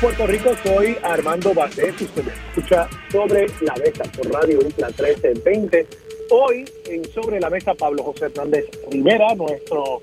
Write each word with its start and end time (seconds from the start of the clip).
Puerto 0.00 0.26
Rico. 0.28 0.50
Soy 0.62 0.96
Armando 1.02 1.52
Valdés. 1.52 2.00
Usted 2.00 2.24
me 2.24 2.32
escucha 2.32 2.88
sobre 3.10 3.46
la 3.62 3.74
mesa 3.74 4.04
por 4.16 4.32
Radio 4.32 4.60
Isla 4.60 4.86
1320. 4.88 5.86
Hoy, 6.30 6.64
en 6.86 7.04
Sobre 7.06 7.40
la 7.40 7.50
Mesa, 7.50 7.74
Pablo 7.74 8.04
José 8.04 8.26
Hernández 8.26 8.66
Rivera, 8.90 9.34
nuestro 9.34 10.00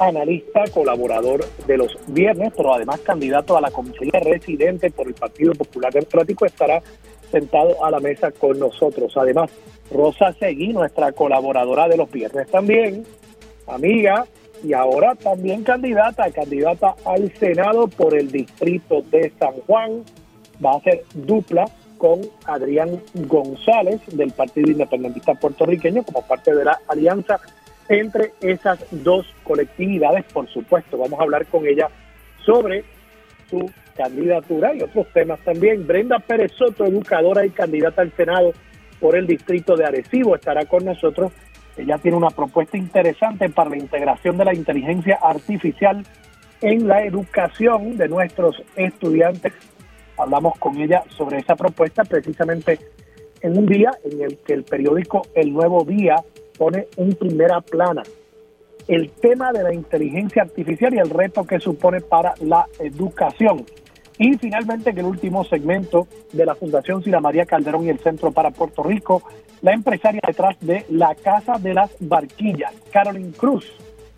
analista, 0.00 0.64
colaborador 0.74 1.44
de 1.66 1.76
los 1.78 1.96
viernes, 2.08 2.52
pero 2.56 2.74
además 2.74 3.00
candidato 3.00 3.56
a 3.56 3.60
la 3.60 3.70
comisaría 3.70 4.20
residente 4.20 4.90
por 4.90 5.06
el 5.06 5.14
Partido 5.14 5.54
Popular 5.54 5.92
Democrático, 5.92 6.44
estará 6.44 6.82
sentado 7.30 7.82
a 7.84 7.90
la 7.90 8.00
mesa 8.00 8.30
con 8.32 8.58
nosotros. 8.58 9.16
Además, 9.16 9.50
Rosa 9.90 10.34
Seguí, 10.38 10.72
nuestra 10.72 11.12
colaboradora 11.12 11.88
de 11.88 11.96
los 11.96 12.10
viernes 12.10 12.50
también, 12.50 13.04
amiga, 13.66 14.26
y 14.62 14.72
ahora 14.72 15.14
también 15.14 15.62
candidata, 15.62 16.30
candidata 16.30 16.94
al 17.04 17.32
Senado 17.36 17.88
por 17.88 18.14
el 18.14 18.30
distrito 18.30 19.02
de 19.10 19.32
San 19.38 19.52
Juan. 19.66 20.04
Va 20.64 20.72
a 20.72 20.80
ser 20.80 21.04
dupla 21.14 21.66
con 21.98 22.20
Adrián 22.46 23.00
González 23.14 24.00
del 24.06 24.32
Partido 24.32 24.70
Independentista 24.70 25.34
Puertorriqueño 25.34 26.02
como 26.02 26.22
parte 26.22 26.54
de 26.54 26.64
la 26.64 26.78
alianza 26.88 27.40
entre 27.88 28.32
esas 28.40 28.78
dos 28.90 29.26
colectividades. 29.44 30.24
Por 30.32 30.48
supuesto, 30.48 30.98
vamos 30.98 31.18
a 31.18 31.22
hablar 31.22 31.46
con 31.46 31.66
ella 31.66 31.88
sobre 32.44 32.84
su 33.50 33.70
candidatura 33.96 34.74
y 34.74 34.82
otros 34.82 35.06
temas 35.12 35.40
también. 35.40 35.86
Brenda 35.86 36.18
Pérez 36.18 36.52
Soto, 36.52 36.84
educadora 36.84 37.44
y 37.44 37.50
candidata 37.50 38.02
al 38.02 38.12
Senado 38.12 38.52
por 39.00 39.16
el 39.16 39.26
distrito 39.26 39.76
de 39.76 39.84
Arecibo, 39.84 40.34
estará 40.34 40.64
con 40.64 40.84
nosotros 40.84 41.32
ella 41.78 41.98
tiene 41.98 42.16
una 42.16 42.30
propuesta 42.30 42.76
interesante 42.76 43.48
para 43.48 43.70
la 43.70 43.78
integración 43.78 44.36
de 44.36 44.44
la 44.44 44.54
inteligencia 44.54 45.18
artificial 45.22 46.04
en 46.60 46.88
la 46.88 47.04
educación 47.04 47.96
de 47.96 48.08
nuestros 48.08 48.62
estudiantes. 48.76 49.52
Hablamos 50.16 50.58
con 50.58 50.76
ella 50.80 51.04
sobre 51.16 51.38
esa 51.38 51.54
propuesta 51.54 52.04
precisamente 52.04 52.78
en 53.40 53.56
un 53.56 53.66
día 53.66 53.92
en 54.04 54.20
el 54.20 54.38
que 54.38 54.54
el 54.54 54.64
periódico 54.64 55.22
El 55.34 55.52
Nuevo 55.52 55.84
Día 55.84 56.16
pone 56.58 56.88
un 56.96 57.14
primera 57.14 57.60
plana 57.60 58.02
el 58.88 59.10
tema 59.10 59.52
de 59.52 59.62
la 59.62 59.72
inteligencia 59.72 60.42
artificial 60.42 60.94
y 60.94 60.98
el 60.98 61.10
reto 61.10 61.44
que 61.44 61.60
supone 61.60 62.00
para 62.00 62.34
la 62.40 62.66
educación. 62.78 63.64
Y 64.18 64.36
finalmente, 64.36 64.90
en 64.90 64.98
el 64.98 65.04
último 65.04 65.44
segmento 65.44 66.08
de 66.32 66.44
la 66.44 66.56
Fundación 66.56 67.02
Sila 67.04 67.20
María 67.20 67.46
Calderón 67.46 67.84
y 67.84 67.90
el 67.90 68.00
Centro 68.00 68.32
para 68.32 68.50
Puerto 68.50 68.82
Rico, 68.82 69.22
la 69.62 69.72
empresaria 69.72 70.20
detrás 70.26 70.56
de 70.60 70.84
la 70.90 71.14
Casa 71.14 71.58
de 71.58 71.74
las 71.74 71.90
Barquillas, 72.00 72.72
Carolyn 72.92 73.32
Cruz, 73.32 73.64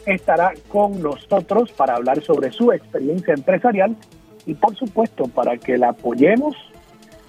estará 0.06 0.52
con 0.68 1.02
nosotros 1.02 1.72
para 1.72 1.96
hablar 1.96 2.22
sobre 2.22 2.50
su 2.50 2.72
experiencia 2.72 3.34
empresarial 3.34 3.94
y 4.46 4.54
por 4.54 4.74
supuesto 4.74 5.24
para 5.24 5.58
que 5.58 5.76
la 5.76 5.90
apoyemos 5.90 6.56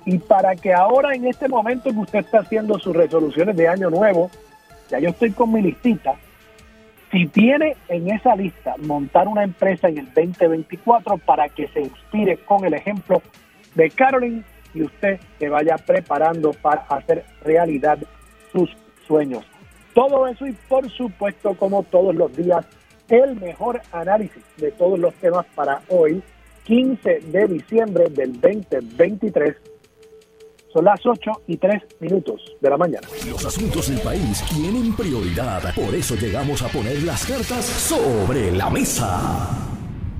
y 0.05 0.17
para 0.17 0.55
que 0.55 0.73
ahora 0.73 1.13
en 1.13 1.27
este 1.27 1.47
momento 1.47 1.91
que 1.91 1.99
usted 1.99 2.19
está 2.19 2.39
haciendo 2.39 2.79
sus 2.79 2.95
resoluciones 2.95 3.55
de 3.55 3.67
año 3.67 3.89
nuevo, 3.89 4.31
ya 4.89 4.99
yo 4.99 5.09
estoy 5.09 5.31
con 5.31 5.51
mi 5.51 5.61
listita, 5.61 6.15
si 7.11 7.27
tiene 7.27 7.75
en 7.89 8.09
esa 8.09 8.35
lista 8.35 8.75
montar 8.77 9.27
una 9.27 9.43
empresa 9.43 9.89
en 9.89 9.97
el 9.97 10.05
2024 10.13 11.17
para 11.17 11.49
que 11.49 11.67
se 11.67 11.81
inspire 11.81 12.37
con 12.37 12.65
el 12.65 12.73
ejemplo 12.73 13.21
de 13.75 13.89
Carolyn 13.89 14.43
y 14.73 14.83
usted 14.83 15.19
se 15.37 15.49
vaya 15.49 15.75
preparando 15.77 16.51
para 16.53 16.81
hacer 16.83 17.25
realidad 17.43 17.99
sus 18.51 18.69
sueños. 19.05 19.45
Todo 19.93 20.25
eso 20.27 20.47
y 20.47 20.53
por 20.69 20.89
supuesto, 20.89 21.53
como 21.55 21.83
todos 21.83 22.15
los 22.15 22.33
días, 22.35 22.65
el 23.09 23.35
mejor 23.35 23.81
análisis 23.91 24.43
de 24.55 24.71
todos 24.71 24.97
los 24.97 25.13
temas 25.15 25.45
para 25.53 25.81
hoy, 25.89 26.23
15 26.63 27.19
de 27.25 27.47
diciembre 27.47 28.05
del 28.09 28.39
2023. 28.39 29.70
Son 30.73 30.85
las 30.85 31.05
8 31.05 31.31
y 31.47 31.57
3 31.57 31.83
minutos 31.99 32.55
de 32.61 32.69
la 32.69 32.77
mañana. 32.77 33.05
Los 33.29 33.45
asuntos 33.45 33.89
del 33.89 33.99
país 33.99 34.41
tienen 34.49 34.95
prioridad. 34.95 35.61
Por 35.75 35.93
eso 35.93 36.15
llegamos 36.15 36.61
a 36.61 36.67
poner 36.69 37.03
las 37.03 37.25
cartas 37.25 37.65
sobre 37.65 38.51
la 38.51 38.69
mesa. 38.69 39.49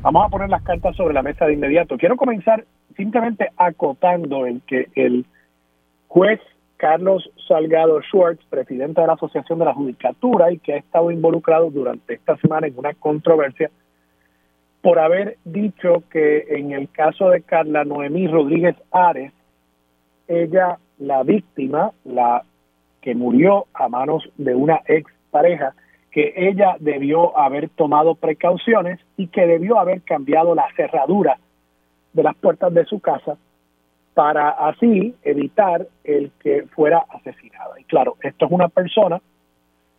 Vamos 0.02 0.26
a 0.26 0.30
poner 0.30 0.50
las 0.50 0.62
cartas 0.64 0.96
sobre 0.98 1.14
la 1.14 1.22
mesa 1.22 1.46
de 1.46 1.54
inmediato. 1.54 1.98
Quiero 1.98 2.18
comenzar 2.18 2.66
simplemente 2.98 3.50
acotando 3.56 4.46
en 4.46 4.60
que 4.62 4.90
el 4.96 5.26
juez 6.08 6.42
Carlos 6.76 7.30
Salgado 7.48 8.02
Schwartz, 8.02 8.44
presidente 8.50 9.00
de 9.00 9.08
la 9.08 9.14
Asociación 9.14 9.60
de 9.60 9.66
la 9.66 9.74
Judicatura 9.74 10.52
y 10.52 10.58
que 10.58 10.74
ha 10.74 10.78
estado 10.78 11.12
involucrado 11.12 11.70
durante 11.70 12.16
esta 12.16 12.36
semana 12.38 12.68
en 12.68 12.78
una 12.78 12.94
controversia 12.96 13.72
por 14.82 15.00
haber 15.00 15.38
dicho 15.46 16.04
que 16.10 16.46
en 16.50 16.72
el 16.72 16.90
caso 16.90 17.30
de 17.30 17.44
Carla 17.44 17.86
Noemí 17.86 18.28
Rodríguez 18.28 18.76
Ares, 18.92 19.32
ella, 20.32 20.78
la 21.00 21.24
víctima, 21.24 21.92
la 22.06 22.44
que 23.02 23.16
murió 23.16 23.66
a 23.74 23.90
manos 23.90 24.30
de 24.38 24.56
una 24.56 24.82
ex 24.86 25.12
pareja, 25.32 25.74
que 26.12 26.34
ella 26.36 26.76
debió 26.80 27.38
haber 27.38 27.70
tomado 27.70 28.16
precauciones 28.16 29.00
y 29.18 29.28
que 29.28 29.48
debió 29.48 29.80
haber 29.80 30.02
cambiado 30.02 30.54
la 30.56 30.68
cerradura 30.76 31.38
de 32.14 32.24
las 32.24 32.36
puertas 32.36 32.74
de 32.74 32.86
su 32.86 33.00
casa 33.00 33.38
para 34.14 34.50
así 34.50 35.16
evitar 35.24 35.88
el 36.04 36.32
que 36.44 36.64
fuera 36.76 37.06
asesinada. 37.10 37.80
Y 37.80 37.86
claro, 37.86 38.18
esto 38.22 38.46
es 38.46 38.52
una 38.52 38.68
persona 38.68 39.22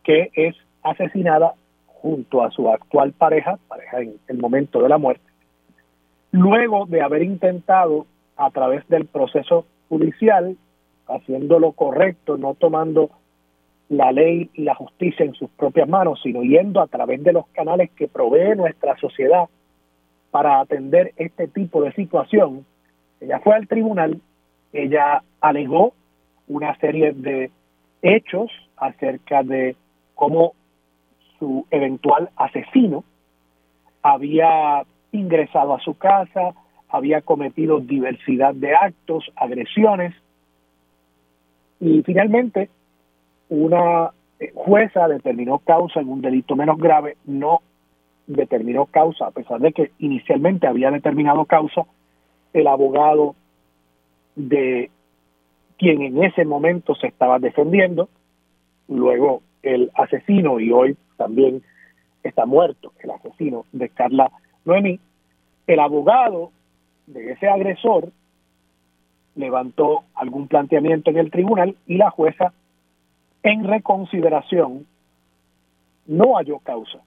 que 0.03 0.29
es 0.33 0.55
asesinada 0.83 1.55
junto 1.87 2.43
a 2.43 2.51
su 2.51 2.69
actual 2.69 3.13
pareja, 3.13 3.57
pareja 3.67 4.01
en 4.01 4.19
el 4.27 4.37
momento 4.37 4.81
de 4.81 4.89
la 4.89 4.97
muerte, 4.97 5.25
luego 6.31 6.85
de 6.85 7.01
haber 7.01 7.23
intentado 7.23 8.05
a 8.37 8.51
través 8.51 8.87
del 8.87 9.05
proceso 9.05 9.65
judicial, 9.93 10.57
haciendo 11.07 11.59
lo 11.59 11.73
correcto, 11.73 12.37
no 12.37 12.55
tomando 12.55 13.11
la 13.89 14.11
ley 14.11 14.49
y 14.53 14.63
la 14.63 14.73
justicia 14.73 15.23
en 15.23 15.33
sus 15.33 15.49
propias 15.51 15.87
manos, 15.87 16.19
sino 16.23 16.41
yendo 16.41 16.81
a 16.81 16.87
través 16.87 17.23
de 17.23 17.33
los 17.33 17.45
canales 17.49 17.91
que 17.91 18.07
provee 18.07 18.55
nuestra 18.55 18.97
sociedad 18.97 19.47
para 20.31 20.59
atender 20.59 21.13
este 21.17 21.47
tipo 21.47 21.83
de 21.83 21.93
situación. 21.93 22.65
Ella 23.21 23.39
fue 23.39 23.55
al 23.55 23.67
tribunal, 23.67 24.19
ella 24.71 25.21
alegó 25.41 25.93
una 26.47 26.75
serie 26.79 27.11
de 27.13 27.51
hechos 28.01 28.49
acerca 28.77 29.43
de 29.43 29.75
cómo 30.15 30.53
su 31.37 31.67
eventual 31.69 32.29
asesino 32.35 33.03
había 34.01 34.83
ingresado 35.11 35.75
a 35.75 35.79
su 35.81 35.95
casa, 35.95 36.55
había 36.93 37.21
cometido 37.21 37.79
diversidad 37.79 38.53
de 38.53 38.75
actos, 38.75 39.25
agresiones, 39.35 40.13
y 41.79 42.03
finalmente 42.03 42.69
una 43.49 44.11
jueza 44.53 45.07
determinó 45.07 45.57
causa 45.57 46.01
en 46.01 46.09
un 46.09 46.21
delito 46.21 46.55
menos 46.55 46.77
grave, 46.77 47.17
no 47.25 47.61
determinó 48.27 48.85
causa, 48.85 49.25
a 49.25 49.31
pesar 49.31 49.59
de 49.59 49.73
que 49.73 49.91
inicialmente 49.97 50.67
había 50.67 50.91
determinado 50.91 51.45
causa 51.45 51.81
el 52.53 52.67
abogado 52.67 53.35
de 54.35 54.91
quien 55.79 56.03
en 56.03 56.23
ese 56.23 56.45
momento 56.45 56.93
se 56.93 57.07
estaba 57.07 57.39
defendiendo, 57.39 58.07
luego 58.87 59.41
el 59.63 59.89
asesino 59.95 60.59
y 60.59 60.71
hoy 60.71 60.95
también 61.17 61.63
está 62.21 62.45
muerto 62.45 62.93
el 63.01 63.09
asesino 63.09 63.65
de 63.71 63.89
Carla 63.89 64.31
Noemí, 64.63 64.99
el 65.65 65.79
abogado 65.79 66.51
de 67.07 67.31
ese 67.31 67.47
agresor 67.47 68.09
levantó 69.35 70.03
algún 70.15 70.47
planteamiento 70.47 71.09
en 71.09 71.17
el 71.17 71.31
tribunal 71.31 71.75
y 71.87 71.97
la 71.97 72.09
jueza 72.09 72.53
en 73.41 73.63
reconsideración 73.63 74.85
no 76.05 76.35
halló 76.35 76.59
causa 76.59 76.99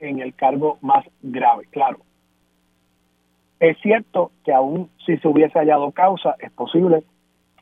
en 0.00 0.20
el 0.20 0.34
cargo 0.34 0.78
más 0.80 1.04
grave, 1.22 1.66
claro. 1.70 1.98
Es 3.60 3.78
cierto 3.80 4.32
que 4.44 4.52
aún 4.52 4.90
si 5.06 5.16
se 5.18 5.28
hubiese 5.28 5.58
hallado 5.58 5.90
causa, 5.92 6.36
es 6.40 6.50
posible 6.52 7.04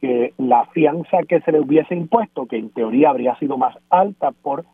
que 0.00 0.34
la 0.38 0.66
fianza 0.66 1.18
que 1.28 1.40
se 1.42 1.52
le 1.52 1.60
hubiese 1.60 1.94
impuesto, 1.94 2.46
que 2.46 2.56
en 2.56 2.70
teoría 2.70 3.10
habría 3.10 3.36
sido 3.36 3.56
más 3.56 3.76
alta 3.88 4.32
por 4.32 4.64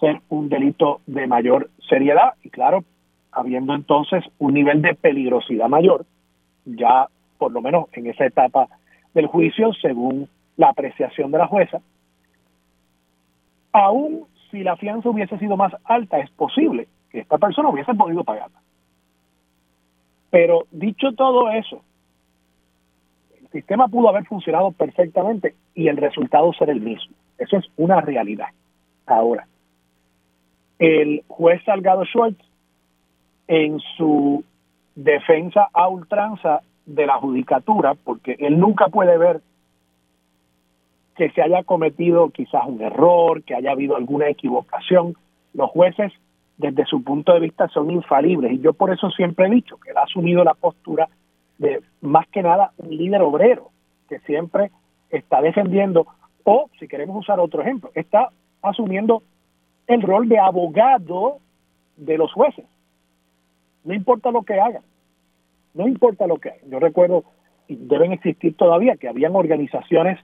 ser 0.00 0.20
un 0.30 0.48
delito 0.48 1.00
de 1.06 1.26
mayor 1.26 1.70
seriedad, 1.88 2.34
y 2.42 2.50
claro, 2.50 2.84
habiendo 3.32 3.74
entonces 3.74 4.24
un 4.38 4.54
nivel 4.54 4.80
de 4.80 4.94
peligrosidad 4.94 5.68
mayor, 5.68 6.06
ya 6.64 7.08
por 7.38 7.52
lo 7.52 7.60
menos 7.60 7.86
en 7.92 8.06
esa 8.06 8.26
etapa 8.26 8.68
del 9.14 9.26
juicio, 9.26 9.72
según 9.74 10.28
la 10.56 10.68
apreciación 10.68 11.30
de 11.30 11.38
la 11.38 11.46
jueza, 11.46 11.80
aún 13.72 14.26
si 14.50 14.62
la 14.62 14.76
fianza 14.76 15.08
hubiese 15.08 15.38
sido 15.38 15.56
más 15.56 15.72
alta, 15.84 16.18
es 16.18 16.30
posible 16.30 16.86
que 17.10 17.20
esta 17.20 17.38
persona 17.38 17.70
hubiese 17.70 17.94
podido 17.94 18.22
pagarla. 18.22 18.60
Pero 20.30 20.66
dicho 20.70 21.12
todo 21.12 21.50
eso, 21.50 21.82
el 23.40 23.48
sistema 23.48 23.88
pudo 23.88 24.08
haber 24.08 24.24
funcionado 24.26 24.72
perfectamente 24.72 25.54
y 25.74 25.88
el 25.88 25.96
resultado 25.96 26.52
ser 26.52 26.70
el 26.70 26.80
mismo. 26.80 27.14
Eso 27.38 27.56
es 27.56 27.64
una 27.76 28.00
realidad. 28.00 28.48
Ahora, 29.06 29.46
el 30.78 31.22
juez 31.28 31.62
Salgado 31.64 32.04
Schwartz, 32.04 32.42
en 33.48 33.80
su 33.96 34.44
defensa 34.94 35.68
a 35.72 35.88
ultranza 35.88 36.60
de 36.86 37.06
la 37.06 37.18
judicatura, 37.18 37.94
porque 37.94 38.36
él 38.38 38.58
nunca 38.58 38.88
puede 38.88 39.16
ver 39.18 39.40
que 41.16 41.30
se 41.30 41.42
haya 41.42 41.62
cometido 41.62 42.30
quizás 42.30 42.62
un 42.66 42.80
error, 42.80 43.42
que 43.42 43.54
haya 43.54 43.72
habido 43.72 43.96
alguna 43.96 44.28
equivocación. 44.28 45.14
Los 45.54 45.70
jueces, 45.70 46.12
desde 46.56 46.86
su 46.86 47.02
punto 47.04 47.34
de 47.34 47.40
vista, 47.40 47.68
son 47.68 47.90
infalibles 47.90 48.52
y 48.52 48.60
yo 48.60 48.72
por 48.72 48.92
eso 48.92 49.10
siempre 49.10 49.46
he 49.46 49.50
dicho 49.50 49.76
que 49.78 49.90
él 49.90 49.98
ha 49.98 50.02
asumido 50.02 50.42
la 50.44 50.54
postura 50.54 51.08
de 51.58 51.82
más 52.00 52.26
que 52.28 52.42
nada 52.42 52.72
un 52.78 52.96
líder 52.96 53.22
obrero, 53.22 53.70
que 54.08 54.18
siempre 54.20 54.70
está 55.10 55.40
defendiendo, 55.40 56.06
o 56.44 56.68
si 56.78 56.88
queremos 56.88 57.16
usar 57.16 57.38
otro 57.38 57.62
ejemplo, 57.62 57.90
está 57.94 58.30
asumiendo 58.62 59.22
el 59.86 60.02
rol 60.02 60.28
de 60.28 60.38
abogado 60.38 61.38
de 61.96 62.16
los 62.18 62.32
jueces. 62.32 62.64
No 63.84 63.94
importa 63.94 64.30
lo 64.30 64.42
que 64.42 64.60
hagan, 64.60 64.82
no 65.74 65.88
importa 65.88 66.26
lo 66.26 66.38
que 66.38 66.50
hagan. 66.50 66.70
Yo 66.70 66.78
recuerdo, 66.78 67.24
y 67.68 67.76
deben 67.76 68.12
existir 68.12 68.56
todavía, 68.56 68.96
que 68.96 69.08
habían 69.08 69.34
organizaciones 69.34 70.18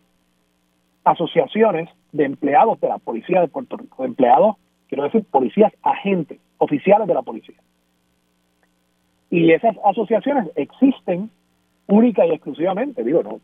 asociaciones 1.04 1.88
de 2.12 2.24
empleados 2.24 2.80
de 2.80 2.88
la 2.88 2.98
policía 2.98 3.40
de 3.40 3.48
Puerto 3.48 3.76
Rico, 3.76 4.02
de 4.02 4.08
empleados, 4.08 4.56
quiero 4.88 5.04
decir, 5.04 5.24
policías 5.24 5.72
agentes, 5.82 6.38
oficiales 6.58 7.06
de 7.08 7.14
la 7.14 7.22
policía. 7.22 7.56
Y 9.30 9.50
esas 9.52 9.76
asociaciones 9.84 10.48
existen 10.56 11.30
única 11.86 12.26
y 12.26 12.30
exclusivamente, 12.30 13.02
digo 13.04 13.22
no, 13.22 13.40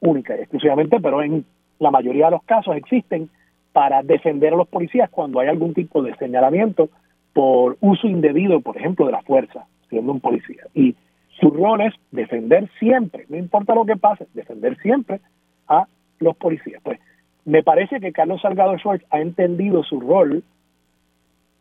única 0.00 0.36
y 0.36 0.40
exclusivamente, 0.40 1.00
pero 1.00 1.22
en 1.22 1.44
la 1.78 1.90
mayoría 1.90 2.26
de 2.26 2.32
los 2.32 2.42
casos 2.44 2.76
existen 2.76 3.28
para 3.72 4.02
defender 4.02 4.52
a 4.52 4.56
los 4.56 4.68
policías 4.68 5.10
cuando 5.10 5.40
hay 5.40 5.48
algún 5.48 5.74
tipo 5.74 6.02
de 6.02 6.14
señalamiento 6.16 6.90
por 7.32 7.76
uso 7.80 8.06
indebido, 8.06 8.60
por 8.60 8.76
ejemplo, 8.76 9.06
de 9.06 9.12
la 9.12 9.22
fuerza, 9.22 9.66
siendo 9.88 10.12
un 10.12 10.20
policía. 10.20 10.64
Y 10.74 10.94
su 11.40 11.50
rol 11.50 11.80
es 11.80 11.94
defender 12.10 12.68
siempre, 12.78 13.26
no 13.28 13.36
importa 13.36 13.74
lo 13.74 13.84
que 13.84 13.96
pase, 13.96 14.26
defender 14.34 14.76
siempre 14.78 15.20
a 15.68 15.86
los 16.18 16.36
policías. 16.36 16.80
Pues 16.82 17.00
me 17.44 17.62
parece 17.62 18.00
que 18.00 18.12
Carlos 18.12 18.40
Salgado 18.42 18.76
Schwartz 18.78 19.04
ha 19.10 19.20
entendido 19.20 19.82
su 19.82 20.00
rol 20.00 20.44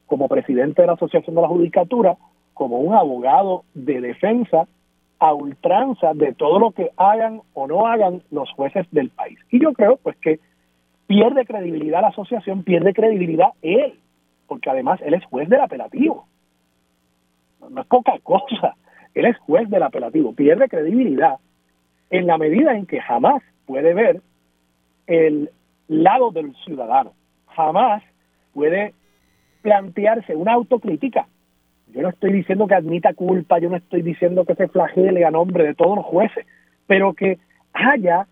como 0.06 0.28
presidente 0.28 0.82
de 0.82 0.88
la 0.88 0.94
Asociación 0.94 1.36
de 1.36 1.42
la 1.42 1.48
Judicatura 1.48 2.18
como 2.54 2.80
un 2.80 2.94
abogado 2.94 3.64
de 3.74 4.02
defensa 4.02 4.68
a 5.20 5.34
ultranza 5.34 6.14
de 6.14 6.34
todo 6.34 6.60
lo 6.60 6.72
que 6.72 6.92
hagan 6.98 7.42
o 7.54 7.68
no 7.68 7.88
hagan 7.88 8.22
los 8.30 8.52
jueces 8.52 8.86
del 8.92 9.10
país. 9.10 9.40
Y 9.52 9.62
yo 9.62 9.72
creo 9.74 9.98
pues 9.98 10.18
que 10.18 10.40
pierde 11.08 11.46
credibilidad 11.46 12.02
la 12.02 12.10
asociación, 12.10 12.64
pierde 12.64 12.94
credibilidad 12.94 13.50
él, 13.62 13.94
porque 14.52 14.70
además 14.70 15.00
él 15.06 15.14
es 15.14 15.24
juez 15.24 15.48
del 15.48 15.62
apelativo. 15.62 16.28
No 17.70 17.80
es 17.80 17.88
poca 17.88 18.20
cosa, 18.22 18.76
él 19.14 19.24
es 19.24 19.38
juez 19.38 19.70
del 19.70 19.82
apelativo, 19.82 20.36
pierde 20.36 20.68
credibilidad 20.68 21.38
en 22.10 22.28
la 22.28 22.38
medida 22.38 22.76
en 22.76 22.86
que 22.86 23.00
jamás 23.00 23.42
puede 23.66 23.94
ver 23.94 24.20
el 25.08 25.50
lado 25.88 26.32
del 26.32 26.54
ciudadano. 26.66 27.14
Jamás 27.48 28.04
puede 28.54 28.94
plantearse 29.62 30.36
una 30.36 30.52
autocrítica. 30.52 31.28
Yo 31.94 32.02
no 32.02 32.10
estoy 32.10 32.34
diciendo 32.34 32.68
que 32.68 32.76
admita 32.76 33.14
culpa, 33.14 33.58
yo 33.58 33.70
no 33.70 33.78
estoy 33.78 34.02
diciendo 34.02 34.44
que 34.44 34.56
se 34.56 34.68
flagele 34.68 35.24
a 35.24 35.32
nombre 35.32 35.64
de 35.64 35.76
todos 35.76 35.96
los 35.96 36.06
jueces, 36.06 36.46
pero 36.88 37.14
que 37.14 37.40
haya 37.72 38.28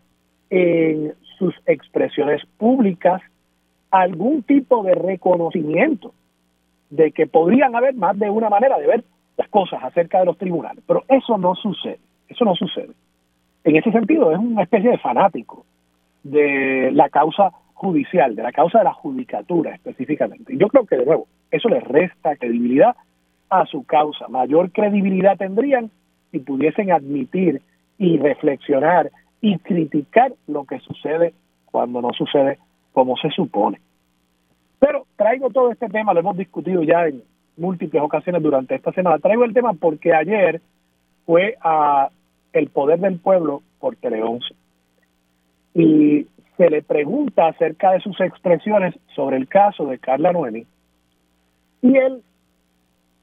en 0.49 1.13
sus 1.37 1.55
expresiones 1.65 2.45
públicas 2.57 3.21
algún 3.91 4.43
tipo 4.43 4.83
de 4.83 4.95
reconocimiento 4.95 6.13
de 6.89 7.11
que 7.11 7.27
podrían 7.27 7.75
haber 7.75 7.95
más 7.95 8.17
de 8.17 8.29
una 8.29 8.49
manera 8.49 8.77
de 8.77 8.87
ver 8.87 9.03
las 9.37 9.47
cosas 9.49 9.83
acerca 9.83 10.19
de 10.19 10.25
los 10.25 10.37
tribunales. 10.37 10.83
Pero 10.87 11.03
eso 11.07 11.37
no 11.37 11.55
sucede, 11.55 11.99
eso 12.27 12.45
no 12.45 12.55
sucede. 12.55 12.93
En 13.63 13.75
ese 13.75 13.91
sentido, 13.91 14.31
es 14.31 14.37
una 14.37 14.63
especie 14.63 14.91
de 14.91 14.97
fanático 14.97 15.65
de 16.23 16.91
la 16.93 17.09
causa 17.09 17.51
judicial, 17.73 18.35
de 18.35 18.43
la 18.43 18.51
causa 18.51 18.79
de 18.79 18.83
la 18.85 18.93
judicatura 18.93 19.73
específicamente. 19.73 20.57
Yo 20.57 20.67
creo 20.67 20.85
que, 20.85 20.97
de 20.97 21.05
nuevo, 21.05 21.27
eso 21.51 21.69
le 21.69 21.79
resta 21.79 22.35
credibilidad 22.35 22.95
a 23.49 23.65
su 23.65 23.85
causa. 23.85 24.27
Mayor 24.27 24.71
credibilidad 24.71 25.37
tendrían 25.37 25.89
si 26.31 26.39
pudiesen 26.39 26.91
admitir 26.91 27.61
y 27.97 28.17
reflexionar 28.17 29.11
y 29.41 29.57
criticar 29.59 30.33
lo 30.47 30.65
que 30.65 30.79
sucede 30.79 31.33
cuando 31.65 32.01
no 32.01 32.11
sucede 32.13 32.59
como 32.99 33.15
se 33.15 33.29
supone. 33.29 33.79
Pero 34.77 35.05
traigo 35.15 35.49
todo 35.51 35.71
este 35.71 35.87
tema, 35.87 36.13
lo 36.13 36.19
hemos 36.19 36.35
discutido 36.35 36.83
ya 36.83 37.07
en 37.07 37.23
múltiples 37.55 38.03
ocasiones 38.03 38.43
durante 38.43 38.75
esta 38.75 38.91
semana. 38.91 39.19
Traigo 39.19 39.45
el 39.45 39.53
tema 39.53 39.71
porque 39.73 40.13
ayer 40.13 40.61
fue 41.25 41.55
a 41.61 42.09
El 42.51 42.67
Poder 42.67 42.99
del 42.99 43.17
Pueblo 43.17 43.61
por 43.79 43.95
Tele 43.95 44.21
11 44.21 44.53
y 45.75 46.27
se 46.57 46.69
le 46.69 46.81
pregunta 46.81 47.47
acerca 47.47 47.91
de 47.91 48.01
sus 48.01 48.19
expresiones 48.19 48.93
sobre 49.15 49.37
el 49.37 49.47
caso 49.47 49.85
de 49.85 49.97
Carla 49.97 50.33
Noemi 50.33 50.65
y 51.81 51.95
él 51.95 52.21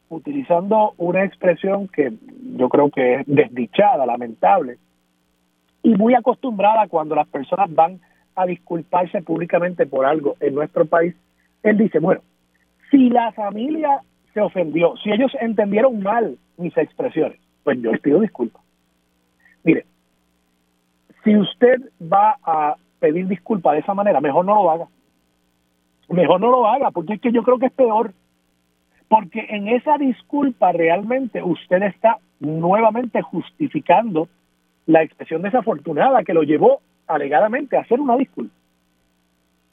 utilizando 0.08 0.94
una 0.96 1.22
expresión 1.22 1.88
que 1.88 2.14
yo 2.56 2.70
creo 2.70 2.88
que 2.90 3.16
es 3.16 3.26
desdichada, 3.26 4.06
lamentable 4.06 4.78
y 5.82 5.94
muy 5.96 6.14
acostumbrada 6.14 6.88
cuando 6.88 7.14
las 7.14 7.28
personas 7.28 7.74
van 7.74 8.00
a 8.36 8.46
disculparse 8.46 9.22
públicamente 9.22 9.86
por 9.86 10.06
algo 10.06 10.36
en 10.40 10.54
nuestro 10.54 10.84
país, 10.84 11.14
él 11.62 11.78
dice, 11.78 11.98
bueno, 11.98 12.20
si 12.90 13.08
la 13.08 13.32
familia 13.32 14.00
se 14.32 14.40
ofendió, 14.40 14.94
si 15.02 15.10
ellos 15.10 15.32
entendieron 15.40 16.02
mal 16.02 16.36
mis 16.58 16.76
expresiones, 16.76 17.40
pues 17.64 17.80
yo 17.80 17.90
les 17.90 18.00
pido 18.00 18.20
disculpas. 18.20 18.62
Mire, 19.64 19.86
si 21.24 21.36
usted 21.36 21.80
va 22.00 22.36
a 22.44 22.76
pedir 23.00 23.26
disculpas 23.26 23.72
de 23.74 23.80
esa 23.80 23.94
manera, 23.94 24.20
mejor 24.20 24.44
no 24.44 24.54
lo 24.54 24.70
haga. 24.70 24.86
Mejor 26.08 26.40
no 26.40 26.50
lo 26.50 26.66
haga, 26.68 26.92
porque 26.92 27.14
es 27.14 27.20
que 27.20 27.32
yo 27.32 27.42
creo 27.42 27.58
que 27.58 27.66
es 27.66 27.72
peor. 27.72 28.12
Porque 29.08 29.46
en 29.48 29.68
esa 29.68 29.98
disculpa 29.98 30.72
realmente 30.72 31.42
usted 31.42 31.82
está 31.82 32.18
nuevamente 32.38 33.22
justificando 33.22 34.28
la 34.86 35.02
expresión 35.02 35.42
desafortunada 35.42 36.22
que 36.22 36.34
lo 36.34 36.42
llevó 36.42 36.80
alegadamente 37.06 37.76
hacer 37.76 38.00
una 38.00 38.16
disculpa. 38.16 38.54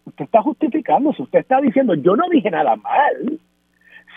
Usted 0.06 0.26
está 0.26 0.42
justificándose, 0.42 1.22
usted 1.22 1.40
está 1.40 1.62
diciendo, 1.62 1.96
yo 1.96 2.16
no 2.16 2.28
dije 2.30 2.52
nada 2.52 2.76
mal. 2.76 3.40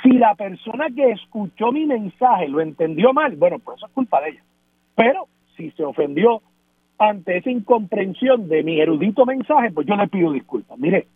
Si 0.02 0.10
la 0.12 0.34
persona 0.34 0.86
que 0.94 1.12
escuchó 1.12 1.72
mi 1.72 1.86
mensaje 1.86 2.48
lo 2.48 2.60
entendió 2.60 3.12
mal, 3.12 3.36
bueno, 3.36 3.58
pues 3.58 3.78
eso 3.78 3.86
es 3.86 3.92
culpa 3.92 4.20
de 4.20 4.30
ella. 4.30 4.42
Pero 4.94 5.28
si 5.56 5.70
se 5.72 5.84
ofendió 5.84 6.42
ante 6.98 7.38
esa 7.38 7.50
incomprensión 7.50 8.48
de 8.48 8.62
mi 8.62 8.80
erudito 8.80 9.24
mensaje, 9.24 9.70
pues 9.70 9.86
yo 9.86 9.96
le 9.96 10.08
pido 10.08 10.32
disculpas. 10.32 10.78
Mire, 10.78 11.06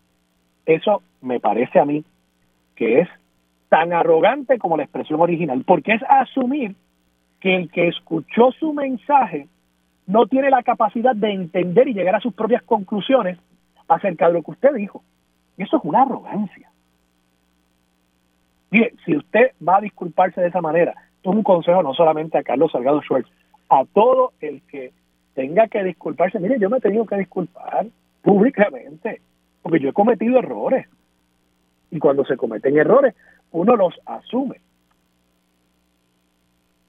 eso 0.66 1.02
me 1.20 1.40
parece 1.40 1.78
a 1.78 1.84
mí 1.84 2.04
que 2.76 3.00
es 3.00 3.08
tan 3.68 3.92
arrogante 3.92 4.58
como 4.58 4.76
la 4.76 4.84
expresión 4.84 5.20
original, 5.20 5.62
porque 5.66 5.92
es 5.94 6.02
asumir 6.08 6.74
que 7.40 7.56
el 7.56 7.70
que 7.70 7.88
escuchó 7.88 8.52
su 8.52 8.72
mensaje 8.72 9.48
no 10.10 10.26
tiene 10.26 10.50
la 10.50 10.64
capacidad 10.64 11.14
de 11.14 11.30
entender 11.30 11.86
y 11.86 11.94
llegar 11.94 12.16
a 12.16 12.20
sus 12.20 12.34
propias 12.34 12.62
conclusiones 12.64 13.38
acerca 13.86 14.26
de 14.26 14.34
lo 14.34 14.42
que 14.42 14.50
usted 14.50 14.74
dijo. 14.74 15.04
Y 15.56 15.62
eso 15.62 15.76
es 15.76 15.84
una 15.84 16.02
arrogancia. 16.02 16.68
Mire, 18.70 18.94
si 19.04 19.16
usted 19.16 19.52
va 19.66 19.76
a 19.76 19.80
disculparse 19.80 20.40
de 20.40 20.48
esa 20.48 20.60
manera, 20.60 20.94
es 21.22 21.26
un 21.26 21.44
consejo 21.44 21.82
no 21.84 21.94
solamente 21.94 22.38
a 22.38 22.42
Carlos 22.42 22.72
Salgado 22.72 23.00
Schwartz, 23.02 23.30
a 23.68 23.84
todo 23.84 24.32
el 24.40 24.62
que 24.62 24.92
tenga 25.34 25.68
que 25.68 25.84
disculparse. 25.84 26.40
Mire, 26.40 26.58
yo 26.58 26.68
me 26.68 26.78
he 26.78 26.80
tenido 26.80 27.06
que 27.06 27.16
disculpar 27.16 27.86
públicamente 28.22 29.20
porque 29.62 29.78
yo 29.78 29.90
he 29.90 29.92
cometido 29.92 30.40
errores. 30.40 30.88
Y 31.92 32.00
cuando 32.00 32.24
se 32.24 32.36
cometen 32.36 32.76
errores, 32.76 33.14
uno 33.52 33.76
los 33.76 33.94
asume. 34.06 34.60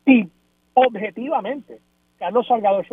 Y 0.07 0.27
objetivamente, 0.73 1.79
Carlos 2.21 2.45
Salgado 2.45 2.81
o 2.81 2.83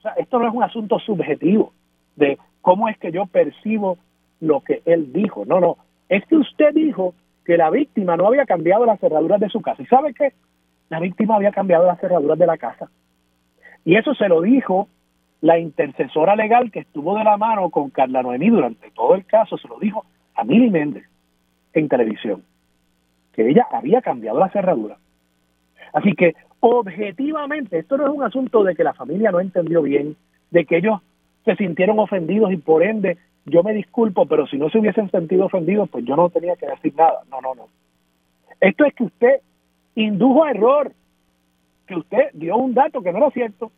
sea, 0.00 0.12
esto 0.12 0.38
no 0.38 0.46
es 0.46 0.54
un 0.54 0.62
asunto 0.62 1.00
subjetivo 1.00 1.72
de 2.14 2.38
cómo 2.60 2.88
es 2.88 2.96
que 2.98 3.10
yo 3.10 3.26
percibo 3.26 3.98
lo 4.38 4.60
que 4.60 4.80
él 4.84 5.12
dijo. 5.12 5.44
No, 5.44 5.58
no. 5.58 5.76
Es 6.08 6.24
que 6.26 6.36
usted 6.36 6.72
dijo 6.72 7.14
que 7.44 7.56
la 7.56 7.70
víctima 7.70 8.16
no 8.16 8.28
había 8.28 8.46
cambiado 8.46 8.86
las 8.86 9.00
cerraduras 9.00 9.40
de 9.40 9.48
su 9.48 9.60
casa. 9.60 9.82
¿Y 9.82 9.86
sabe 9.86 10.14
qué? 10.14 10.34
La 10.88 11.00
víctima 11.00 11.34
había 11.34 11.50
cambiado 11.50 11.84
las 11.84 11.98
cerraduras 11.98 12.38
de 12.38 12.46
la 12.46 12.58
casa. 12.58 12.88
Y 13.84 13.96
eso 13.96 14.14
se 14.14 14.28
lo 14.28 14.40
dijo 14.40 14.86
la 15.40 15.58
intercesora 15.58 16.36
legal 16.36 16.70
que 16.70 16.78
estuvo 16.78 17.18
de 17.18 17.24
la 17.24 17.36
mano 17.36 17.70
con 17.70 17.90
Carla 17.90 18.22
Noemí 18.22 18.50
durante 18.50 18.92
todo 18.92 19.16
el 19.16 19.26
caso, 19.26 19.58
se 19.58 19.66
lo 19.66 19.80
dijo 19.80 20.04
a 20.36 20.44
Mili 20.44 20.70
Méndez 20.70 21.08
en 21.72 21.88
televisión, 21.88 22.44
que 23.32 23.50
ella 23.50 23.66
había 23.72 24.00
cambiado 24.00 24.38
la 24.38 24.50
cerradura. 24.50 24.96
Así 25.92 26.12
que 26.14 26.34
objetivamente, 26.66 27.78
esto 27.78 27.98
no 27.98 28.06
es 28.06 28.10
un 28.10 28.22
asunto 28.22 28.64
de 28.64 28.74
que 28.74 28.84
la 28.84 28.94
familia 28.94 29.30
no 29.30 29.40
entendió 29.40 29.82
bien, 29.82 30.16
de 30.50 30.64
que 30.64 30.78
ellos 30.78 31.00
se 31.44 31.56
sintieron 31.56 31.98
ofendidos 31.98 32.52
y 32.52 32.56
por 32.56 32.82
ende 32.82 33.18
yo 33.44 33.62
me 33.62 33.74
disculpo, 33.74 34.24
pero 34.24 34.46
si 34.46 34.56
no 34.56 34.70
se 34.70 34.78
hubiesen 34.78 35.10
sentido 35.10 35.44
ofendidos, 35.44 35.90
pues 35.90 36.06
yo 36.06 36.16
no 36.16 36.30
tenía 36.30 36.56
que 36.56 36.66
decir 36.66 36.94
nada. 36.96 37.20
No, 37.30 37.42
no, 37.42 37.54
no. 37.54 37.68
Esto 38.60 38.86
es 38.86 38.94
que 38.94 39.04
usted 39.04 39.40
indujo 39.94 40.46
error, 40.46 40.92
que 41.86 41.96
usted 41.96 42.30
dio 42.32 42.56
un 42.56 42.72
dato 42.72 43.02
que 43.02 43.12
no 43.12 43.18
era 43.18 43.30
cierto. 43.30 43.70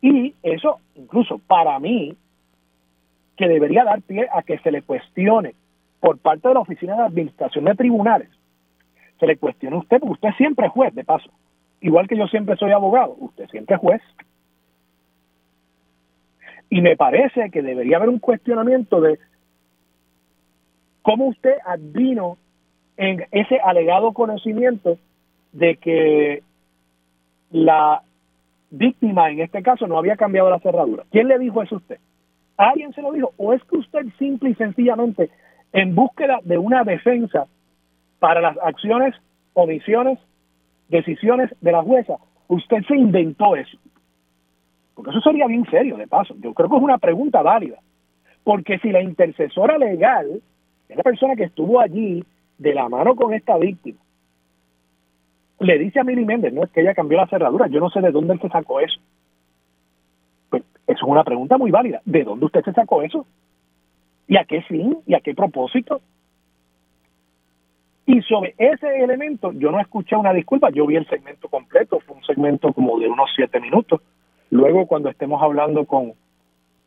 Y 0.00 0.34
eso, 0.42 0.78
incluso 0.94 1.38
para 1.46 1.78
mí, 1.78 2.16
que 3.36 3.46
debería 3.46 3.84
dar 3.84 4.00
pie 4.00 4.26
a 4.32 4.42
que 4.42 4.58
se 4.60 4.70
le 4.70 4.80
cuestione 4.80 5.54
por 6.00 6.16
parte 6.16 6.48
de 6.48 6.54
la 6.54 6.60
Oficina 6.60 6.96
de 6.96 7.02
Administración 7.02 7.66
de 7.66 7.74
Tribunales, 7.74 8.30
se 9.18 9.26
le 9.26 9.36
cuestione 9.36 9.76
a 9.76 9.80
usted, 9.80 9.98
porque 9.98 10.12
usted 10.12 10.30
siempre 10.36 10.66
es 10.66 10.72
juez, 10.72 10.94
de 10.94 11.04
paso. 11.04 11.30
Igual 11.80 12.08
que 12.08 12.16
yo 12.16 12.26
siempre 12.26 12.56
soy 12.56 12.72
abogado, 12.72 13.16
usted 13.18 13.48
siempre 13.48 13.76
es 13.76 13.80
juez. 13.80 14.02
Y 16.68 16.80
me 16.80 16.96
parece 16.96 17.50
que 17.50 17.62
debería 17.62 17.96
haber 17.96 18.08
un 18.08 18.18
cuestionamiento 18.18 19.00
de 19.00 19.18
cómo 21.02 21.26
usted 21.26 21.54
advino 21.64 22.38
en 22.96 23.24
ese 23.30 23.60
alegado 23.60 24.12
conocimiento 24.12 24.98
de 25.52 25.76
que 25.76 26.42
la 27.50 28.02
víctima 28.70 29.30
en 29.30 29.40
este 29.40 29.62
caso 29.62 29.86
no 29.86 29.98
había 29.98 30.16
cambiado 30.16 30.50
la 30.50 30.58
cerradura. 30.58 31.04
¿Quién 31.10 31.28
le 31.28 31.38
dijo 31.38 31.62
eso 31.62 31.76
a 31.76 31.78
usted? 31.78 31.98
¿Alguien 32.56 32.92
se 32.92 33.02
lo 33.02 33.12
dijo? 33.12 33.32
¿O 33.36 33.52
es 33.52 33.62
que 33.64 33.76
usted 33.76 34.06
simple 34.18 34.50
y 34.50 34.54
sencillamente 34.54 35.30
en 35.72 35.94
búsqueda 35.94 36.40
de 36.42 36.58
una 36.58 36.84
defensa 36.84 37.46
para 38.18 38.40
las 38.40 38.56
acciones, 38.58 39.14
omisiones, 39.54 40.18
decisiones 40.88 41.50
de 41.60 41.72
la 41.72 41.82
jueza, 41.82 42.16
usted 42.48 42.82
se 42.86 42.96
inventó 42.96 43.56
eso? 43.56 43.78
Porque 44.94 45.10
eso 45.10 45.20
sería 45.20 45.46
bien 45.46 45.66
serio, 45.70 45.96
de 45.96 46.06
paso. 46.06 46.34
Yo 46.40 46.54
creo 46.54 46.70
que 46.70 46.76
es 46.76 46.82
una 46.82 46.98
pregunta 46.98 47.42
válida. 47.42 47.76
Porque 48.44 48.78
si 48.78 48.90
la 48.90 49.02
intercesora 49.02 49.76
legal 49.76 50.40
es 50.88 50.96
la 50.96 51.02
persona 51.02 51.36
que 51.36 51.44
estuvo 51.44 51.80
allí 51.80 52.24
de 52.58 52.74
la 52.74 52.88
mano 52.88 53.14
con 53.14 53.34
esta 53.34 53.58
víctima, 53.58 53.98
le 55.60 55.78
dice 55.78 56.00
a 56.00 56.04
Mili 56.04 56.24
Méndez, 56.24 56.52
no 56.52 56.62
es 56.62 56.70
que 56.70 56.80
ella 56.80 56.94
cambió 56.94 57.18
la 57.18 57.26
cerradura, 57.26 57.66
yo 57.66 57.80
no 57.80 57.90
sé 57.90 58.00
de 58.00 58.10
dónde 58.10 58.34
él 58.34 58.40
se 58.40 58.48
sacó 58.48 58.80
eso. 58.80 59.00
Pues 60.50 60.62
eso 60.86 61.04
es 61.04 61.10
una 61.10 61.24
pregunta 61.24 61.58
muy 61.58 61.70
válida. 61.70 62.00
¿De 62.04 62.24
dónde 62.24 62.46
usted 62.46 62.62
se 62.62 62.72
sacó 62.72 63.02
eso? 63.02 63.26
¿Y 64.28 64.36
a 64.36 64.44
qué 64.44 64.62
fin? 64.62 64.98
¿Y 65.06 65.14
a 65.14 65.20
qué 65.20 65.34
propósito? 65.34 66.00
Y 68.06 68.22
sobre 68.22 68.54
ese 68.56 69.02
elemento 69.02 69.52
yo 69.52 69.70
no 69.70 69.80
escuché 69.80 70.16
una 70.16 70.32
disculpa, 70.32 70.70
yo 70.70 70.86
vi 70.86 70.96
el 70.96 71.08
segmento 71.08 71.48
completo, 71.48 72.00
fue 72.00 72.16
un 72.16 72.24
segmento 72.24 72.72
como 72.72 72.98
de 72.98 73.08
unos 73.08 73.30
siete 73.34 73.60
minutos, 73.60 74.00
Luego, 74.50 74.86
cuando 74.86 75.08
estemos 75.08 75.42
hablando 75.42 75.86
con 75.86 76.12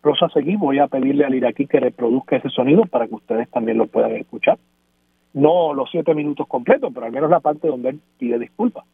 Rosa 0.02 0.30
Seguí, 0.30 0.56
voy 0.56 0.80
a 0.80 0.88
pedirle 0.88 1.26
al 1.26 1.36
iraquí 1.36 1.68
que 1.68 1.80
reproduzca 1.80 2.38
ese 2.38 2.50
sonido 2.50 2.86
para 2.86 3.08
que 3.08 3.16
ustedes 3.16 3.50
también 3.50 3.78
lo 3.78 3.88
puedan 3.88 4.16
escuchar. 4.16 4.58
No 5.34 5.74
los 5.74 5.92
siete 5.92 6.14
minutos 6.14 6.48
completos, 6.48 6.92
pero 6.94 7.06
al 7.06 7.12
menos 7.12 7.30
la 7.30 7.42
parte 7.42 7.68
donde 7.68 7.90
él 7.90 8.02
pide 8.18 8.40
disculpas, 8.40 8.86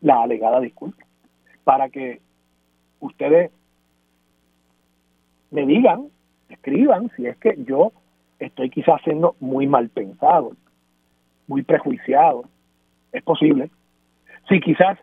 la 0.00 0.22
alegada 0.22 0.60
disculpa, 0.60 1.04
para 1.64 1.90
que 1.90 2.20
ustedes 3.00 3.52
me 5.50 5.66
digan, 5.66 6.08
escriban 6.48 7.10
si 7.14 7.26
es 7.26 7.36
que 7.36 7.56
yo 7.64 7.92
estoy 8.38 8.70
quizás 8.70 9.00
siendo 9.04 9.36
muy 9.38 9.66
mal 9.66 9.90
pensado, 9.90 10.52
muy 11.50 11.62
prejuiciado. 11.62 12.44
Es 13.12 13.22
posible. 13.24 13.70
Si 14.48 14.60
quizás 14.60 14.98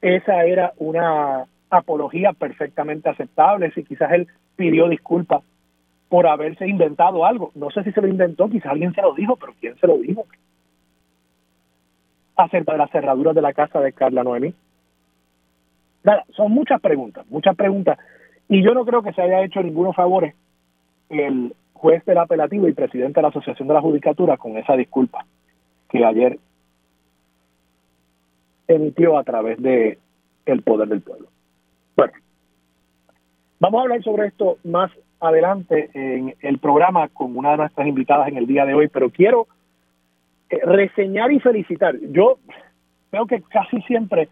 esa 0.00 0.44
era 0.44 0.72
una 0.78 1.44
apología 1.68 2.32
perfectamente 2.32 3.10
aceptable, 3.10 3.70
si 3.72 3.84
quizás 3.84 4.10
él 4.12 4.26
pidió 4.56 4.88
disculpas 4.88 5.42
por 6.08 6.26
haberse 6.26 6.66
inventado 6.66 7.24
algo. 7.24 7.52
No 7.54 7.70
sé 7.70 7.84
si 7.84 7.92
se 7.92 8.00
lo 8.00 8.08
inventó, 8.08 8.48
quizás 8.48 8.72
alguien 8.72 8.94
se 8.94 9.02
lo 9.02 9.14
dijo, 9.14 9.36
pero 9.36 9.52
¿quién 9.60 9.76
se 9.78 9.86
lo 9.86 9.98
dijo? 9.98 10.24
Acerca 12.34 12.72
de 12.72 12.78
las 12.78 12.90
cerraduras 12.90 13.34
de 13.34 13.42
la 13.42 13.52
casa 13.52 13.78
de 13.80 13.92
Carla 13.92 14.24
Noemí. 14.24 14.54
Son 16.30 16.50
muchas 16.50 16.80
preguntas, 16.80 17.26
muchas 17.28 17.54
preguntas. 17.54 17.98
Y 18.48 18.64
yo 18.64 18.72
no 18.72 18.86
creo 18.86 19.02
que 19.02 19.12
se 19.12 19.20
haya 19.20 19.44
hecho 19.44 19.62
ninguno 19.62 19.92
favores 19.92 20.34
el 21.10 21.54
juez 21.74 22.02
del 22.06 22.18
apelativo 22.18 22.66
y 22.68 22.72
presidente 22.72 23.20
de 23.20 23.22
la 23.22 23.28
Asociación 23.28 23.68
de 23.68 23.74
la 23.74 23.82
Judicatura 23.82 24.38
con 24.38 24.56
esa 24.56 24.74
disculpa 24.76 25.26
que 25.90 26.04
ayer 26.04 26.38
emitió 28.68 29.18
a 29.18 29.24
través 29.24 29.60
de 29.60 29.98
el 30.46 30.62
poder 30.62 30.88
del 30.88 31.00
pueblo. 31.00 31.28
Bueno, 31.96 32.12
vamos 33.58 33.78
a 33.78 33.82
hablar 33.82 34.02
sobre 34.02 34.28
esto 34.28 34.58
más 34.64 34.90
adelante 35.20 35.90
en 35.92 36.34
el 36.40 36.58
programa 36.58 37.08
con 37.08 37.36
una 37.36 37.52
de 37.52 37.56
nuestras 37.58 37.86
invitadas 37.86 38.28
en 38.28 38.36
el 38.36 38.46
día 38.46 38.64
de 38.64 38.74
hoy, 38.74 38.88
pero 38.88 39.10
quiero 39.10 39.48
eh, 40.48 40.60
reseñar 40.64 41.30
y 41.32 41.40
felicitar. 41.40 41.96
Yo 42.10 42.38
veo 43.12 43.26
que 43.26 43.42
casi 43.42 43.82
siempre 43.82 44.28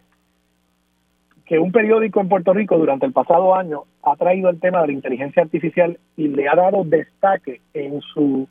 que 1.45 1.59
un 1.59 1.71
periódico 1.71 2.21
en 2.21 2.29
Puerto 2.29 2.53
Rico 2.53 2.77
durante 2.77 3.05
el 3.05 3.11
pasado 3.11 3.55
año 3.55 3.83
ha 4.03 4.15
traído 4.15 4.49
el 4.49 4.59
tema 4.59 4.81
de 4.81 4.87
la 4.87 4.93
inteligencia 4.93 5.41
artificial 5.41 5.97
y 6.15 6.27
le 6.27 6.47
ha 6.47 6.55
dado 6.55 6.83
destaque 6.83 7.61
en 7.73 8.01
su 8.01 8.47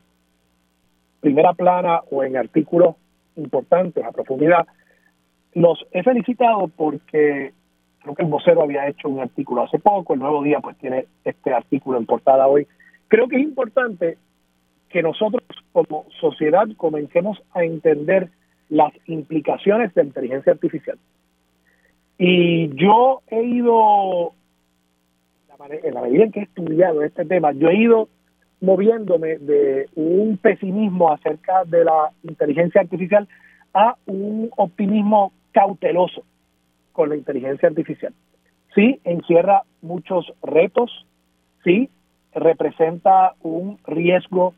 primera 1.20 1.52
plana 1.54 2.00
o 2.10 2.22
en 2.24 2.36
artículos 2.36 2.96
importantes 3.36 4.04
a 4.04 4.12
profundidad, 4.12 4.66
los 5.54 5.86
he 5.92 6.02
felicitado 6.02 6.68
porque 6.68 7.52
creo 8.00 8.14
que 8.14 8.22
el 8.22 8.28
vocero 8.28 8.62
había 8.62 8.88
hecho 8.88 9.08
un 9.08 9.20
artículo 9.20 9.62
hace 9.62 9.78
poco, 9.78 10.14
el 10.14 10.20
nuevo 10.20 10.42
día 10.42 10.60
pues 10.60 10.76
tiene 10.78 11.06
este 11.24 11.52
artículo 11.52 11.98
en 11.98 12.06
portada 12.06 12.46
hoy. 12.46 12.66
Creo 13.08 13.28
que 13.28 13.36
es 13.36 13.42
importante 13.42 14.18
que 14.88 15.02
nosotros 15.02 15.42
como 15.72 16.06
sociedad 16.20 16.66
comencemos 16.76 17.42
a 17.52 17.64
entender 17.64 18.30
las 18.68 18.92
implicaciones 19.06 19.94
de 19.94 20.02
inteligencia 20.04 20.52
artificial. 20.52 20.98
Y 22.18 22.74
yo 22.74 23.22
he 23.28 23.42
ido, 23.42 24.32
en 25.70 25.94
la 25.94 26.02
medida 26.02 26.24
en 26.24 26.32
que 26.32 26.40
he 26.40 26.44
estudiado 26.44 27.02
este 27.02 27.24
tema, 27.24 27.52
yo 27.52 27.68
he 27.68 27.76
ido 27.76 28.08
moviéndome 28.60 29.38
de 29.38 29.88
un 29.94 30.38
pesimismo 30.38 31.12
acerca 31.12 31.64
de 31.64 31.84
la 31.84 32.10
inteligencia 32.22 32.80
artificial 32.80 33.28
a 33.74 33.96
un 34.06 34.50
optimismo 34.56 35.32
cauteloso 35.52 36.22
con 36.92 37.10
la 37.10 37.16
inteligencia 37.16 37.68
artificial. 37.68 38.12
Sí, 38.74 39.00
encierra 39.04 39.62
muchos 39.82 40.32
retos, 40.42 41.06
sí, 41.64 41.88
representa 42.34 43.34
un 43.42 43.78
riesgo 43.86 44.54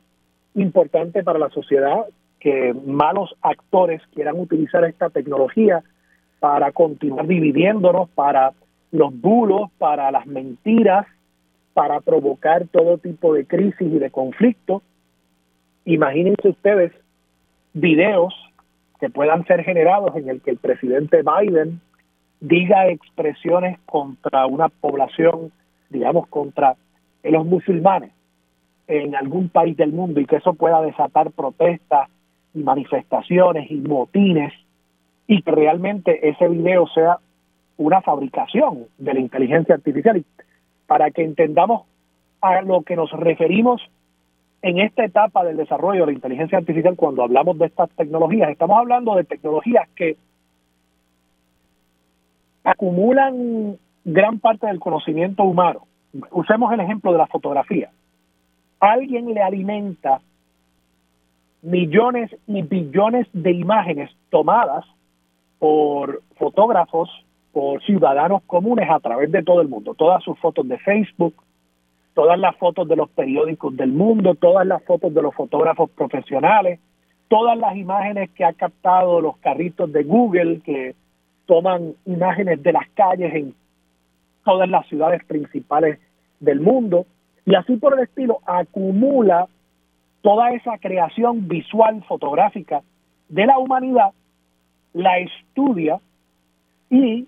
importante 0.55 1.23
para 1.23 1.39
la 1.39 1.51
sociedad 1.51 2.07
que 2.39 2.75
malos 2.87 3.35
actores 3.43 4.03
quieran 4.15 4.41
utilizar 4.41 4.85
esta 4.85 5.11
tecnología 5.11 5.83
para 6.41 6.73
continuar 6.73 7.27
dividiéndonos, 7.27 8.09
para 8.11 8.53
los 8.91 9.19
bulos, 9.21 9.71
para 9.79 10.11
las 10.11 10.27
mentiras, 10.27 11.07
para 11.75 12.01
provocar 12.01 12.67
todo 12.69 12.99
tipo 12.99 13.35
de 13.35 13.47
crisis 13.47 13.81
y 13.81 13.99
de 13.99 14.11
conflicto. 14.11 14.83
Imagínense 15.85 16.49
ustedes 16.49 16.93
videos 17.73 18.35
que 18.99 19.11
puedan 19.11 19.45
ser 19.47 19.65
generados 19.65 20.15
en 20.17 20.29
el 20.29 20.41
que 20.41 20.51
el 20.51 20.59
presidente 20.59 21.23
Biden 21.23 21.81
diga 22.41 22.89
expresiones 22.89 23.79
contra 23.87 24.47
una 24.47 24.69
población, 24.69 25.53
digamos, 25.89 26.27
contra 26.29 26.77
los 27.23 27.47
musulmanes 27.47 28.13
en 28.89 29.15
algún 29.15 29.49
país 29.49 29.77
del 29.77 29.93
mundo 29.93 30.21
y 30.21 30.27
que 30.27 30.37
eso 30.37 30.55
pueda 30.55 30.83
desatar 30.83 31.31
protestas 31.31 32.09
y 32.55 32.61
manifestaciones 32.61 33.71
y 33.71 33.77
motines 33.77 34.53
y 35.27 35.43
que 35.43 35.51
realmente 35.51 36.29
ese 36.29 36.49
video 36.49 36.89
sea 36.89 37.19
una 37.77 38.03
fabricación 38.03 38.87
de 38.99 39.15
la 39.15 39.21
inteligencia 39.21 39.77
artificial 39.77 40.25
para 40.91 41.13
que 41.13 41.23
entendamos 41.23 41.83
a 42.41 42.63
lo 42.63 42.83
que 42.83 42.97
nos 42.97 43.13
referimos 43.13 43.81
en 44.61 44.81
esta 44.81 45.05
etapa 45.05 45.45
del 45.45 45.57
desarrollo 45.57 46.01
de 46.01 46.07
la 46.07 46.17
inteligencia 46.17 46.59
artificial 46.59 46.97
cuando 46.97 47.23
hablamos 47.23 47.57
de 47.59 47.67
estas 47.67 47.89
tecnologías, 47.91 48.51
estamos 48.51 48.77
hablando 48.77 49.15
de 49.15 49.23
tecnologías 49.23 49.89
que 49.95 50.17
acumulan 52.65 53.79
gran 54.05 54.41
parte 54.41 54.67
del 54.67 54.81
conocimiento 54.81 55.45
humano. 55.45 55.87
Usemos 56.33 56.73
el 56.73 56.81
ejemplo 56.81 57.13
de 57.13 57.19
la 57.19 57.29
fotografía. 57.29 57.91
Alguien 58.81 59.33
le 59.33 59.43
alimenta 59.43 60.21
millones 61.63 62.35
y 62.49 62.63
billones 62.63 63.29
de 63.33 63.53
imágenes 63.53 64.11
tomadas 64.29 64.85
por 65.61 66.21
fotógrafos, 66.35 67.09
por 67.53 67.83
ciudadanos 67.83 68.43
comunes 68.47 68.89
a 68.91 69.01
través 69.01 69.31
de 69.33 69.43
todo 69.43 69.61
el 69.61 69.69
mundo. 69.69 69.95
Todas 69.95 70.23
sus 70.23 70.39
fotos 70.39 70.67
de 70.69 70.79
Facebook, 70.79 71.35
todas 72.15 72.39
las 72.39 72.57
fotos 72.57 72.87
de 72.89 72.97
los 72.97 73.09
periódicos 73.11 73.77
del 73.77 73.93
mundo, 73.93 74.35
todas 74.35 74.67
las 74.67 74.83
fotos 74.85 75.13
de 75.15 75.23
los 75.23 75.35
fotógrafos 75.35 75.91
profesionales, 75.91 76.79
todas 77.29 77.57
las 77.59 77.77
imágenes 77.77 78.31
que 78.31 78.45
ha 78.45 78.53
captado 78.53 79.21
los 79.21 79.37
carritos 79.39 79.93
de 79.93 80.03
Google 80.03 80.61
que 80.65 80.95
toman 81.47 81.95
imágenes 82.07 82.63
de 82.63 82.73
las 82.73 82.89
calles 82.91 83.35
en 83.35 83.55
todas 84.45 84.69
las 84.69 84.87
ciudades 84.87 85.25
principales 85.25 85.99
del 86.41 86.61
mundo 86.61 87.07
y 87.45 87.55
así 87.55 87.77
por 87.77 87.95
el 87.95 88.05
estilo 88.05 88.39
acumula 88.47 89.49
toda 90.23 90.51
esa 90.53 90.79
creación 90.79 91.49
visual 91.49 92.03
fotográfica 92.05 92.83
de 93.29 93.47
la 93.47 93.59
humanidad, 93.59 94.11
la 94.93 95.19
estudia 95.19 96.01
y 96.91 97.27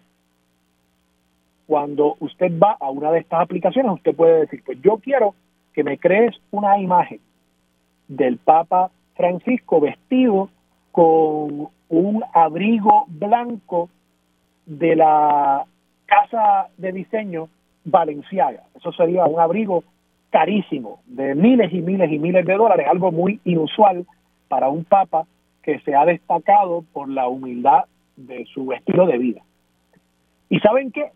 cuando 1.73 2.17
usted 2.21 2.53
va 2.63 2.77
a 2.79 2.91
una 2.91 3.11
de 3.11 3.21
estas 3.21 3.41
aplicaciones, 3.41 3.93
usted 3.93 4.15
puede 4.15 4.41
decir, 4.41 4.63
pues 4.63 4.79
yo 4.83 4.99
quiero 4.99 5.35
que 5.73 5.83
me 5.83 5.97
crees 5.97 6.37
una 6.51 6.79
imagen 6.79 7.19
del 8.09 8.37
Papa 8.37 8.91
Francisco 9.15 9.81
vestido 9.81 10.51
con 10.91 11.69
un 11.89 12.25
abrigo 12.35 13.07
blanco 13.09 13.89
de 14.67 14.97
la 14.97 15.65
casa 16.05 16.67
de 16.77 16.93
diseño 16.93 17.49
Valenciaga. 17.87 18.65
Eso 18.77 18.93
sería 18.93 19.25
un 19.25 19.41
abrigo 19.41 19.83
carísimo, 20.29 21.01
de 21.07 21.35
miles 21.35 21.73
y 21.73 21.81
miles 21.81 22.13
y 22.13 22.19
miles 22.19 22.45
de 22.45 22.55
dólares, 22.55 22.87
algo 22.87 23.13
muy 23.13 23.41
inusual 23.45 24.05
para 24.49 24.69
un 24.69 24.85
papa 24.85 25.25
que 25.63 25.81
se 25.81 25.95
ha 25.95 26.05
destacado 26.05 26.85
por 26.93 27.09
la 27.09 27.29
humildad 27.29 27.85
de 28.17 28.45
su 28.53 28.71
estilo 28.75 29.07
de 29.07 29.17
vida. 29.17 29.41
¿Y 30.51 30.61
saben 30.61 30.93
qué? 30.93 31.13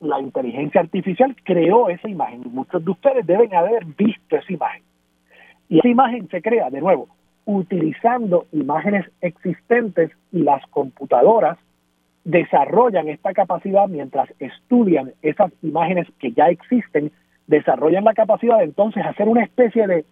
La 0.00 0.20
inteligencia 0.20 0.80
artificial 0.80 1.36
creó 1.44 1.88
esa 1.88 2.08
imagen. 2.08 2.42
Muchos 2.52 2.84
de 2.84 2.90
ustedes 2.90 3.26
deben 3.26 3.54
haber 3.54 3.84
visto 3.84 4.36
esa 4.36 4.52
imagen. 4.52 4.82
Y 5.68 5.78
esa 5.78 5.88
imagen 5.88 6.28
se 6.28 6.42
crea, 6.42 6.70
de 6.70 6.80
nuevo, 6.80 7.08
utilizando 7.44 8.46
imágenes 8.52 9.06
existentes 9.20 10.10
y 10.32 10.42
las 10.42 10.66
computadoras 10.68 11.58
desarrollan 12.24 13.08
esta 13.08 13.32
capacidad 13.32 13.88
mientras 13.88 14.28
estudian 14.38 15.12
esas 15.22 15.52
imágenes 15.62 16.06
que 16.18 16.32
ya 16.32 16.46
existen, 16.46 17.12
desarrollan 17.46 18.04
la 18.04 18.14
capacidad 18.14 18.58
de 18.58 18.64
entonces 18.64 19.04
hacer 19.04 19.28
una 19.28 19.42
especie 19.42 19.86
de, 19.86 20.04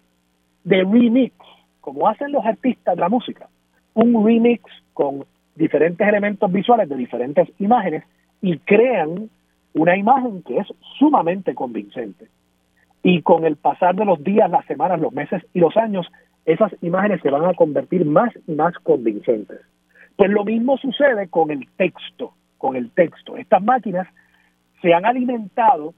de 0.63 0.83
remix, 0.83 1.33
como 1.81 2.07
hacen 2.07 2.31
los 2.31 2.45
artistas 2.45 2.95
de 2.95 3.01
la 3.01 3.09
música, 3.09 3.47
un 3.93 4.25
remix 4.25 4.63
con 4.93 5.25
diferentes 5.55 6.07
elementos 6.07 6.51
visuales 6.51 6.89
de 6.89 6.95
diferentes 6.95 7.49
imágenes 7.59 8.03
y 8.41 8.57
crean 8.59 9.29
una 9.73 9.97
imagen 9.97 10.43
que 10.43 10.57
es 10.57 10.67
sumamente 10.97 11.55
convincente. 11.55 12.27
Y 13.03 13.21
con 13.21 13.45
el 13.45 13.55
pasar 13.55 13.95
de 13.95 14.05
los 14.05 14.23
días, 14.23 14.49
las 14.49 14.65
semanas, 14.65 14.99
los 14.99 15.13
meses 15.13 15.41
y 15.53 15.59
los 15.59 15.75
años, 15.77 16.07
esas 16.45 16.71
imágenes 16.81 17.21
se 17.21 17.29
van 17.29 17.45
a 17.45 17.53
convertir 17.53 18.05
más 18.05 18.31
y 18.47 18.53
más 18.53 18.73
convincentes. 18.79 19.59
Pues 20.15 20.29
lo 20.31 20.43
mismo 20.43 20.77
sucede 20.77 21.27
con 21.29 21.51
el 21.51 21.67
texto, 21.77 22.33
con 22.57 22.75
el 22.75 22.91
texto. 22.91 23.37
Estas 23.37 23.63
máquinas 23.63 24.07
se 24.81 24.93
han 24.93 25.05
alimentado 25.05 25.93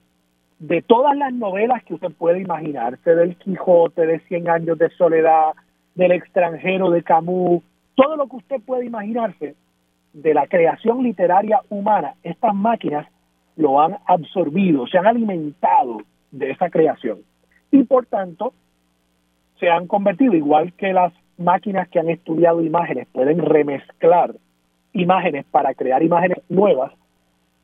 de 0.60 0.84
todas 0.84 1.18
las 1.18 1.34
novelas 1.34 1.84
que 1.84 1.96
usted 1.96 2.12
puede 2.12 2.40
imaginarse, 2.40 3.16
del 3.16 3.36
Quijote, 3.38 4.06
de 4.06 4.20
Cien 4.22 4.48
años 4.48 4.78
de 4.78 4.90
soledad, 4.92 5.54
del 5.96 6.12
extranjero 6.12 6.92
de 6.92 7.02
Camus, 7.02 7.64
todo 7.96 8.16
lo 8.16 8.28
que 8.28 8.38
usted 8.38 8.62
puede 8.62 8.86
imaginarse 8.86 9.56
de 10.14 10.34
la 10.34 10.48
creación 10.48 11.04
literaria 11.04 11.62
humana, 11.70 12.14
estas 12.24 12.54
máquinas 12.54 13.08
lo 13.62 13.80
han 13.80 13.98
absorbido, 14.06 14.88
se 14.88 14.98
han 14.98 15.08
alimentado 15.08 16.02
de 16.32 16.52
esa 16.52 16.70
creación. 16.70 17.20
Y 17.72 17.84
por 17.84 18.06
tanto, 18.06 18.54
se 19.60 19.70
han 19.70 19.88
convertido, 19.88 20.34
igual 20.34 20.74
que 20.74 20.92
las 20.92 21.14
máquinas 21.38 21.88
que 21.90 22.00
han 22.00 22.10
estudiado 22.10 22.62
imágenes 22.62 23.08
pueden 23.12 23.40
remezclar 23.40 24.36
imágenes 24.94 25.46
para 25.52 25.74
crear 25.74 26.04
imágenes 26.04 26.40
nuevas, 26.50 26.92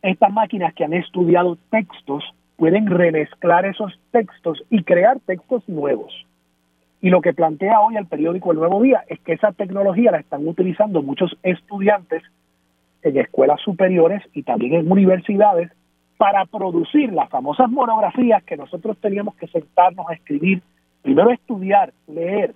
estas 0.02 0.32
máquinas 0.32 0.74
que 0.74 0.86
han 0.86 0.94
estudiado 0.94 1.58
textos 1.70 2.24
pueden 2.56 2.88
remezclar 2.88 3.66
esos 3.66 4.00
textos 4.12 4.64
y 4.70 4.84
crear 4.84 5.20
textos 5.26 5.68
nuevos. 5.68 6.14
Y 7.02 7.10
lo 7.10 7.22
que 7.22 7.34
plantea 7.34 7.80
hoy 7.82 7.98
el 7.98 8.08
periódico 8.08 8.52
El 8.52 8.60
Nuevo 8.60 8.82
Día 8.82 9.04
es 9.08 9.20
que 9.20 9.34
esa 9.34 9.52
tecnología 9.52 10.12
la 10.12 10.20
están 10.20 10.48
utilizando 10.48 11.04
muchos 11.04 11.38
estudiantes 11.44 12.24
en 13.04 13.18
escuelas 13.18 13.62
superiores 13.62 14.24
y 14.34 14.44
también 14.44 14.74
en 14.74 14.92
universidades 14.92 15.72
para 16.18 16.46
producir 16.46 17.14
las 17.14 17.30
famosas 17.30 17.70
monografías 17.70 18.44
que 18.44 18.58
nosotros 18.58 18.98
teníamos 18.98 19.36
que 19.36 19.48
sentarnos 19.48 20.10
a 20.10 20.14
escribir, 20.14 20.62
primero 21.02 21.32
estudiar, 21.32 21.94
leer, 22.08 22.56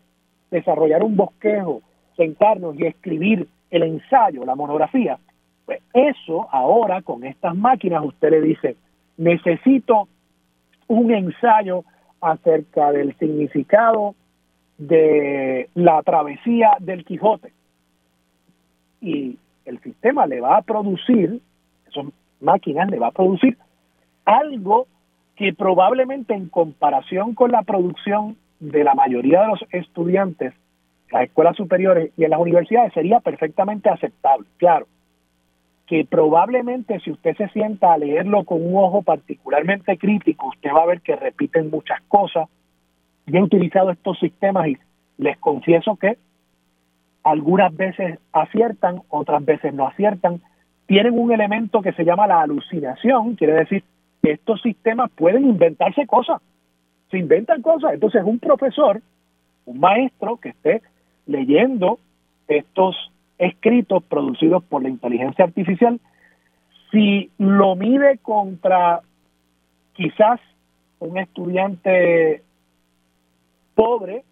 desarrollar 0.50 1.04
un 1.04 1.16
bosquejo, 1.16 1.82
sentarnos 2.18 2.78
y 2.78 2.86
escribir 2.86 3.48
el 3.70 3.84
ensayo, 3.84 4.46
la 4.46 4.56
monografía, 4.56 5.18
pues 5.66 5.82
eso 5.94 6.48
ahora 6.52 7.02
con 7.02 7.24
estas 7.24 7.56
máquinas 7.56 8.04
usted 8.04 8.32
le 8.32 8.42
dice, 8.42 8.76
necesito 9.18 10.08
un 10.88 11.12
ensayo 11.12 11.84
acerca 12.20 12.92
del 12.92 13.16
significado 13.18 14.16
de 14.78 15.70
la 15.76 16.02
travesía 16.04 16.76
del 16.80 17.06
Quijote. 17.06 17.54
Y 19.00 19.38
el 19.66 19.80
sistema 19.82 20.26
le 20.26 20.42
va 20.42 20.58
a 20.58 20.62
producir, 20.62 21.40
máquinas, 22.42 22.90
le 22.90 23.00
va 23.00 23.08
a 23.08 23.12
producir 23.12 23.58
algo 24.26 24.88
que 25.36 25.54
probablemente 25.54 26.34
en 26.34 26.50
comparación 26.50 27.34
con 27.34 27.52
la 27.52 27.64
producción 27.64 28.38
de 28.60 28.84
la 28.84 28.94
mayoría 28.94 29.42
de 29.42 29.48
los 29.48 29.66
estudiantes 29.72 30.54
las 31.12 31.24
escuelas 31.24 31.56
superiores 31.56 32.12
y 32.18 32.24
en 32.24 32.32
las 32.32 32.40
universidades 32.40 32.94
sería 32.94 33.20
perfectamente 33.20 33.90
aceptable. 33.90 34.48
Claro, 34.58 34.88
que 35.86 36.06
probablemente 36.06 37.00
si 37.02 37.12
usted 37.12 37.36
se 37.36 37.50
sienta 37.50 37.94
a 37.94 37.98
leerlo 37.98 38.46
con 38.46 38.66
un 38.66 38.76
ojo 38.78 39.02
particularmente 39.02 39.98
crítico, 39.98 40.48
usted 40.48 40.72
va 40.74 40.84
a 40.84 40.88
ver 40.88 41.02
que 41.02 41.16
repiten 41.16 41.70
muchas 41.70 42.02
cosas. 42.08 42.48
Yo 43.26 43.40
he 43.40 43.44
utilizado 43.44 43.92
estos 43.92 44.18
sistemas 44.20 44.70
y 44.70 44.78
les 45.18 45.38
confieso 45.38 45.98
que 45.98 46.18
algunas 47.24 47.76
veces 47.76 48.20
aciertan, 48.32 49.02
otras 49.10 49.44
veces 49.44 49.74
no 49.74 49.86
aciertan. 49.86 50.42
Tienen 50.92 51.18
un 51.18 51.32
elemento 51.32 51.82
que 51.82 51.94
se 51.94 52.04
llama 52.04 52.28
la 52.28 52.42
alucinación, 52.42 53.38
quiere 53.38 53.54
decir 53.54 53.82
que 54.22 54.34
estos 54.34 54.62
sistemas 54.62 55.10
pueden 55.12 55.46
inventarse 55.46 56.06
cosas 56.06 56.42
se 57.10 57.18
inventan 57.18 57.62
cosas. 57.62 57.94
Entonces, 57.94 58.22
un 58.26 58.40
profesor, 58.40 59.02
un 59.66 59.80
maestro 59.80 60.36
que 60.36 60.50
esté 60.50 60.82
leyendo 61.28 61.98
estos 62.50 63.10
escritos 63.38 64.04
producidos 64.04 64.66
por 64.66 64.84
la 64.84 64.90
inteligencia 64.90 65.46
artificial, 65.46 65.98
si 66.92 67.32
lo 67.38 67.78
mide 67.78 68.18
contra 68.18 69.00
quizás 69.94 70.42
un 71.00 71.18
estudiante 71.18 72.44
pobre, 73.76 74.26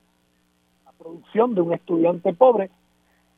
la 0.84 0.92
producción 0.92 1.56
de 1.56 1.62
un 1.62 1.72
estudiante 1.72 2.34
pobre, 2.34 2.70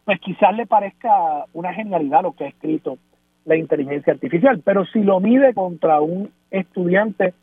pues 0.06 0.20
quizás 0.22 0.56
le 0.56 0.66
parezca 0.66 1.46
una 1.54 1.72
genialidad 1.72 2.24
lo 2.24 2.34
que 2.34 2.46
ha 2.46 2.48
escrito 2.48 2.98
la 3.46 3.56
inteligencia 3.56 4.14
artificial, 4.14 4.62
pero 4.64 4.86
si 4.86 5.04
lo 5.04 5.20
mide 5.20 5.54
contra 5.54 6.00
un 6.02 6.30
estudiante 6.52 7.34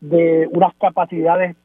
de 0.00 0.48
unas 0.50 0.74
capacidades 0.76 1.56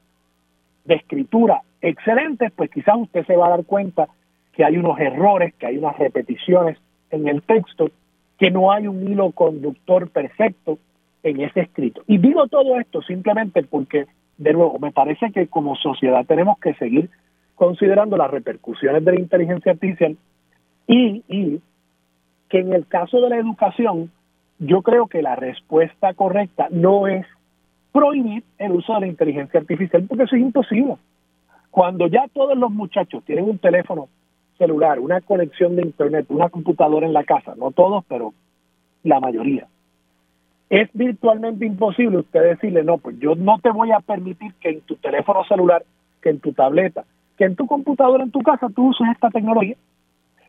de 0.86 0.96
escritura 0.96 1.62
excelentes, 1.82 2.52
pues 2.56 2.70
quizás 2.72 2.96
usted 2.98 3.26
se 3.26 3.36
va 3.36 3.48
a 3.48 3.52
dar 3.52 3.66
cuenta 3.66 4.08
que 4.54 4.64
hay 4.64 4.78
unos 4.78 5.00
errores, 5.00 5.54
que 5.56 5.68
hay 5.68 5.78
unas 5.78 5.98
repeticiones 5.98 6.78
en 7.12 7.28
el 7.28 7.44
texto, 7.44 7.90
que 8.38 8.52
no 8.52 8.72
hay 8.72 8.88
un 8.88 9.08
hilo 9.08 9.32
conductor 9.32 10.10
perfecto 10.10 10.80
en 11.24 11.42
ese 11.42 11.62
escrito. 11.62 12.04
Y 12.08 12.18
digo 12.18 12.48
todo 12.48 12.80
esto 12.80 13.02
simplemente 13.02 13.64
porque, 13.64 14.06
de 14.38 14.54
nuevo, 14.54 14.80
me 14.80 14.92
parece 14.92 15.32
que 15.32 15.48
como 15.48 15.76
sociedad 15.76 16.26
tenemos 16.26 16.58
que 16.60 16.74
seguir 16.76 17.10
considerando 17.56 18.18
las 18.18 18.32
repercusiones 18.32 19.04
de 19.04 19.12
la 19.12 19.20
inteligencia 19.20 19.72
artificial 19.74 20.18
y, 20.88 21.24
y 21.28 21.62
que 22.50 22.60
en 22.60 22.74
el 22.74 22.88
caso 22.88 23.22
de 23.22 23.30
la 23.30 23.38
educación, 23.38 24.12
yo 24.60 24.82
creo 24.82 25.08
que 25.08 25.22
la 25.22 25.36
respuesta 25.36 26.14
correcta 26.14 26.68
no 26.72 27.08
es 27.08 27.26
prohibir 27.92 28.44
el 28.58 28.74
uso 28.74 28.94
de 28.94 29.02
la 29.02 29.08
inteligencia 29.08 29.60
artificial 29.60 30.06
porque 30.08 30.24
eso 30.24 30.36
es 30.36 30.42
imposible. 30.42 30.98
Cuando 31.72 32.08
ya 32.08 32.28
todos 32.34 32.58
los 32.58 32.72
muchachos 32.72 33.24
tienen 33.26 33.46
un 33.46 33.58
teléfono 33.58 34.08
celular, 34.58 35.00
una 35.00 35.22
conexión 35.22 35.76
de 35.76 35.84
internet, 35.84 36.26
una 36.30 36.50
computadora 36.50 37.06
en 37.06 37.14
la 37.14 37.24
casa, 37.24 37.54
no 37.58 37.72
todos, 37.72 38.06
pero 38.08 38.34
la 39.04 39.20
mayoría, 39.20 39.68
es 40.70 40.90
virtualmente 40.94 41.66
imposible 41.66 42.20
usted 42.20 42.42
decirle, 42.42 42.84
no, 42.84 42.98
pues 42.98 43.20
yo 43.20 43.36
no 43.36 43.60
te 43.60 43.70
voy 43.70 43.92
a 43.92 44.00
permitir 44.00 44.54
que 44.56 44.70
en 44.70 44.82
tu 44.82 44.96
teléfono 44.96 45.44
celular, 45.46 45.84
que 46.22 46.30
en 46.30 46.40
tu 46.40 46.54
tableta, 46.54 47.04
que 47.38 47.46
en 47.46 47.56
tu 47.56 47.68
computadora, 47.68 48.24
en 48.24 48.32
tu 48.32 48.42
casa, 48.42 48.68
tú 48.74 48.88
uses 48.88 49.08
esta 49.12 49.30
tecnología. 49.30 49.76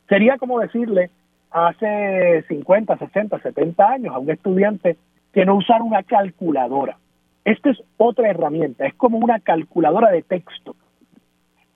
Sería 0.08 0.38
como 0.38 0.60
decirle 0.60 1.10
hace 1.50 2.44
50, 2.48 2.98
60, 2.98 3.38
70 3.40 3.88
años 3.88 4.14
a 4.14 4.18
un 4.18 4.30
estudiante 4.30 4.96
que 5.32 5.44
no 5.44 5.56
usara 5.56 5.84
una 5.84 6.02
calculadora. 6.02 6.98
Esta 7.44 7.70
es 7.70 7.82
otra 7.96 8.28
herramienta, 8.28 8.86
es 8.86 8.94
como 8.94 9.18
una 9.18 9.38
calculadora 9.40 10.10
de 10.10 10.22
texto. 10.22 10.74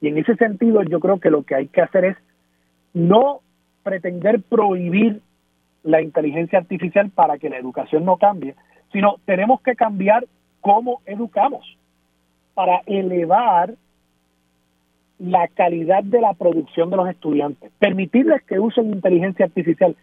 Y 0.01 0.09
en 0.09 0.19
ese 0.19 0.35
sentido 0.37 0.83
yo 0.83 0.99
creo 1.01 1.21
que 1.21 1.31
lo 1.31 1.43
que 1.43 1.55
hay 1.55 1.69
que 1.69 1.83
hacer 1.83 2.05
es 2.05 2.17
no 2.93 3.41
pretender 3.83 4.41
prohibir 4.43 5.21
la 5.83 6.03
inteligencia 6.03 6.59
artificial 6.59 7.11
para 7.11 7.39
que 7.39 7.51
la 7.51 7.59
educación 7.59 8.05
no 8.05 8.17
cambie, 8.17 8.55
sino 8.93 9.17
tenemos 9.25 9.61
que 9.63 9.77
cambiar 9.77 10.27
cómo 10.61 11.01
educamos 11.07 11.77
para 12.55 12.83
elevar 12.87 13.75
la 15.21 15.49
calidad 15.49 16.03
de 16.03 16.21
la 16.21 16.33
producción 16.33 16.91
de 16.91 16.97
los 16.97 17.09
estudiantes, 17.09 17.71
permitirles 17.79 18.43
que 18.45 18.59
usen 18.59 18.87
inteligencia 18.87 19.45
artificial, 19.45 19.95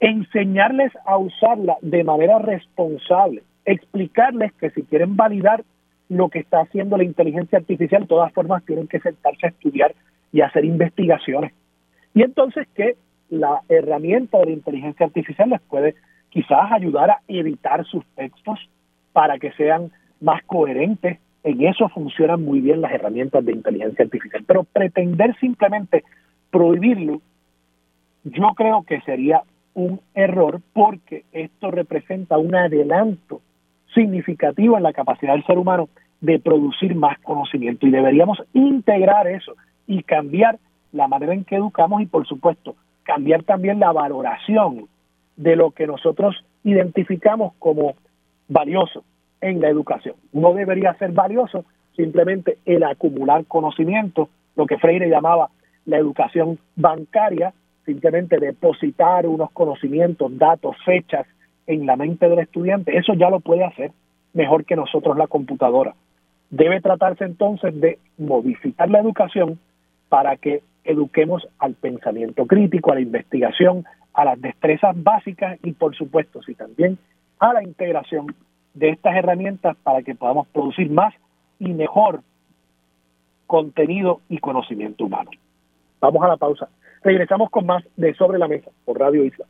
enseñarles 0.00 0.92
a 1.04 1.18
usarla 1.18 1.76
de 1.82 2.02
manera 2.02 2.38
responsable, 2.38 3.42
explicarles 3.66 4.52
que 4.54 4.70
si 4.70 4.82
quieren 4.82 5.14
validar 5.14 5.62
lo 6.08 6.28
que 6.30 6.40
está 6.40 6.62
haciendo 6.62 6.96
la 6.96 7.04
inteligencia 7.04 7.58
artificial, 7.58 8.02
de 8.02 8.08
todas 8.08 8.32
formas 8.32 8.64
tienen 8.64 8.88
que 8.88 9.00
sentarse 9.00 9.46
a 9.46 9.50
estudiar 9.50 9.94
y 10.32 10.40
hacer 10.40 10.64
investigaciones. 10.64 11.52
Y 12.14 12.22
entonces 12.22 12.66
que 12.74 12.96
la 13.28 13.60
herramienta 13.68 14.38
de 14.38 14.46
la 14.46 14.52
inteligencia 14.52 15.06
artificial 15.06 15.50
les 15.50 15.60
puede 15.60 15.94
quizás 16.30 16.72
ayudar 16.72 17.10
a 17.10 17.20
editar 17.28 17.84
sus 17.84 18.04
textos 18.14 18.58
para 19.12 19.38
que 19.38 19.52
sean 19.52 19.90
más 20.20 20.42
coherentes, 20.44 21.18
en 21.44 21.66
eso 21.66 21.88
funcionan 21.88 22.44
muy 22.44 22.60
bien 22.60 22.80
las 22.80 22.92
herramientas 22.92 23.44
de 23.44 23.52
inteligencia 23.52 24.04
artificial, 24.04 24.44
pero 24.46 24.64
pretender 24.64 25.36
simplemente 25.38 26.04
prohibirlo, 26.50 27.20
yo 28.24 28.48
creo 28.54 28.82
que 28.84 29.00
sería 29.00 29.42
un 29.74 30.00
error 30.14 30.60
porque 30.72 31.24
esto 31.32 31.70
representa 31.70 32.38
un 32.38 32.54
adelanto 32.54 33.40
significativo 33.94 34.76
en 34.76 34.84
la 34.84 34.92
capacidad 34.92 35.32
del 35.32 35.44
ser 35.44 35.58
humano 35.58 35.88
de 36.20 36.38
producir 36.38 36.94
más 36.94 37.18
conocimiento. 37.20 37.86
Y 37.86 37.90
deberíamos 37.90 38.42
integrar 38.52 39.26
eso 39.26 39.54
y 39.86 40.02
cambiar 40.02 40.58
la 40.92 41.08
manera 41.08 41.34
en 41.34 41.44
que 41.44 41.56
educamos 41.56 42.02
y 42.02 42.06
por 42.06 42.26
supuesto 42.26 42.76
cambiar 43.02 43.42
también 43.42 43.80
la 43.80 43.92
valoración 43.92 44.86
de 45.36 45.56
lo 45.56 45.72
que 45.72 45.86
nosotros 45.86 46.44
identificamos 46.62 47.54
como 47.58 47.94
valioso 48.48 49.02
en 49.42 49.60
la 49.60 49.68
educación. 49.68 50.14
No 50.32 50.54
debería 50.54 50.94
ser 50.94 51.12
valioso 51.12 51.66
simplemente 51.94 52.58
el 52.64 52.84
acumular 52.84 53.44
conocimiento, 53.44 54.30
lo 54.56 54.66
que 54.66 54.78
Freire 54.78 55.10
llamaba 55.10 55.50
la 55.84 55.98
educación 55.98 56.58
bancaria, 56.76 57.52
simplemente 57.84 58.38
depositar 58.38 59.26
unos 59.26 59.50
conocimientos, 59.50 60.36
datos, 60.38 60.76
fechas 60.84 61.26
en 61.66 61.84
la 61.84 61.96
mente 61.96 62.28
del 62.28 62.38
estudiante, 62.38 62.96
eso 62.96 63.14
ya 63.14 63.28
lo 63.28 63.40
puede 63.40 63.64
hacer 63.64 63.92
mejor 64.32 64.64
que 64.64 64.76
nosotros 64.76 65.16
la 65.16 65.26
computadora. 65.26 65.94
Debe 66.50 66.80
tratarse 66.80 67.24
entonces 67.24 67.78
de 67.78 67.98
modificar 68.18 68.90
la 68.90 69.00
educación 69.00 69.58
para 70.08 70.36
que 70.36 70.62
eduquemos 70.84 71.46
al 71.58 71.74
pensamiento 71.74 72.46
crítico, 72.46 72.92
a 72.92 72.96
la 72.96 73.00
investigación, 73.00 73.84
a 74.14 74.24
las 74.24 74.40
destrezas 74.40 75.00
básicas 75.02 75.58
y 75.62 75.72
por 75.72 75.94
supuesto, 75.96 76.42
si 76.42 76.54
también 76.54 76.98
a 77.38 77.52
la 77.52 77.62
integración 77.62 78.26
de 78.74 78.90
estas 78.90 79.16
herramientas 79.16 79.76
para 79.82 80.02
que 80.02 80.14
podamos 80.14 80.48
producir 80.48 80.90
más 80.90 81.14
y 81.58 81.72
mejor 81.72 82.22
contenido 83.46 84.20
y 84.28 84.38
conocimiento 84.38 85.04
humano. 85.04 85.30
Vamos 86.00 86.22
a 86.24 86.28
la 86.28 86.36
pausa. 86.36 86.68
Regresamos 87.04 87.50
con 87.50 87.66
más 87.66 87.84
de 87.96 88.14
Sobre 88.14 88.38
la 88.38 88.46
Mesa 88.48 88.70
por 88.84 88.98
Radio 88.98 89.24
Isla 89.24 89.44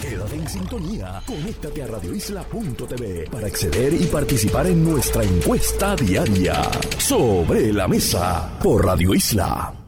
Quédate 0.00 0.36
en 0.36 0.48
sintonía. 0.48 1.20
Conéctate 1.26 1.82
a 1.82 1.86
radioisla.tv 1.86 3.30
para 3.30 3.46
acceder 3.46 3.92
y 3.94 4.06
participar 4.06 4.66
en 4.66 4.84
nuestra 4.84 5.22
encuesta 5.22 5.96
diaria. 5.96 6.62
Sobre 6.98 7.72
la 7.72 7.88
Mesa 7.88 8.58
por 8.62 8.84
Radio 8.84 9.14
Isla. 9.14 9.85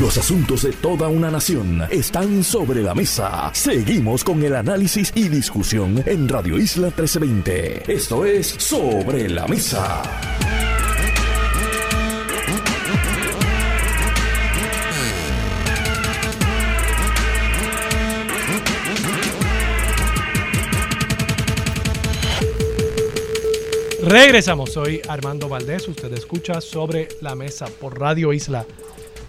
Los 0.00 0.18
asuntos 0.18 0.62
de 0.62 0.72
toda 0.72 1.06
una 1.06 1.30
nación 1.30 1.86
están 1.88 2.42
sobre 2.42 2.82
la 2.82 2.96
mesa. 2.96 3.52
Seguimos 3.54 4.24
con 4.24 4.42
el 4.42 4.56
análisis 4.56 5.12
y 5.14 5.28
discusión 5.28 6.02
en 6.04 6.28
Radio 6.28 6.58
Isla 6.58 6.88
1320. 6.88 7.92
Esto 7.92 8.24
es 8.24 8.48
Sobre 8.58 9.28
la 9.28 9.46
Mesa. 9.46 10.02
Regresamos, 24.02 24.72
soy 24.72 25.00
Armando 25.08 25.48
Valdés, 25.48 25.86
usted 25.86 26.12
escucha 26.12 26.60
sobre 26.60 27.08
la 27.20 27.36
mesa 27.36 27.66
por 27.80 27.98
Radio 27.98 28.32
Isla 28.32 28.66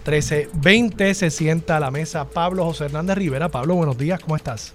1320 0.06 1.14
se 1.14 1.30
sienta 1.30 1.78
a 1.78 1.80
la 1.80 1.90
mesa 1.90 2.30
Pablo 2.30 2.64
José 2.64 2.84
Hernández 2.84 3.18
Rivera. 3.18 3.48
Pablo, 3.48 3.74
buenos 3.74 3.98
días, 3.98 4.20
¿cómo 4.20 4.36
estás? 4.36 4.72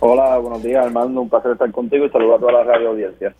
Hola, 0.00 0.36
buenos 0.36 0.62
días 0.62 0.84
Armando, 0.84 1.22
un 1.22 1.30
placer 1.30 1.52
estar 1.52 1.72
contigo 1.72 2.04
y 2.04 2.10
saludo 2.10 2.34
a 2.34 2.38
toda 2.38 2.52
la 2.52 2.64
radio 2.64 2.90
audiencia. 2.90 3.34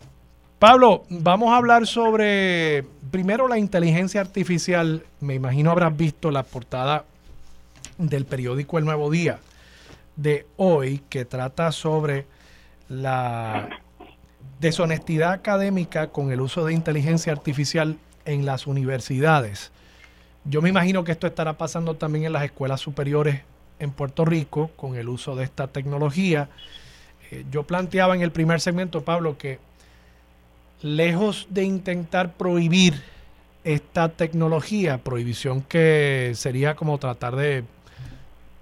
Pablo, 0.59 1.03
vamos 1.11 1.53
a 1.53 1.59
hablar 1.59 1.87
sobre 1.87 2.87
primero 3.11 3.49
la 3.49 3.59
inteligencia 3.59 4.23
artificial. 4.23 5.03
Me 5.21 5.35
imagino 5.35 5.71
habrás 5.71 5.95
visto 5.95 6.31
la 6.31 6.43
portada 6.43 7.05
del 7.99 8.25
periódico 8.25 8.79
El 8.79 8.87
Nuevo 8.87 9.11
Día 9.11 9.41
de 10.17 10.47
hoy 10.57 11.03
que 11.11 11.27
trata 11.27 11.71
sobre 11.71 12.25
la 12.89 13.69
deshonestidad 14.59 15.33
académica 15.33 16.07
con 16.07 16.33
el 16.33 16.41
uso 16.41 16.65
de 16.65 16.73
inteligencia 16.73 17.31
artificial 17.31 17.99
en 18.25 18.47
las 18.47 18.67
universidades. 18.67 19.71
Yo 20.45 20.61
me 20.61 20.69
imagino 20.69 21.05
que 21.05 21.13
esto 21.13 21.27
estará 21.27 21.57
pasando 21.57 21.95
también 21.95 22.27
en 22.27 22.33
las 22.33 22.45
escuelas 22.45 22.81
superiores 22.81 23.43
en 23.79 23.91
Puerto 23.91 24.25
Rico 24.25 24.71
con 24.77 24.97
el 24.97 25.09
uso 25.09 25.35
de 25.37 25.45
esta 25.45 25.69
tecnología. 25.69 26.49
Eh, 27.31 27.45
yo 27.51 27.63
planteaba 27.65 28.15
en 28.15 28.21
el 28.21 28.31
primer 28.31 28.61
segmento, 28.61 29.03
Pablo, 29.05 29.39
que 29.39 29.59
lejos 30.83 31.47
de 31.51 31.65
intentar 31.65 32.35
prohibir 32.35 33.03
esta 33.65 34.11
tecnología, 34.11 34.99
prohibición 34.99 35.63
que 35.63 36.33
sería 36.35 36.77
como 36.77 36.99
tratar 36.99 37.37
de, 37.37 37.65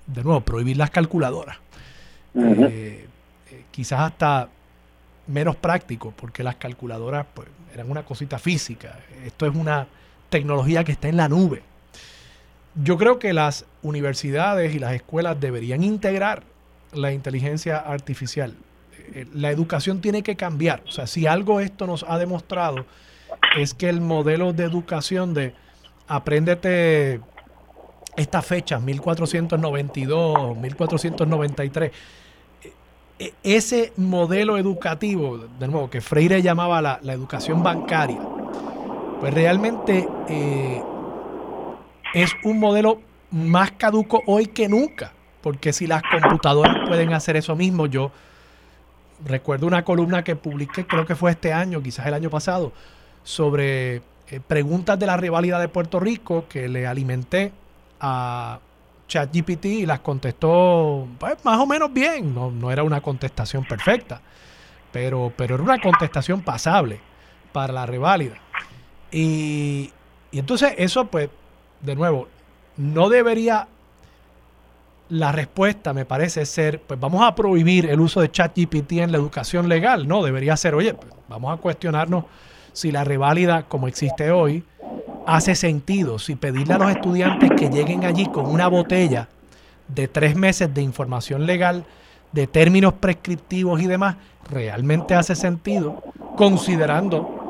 de 0.07 0.23
nuevo, 0.23 0.41
prohibir 0.41 0.77
las 0.77 0.91
calculadoras. 0.91 1.57
Eh, 2.35 3.09
eh, 3.51 3.65
quizás 3.73 4.01
hasta 4.01 4.49
menos 5.27 5.57
práctico, 5.57 6.13
porque 6.17 6.45
las 6.45 6.57
calculadoras 6.57 7.27
pues, 7.35 7.49
eran 7.75 7.91
una 7.91 8.05
cosita 8.05 8.39
física. 8.39 9.01
Esto 9.25 9.47
es 9.47 9.55
una 9.55 9.89
tecnología 10.31 10.85
que 10.85 10.93
está 10.93 11.09
en 11.09 11.17
la 11.17 11.29
nube. 11.29 11.63
Yo 12.75 12.97
creo 12.97 13.19
que 13.19 13.33
las 13.33 13.67
universidades 13.83 14.75
y 14.75 14.79
las 14.79 14.95
escuelas 14.95 15.39
deberían 15.39 15.83
integrar 15.85 16.43
la 16.93 17.13
inteligencia 17.13 17.79
artificial. 17.79 18.55
Eh, 19.15 19.27
la 19.35 19.51
educación 19.51 20.01
tiene 20.01 20.23
que 20.23 20.37
cambiar. 20.37 20.83
O 20.87 20.91
sea, 20.91 21.07
si 21.07 21.27
algo 21.27 21.61
esto 21.61 21.87
nos 21.87 22.05
ha 22.09 22.19
demostrado 22.19 22.87
es 23.59 23.75
que 23.75 23.89
el 23.89 24.01
modelo 24.01 24.53
de 24.53 24.65
educación 24.65 25.35
de 25.35 25.55
apréndete 26.09 27.21
estas 28.17 28.45
fechas, 28.45 28.81
1492, 28.83 30.57
1493, 30.57 31.93
e, 32.63 32.73
e, 33.19 33.35
ese 33.43 33.93
modelo 33.97 34.59
educativo, 34.59 35.39
de 35.39 35.69
nuevo, 35.69 35.89
que 35.91 36.01
Freire 36.01 36.43
llamaba 36.43 36.83
la, 36.83 37.13
educación 37.13 37.63
bancaria, 37.63 38.21
pues 39.21 39.33
realmente 39.33 40.09
eh, 40.29 40.83
es 42.13 42.33
un 42.45 42.59
modelo 42.59 43.01
más 43.31 43.73
caduco 43.73 44.23
hoy 44.27 44.47
que 44.47 44.69
nunca, 44.69 45.13
porque 45.41 45.73
si 45.73 45.87
las 45.87 46.03
computadoras 46.03 46.87
pueden 46.87 47.13
hacer 47.13 47.37
eso 47.37 47.57
mismo, 47.57 47.87
yo 47.87 48.13
recuerdo 49.25 49.67
una 49.67 49.85
columna 49.85 50.23
que 50.23 50.37
publiqué, 50.37 50.87
creo 50.87 51.07
que 51.07 51.15
fue 51.15 51.31
este 51.31 51.53
año, 51.53 51.83
quizás 51.83 52.07
el 52.07 52.15
año 52.15 52.31
pasado, 52.31 52.73
sobre 53.25 53.97
eh, 54.29 54.41
preguntas 54.47 54.99
de 54.99 55.07
la 55.07 55.17
rivalidad 55.17 55.61
de 55.61 55.69
Puerto 55.69 56.01
Rico 56.01 56.47
que 56.49 56.69
le 56.69 56.87
alimenté 56.87 57.53
a 58.01 58.59
ChatGPT 59.09 59.65
y 59.67 59.87
las 59.87 60.01
contestó 60.01 61.07
pues, 61.19 61.45
más 61.45 61.59
o 61.59 61.67
menos 61.67 61.93
bien, 61.93 62.35
no, 62.35 62.51
no 62.51 62.71
era 62.71 62.83
una 62.83 63.01
contestación 63.01 63.65
perfecta, 63.65 64.21
pero, 64.91 65.33
pero 65.37 65.55
era 65.55 65.65
una 65.65 65.81
contestación 65.81 66.43
pasable 66.43 67.01
para 67.53 67.73
la 67.73 67.87
reválida. 67.87 68.37
Y, 69.11 69.93
y 70.31 70.39
entonces 70.39 70.75
eso 70.79 71.07
pues 71.07 71.29
de 71.83 71.95
nuevo, 71.95 72.29
no 72.77 73.09
debería 73.09 73.69
la 75.09 75.31
respuesta, 75.31 75.93
me 75.93 76.07
parece 76.07 76.47
ser, 76.47 76.81
pues 76.81 76.99
vamos 76.99 77.23
a 77.23 77.35
prohibir 77.35 77.87
el 77.87 78.01
uso 78.01 78.21
de 78.21 78.31
ChatGPT 78.31 78.93
en 78.93 79.13
la 79.13 79.19
educación 79.19 79.69
legal. 79.69 80.09
No, 80.09 80.23
debería 80.23 80.57
ser, 80.57 80.75
oye, 80.75 80.95
pues, 80.95 81.13
vamos 81.29 81.53
a 81.53 81.61
cuestionarnos 81.61 82.25
si 82.73 82.91
la 82.91 83.05
reválida 83.05 83.65
como 83.65 83.89
existe 83.89 84.31
hoy 84.31 84.65
hace 85.27 85.55
sentido 85.55 86.19
si 86.19 86.35
pedirle 86.35 86.75
a 86.75 86.79
los 86.79 86.91
estudiantes 86.91 87.51
que 87.51 87.69
lleguen 87.69 88.05
allí 88.05 88.27
con 88.27 88.47
una 88.47 88.69
botella 88.69 89.29
de 89.89 90.09
tres 90.09 90.35
meses 90.35 90.73
de 90.73 90.83
información 90.83 91.47
legal, 91.47 91.85
de 92.33 92.47
términos 92.47 92.95
prescriptivos 92.95 93.83
y 93.83 93.87
demás, 93.87 94.17
realmente 94.49 95.15
hace 95.15 95.35
sentido, 95.35 96.03
considerando 96.37 97.42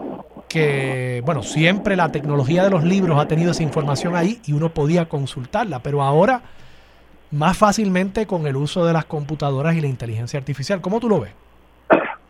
que, 0.53 1.23
bueno, 1.25 1.43
siempre 1.43 1.97
la 1.97 2.13
tecnología 2.13 2.65
de 2.65 2.71
los 2.71 2.85
libros 2.85 3.19
ha 3.19 3.27
tenido 3.27 3.53
esa 3.53 3.63
información 3.63 4.15
ahí 4.15 4.41
y 4.47 4.53
uno 4.53 4.69
podía 4.69 5.09
consultarla, 5.09 5.81
pero 5.81 6.03
ahora 6.03 6.43
más 7.31 7.57
fácilmente 7.57 8.27
con 8.27 8.47
el 8.47 8.57
uso 8.57 8.85
de 8.85 8.93
las 8.93 9.07
computadoras 9.07 9.75
y 9.75 9.81
la 9.81 9.87
inteligencia 9.87 10.39
artificial. 10.39 10.81
¿Cómo 10.81 11.01
tú 11.01 11.09
lo 11.09 11.21
ves? 11.21 11.33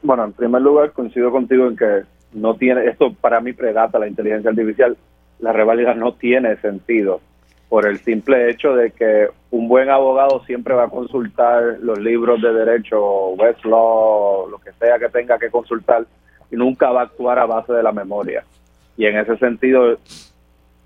Bueno, 0.03 0.25
en 0.25 0.33
primer 0.33 0.63
lugar, 0.63 0.93
coincido 0.93 1.31
contigo 1.31 1.67
en 1.67 1.77
que 1.77 2.03
no 2.33 2.55
tiene, 2.55 2.87
esto 2.87 3.13
para 3.13 3.41
mí 3.41 3.53
predata 3.53 3.99
la 3.99 4.09
inteligencia 4.09 4.51
artificial, 4.51 4.97
la 5.41 5.53
rivalidad 5.53 5.97
no 5.97 6.15
tiene 6.15 6.57
sentido 6.57 7.21
por 7.69 7.87
el 7.87 7.99
simple 8.01 8.51
hecho 8.51 8.75
de 8.75 8.91
que 8.91 9.29
un 9.51 9.67
buen 9.67 9.89
abogado 9.89 10.45
siempre 10.45 10.75
va 10.75 10.85
a 10.85 10.89
consultar 10.89 11.79
los 11.81 11.99
libros 11.99 12.41
de 12.43 12.53
derecho, 12.53 13.31
Westlaw, 13.31 14.49
lo 14.51 14.59
que 14.59 14.73
sea 14.73 14.99
que 14.99 15.09
tenga 15.09 15.39
que 15.39 15.51
consultar, 15.51 16.05
nunca 16.57 16.91
va 16.91 17.03
a 17.03 17.05
actuar 17.05 17.39
a 17.39 17.47
base 17.47 17.73
de 17.73 17.83
la 17.83 17.93
memoria. 17.93 18.45
Y 18.97 19.07
en 19.07 19.19
ese 19.19 19.37
sentido, 19.39 19.97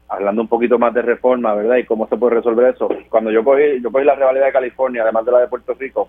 hablando 0.08 0.42
un 0.42 0.48
poquito 0.48 0.78
más 0.78 0.94
de 0.94 1.02
reforma, 1.02 1.54
¿verdad? 1.54 1.76
Y 1.76 1.84
cómo 1.84 2.06
se 2.08 2.16
puede 2.16 2.36
resolver 2.36 2.74
eso. 2.74 2.88
Cuando 3.08 3.30
yo 3.30 3.44
cogí, 3.44 3.80
yo 3.82 3.90
cogí 3.90 4.04
la 4.04 4.14
rivalidad 4.14 4.46
de 4.46 4.52
California, 4.52 5.02
además 5.02 5.24
de 5.26 5.32
la 5.32 5.40
de 5.40 5.48
Puerto 5.48 5.74
Rico, 5.74 6.08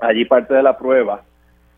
allí 0.00 0.24
parte 0.24 0.54
de 0.54 0.62
la 0.62 0.76
prueba 0.76 1.22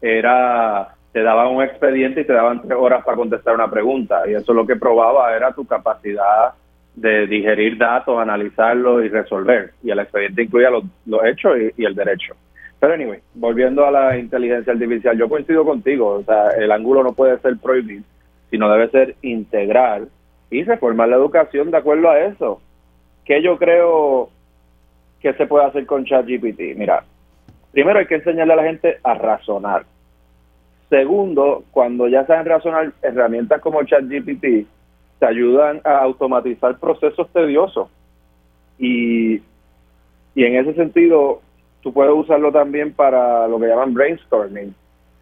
era 0.00 0.94
te 1.12 1.22
daban 1.22 1.48
un 1.48 1.62
expediente 1.62 2.22
y 2.22 2.24
te 2.24 2.32
daban 2.32 2.62
tres 2.62 2.76
horas 2.78 3.04
para 3.04 3.16
contestar 3.16 3.54
una 3.54 3.70
pregunta. 3.70 4.22
Y 4.28 4.34
eso 4.34 4.54
lo 4.54 4.66
que 4.66 4.76
probaba 4.76 5.34
era 5.36 5.52
tu 5.52 5.66
capacidad 5.66 6.54
de 6.94 7.26
digerir 7.26 7.76
datos, 7.76 8.18
analizarlos 8.18 9.04
y 9.04 9.08
resolver. 9.08 9.72
Y 9.82 9.90
el 9.90 9.98
expediente 9.98 10.42
incluía 10.42 10.70
los, 10.70 10.84
hechos 11.24 11.56
y, 11.76 11.84
el 11.84 11.94
derecho. 11.94 12.34
Pero 12.82 12.94
anyway, 12.94 13.20
volviendo 13.34 13.86
a 13.86 13.92
la 13.92 14.18
inteligencia 14.18 14.72
artificial, 14.72 15.16
yo 15.16 15.28
coincido 15.28 15.64
contigo, 15.64 16.14
o 16.14 16.24
sea, 16.24 16.48
el 16.58 16.72
ángulo 16.72 17.04
no 17.04 17.12
puede 17.12 17.38
ser 17.38 17.56
prohibir, 17.58 18.02
sino 18.50 18.68
debe 18.68 18.90
ser 18.90 19.14
integral 19.22 20.08
y 20.50 20.64
reformar 20.64 21.08
la 21.08 21.14
educación 21.14 21.70
de 21.70 21.76
acuerdo 21.76 22.10
a 22.10 22.18
eso. 22.18 22.60
¿Qué 23.24 23.40
yo 23.40 23.56
creo 23.56 24.30
que 25.20 25.32
se 25.34 25.46
puede 25.46 25.66
hacer 25.66 25.86
con 25.86 26.04
ChatGPT? 26.04 26.76
Mira, 26.76 27.04
primero 27.70 28.00
hay 28.00 28.06
que 28.06 28.16
enseñarle 28.16 28.54
a 28.54 28.56
la 28.56 28.64
gente 28.64 28.98
a 29.04 29.14
razonar. 29.14 29.84
Segundo, 30.90 31.62
cuando 31.70 32.08
ya 32.08 32.26
saben 32.26 32.46
razonar, 32.46 32.92
herramientas 33.00 33.60
como 33.60 33.84
ChatGPT 33.84 34.66
te 35.20 35.26
ayudan 35.26 35.80
a 35.84 35.98
automatizar 35.98 36.80
procesos 36.80 37.30
tediosos. 37.32 37.88
Y, 38.76 39.34
y 40.34 40.44
en 40.44 40.56
ese 40.56 40.74
sentido, 40.74 41.42
tú 41.82 41.92
puedes 41.92 42.12
usarlo 42.14 42.52
también 42.52 42.92
para 42.92 43.46
lo 43.48 43.58
que 43.58 43.66
llaman 43.66 43.94
brainstorming. 43.94 44.74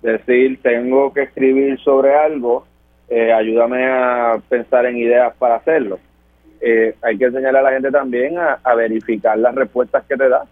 Decir, 0.03 0.61
tengo 0.63 1.13
que 1.13 1.23
escribir 1.23 1.79
sobre 1.81 2.15
algo, 2.15 2.65
eh, 3.09 3.33
ayúdame 3.33 3.85
a 3.87 4.41
pensar 4.49 4.87
en 4.87 4.97
ideas 4.97 5.35
para 5.39 5.57
hacerlo. 5.57 5.99
Eh, 6.61 6.95
hay 7.03 7.19
que 7.19 7.25
enseñarle 7.25 7.59
a 7.59 7.63
la 7.63 7.73
gente 7.73 7.91
también 7.91 8.39
a, 8.39 8.61
a, 8.63 8.75
verificar 8.75 9.39
las 9.39 9.55
respuestas 9.55 10.05
que 10.07 10.17
te 10.17 10.29
da. 10.29 10.45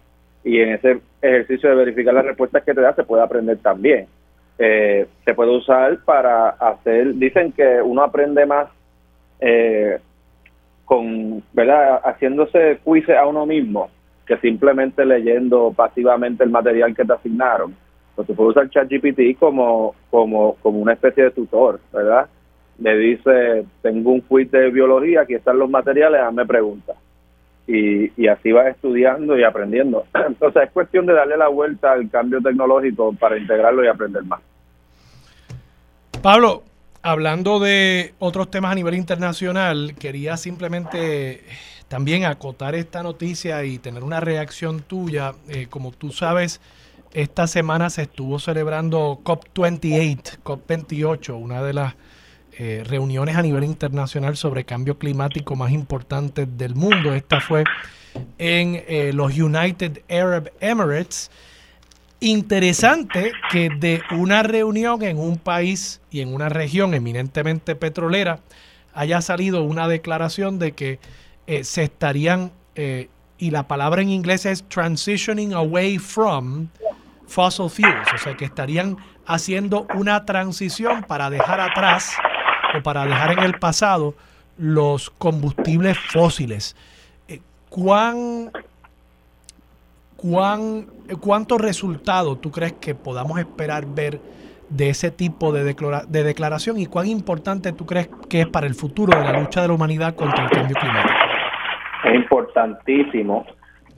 Y 0.43 0.59
en 0.59 0.73
ese 0.73 0.99
ejercicio 1.21 1.69
de 1.69 1.75
verificar 1.75 2.13
las 2.13 2.25
respuestas 2.25 2.63
que 2.63 2.73
te 2.73 2.81
da 2.81 2.93
se 2.93 3.03
puede 3.03 3.23
aprender 3.23 3.57
también 3.59 4.07
eh, 4.59 5.07
se 5.23 5.33
puede 5.33 5.55
usar 5.55 5.99
para 6.03 6.49
hacer, 6.49 7.15
dicen 7.15 7.53
que 7.53 7.81
uno 7.81 8.03
aprende 8.03 8.45
más 8.45 8.67
eh, 9.39 9.99
con, 10.83 11.41
¿verdad? 11.53 12.01
Haciéndose 12.03 12.79
quizzes 12.83 13.15
a 13.17 13.25
uno 13.25 13.45
mismo 13.45 13.89
que 14.29 14.37
simplemente 14.37 15.03
leyendo 15.03 15.73
pasivamente 15.75 16.43
el 16.43 16.51
material 16.51 16.95
que 16.95 17.03
te 17.03 17.13
asignaron. 17.13 17.75
Pues 18.15 18.27
se 18.27 18.35
puede 18.35 18.51
usar 18.51 18.69
ChatGPT 18.69 19.39
como, 19.39 19.95
como, 20.11 20.53
como 20.61 20.77
una 20.77 20.93
especie 20.93 21.23
de 21.23 21.31
tutor, 21.31 21.79
¿verdad? 21.91 22.29
Le 22.77 22.95
dice, 22.95 23.65
tengo 23.81 24.11
un 24.11 24.21
quiz 24.21 24.51
de 24.51 24.69
biología, 24.69 25.21
aquí 25.21 25.33
están 25.33 25.57
los 25.57 25.67
materiales, 25.67 26.21
hazme 26.21 26.45
preguntas. 26.45 26.95
Y, 27.65 28.11
y 28.21 28.27
así 28.27 28.51
vas 28.51 28.67
estudiando 28.67 29.35
y 29.35 29.43
aprendiendo. 29.43 30.05
Entonces 30.27 30.61
es 30.61 30.71
cuestión 30.73 31.07
de 31.07 31.13
darle 31.13 31.35
la 31.35 31.47
vuelta 31.47 31.91
al 31.91 32.07
cambio 32.11 32.39
tecnológico 32.39 33.13
para 33.13 33.35
integrarlo 33.35 33.83
y 33.83 33.87
aprender 33.87 34.23
más. 34.25 34.41
Pablo, 36.21 36.61
hablando 37.01 37.59
de 37.59 38.13
otros 38.19 38.51
temas 38.51 38.73
a 38.73 38.75
nivel 38.75 38.93
internacional, 38.93 39.95
quería 39.99 40.37
simplemente 40.37 41.41
también 41.89 42.23
acotar 42.23 42.75
esta 42.75 43.03
noticia 43.03 43.65
y 43.65 43.79
tener 43.79 44.03
una 44.03 44.21
reacción 44.21 44.79
tuya. 44.81 45.33
Eh, 45.49 45.67
como 45.69 45.91
tú 45.91 46.11
sabes, 46.11 46.61
esta 47.13 47.47
semana 47.47 47.89
se 47.89 48.03
estuvo 48.03 48.39
celebrando 48.39 49.19
COP28, 49.23 50.37
COP28, 50.43 51.35
una 51.37 51.63
de 51.63 51.73
las 51.73 51.95
eh, 52.57 52.83
reuniones 52.85 53.35
a 53.35 53.41
nivel 53.41 53.63
internacional 53.63 54.37
sobre 54.37 54.65
cambio 54.65 54.99
climático 54.99 55.55
más 55.55 55.71
importantes 55.71 56.47
del 56.57 56.75
mundo. 56.75 57.13
Esta 57.13 57.41
fue 57.41 57.63
en 58.37 58.83
eh, 58.87 59.11
los 59.13 59.37
United 59.37 60.03
Arab 60.09 60.51
Emirates 60.59 61.31
interesante 62.19 63.31
que 63.49 63.69
de 63.69 64.01
una 64.11 64.43
reunión 64.43 65.01
en 65.03 65.17
un 65.17 65.37
país 65.37 66.01
y 66.11 66.19
en 66.19 66.33
una 66.33 66.49
región 66.49 66.93
eminentemente 66.93 67.75
petrolera 67.75 68.41
haya 68.93 69.21
salido 69.21 69.63
una 69.63 69.87
declaración 69.87 70.59
de 70.59 70.73
que 70.73 70.99
eh, 71.49 71.63
se 71.63 71.81
estarían, 71.81 72.51
eh, 72.75 73.09
y 73.39 73.49
la 73.49 73.67
palabra 73.67 74.03
en 74.03 74.09
inglés 74.09 74.45
es 74.45 74.63
transitioning 74.69 75.51
away 75.53 75.97
from 75.97 76.67
fossil 77.25 77.71
fuels, 77.71 78.07
o 78.13 78.19
sea 78.19 78.37
que 78.37 78.45
estarían 78.45 78.97
haciendo 79.25 79.87
una 79.95 80.25
transición 80.25 81.03
para 81.07 81.31
dejar 81.31 81.59
atrás 81.59 82.13
o 82.77 82.83
para 82.83 83.07
dejar 83.07 83.31
en 83.31 83.39
el 83.39 83.57
pasado 83.57 84.13
los 84.59 85.09
combustibles 85.09 85.97
fósiles. 85.97 86.75
Eh, 87.27 87.41
¿Cuán 87.69 88.51
¿cuán, 90.17 90.85
¿cuánto 91.19 91.57
resultado 91.57 92.35
tú 92.35 92.51
crees 92.51 92.73
que 92.73 92.93
podamos 92.93 93.39
esperar 93.39 93.87
ver 93.87 94.21
de 94.69 94.91
ese 94.91 95.09
tipo 95.09 95.51
de, 95.51 95.63
de 95.63 96.23
declaración 96.23 96.77
y 96.77 96.85
cuán 96.85 97.07
importante 97.07 97.71
tú 97.71 97.87
crees 97.87 98.07
que 98.29 98.41
es 98.41 98.47
para 98.47 98.67
el 98.67 98.75
futuro 98.75 99.17
de 99.17 99.23
la 99.25 99.39
lucha 99.39 99.63
de 99.63 99.67
la 99.67 99.73
humanidad 99.73 100.13
contra 100.13 100.43
el 100.43 100.51
cambio 100.51 100.75
climático? 100.75 101.28
Es 102.03 102.15
importantísimo, 102.15 103.45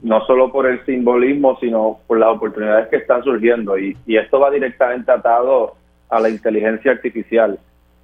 no 0.02 0.24
solo 0.26 0.50
por 0.50 0.66
el 0.66 0.84
simbolismo, 0.84 1.56
sino 1.60 2.00
por 2.06 2.18
las 2.18 2.30
oportunidades 2.30 2.88
que 2.88 2.96
están 2.96 3.22
surgiendo. 3.22 3.78
Y, 3.78 3.96
esto 4.06 4.40
va 4.40 4.50
directamente 4.50 5.12
atado 5.12 5.74
a 6.08 6.20
la 6.20 6.28
inteligencia 6.28 6.92
artificial. 6.92 7.58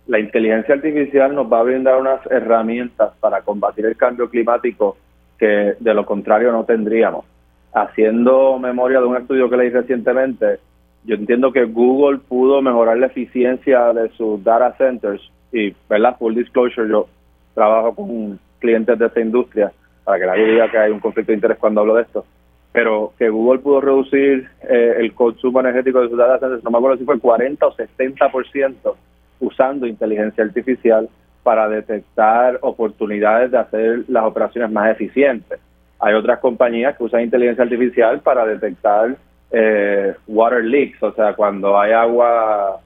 La 0.06 0.18
inteligencia 0.18 0.74
artificial 0.74 1.34
nos 1.34 1.52
va 1.52 1.60
a 1.60 1.64
brindar 1.64 2.00
unas 2.00 2.24
herramientas 2.30 3.12
para 3.20 3.42
combatir 3.42 3.84
el 3.86 3.96
cambio 3.96 4.30
climático 4.30 4.96
que 5.38 5.74
de 5.78 5.94
lo 5.94 6.06
contrario 6.06 6.50
no 6.50 6.64
tendríamos 6.64 7.24
haciendo 7.72 8.58
memoria 8.58 9.00
de 9.00 9.06
un 9.06 9.16
estudio 9.16 9.48
que 9.48 9.56
le 9.56 9.66
hice 9.66 9.80
recientemente, 9.80 10.58
yo 11.04 11.14
entiendo 11.14 11.52
que 11.52 11.64
Google 11.64 12.18
pudo 12.18 12.60
mejorar 12.62 12.98
la 12.98 13.06
eficiencia 13.06 13.92
de 13.92 14.10
sus 14.10 14.42
data 14.42 14.74
centers 14.76 15.22
y, 15.52 15.74
¿verdad? 15.88 16.16
Full 16.18 16.34
disclosure, 16.34 16.88
yo 16.88 17.08
trabajo 17.54 17.94
con 17.94 18.38
clientes 18.58 18.98
de 18.98 19.06
esta 19.06 19.20
industria 19.20 19.72
para 20.08 20.20
que 20.20 20.24
nadie 20.26 20.46
diga 20.46 20.70
que 20.70 20.78
hay 20.78 20.90
un 20.90 21.00
conflicto 21.00 21.32
de 21.32 21.36
interés 21.36 21.58
cuando 21.58 21.82
hablo 21.82 21.94
de 21.96 22.00
esto, 22.00 22.24
pero 22.72 23.12
que 23.18 23.28
Google 23.28 23.58
pudo 23.58 23.82
reducir 23.82 24.48
eh, 24.62 24.94
el 25.00 25.12
consumo 25.12 25.60
energético 25.60 26.00
de 26.00 26.08
sus 26.08 26.16
data 26.16 26.38
centers, 26.38 26.64
no 26.64 26.70
me 26.70 26.78
acuerdo 26.78 26.96
si 26.96 27.04
fue 27.04 27.20
40 27.20 27.66
o 27.66 27.76
60% 27.76 28.94
usando 29.40 29.86
inteligencia 29.86 30.44
artificial 30.44 31.10
para 31.42 31.68
detectar 31.68 32.58
oportunidades 32.62 33.50
de 33.50 33.58
hacer 33.58 34.04
las 34.08 34.24
operaciones 34.24 34.70
más 34.70 34.92
eficientes. 34.92 35.60
Hay 35.98 36.14
otras 36.14 36.38
compañías 36.38 36.96
que 36.96 37.04
usan 37.04 37.20
inteligencia 37.20 37.64
artificial 37.64 38.20
para 38.20 38.46
detectar 38.46 39.14
eh, 39.50 40.14
water 40.26 40.64
leaks, 40.64 41.02
o 41.02 41.12
sea, 41.12 41.34
cuando 41.34 41.78
hay 41.78 41.92
agua 41.92 42.80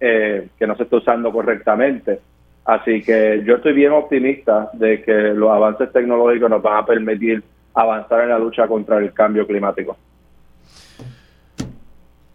eh, 0.00 0.48
que 0.58 0.66
no 0.66 0.74
se 0.76 0.84
está 0.84 0.96
usando 0.96 1.30
correctamente. 1.30 2.20
Así 2.64 3.02
que 3.02 3.42
yo 3.44 3.56
estoy 3.56 3.74
bien 3.74 3.92
optimista 3.92 4.70
de 4.72 5.02
que 5.02 5.12
los 5.12 5.50
avances 5.50 5.92
tecnológicos 5.92 6.48
nos 6.48 6.62
van 6.62 6.78
a 6.78 6.86
permitir 6.86 7.42
avanzar 7.74 8.22
en 8.22 8.30
la 8.30 8.38
lucha 8.38 8.66
contra 8.66 8.98
el 8.98 9.12
cambio 9.12 9.46
climático. 9.46 9.96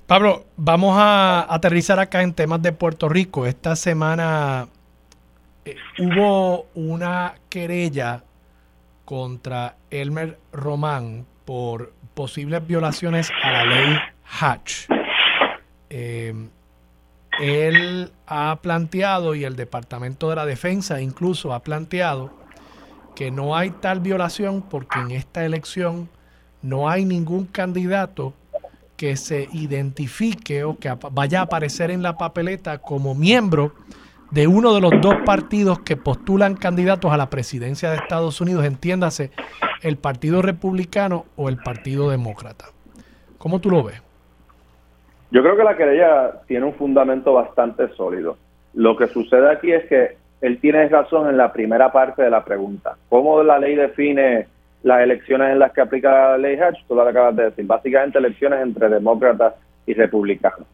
Pablo, 0.05 0.45
vamos 0.57 0.95
a 0.97 1.53
aterrizar 1.53 1.99
acá 1.99 2.21
en 2.21 2.33
temas 2.33 2.61
de 2.61 2.71
Puerto 2.71 3.09
Rico. 3.09 3.45
Esta 3.45 3.75
semana 3.75 4.67
eh, 5.65 5.75
hubo 5.99 6.65
una 6.73 7.35
querella 7.47 8.23
contra 9.05 9.75
Elmer 9.89 10.37
Román 10.51 11.25
por 11.45 11.93
posibles 12.13 12.65
violaciones 12.65 13.31
a 13.43 13.51
la 13.51 13.65
ley 13.65 13.97
Hatch. 14.39 14.87
Eh, 15.89 16.33
él 17.39 18.11
ha 18.27 18.59
planteado 18.61 19.33
y 19.33 19.45
el 19.45 19.55
Departamento 19.55 20.29
de 20.29 20.35
la 20.35 20.45
Defensa 20.45 21.01
incluso 21.01 21.53
ha 21.53 21.63
planteado 21.63 22.31
que 23.15 23.31
no 23.31 23.55
hay 23.55 23.71
tal 23.71 24.01
violación 24.01 24.61
porque 24.61 24.99
en 24.99 25.11
esta 25.11 25.45
elección 25.45 26.09
no 26.61 26.89
hay 26.89 27.05
ningún 27.05 27.45
candidato 27.45 28.33
que 28.97 29.15
se 29.15 29.47
identifique 29.53 30.65
o 30.65 30.77
que 30.77 30.93
vaya 31.11 31.39
a 31.39 31.43
aparecer 31.43 31.91
en 31.91 32.03
la 32.03 32.17
papeleta 32.17 32.79
como 32.79 33.15
miembro 33.15 33.73
de 34.31 34.45
uno 34.47 34.73
de 34.73 34.81
los 34.81 34.91
dos 35.01 35.15
partidos 35.25 35.79
que 35.79 35.97
postulan 35.97 36.55
candidatos 36.55 37.11
a 37.11 37.17
la 37.17 37.29
presidencia 37.29 37.89
de 37.89 37.97
Estados 37.97 38.41
Unidos, 38.41 38.65
entiéndase, 38.65 39.31
el 39.81 39.97
Partido 39.97 40.41
Republicano 40.41 41.25
o 41.35 41.49
el 41.49 41.57
Partido 41.57 42.09
Demócrata. 42.09 42.65
¿Cómo 43.37 43.59
tú 43.59 43.71
lo 43.71 43.83
ves? 43.83 44.01
Yo 45.31 45.41
creo 45.43 45.55
que 45.55 45.63
la 45.63 45.77
querella 45.77 46.41
tiene 46.47 46.65
un 46.65 46.73
fundamento 46.73 47.33
bastante 47.33 47.87
sólido. 47.89 48.37
Lo 48.73 48.95
que 48.95 49.07
sucede 49.07 49.51
aquí 49.51 49.71
es 49.71 49.85
que 49.85 50.17
él 50.41 50.59
tiene 50.59 50.87
razón 50.87 51.29
en 51.29 51.37
la 51.37 51.51
primera 51.51 51.91
parte 51.91 52.23
de 52.23 52.29
la 52.29 52.43
pregunta. 52.43 52.95
¿Cómo 53.09 53.43
la 53.43 53.59
ley 53.59 53.75
define 53.75 54.47
las 54.83 55.01
elecciones 55.01 55.51
en 55.51 55.59
las 55.59 55.71
que 55.71 55.81
aplica 55.81 56.31
la 56.31 56.37
ley 56.37 56.57
Hatch, 56.57 56.79
tú 56.87 56.95
lo 56.95 57.01
acabas 57.01 57.35
de 57.35 57.43
decir, 57.45 57.65
básicamente 57.65 58.17
elecciones 58.17 58.61
entre 58.61 58.89
demócratas 58.89 59.55
y 59.85 59.93
republicanos. 59.93 60.67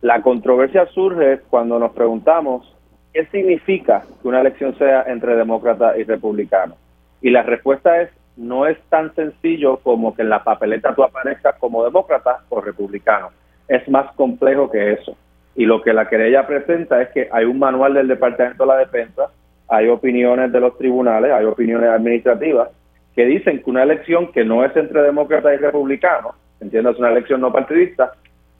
La 0.00 0.22
controversia 0.22 0.86
surge 0.86 1.40
cuando 1.48 1.78
nos 1.78 1.92
preguntamos 1.92 2.74
qué 3.12 3.26
significa 3.26 4.04
que 4.20 4.28
una 4.28 4.40
elección 4.40 4.76
sea 4.76 5.04
entre 5.06 5.36
demócratas 5.36 5.96
y 5.98 6.04
republicanos. 6.04 6.76
Y 7.22 7.30
la 7.30 7.42
respuesta 7.42 8.02
es, 8.02 8.10
no 8.36 8.66
es 8.66 8.76
tan 8.88 9.14
sencillo 9.14 9.78
como 9.78 10.14
que 10.14 10.22
en 10.22 10.28
la 10.28 10.42
papeleta 10.42 10.94
tú 10.94 11.04
aparezcas 11.04 11.54
como 11.58 11.84
demócrata 11.84 12.40
o 12.48 12.60
republicano. 12.60 13.30
Es 13.68 13.88
más 13.88 14.12
complejo 14.14 14.70
que 14.70 14.92
eso. 14.92 15.16
Y 15.54 15.66
lo 15.66 15.82
que 15.82 15.92
la 15.92 16.08
querella 16.08 16.46
presenta 16.46 17.00
es 17.00 17.08
que 17.10 17.28
hay 17.32 17.44
un 17.44 17.58
manual 17.58 17.94
del 17.94 18.08
Departamento 18.08 18.64
de 18.64 18.68
la 18.68 18.78
Defensa, 18.78 19.30
hay 19.68 19.88
opiniones 19.88 20.52
de 20.52 20.60
los 20.60 20.76
tribunales, 20.76 21.32
hay 21.32 21.44
opiniones 21.44 21.90
administrativas, 21.90 22.70
que 23.14 23.24
dicen 23.24 23.62
que 23.62 23.70
una 23.70 23.84
elección 23.84 24.32
que 24.32 24.44
no 24.44 24.64
es 24.64 24.76
entre 24.76 25.02
demócratas 25.02 25.54
y 25.54 25.56
republicanos, 25.58 26.34
entiendas, 26.60 26.98
una 26.98 27.10
elección 27.10 27.40
no 27.40 27.52
partidista, 27.52 28.12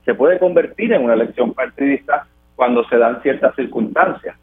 se 0.05 0.15
puede 0.15 0.39
convertir 0.39 0.93
en 0.93 1.03
una 1.03 1.15
elección 1.15 1.53
partidista 1.53 2.27
cuando 2.55 2.85
se 2.85 2.97
dan 2.97 3.21
ciertas 3.23 3.55
circunstancias. 3.57 4.37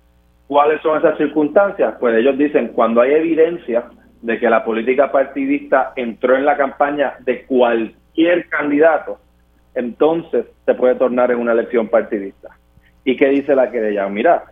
¿Cuáles 0.47 0.82
son 0.82 0.97
esas 0.97 1.17
circunstancias? 1.17 1.95
Pues 2.00 2.17
ellos 2.17 2.38
dicen, 2.38 2.69
cuando 2.69 3.02
hay 3.02 3.13
evidencia 3.13 3.86
de 4.21 4.39
que 4.39 4.50
la 4.50 4.65
política 4.65 5.12
partidista 5.12 5.93
entró 5.95 6.36
en 6.36 6.45
la 6.45 6.58
campaña 6.58 7.13
de 7.19 7.45
cualquier 7.45 8.50
candidato, 8.50 9.19
entonces 9.75 10.45
se 10.65 10.73
puede 10.73 10.95
tornar 10.95 11.31
en 11.31 11.39
una 11.39 11.53
elección 11.53 11.88
partidista. 11.88 12.49
¿Y 13.03 13.15
qué 13.17 13.29
dice 13.29 13.55
la 13.55 13.71
querella? 13.71 14.07
Mira, 14.10 14.43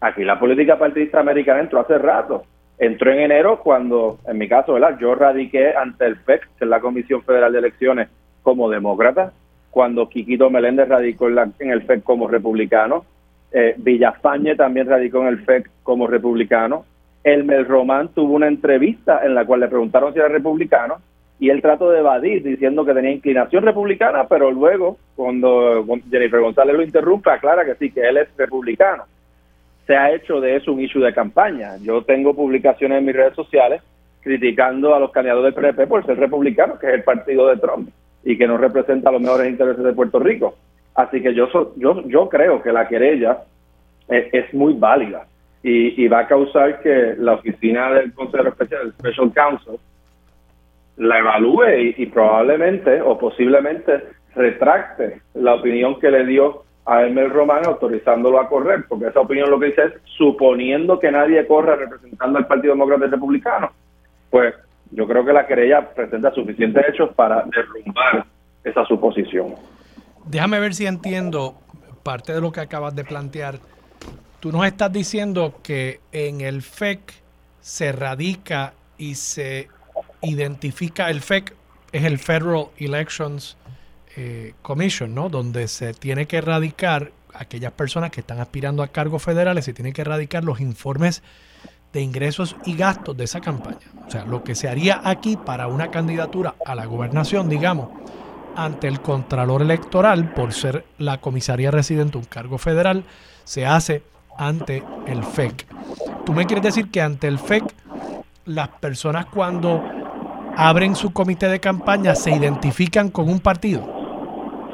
aquí 0.00 0.24
la 0.24 0.38
política 0.38 0.78
partidista 0.78 1.20
americana 1.20 1.60
entró 1.60 1.80
hace 1.80 1.98
rato 1.98 2.44
entró 2.78 3.12
en 3.12 3.20
enero 3.20 3.60
cuando, 3.60 4.18
en 4.26 4.38
mi 4.38 4.48
caso, 4.48 4.74
¿verdad? 4.74 4.98
Yo 5.00 5.14
radiqué 5.14 5.74
ante 5.74 6.06
el 6.06 6.16
FEC, 6.16 6.42
que 6.58 6.64
es 6.64 6.68
la 6.68 6.80
Comisión 6.80 7.22
Federal 7.22 7.52
de 7.52 7.58
Elecciones, 7.58 8.08
como 8.42 8.70
demócrata, 8.70 9.32
cuando 9.70 10.08
Quiquito 10.08 10.48
Meléndez 10.48 10.88
radicó 10.88 11.28
en, 11.28 11.70
el 11.70 11.82
FEC 11.82 12.02
como 12.02 12.28
republicano, 12.28 13.04
eh, 13.52 13.74
Villafañe 13.76 14.54
también 14.54 14.88
radicó 14.88 15.20
en 15.22 15.28
el 15.28 15.44
FEC 15.44 15.68
como 15.82 16.06
republicano, 16.06 16.84
Elmer 17.24 17.66
Román 17.66 18.08
tuvo 18.08 18.34
una 18.34 18.46
entrevista 18.46 19.20
en 19.24 19.34
la 19.34 19.44
cual 19.44 19.60
le 19.60 19.68
preguntaron 19.68 20.12
si 20.12 20.18
era 20.18 20.28
republicano 20.28 20.98
y 21.38 21.50
él 21.50 21.62
trató 21.62 21.90
de 21.90 22.00
evadir 22.00 22.42
diciendo 22.42 22.84
que 22.84 22.94
tenía 22.94 23.12
inclinación 23.12 23.64
republicana, 23.64 24.26
pero 24.28 24.50
luego, 24.50 24.98
cuando 25.14 25.84
Jennifer 26.10 26.40
González 26.40 26.76
lo 26.76 26.82
interrumpe, 26.82 27.30
aclara 27.30 27.64
que 27.64 27.76
sí, 27.76 27.90
que 27.90 28.00
él 28.00 28.16
es 28.16 28.28
republicano 28.36 29.04
se 29.88 29.96
ha 29.96 30.12
hecho 30.12 30.38
de 30.38 30.54
eso 30.54 30.70
un 30.70 30.82
issue 30.82 31.00
de 31.00 31.14
campaña. 31.14 31.78
Yo 31.78 32.02
tengo 32.02 32.34
publicaciones 32.34 32.98
en 32.98 33.06
mis 33.06 33.16
redes 33.16 33.34
sociales 33.34 33.82
criticando 34.20 34.94
a 34.94 35.00
los 35.00 35.10
candidatos 35.10 35.44
del 35.44 35.54
PNP 35.54 35.86
por 35.86 36.04
ser 36.04 36.18
republicanos, 36.18 36.78
que 36.78 36.88
es 36.88 36.92
el 36.92 37.04
partido 37.04 37.48
de 37.48 37.56
Trump, 37.56 37.88
y 38.22 38.36
que 38.36 38.46
no 38.46 38.58
representa 38.58 39.10
los 39.10 39.22
mejores 39.22 39.48
intereses 39.48 39.82
de 39.82 39.94
Puerto 39.94 40.18
Rico. 40.18 40.56
Así 40.94 41.22
que 41.22 41.32
yo 41.32 41.48
yo 41.76 42.06
yo 42.06 42.28
creo 42.28 42.62
que 42.62 42.70
la 42.70 42.86
querella 42.86 43.38
es, 44.08 44.52
muy 44.52 44.74
válida 44.74 45.26
y, 45.62 46.06
va 46.08 46.20
a 46.20 46.26
causar 46.26 46.80
que 46.80 47.14
la 47.18 47.34
oficina 47.34 47.90
del 47.92 48.12
Consejo 48.12 48.48
Especial, 48.48 48.82
el 48.82 48.92
Special 48.92 49.32
Counsel, 49.32 49.78
la 50.98 51.18
evalúe 51.18 51.94
y 51.96 52.06
probablemente 52.06 53.00
o 53.00 53.18
posiblemente 53.18 54.04
retracte 54.34 55.20
la 55.34 55.54
opinión 55.54 55.98
que 55.98 56.10
le 56.10 56.26
dio 56.26 56.64
a 56.84 57.02
Elmer 57.02 57.30
Román 57.30 57.66
autorizándolo 57.66 58.40
a 58.40 58.48
correr, 58.48 58.84
porque 58.88 59.08
esa 59.08 59.20
opinión 59.20 59.50
lo 59.50 59.60
que 59.60 59.66
dice 59.66 59.82
es, 59.84 59.92
suponiendo 60.16 60.98
que 60.98 61.12
nadie 61.12 61.46
corra 61.46 61.76
representando 61.76 62.38
al 62.38 62.46
Partido 62.46 62.72
Demócrata 62.72 63.06
y 63.06 63.10
Republicano, 63.10 63.70
pues 64.30 64.54
yo 64.90 65.06
creo 65.06 65.24
que 65.24 65.32
la 65.32 65.46
querella 65.46 65.88
presenta 65.94 66.32
suficientes 66.32 66.84
hechos 66.88 67.10
para 67.14 67.44
derrumbar 67.44 68.24
esa 68.64 68.84
suposición. 68.86 69.54
Déjame 70.24 70.60
ver 70.60 70.74
si 70.74 70.86
entiendo 70.86 71.54
parte 72.02 72.32
de 72.32 72.40
lo 72.40 72.52
que 72.52 72.60
acabas 72.60 72.94
de 72.96 73.04
plantear. 73.04 73.56
Tú 74.40 74.50
nos 74.50 74.64
estás 74.66 74.92
diciendo 74.92 75.54
que 75.62 76.00
en 76.10 76.40
el 76.40 76.62
FEC 76.62 77.00
se 77.60 77.92
radica 77.92 78.72
y 78.96 79.16
se 79.16 79.68
identifica, 80.22 81.10
el 81.10 81.20
FEC 81.20 81.54
es 81.92 82.04
el 82.04 82.18
Federal 82.18 82.66
Elections 82.78 83.56
eh, 84.16 84.54
commission, 84.62 85.14
¿no? 85.14 85.28
Donde 85.28 85.68
se 85.68 85.94
tiene 85.94 86.26
que 86.26 86.38
erradicar 86.38 87.12
aquellas 87.34 87.72
personas 87.72 88.10
que 88.10 88.20
están 88.20 88.40
aspirando 88.40 88.82
a 88.82 88.88
cargos 88.88 89.22
federales, 89.22 89.64
se 89.64 89.72
tienen 89.72 89.92
que 89.92 90.00
erradicar 90.00 90.44
los 90.44 90.60
informes 90.60 91.22
de 91.92 92.00
ingresos 92.00 92.56
y 92.64 92.74
gastos 92.74 93.16
de 93.16 93.24
esa 93.24 93.40
campaña. 93.40 93.86
O 94.06 94.10
sea, 94.10 94.24
lo 94.24 94.42
que 94.42 94.54
se 94.54 94.68
haría 94.68 95.00
aquí 95.04 95.36
para 95.36 95.68
una 95.68 95.90
candidatura 95.90 96.54
a 96.64 96.74
la 96.74 96.86
gobernación, 96.86 97.48
digamos, 97.48 97.90
ante 98.56 98.88
el 98.88 99.00
Contralor 99.00 99.62
Electoral, 99.62 100.34
por 100.34 100.52
ser 100.52 100.84
la 100.98 101.20
comisaría 101.20 101.70
residente 101.70 102.18
un 102.18 102.24
cargo 102.24 102.58
federal, 102.58 103.04
se 103.44 103.66
hace 103.66 104.02
ante 104.36 104.82
el 105.06 105.22
FEC. 105.22 105.66
¿Tú 106.26 106.32
me 106.32 106.44
quieres 106.46 106.64
decir 106.64 106.90
que 106.90 107.00
ante 107.00 107.28
el 107.28 107.38
FEC 107.38 107.64
las 108.44 108.68
personas 108.68 109.26
cuando 109.26 109.82
abren 110.58 110.96
su 110.96 111.12
comité 111.12 111.46
de 111.46 111.60
campaña 111.60 112.16
se 112.16 112.32
identifican 112.32 113.10
con 113.10 113.28
un 113.28 113.38
partido? 113.38 113.80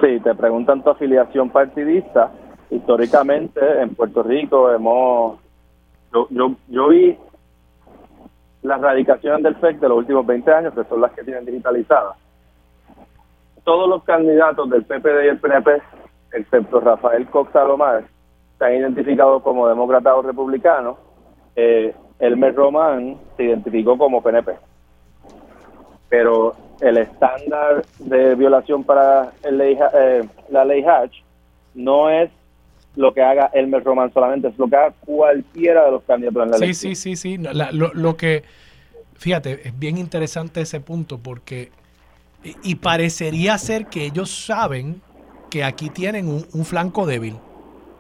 Sí, 0.01 0.19
te 0.21 0.35
preguntan 0.35 0.83
tu 0.83 0.89
afiliación 0.89 1.51
partidista. 1.51 2.33
Históricamente 2.71 3.61
en 3.83 3.95
Puerto 3.95 4.23
Rico 4.23 4.73
hemos... 4.73 5.39
Yo, 6.13 6.27
yo, 6.31 6.53
yo 6.69 6.89
vi 6.89 7.19
las 8.63 8.81
radicaciones 8.81 9.43
del 9.43 9.57
FEC 9.57 9.79
de 9.79 9.89
los 9.91 9.99
últimos 9.99 10.27
20 10.27 10.51
años, 10.55 10.75
que 10.75 10.85
son 10.85 11.03
las 11.03 11.13
que 11.13 11.23
tienen 11.23 11.45
digitalizadas. 11.45 12.17
Todos 13.63 13.87
los 13.87 14.03
candidatos 14.05 14.71
del 14.71 14.85
PPD 14.85 15.25
y 15.25 15.29
el 15.29 15.39
PNP, 15.39 15.83
excepto 16.33 16.81
Rafael 16.81 17.27
Cox 17.27 17.53
Salomar, 17.53 18.05
se 18.59 18.65
han 18.65 18.75
identificado 18.75 19.43
como 19.43 19.69
demócrata 19.69 20.15
o 20.15 20.23
republicano. 20.23 20.97
Eh, 21.57 21.95
Elmer 22.21 22.55
Román 22.55 23.19
se 23.37 23.45
identificó 23.45 23.99
como 23.99 24.23
PNP. 24.23 24.57
Pero 26.15 26.55
el 26.81 26.99
estándar 26.99 27.85
de 27.99 28.37
violación 28.37 28.85
para 28.85 29.33
el 29.43 29.61
eh, 29.61 30.23
la 30.49 30.65
ley 30.65 30.85
Hatch 30.85 31.17
no 31.75 32.09
es 32.09 32.31
lo 32.95 33.13
que 33.13 33.21
haga 33.21 33.51
Elmer 33.53 33.83
Roman 33.83 34.13
solamente, 34.15 34.47
es 34.47 34.57
lo 34.57 34.69
que 34.69 34.77
haga 34.77 34.95
cualquiera 35.05 35.87
de 35.87 35.91
los 35.91 36.05
candidatos 36.05 36.45
en 36.45 36.51
la 36.53 36.59
sí, 36.59 36.73
Sí, 36.75 36.95
sí, 36.95 37.17
sí, 37.17 37.37
lo, 37.73 38.17
que, 38.17 38.45
fíjate, 39.15 39.67
es 39.67 39.77
bien 39.77 39.99
interesante 39.99 40.61
ese 40.61 40.79
punto 40.79 41.19
porque, 41.19 41.73
y, 42.63 42.77
parecería 42.77 43.59
ser 43.59 43.87
que 43.87 44.05
ellos 44.05 44.31
saben 44.31 45.03
que 45.51 45.65
aquí 45.65 45.91
tienen 45.91 46.29
un, 46.29 46.65
flanco 46.65 47.07
débil. 47.07 47.35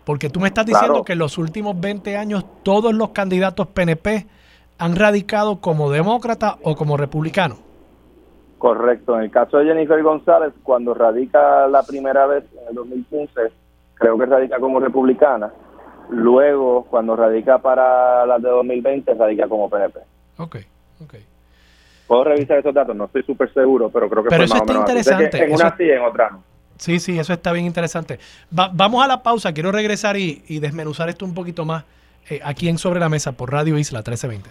Porque 0.04 0.30
tú 0.30 0.38
me 0.38 0.46
estás 0.46 0.66
diciendo 0.66 1.02
que 1.02 1.14
en 1.14 1.18
los 1.18 1.36
últimos 1.36 1.80
20 1.80 2.16
años 2.16 2.44
todos 2.62 2.94
los 2.94 3.08
candidatos 3.08 3.66
PNP 3.66 4.28
han 4.78 4.94
radicado 4.94 5.60
como 5.60 5.90
demócrata 5.90 6.58
o 6.62 6.76
como 6.76 6.96
republicano. 6.96 7.73
Correcto. 8.58 9.16
En 9.16 9.24
el 9.24 9.30
caso 9.30 9.58
de 9.58 9.66
Jennifer 9.66 10.02
González, 10.02 10.52
cuando 10.62 10.94
radica 10.94 11.66
la 11.68 11.82
primera 11.82 12.26
vez 12.26 12.44
en 12.60 12.68
el 12.68 12.74
2015, 12.74 13.32
creo 13.94 14.18
que 14.18 14.26
radica 14.26 14.58
como 14.58 14.80
republicana. 14.80 15.52
Luego, 16.10 16.84
cuando 16.84 17.16
radica 17.16 17.58
para 17.58 18.26
las 18.26 18.42
de 18.42 18.48
2020, 18.48 19.14
radica 19.14 19.48
como 19.48 19.68
PNP. 19.68 20.00
Ok, 20.38 20.56
ok. 21.02 21.14
Puedo 22.06 22.24
revisar 22.24 22.58
esos 22.58 22.74
datos, 22.74 22.94
no 22.94 23.06
estoy 23.06 23.22
súper 23.22 23.52
seguro, 23.54 23.88
pero 23.88 24.10
creo 24.10 24.22
que 24.22 24.28
pero 24.28 24.44
eso 24.44 24.56
está 24.56 24.74
interesante. 24.74 25.42
en 25.42 25.54
una 25.54 25.74
sí, 25.76 25.84
en 25.84 26.02
otra 26.02 26.30
no. 26.30 26.42
Sí, 26.76 26.98
sí, 26.98 27.18
eso 27.18 27.32
está 27.32 27.52
bien 27.52 27.66
interesante. 27.66 28.18
vamos 28.50 29.02
a 29.02 29.08
la 29.08 29.22
pausa, 29.22 29.52
quiero 29.52 29.72
regresar 29.72 30.16
y, 30.16 30.58
desmenuzar 30.58 31.08
esto 31.08 31.24
un 31.24 31.34
poquito 31.34 31.64
más 31.64 31.84
eh, 32.28 32.40
aquí 32.44 32.68
en 32.68 32.78
Sobre 32.78 33.00
la 33.00 33.08
Mesa 33.08 33.32
por 33.32 33.52
Radio 33.52 33.78
Isla 33.78 34.00
1320. 34.00 34.50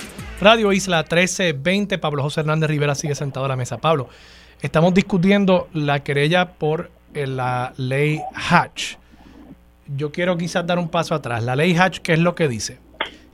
Radio 0.41 0.73
Isla 0.73 1.03
1320. 1.03 1.99
Pablo 1.99 2.23
José 2.23 2.39
Hernández 2.39 2.67
Rivera 2.67 2.95
sigue 2.95 3.13
sentado 3.13 3.45
a 3.45 3.49
la 3.49 3.55
mesa. 3.55 3.77
Pablo, 3.77 4.09
estamos 4.63 4.91
discutiendo 4.91 5.69
la 5.71 5.99
querella 5.99 6.53
por 6.53 6.89
eh, 7.13 7.27
la 7.27 7.73
ley 7.77 8.19
Hatch. 8.49 8.95
Yo 9.95 10.11
quiero 10.11 10.37
quizás 10.37 10.65
dar 10.65 10.79
un 10.79 10.89
paso 10.89 11.13
atrás. 11.13 11.43
La 11.43 11.55
ley 11.55 11.77
Hatch, 11.77 11.99
¿qué 11.99 12.13
es 12.13 12.19
lo 12.19 12.33
que 12.33 12.47
dice? 12.47 12.79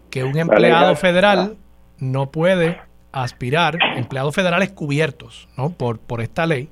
Que 0.09 0.25
un 0.25 0.37
empleado 0.37 0.97
federal 0.97 1.55
no 1.97 2.29
puede 2.29 2.77
aspirar, 3.13 3.79
empleados 3.95 4.35
federales 4.35 4.71
cubiertos 4.71 5.47
¿no? 5.55 5.69
por, 5.69 5.99
por 5.99 6.19
esta 6.19 6.45
ley, 6.45 6.67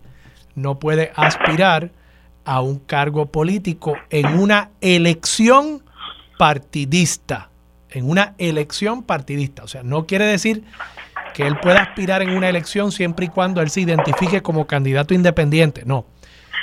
no 0.54 0.80
puede 0.80 1.14
aspirar 1.16 1.92
a 2.44 2.60
un 2.60 2.80
cargo 2.80 3.28
político 3.28 3.96
en 4.10 4.38
una 4.38 4.72
elección 4.82 5.82
partidista 6.38 7.50
en 7.96 8.10
una 8.10 8.36
elección 8.38 9.04
partidista. 9.04 9.64
O 9.64 9.68
sea, 9.68 9.82
no 9.82 10.06
quiere 10.06 10.26
decir 10.26 10.64
que 11.34 11.48
él 11.48 11.58
pueda 11.62 11.82
aspirar 11.82 12.22
en 12.22 12.36
una 12.36 12.50
elección 12.50 12.92
siempre 12.92 13.26
y 13.26 13.30
cuando 13.30 13.62
él 13.62 13.70
se 13.70 13.82
identifique 13.82 14.42
como 14.42 14.68
candidato 14.68 15.14
independiente. 15.14 15.84
No. 15.86 16.06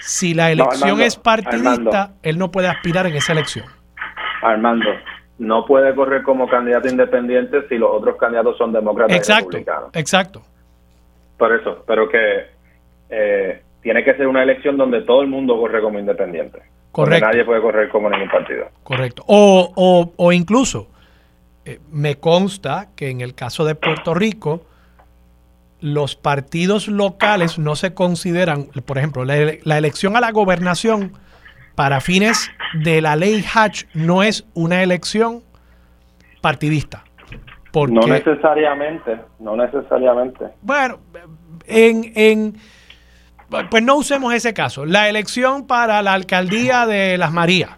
Si 0.00 0.34
la 0.34 0.50
elección 0.50 1.00
es 1.00 1.16
partidista, 1.16 2.12
él 2.22 2.38
no 2.38 2.50
puede 2.50 2.68
aspirar 2.68 3.06
en 3.06 3.14
esa 3.14 3.32
elección. 3.32 3.66
Armando, 4.42 4.90
no 5.38 5.64
puede 5.64 5.94
correr 5.94 6.22
como 6.22 6.48
candidato 6.48 6.88
independiente 6.88 7.66
si 7.68 7.78
los 7.78 7.90
otros 7.90 8.16
candidatos 8.16 8.58
son 8.58 8.72
demócratas 8.72 9.16
exacto, 9.16 9.42
y 9.42 9.60
republicanos. 9.60 9.90
Exacto. 9.94 10.42
Por 11.38 11.54
eso, 11.54 11.84
pero 11.86 12.08
que 12.08 12.46
eh, 13.08 13.62
tiene 13.82 14.04
que 14.04 14.14
ser 14.14 14.26
una 14.26 14.42
elección 14.42 14.76
donde 14.76 15.02
todo 15.02 15.22
el 15.22 15.28
mundo 15.28 15.56
corre 15.56 15.80
como 15.80 15.98
independiente. 15.98 16.60
Correcto. 16.90 17.26
nadie 17.26 17.44
puede 17.44 17.62
correr 17.62 17.88
como 17.88 18.10
ningún 18.10 18.28
partido. 18.28 18.66
Correcto. 18.82 19.24
O, 19.26 19.72
o, 19.74 20.12
o 20.14 20.32
incluso, 20.32 20.88
eh, 21.64 21.78
me 21.90 22.16
consta 22.16 22.88
que 22.96 23.08
en 23.08 23.20
el 23.20 23.34
caso 23.34 23.64
de 23.64 23.74
Puerto 23.74 24.14
Rico, 24.14 24.66
los 25.80 26.16
partidos 26.16 26.88
locales 26.88 27.58
no 27.58 27.76
se 27.76 27.94
consideran, 27.94 28.66
por 28.84 28.98
ejemplo, 28.98 29.24
la, 29.24 29.78
elección 29.78 30.16
a 30.16 30.20
la 30.20 30.32
gobernación 30.32 31.12
para 31.74 32.00
fines 32.00 32.50
de 32.82 33.00
la 33.00 33.16
ley 33.16 33.44
Hatch 33.54 33.84
no 33.94 34.22
es 34.22 34.46
una 34.54 34.82
elección 34.82 35.42
partidista. 36.40 37.04
Porque, 37.70 37.94
no 37.94 38.06
necesariamente, 38.06 39.18
no 39.38 39.56
necesariamente. 39.56 40.46
Bueno, 40.62 40.98
en, 41.66 42.12
en, 42.14 42.56
pues 43.70 43.82
no 43.82 43.96
usemos 43.96 44.34
ese 44.34 44.52
caso. 44.52 44.84
La 44.84 45.08
elección 45.08 45.66
para 45.66 46.02
la 46.02 46.12
alcaldía 46.12 46.86
de 46.86 47.16
Las 47.18 47.32
Marías 47.32 47.70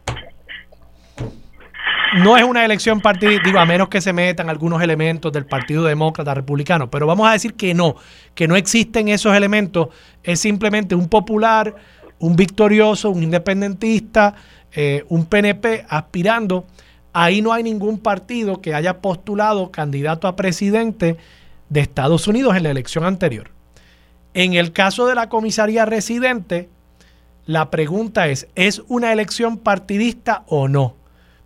no 2.15 2.37
es 2.37 2.45
una 2.45 2.65
elección 2.65 3.01
partidista, 3.01 3.43
digo, 3.45 3.59
a 3.59 3.67
menos 3.67 3.89
que 3.89 4.01
se 4.01 4.13
metan 4.13 4.49
algunos 4.49 4.81
elementos 4.83 5.33
del 5.33 5.47
Partido 5.47 5.85
Demócrata 5.85 6.33
Republicano, 6.33 6.91
pero 6.91 7.07
vamos 7.07 7.29
a 7.29 7.33
decir 7.33 7.55
que 7.55 7.75
no, 7.75 7.97
que 8.35 8.47
no 8.47 8.57
existen 8.57 9.09
esos 9.09 9.35
elementos, 9.37 9.89
es 10.23 10.41
simplemente 10.41 10.95
un 10.95 11.09
popular, 11.09 11.75
un 12.19 12.37
victorioso, 12.37 13.11
un 13.11 13.23
independentista, 13.23 14.35
eh, 14.73 15.05
un 15.09 15.27
PNP 15.27 15.87
aspirando. 15.89 16.67
Ahí 17.13 17.43
no 17.43 17.53
hay 17.53 17.63
ningún 17.63 17.99
partido 17.99 18.61
que 18.61 18.75
haya 18.75 19.01
postulado 19.01 19.71
candidato 19.71 20.29
a 20.29 20.37
presidente 20.37 21.17
de 21.69 21.81
Estados 21.81 22.29
Unidos 22.29 22.57
en 22.57 22.63
la 22.63 22.71
elección 22.71 23.05
anterior. 23.05 23.51
En 24.35 24.55
el 24.55 24.73
caso 24.73 25.07
de 25.07 25.15
la 25.15 25.29
comisaría 25.29 25.85
residente, 25.85 26.69
la 27.47 27.71
pregunta 27.71 28.29
es, 28.29 28.49
¿es 28.55 28.83
una 28.89 29.13
elección 29.13 29.59
partidista 29.59 30.45
o 30.47 30.69
no? 30.69 31.04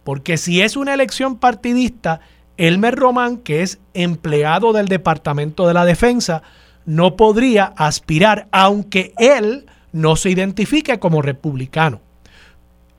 Porque 0.08 0.38
si 0.38 0.62
es 0.62 0.74
una 0.78 0.94
elección 0.94 1.36
partidista, 1.36 2.20
Elmer 2.56 2.94
Román, 2.94 3.36
que 3.36 3.60
es 3.60 3.78
empleado 3.92 4.72
del 4.72 4.88
Departamento 4.88 5.68
de 5.68 5.74
la 5.74 5.84
Defensa, 5.84 6.42
no 6.86 7.14
podría 7.14 7.74
aspirar, 7.76 8.48
aunque 8.50 9.12
él 9.18 9.66
no 9.92 10.16
se 10.16 10.30
identifique 10.30 10.98
como 10.98 11.20
republicano. 11.20 12.00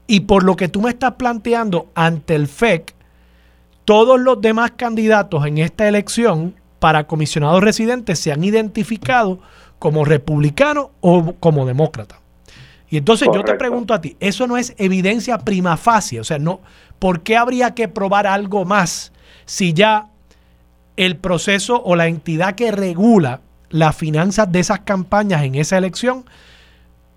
Y 0.05 0.19
por 0.19 0.43
lo 0.43 0.55
que 0.55 0.67
tú 0.67 0.81
me 0.81 0.91
estás 0.91 1.13
planteando 1.13 1.87
ante 1.95 2.35
el 2.35 2.47
FEC, 2.47 2.93
todos 3.85 4.19
los 4.19 4.39
demás 4.39 4.73
candidatos 4.77 5.47
en 5.47 5.57
esta 5.57 5.87
elección 5.87 6.53
para 6.77 7.07
comisionados 7.07 7.63
residentes 7.63 8.19
se 8.19 8.31
han 8.31 8.43
identificado 8.43 9.39
como 9.79 10.05
republicano 10.05 10.91
o 11.01 11.33
como 11.39 11.65
demócrata. 11.65 12.19
Y 12.89 12.97
entonces 12.97 13.29
yo 13.33 13.43
te 13.43 13.53
pregunto 13.53 13.93
a 13.93 14.01
ti, 14.01 14.17
eso 14.19 14.47
no 14.47 14.57
es 14.57 14.73
evidencia 14.77 15.37
prima 15.39 15.77
facie, 15.77 16.19
o 16.19 16.23
sea, 16.23 16.39
no, 16.39 16.59
¿por 16.97 17.21
qué 17.21 17.37
habría 17.37 17.75
que 17.75 17.87
probar 17.87 18.25
algo 18.25 18.65
más 18.65 19.11
si 19.45 19.73
ya 19.73 20.07
el 20.97 21.15
proceso 21.17 21.81
o 21.83 21.95
la 21.95 22.07
entidad 22.07 22.55
que 22.55 22.71
regula 22.71 23.41
las 23.69 23.95
finanzas 23.95 24.51
de 24.51 24.59
esas 24.59 24.79
campañas 24.79 25.43
en 25.43 25.55
esa 25.55 25.77
elección, 25.77 26.25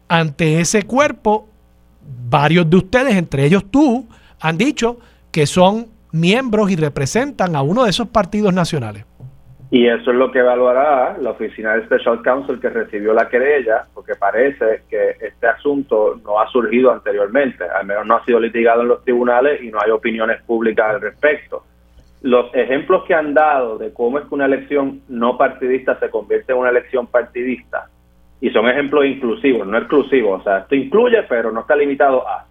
ante 0.08 0.60
ese 0.60 0.82
cuerpo, 0.82 1.48
varios 2.28 2.68
de 2.68 2.76
ustedes, 2.76 3.16
entre 3.16 3.46
ellos 3.46 3.64
tú, 3.70 4.06
han 4.40 4.58
dicho 4.58 4.98
que 5.30 5.46
son 5.46 5.88
miembros 6.12 6.70
y 6.70 6.76
representan 6.76 7.56
a 7.56 7.62
uno 7.62 7.84
de 7.84 7.90
esos 7.90 8.08
partidos 8.08 8.52
nacionales? 8.52 9.04
Y 9.74 9.86
eso 9.86 10.10
es 10.10 10.16
lo 10.18 10.30
que 10.30 10.40
evaluará 10.40 11.16
la 11.18 11.30
oficina 11.30 11.72
del 11.72 11.86
Special 11.86 12.20
Counsel 12.20 12.60
que 12.60 12.68
recibió 12.68 13.14
la 13.14 13.30
querella, 13.30 13.86
porque 13.94 14.14
parece 14.16 14.82
que 14.90 15.16
este 15.18 15.46
asunto 15.46 16.20
no 16.22 16.38
ha 16.38 16.46
surgido 16.48 16.92
anteriormente, 16.92 17.64
al 17.64 17.86
menos 17.86 18.04
no 18.04 18.16
ha 18.16 18.24
sido 18.26 18.38
litigado 18.38 18.82
en 18.82 18.88
los 18.88 19.02
tribunales 19.02 19.62
y 19.62 19.70
no 19.70 19.78
hay 19.82 19.90
opiniones 19.90 20.42
públicas 20.42 20.90
al 20.90 21.00
respecto. 21.00 21.64
Los 22.20 22.54
ejemplos 22.54 23.04
que 23.04 23.14
han 23.14 23.32
dado 23.32 23.78
de 23.78 23.94
cómo 23.94 24.18
es 24.18 24.26
que 24.26 24.34
una 24.34 24.44
elección 24.44 25.00
no 25.08 25.38
partidista 25.38 25.98
se 25.98 26.10
convierte 26.10 26.52
en 26.52 26.58
una 26.58 26.68
elección 26.68 27.06
partidista, 27.06 27.88
y 28.42 28.50
son 28.50 28.68
ejemplos 28.68 29.06
inclusivos, 29.06 29.66
no 29.66 29.78
exclusivos, 29.78 30.42
o 30.42 30.44
sea, 30.44 30.58
esto 30.58 30.74
incluye, 30.74 31.22
pero 31.30 31.50
no 31.50 31.60
está 31.60 31.76
limitado 31.76 32.28
a 32.28 32.44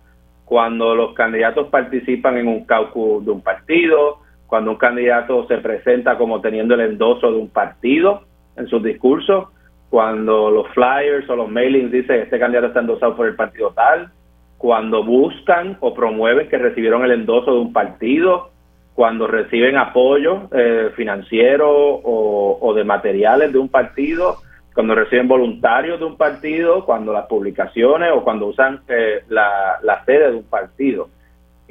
cuando 0.44 0.96
los 0.96 1.14
candidatos 1.14 1.68
participan 1.68 2.38
en 2.38 2.48
un 2.48 2.66
caucus 2.66 3.24
de 3.24 3.30
un 3.30 3.42
partido, 3.42 4.22
cuando 4.52 4.72
un 4.72 4.78
candidato 4.78 5.48
se 5.48 5.60
presenta 5.60 6.18
como 6.18 6.42
teniendo 6.42 6.74
el 6.74 6.82
endoso 6.82 7.32
de 7.32 7.38
un 7.38 7.48
partido 7.48 8.24
en 8.58 8.68
sus 8.68 8.84
discursos, 8.84 9.48
cuando 9.90 10.52
los 10.52 10.68
flyers 10.74 11.30
o 11.30 11.38
los 11.38 11.50
mailings 11.50 11.90
dicen 11.90 12.20
este 12.20 12.38
candidato 12.38 12.68
está 12.68 12.82
endosado 12.82 13.16
por 13.16 13.28
el 13.28 13.36
partido 13.38 13.72
tal, 13.72 14.12
cuando 14.58 15.06
buscan 15.06 15.78
o 15.80 15.94
promueven 15.94 16.50
que 16.50 16.58
recibieron 16.58 17.06
el 17.06 17.12
endoso 17.12 17.54
de 17.54 17.60
un 17.60 17.72
partido, 17.72 18.50
cuando 18.94 19.26
reciben 19.26 19.78
apoyo 19.78 20.50
eh, 20.52 20.90
financiero 20.98 21.70
o, 21.72 22.74
de 22.76 22.84
materiales 22.84 23.54
de 23.54 23.58
un 23.58 23.70
partido, 23.70 24.40
cuando 24.74 24.96
reciben 24.96 25.30
voluntarios 25.30 25.98
de 25.98 26.06
un 26.06 26.18
partido, 26.18 26.84
cuando 26.84 27.14
las 27.14 27.28
publicaciones 27.28 28.12
o 28.14 28.22
cuando 28.22 28.48
usan 28.48 28.82
eh, 28.90 29.24
la 29.30 30.04
sede 30.06 30.32
de 30.32 30.36
un 30.36 30.44
partido. 30.44 31.08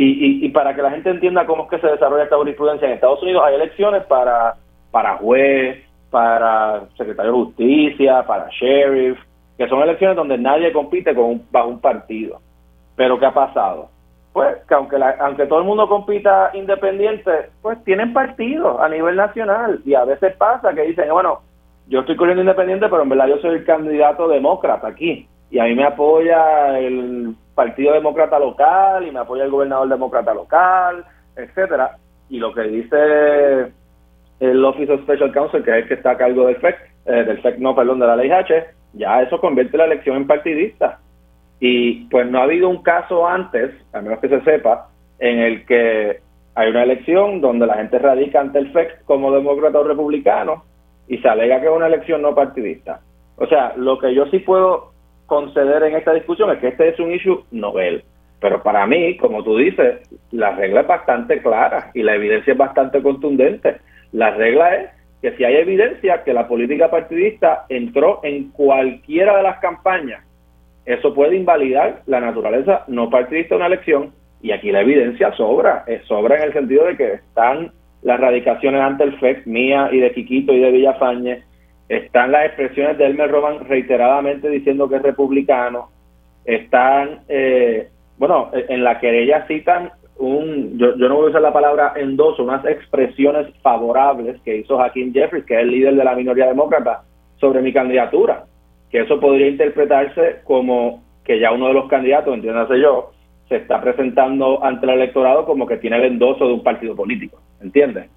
Y, 0.02 0.48
para 0.48 0.74
que 0.74 0.80
la 0.80 0.92
gente 0.92 1.10
entienda 1.10 1.44
cómo 1.44 1.64
es 1.64 1.68
que 1.68 1.78
se 1.78 1.86
desarrolla 1.86 2.24
esta 2.24 2.38
jurisprudencia 2.38 2.88
en 2.88 2.94
Estados 2.94 3.22
Unidos, 3.22 3.42
hay 3.44 3.56
elecciones 3.56 4.02
para, 4.04 4.54
para 4.90 5.18
juez, 5.18 5.84
para 6.10 6.84
secretario 6.96 7.32
de 7.32 7.38
justicia, 7.44 8.22
para 8.26 8.48
sheriff, 8.48 9.18
que 9.58 9.68
son 9.68 9.82
elecciones 9.82 10.16
donde 10.16 10.38
nadie 10.38 10.72
compite 10.72 11.14
con 11.14 11.24
un, 11.24 11.46
bajo 11.50 11.68
un 11.68 11.80
partido. 11.80 12.40
Pero 12.96 13.18
¿qué 13.18 13.26
ha 13.26 13.34
pasado? 13.34 13.90
Pues 14.32 14.56
que 14.66 14.72
aunque, 14.72 14.96
aunque 15.18 15.44
todo 15.44 15.58
el 15.58 15.66
mundo 15.66 15.86
compita 15.86 16.50
independiente, 16.54 17.50
pues 17.60 17.84
tienen 17.84 18.14
partidos 18.14 18.80
a 18.80 18.88
nivel 18.88 19.16
nacional. 19.16 19.82
Y 19.84 19.92
a 19.92 20.06
veces 20.06 20.34
pasa 20.36 20.72
que 20.72 20.80
dicen, 20.80 21.10
bueno, 21.10 21.40
yo 21.88 22.00
estoy 22.00 22.16
corriendo 22.16 22.40
independiente, 22.40 22.88
pero 22.88 23.02
en 23.02 23.10
verdad 23.10 23.28
yo 23.28 23.36
soy 23.36 23.50
el 23.50 23.64
candidato 23.66 24.28
demócrata 24.28 24.88
aquí. 24.88 25.28
Y 25.50 25.58
a 25.58 25.64
mí 25.64 25.74
me 25.74 25.84
apoya 25.84 26.78
el 26.78 27.34
Partido 27.60 27.92
Demócrata 27.92 28.38
local 28.38 29.06
y 29.06 29.10
me 29.10 29.18
apoya 29.18 29.44
el 29.44 29.50
gobernador 29.50 29.86
demócrata 29.86 30.32
local, 30.32 31.04
etcétera. 31.36 31.98
Y 32.30 32.38
lo 32.38 32.54
que 32.54 32.62
dice 32.62 33.70
el 34.40 34.64
Office 34.64 34.90
of 34.90 35.02
Special 35.02 35.30
Counsel, 35.30 35.62
que 35.62 35.70
es 35.70 35.76
el 35.82 35.88
que 35.88 35.94
está 35.94 36.12
a 36.12 36.16
cargo 36.16 36.46
del 36.46 36.56
FEC, 36.56 36.74
eh, 37.04 37.24
del 37.24 37.42
FEC 37.42 37.58
no, 37.58 37.76
perdón, 37.76 38.00
de 38.00 38.06
la 38.06 38.16
ley 38.16 38.30
H, 38.30 38.64
ya 38.94 39.20
eso 39.20 39.38
convierte 39.38 39.76
la 39.76 39.84
elección 39.84 40.16
en 40.16 40.26
partidista. 40.26 41.00
Y 41.60 42.06
pues 42.06 42.30
no 42.30 42.38
ha 42.38 42.44
habido 42.44 42.70
un 42.70 42.82
caso 42.82 43.28
antes, 43.28 43.72
a 43.92 44.00
menos 44.00 44.20
que 44.20 44.30
se 44.30 44.40
sepa, 44.40 44.88
en 45.18 45.38
el 45.40 45.66
que 45.66 46.20
hay 46.54 46.70
una 46.70 46.84
elección 46.84 47.42
donde 47.42 47.66
la 47.66 47.74
gente 47.74 47.98
radica 47.98 48.40
ante 48.40 48.58
el 48.58 48.72
FEC 48.72 49.04
como 49.04 49.32
demócrata 49.32 49.80
o 49.80 49.84
republicano 49.84 50.64
y 51.08 51.18
se 51.18 51.28
alega 51.28 51.60
que 51.60 51.66
es 51.66 51.72
una 51.72 51.88
elección 51.88 52.22
no 52.22 52.34
partidista. 52.34 53.00
O 53.36 53.46
sea, 53.46 53.74
lo 53.76 53.98
que 53.98 54.14
yo 54.14 54.24
sí 54.30 54.38
puedo 54.38 54.89
conceder 55.30 55.84
en 55.84 55.94
esta 55.94 56.12
discusión 56.12 56.50
es 56.50 56.58
que 56.58 56.68
este 56.68 56.88
es 56.88 56.98
un 56.98 57.12
issue 57.12 57.44
novel. 57.52 58.02
Pero 58.40 58.64
para 58.64 58.84
mí, 58.84 59.16
como 59.16 59.44
tú 59.44 59.56
dices, 59.56 60.00
la 60.32 60.50
regla 60.56 60.80
es 60.80 60.88
bastante 60.88 61.40
clara 61.40 61.92
y 61.94 62.02
la 62.02 62.16
evidencia 62.16 62.52
es 62.52 62.58
bastante 62.58 63.00
contundente. 63.00 63.76
La 64.10 64.32
regla 64.32 64.74
es 64.74 64.90
que 65.22 65.36
si 65.36 65.44
hay 65.44 65.54
evidencia 65.54 66.24
que 66.24 66.34
la 66.34 66.48
política 66.48 66.90
partidista 66.90 67.64
entró 67.68 68.18
en 68.24 68.50
cualquiera 68.50 69.36
de 69.36 69.44
las 69.44 69.60
campañas, 69.60 70.24
eso 70.84 71.14
puede 71.14 71.36
invalidar 71.36 72.02
la 72.06 72.20
naturaleza 72.20 72.82
no 72.88 73.08
partidista 73.08 73.54
de 73.54 73.58
una 73.58 73.66
elección 73.66 74.12
y 74.42 74.50
aquí 74.50 74.72
la 74.72 74.80
evidencia 74.80 75.32
sobra, 75.36 75.84
eh, 75.86 76.00
sobra 76.08 76.38
en 76.38 76.42
el 76.42 76.52
sentido 76.52 76.86
de 76.86 76.96
que 76.96 77.12
están 77.12 77.70
las 78.02 78.18
radicaciones 78.18 78.80
ante 78.80 79.04
el 79.04 79.16
FEC 79.20 79.46
mía 79.46 79.90
y 79.92 80.00
de 80.00 80.12
Quiquito 80.12 80.52
y 80.52 80.58
de 80.58 80.72
Villafañe, 80.72 81.44
están 81.90 82.30
las 82.30 82.46
expresiones 82.46 82.96
de 82.98 83.06
Elmer 83.06 83.30
Roman 83.30 83.64
reiteradamente 83.68 84.48
diciendo 84.48 84.88
que 84.88 84.96
es 84.96 85.02
republicano, 85.02 85.90
están, 86.44 87.22
eh, 87.28 87.88
bueno, 88.16 88.50
en 88.52 88.84
la 88.84 89.00
querella 89.00 89.44
citan 89.48 89.90
un, 90.16 90.78
yo, 90.78 90.96
yo 90.96 91.08
no 91.08 91.16
voy 91.16 91.26
a 91.26 91.28
usar 91.30 91.42
la 91.42 91.52
palabra 91.52 91.94
endoso, 91.96 92.44
unas 92.44 92.64
expresiones 92.64 93.48
favorables 93.60 94.40
que 94.42 94.58
hizo 94.58 94.80
Hakeem 94.80 95.12
Jeffries, 95.12 95.44
que 95.44 95.54
es 95.54 95.60
el 95.62 95.70
líder 95.72 95.96
de 95.96 96.04
la 96.04 96.14
minoría 96.14 96.46
demócrata, 96.46 97.02
sobre 97.38 97.60
mi 97.60 97.72
candidatura, 97.72 98.44
que 98.88 99.00
eso 99.00 99.18
podría 99.18 99.48
interpretarse 99.48 100.42
como 100.44 101.02
que 101.24 101.40
ya 101.40 101.50
uno 101.50 101.68
de 101.68 101.74
los 101.74 101.88
candidatos, 101.88 102.32
entiéndase 102.32 102.80
yo, 102.80 103.10
se 103.48 103.56
está 103.56 103.80
presentando 103.80 104.62
ante 104.62 104.86
el 104.86 104.92
electorado 104.92 105.44
como 105.44 105.66
que 105.66 105.78
tiene 105.78 105.96
el 105.96 106.04
endoso 106.04 106.46
de 106.46 106.52
un 106.52 106.62
partido 106.62 106.94
político, 106.94 107.40
¿entiendes? 107.60 108.08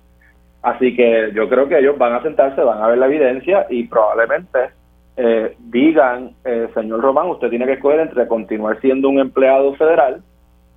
Así 0.63 0.95
que 0.95 1.31
yo 1.35 1.49
creo 1.49 1.67
que 1.67 1.77
ellos 1.77 1.97
van 1.97 2.13
a 2.13 2.21
sentarse, 2.21 2.61
van 2.61 2.81
a 2.81 2.87
ver 2.87 2.97
la 2.97 3.07
evidencia 3.07 3.67
y 3.69 3.85
probablemente 3.85 4.71
eh, 5.17 5.55
digan, 5.59 6.31
eh, 6.45 6.69
señor 6.73 7.01
Román, 7.01 7.27
usted 7.29 7.49
tiene 7.49 7.65
que 7.65 7.73
escoger 7.73 7.99
entre 7.99 8.27
continuar 8.27 8.79
siendo 8.79 9.09
un 9.09 9.19
empleado 9.19 9.75
federal 9.75 10.23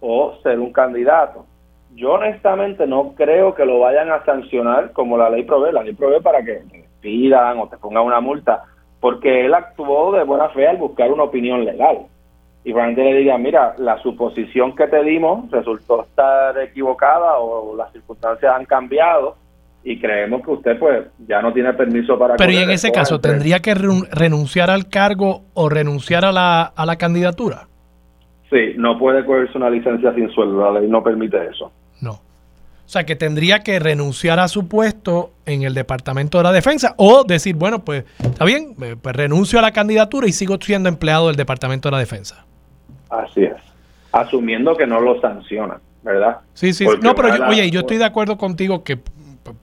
o 0.00 0.34
ser 0.42 0.58
un 0.58 0.72
candidato. 0.72 1.46
Yo 1.94 2.14
honestamente 2.14 2.86
no 2.86 3.14
creo 3.14 3.54
que 3.54 3.64
lo 3.64 3.78
vayan 3.78 4.10
a 4.10 4.24
sancionar 4.24 4.92
como 4.92 5.16
la 5.16 5.30
ley 5.30 5.44
provee. 5.44 5.72
La 5.72 5.84
ley 5.84 5.94
provee 5.94 6.20
para 6.20 6.42
que 6.42 6.54
te 6.70 6.84
pidan 7.00 7.58
o 7.60 7.68
te 7.68 7.78
pongan 7.78 8.04
una 8.04 8.20
multa, 8.20 8.64
porque 9.00 9.46
él 9.46 9.54
actuó 9.54 10.12
de 10.12 10.24
buena 10.24 10.48
fe 10.48 10.66
al 10.66 10.78
buscar 10.78 11.12
una 11.12 11.22
opinión 11.22 11.64
legal 11.64 11.98
y 12.64 12.72
probablemente 12.72 13.12
le 13.12 13.20
diga, 13.20 13.38
mira, 13.38 13.74
la 13.78 13.96
suposición 13.98 14.74
que 14.74 14.88
te 14.88 15.04
dimos 15.04 15.48
resultó 15.52 16.02
estar 16.02 16.58
equivocada 16.58 17.38
o 17.38 17.76
las 17.76 17.92
circunstancias 17.92 18.52
han 18.52 18.64
cambiado 18.64 19.36
y 19.88 20.00
creemos 20.00 20.44
que 20.44 20.50
usted 20.50 20.78
pues 20.80 21.06
ya 21.28 21.40
no 21.40 21.52
tiene 21.52 21.72
permiso 21.74 22.18
para... 22.18 22.34
Pero 22.34 22.50
y 22.50 22.56
en 22.56 22.70
ese 22.70 22.90
caso, 22.90 23.20
¿tendría 23.20 23.60
que 23.60 23.72
renunciar 23.72 24.68
al 24.68 24.88
cargo 24.88 25.44
o 25.54 25.68
renunciar 25.68 26.24
a 26.24 26.32
la, 26.32 26.62
a 26.62 26.84
la 26.84 26.96
candidatura? 26.96 27.68
Sí, 28.50 28.74
no 28.76 28.98
puede 28.98 29.24
cogerse 29.24 29.56
una 29.56 29.70
licencia 29.70 30.12
sin 30.12 30.28
sueldo, 30.30 30.72
la 30.72 30.80
ley 30.80 30.90
no 30.90 31.04
permite 31.04 31.36
eso. 31.48 31.70
No. 32.00 32.14
O 32.14 32.88
sea, 32.88 33.06
que 33.06 33.14
tendría 33.14 33.60
que 33.60 33.78
renunciar 33.78 34.40
a 34.40 34.48
su 34.48 34.66
puesto 34.66 35.30
en 35.44 35.62
el 35.62 35.72
Departamento 35.72 36.38
de 36.38 36.44
la 36.44 36.52
Defensa 36.52 36.96
o 36.96 37.22
decir, 37.22 37.54
bueno, 37.54 37.84
pues 37.84 38.04
está 38.18 38.44
bien, 38.44 38.74
pues 38.74 39.14
renuncio 39.14 39.60
a 39.60 39.62
la 39.62 39.70
candidatura 39.70 40.26
y 40.26 40.32
sigo 40.32 40.58
siendo 40.60 40.88
empleado 40.88 41.28
del 41.28 41.36
Departamento 41.36 41.88
de 41.88 41.92
la 41.92 42.00
Defensa. 42.00 42.44
Así 43.08 43.44
es. 43.44 43.54
Asumiendo 44.10 44.76
que 44.76 44.88
no 44.88 45.00
lo 45.00 45.20
sancionan, 45.20 45.78
¿verdad? 46.02 46.38
Sí, 46.54 46.72
sí. 46.72 46.84
no, 47.02 47.14
pero 47.14 47.28
oye, 47.48 47.70
yo 47.70 47.80
estoy 47.80 47.98
de 47.98 48.04
acuerdo 48.04 48.36
contigo 48.36 48.82
que 48.82 48.98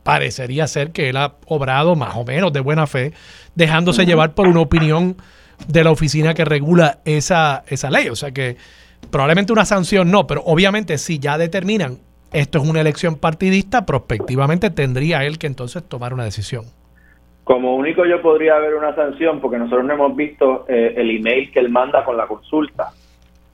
parecería 0.03 0.67
ser 0.67 0.91
que 0.91 1.09
él 1.09 1.17
ha 1.17 1.35
obrado 1.45 1.95
más 1.95 2.15
o 2.15 2.23
menos 2.23 2.53
de 2.53 2.59
buena 2.59 2.87
fe, 2.87 3.13
dejándose 3.55 4.05
llevar 4.05 4.33
por 4.33 4.47
una 4.47 4.61
opinión 4.61 5.17
de 5.67 5.83
la 5.83 5.91
oficina 5.91 6.33
que 6.33 6.45
regula 6.45 6.99
esa, 7.05 7.63
esa 7.67 7.89
ley. 7.89 8.09
O 8.09 8.15
sea 8.15 8.31
que 8.31 8.57
probablemente 9.11 9.53
una 9.53 9.65
sanción 9.65 10.11
no, 10.11 10.27
pero 10.27 10.41
obviamente 10.45 10.97
si 10.97 11.19
ya 11.19 11.37
determinan 11.37 11.99
esto 12.33 12.57
es 12.57 12.67
una 12.67 12.81
elección 12.81 13.15
partidista, 13.15 13.85
prospectivamente 13.85 14.71
tendría 14.71 15.23
él 15.23 15.37
que 15.37 15.47
entonces 15.47 15.87
tomar 15.87 16.13
una 16.13 16.23
decisión. 16.23 16.65
Como 17.43 17.75
único 17.75 18.05
yo 18.05 18.21
podría 18.21 18.55
haber 18.55 18.73
una 18.73 18.95
sanción, 18.95 19.39
porque 19.39 19.59
nosotros 19.59 19.85
no 19.85 19.93
hemos 19.93 20.15
visto 20.15 20.65
eh, 20.67 20.95
el 20.97 21.11
email 21.11 21.51
que 21.51 21.59
él 21.59 21.69
manda 21.69 22.03
con 22.03 22.17
la 22.17 22.25
consulta. 22.25 22.91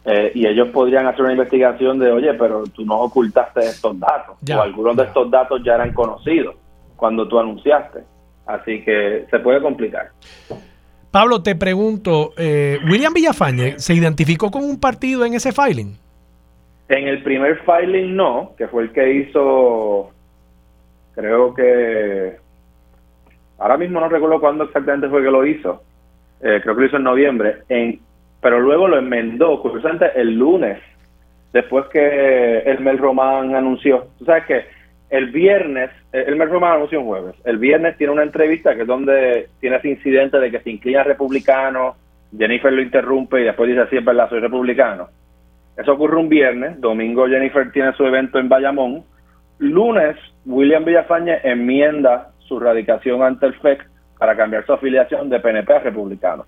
Eh, 0.06 0.32
y 0.34 0.47
ellos 0.47 0.70
podrían 0.70 1.08
hacer 1.08 1.22
una 1.22 1.34
investigación 1.34 2.00
de, 2.00 2.12
oye, 2.12 2.34
pero 2.34 2.64
tú 2.64 2.86
no 2.86 3.00
ocultaste 3.02 3.60
estos 3.62 4.00
datos, 4.00 4.38
o 4.50 4.62
algunos 4.62 4.95
de 4.95 5.04
estos 5.04 5.30
datos 5.30 5.62
ya 5.64 5.76
eran 5.76 5.93
conocidos 5.93 6.56
cuando 6.95 7.28
tú 7.28 7.39
anunciaste. 7.39 8.00
Así 8.45 8.82
que 8.84 9.28
se 9.30 9.39
puede 9.39 9.62
complicar. 9.62 10.10
Pablo, 11.12 11.41
te 11.43 11.56
pregunto, 11.56 12.34
eh, 12.38 12.78
¿William 12.89 13.14
Villafañe 13.14 13.80
se 13.80 13.93
identificó 13.93 14.52
con 14.52 14.64
un 14.64 14.80
partido 14.80 15.26
en 15.26 15.34
ese 15.34 15.52
filing? 15.52 15.97
En 16.88 17.08
el 17.08 17.22
primer 17.22 17.62
filing 17.64 18.16
no, 18.16 18.54
que 18.58 18.68
fue 18.68 18.84
el 18.84 18.91
que 18.91 19.14
hizo, 19.14 20.12
creo 21.14 21.54
que, 21.54 22.38
ahora 23.60 23.78
mismo 23.78 24.00
no 24.00 24.10
recuerdo 24.10 24.39
cuándo 24.39 24.64
exactamente 24.64 25.10
fue 25.10 25.22
que 25.22 25.32
lo 25.32 25.45
hizo, 25.45 25.84
eh, 26.41 26.60
creo 26.64 26.76
que 26.76 26.82
lo 26.82 26.88
hizo 26.88 26.97
en 26.97 27.04
noviembre. 27.04 27.58
En 27.70 28.00
pero 28.41 28.59
luego 28.59 28.87
lo 28.87 28.97
enmendó, 28.97 29.61
curiosamente, 29.61 30.11
el 30.15 30.35
lunes, 30.35 30.79
después 31.51 31.85
que 31.87 32.59
el 32.59 32.79
Mel 32.79 32.97
Román 32.97 33.55
anunció. 33.55 34.07
Tú 34.17 34.25
sabes 34.25 34.45
que 34.45 34.65
el 35.09 35.31
viernes, 35.31 35.89
eh, 36.13 36.25
el 36.27 36.35
Mel 36.35 36.49
Román 36.49 36.73
anunció 36.73 37.01
un 37.01 37.07
jueves, 37.07 37.35
el 37.43 37.57
viernes 37.57 37.97
tiene 37.97 38.13
una 38.13 38.23
entrevista 38.23 38.75
que 38.75 38.81
es 38.81 38.87
donde 38.87 39.47
tiene 39.59 39.77
ese 39.77 39.89
incidente 39.89 40.39
de 40.39 40.51
que 40.51 40.59
se 40.59 40.69
inclina 40.69 41.03
republicano, 41.03 41.95
Jennifer 42.37 42.71
lo 42.71 42.81
interrumpe 42.81 43.41
y 43.41 43.45
después 43.45 43.69
dice, 43.69 43.87
sí, 43.89 43.97
es 43.97 44.05
verdad, 44.05 44.29
soy 44.29 44.39
republicano. 44.39 45.09
Eso 45.75 45.93
ocurre 45.93 46.17
un 46.17 46.29
viernes, 46.29 46.79
domingo 46.79 47.27
Jennifer 47.27 47.71
tiene 47.71 47.93
su 47.93 48.05
evento 48.05 48.37
en 48.37 48.49
Bayamón, 48.49 49.03
lunes 49.57 50.15
William 50.45 50.85
Villafañe 50.85 51.39
enmienda 51.43 52.31
su 52.39 52.59
radicación 52.59 53.23
ante 53.23 53.45
el 53.47 53.53
FEC 53.55 53.87
para 54.17 54.35
cambiar 54.35 54.65
su 54.65 54.73
afiliación 54.73 55.29
de 55.29 55.39
PNP 55.39 55.73
a 55.73 55.79
republicano. 55.79 56.45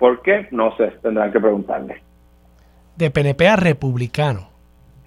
¿Por 0.00 0.22
qué? 0.22 0.48
No 0.50 0.74
sé, 0.76 0.86
tendrán 1.02 1.30
que 1.30 1.38
preguntarle. 1.38 2.02
De 2.96 3.10
PNP 3.10 3.46
a 3.46 3.56
republicano. 3.56 4.48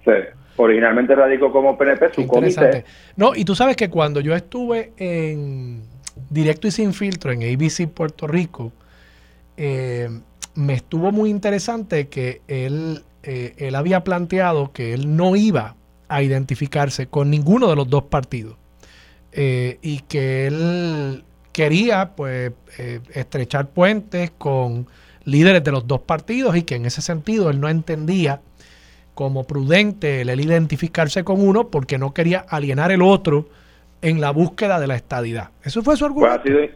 Sí, 0.04 0.12
originalmente 0.56 1.16
radicó 1.16 1.50
como 1.52 1.76
PNP 1.76 2.14
su 2.14 2.26
comité. 2.28 2.84
No, 3.16 3.34
y 3.34 3.44
tú 3.44 3.56
sabes 3.56 3.76
que 3.76 3.90
cuando 3.90 4.20
yo 4.20 4.34
estuve 4.36 4.92
en 4.96 5.82
Directo 6.30 6.68
y 6.68 6.70
Sin 6.70 6.94
Filtro 6.94 7.32
en 7.32 7.42
ABC 7.42 7.88
Puerto 7.88 8.28
Rico, 8.28 8.72
eh, 9.56 10.08
me 10.54 10.74
estuvo 10.74 11.10
muy 11.10 11.28
interesante 11.28 12.06
que 12.06 12.40
él, 12.46 13.02
eh, 13.24 13.54
él 13.58 13.74
había 13.74 14.04
planteado 14.04 14.72
que 14.72 14.94
él 14.94 15.16
no 15.16 15.34
iba 15.34 15.74
a 16.06 16.22
identificarse 16.22 17.08
con 17.08 17.30
ninguno 17.30 17.68
de 17.68 17.74
los 17.74 17.90
dos 17.90 18.04
partidos 18.04 18.56
eh, 19.32 19.78
y 19.82 20.00
que 20.00 20.46
él 20.46 21.24
quería 21.54 22.10
pues 22.16 22.52
eh, 22.78 23.00
estrechar 23.14 23.68
puentes 23.68 24.32
con 24.32 24.86
líderes 25.24 25.62
de 25.62 25.70
los 25.70 25.86
dos 25.86 26.00
partidos 26.00 26.56
y 26.56 26.64
que 26.64 26.74
en 26.74 26.84
ese 26.84 27.00
sentido 27.00 27.48
él 27.48 27.60
no 27.60 27.68
entendía 27.68 28.40
como 29.14 29.44
prudente 29.44 30.22
el 30.22 30.40
identificarse 30.40 31.22
con 31.22 31.40
uno 31.40 31.68
porque 31.68 31.96
no 31.96 32.12
quería 32.12 32.40
alienar 32.40 32.90
el 32.90 33.02
otro 33.02 33.46
en 34.02 34.20
la 34.20 34.32
búsqueda 34.32 34.80
de 34.80 34.88
la 34.88 34.96
estadidad. 34.96 35.50
Eso 35.62 35.80
fue 35.82 35.96
su 35.96 36.04
argumento. 36.04 36.42
Pues 36.42 36.70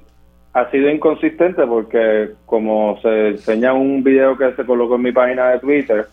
ha, 0.55 0.71
sido, 0.71 0.89
inconsistente 0.89 1.67
porque 1.67 2.31
como 2.47 2.99
se 3.03 3.31
enseña 3.31 3.73
un 3.73 4.05
video 4.05 4.39
que 4.39 4.53
se 4.55 4.65
colocó 4.65 4.95
en 4.95 5.03
mi 5.03 5.13
página 5.13 5.51
de 5.51 5.59
Twitter, 5.59 6.07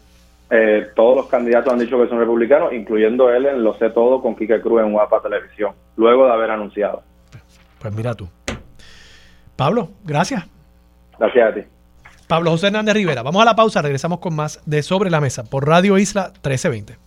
eh, 0.49 0.87
todos 0.95 1.15
los 1.17 1.27
candidatos 1.27 1.71
han 1.71 1.79
dicho 1.79 2.01
que 2.01 2.09
son 2.09 2.17
republicanos, 2.17 2.73
incluyendo 2.73 3.31
él 3.31 3.45
en 3.45 3.63
Lo 3.63 3.75
sé 3.75 3.91
todo 3.91 4.21
con 4.23 4.35
Quique 4.35 4.59
Cruz 4.59 4.81
en 4.81 4.91
Guapa 4.91 5.21
Televisión, 5.21 5.73
luego 5.95 6.25
de 6.25 6.33
haber 6.33 6.49
anunciado. 6.49 7.03
Pues 7.79 7.95
mira 7.95 8.15
tú. 8.15 8.27
Pablo, 9.55 9.89
gracias. 10.03 10.45
Gracias 11.17 11.49
a 11.49 11.53
ti. 11.53 11.61
Pablo 12.27 12.51
José 12.51 12.67
Hernández 12.67 12.95
Rivera. 12.95 13.23
Vamos 13.23 13.41
a 13.41 13.45
la 13.45 13.55
pausa, 13.55 13.81
regresamos 13.81 14.19
con 14.19 14.35
más 14.35 14.59
de 14.65 14.81
Sobre 14.81 15.09
la 15.09 15.21
Mesa 15.21 15.43
por 15.43 15.67
Radio 15.67 15.97
Isla 15.97 16.31
1320. 16.43 16.97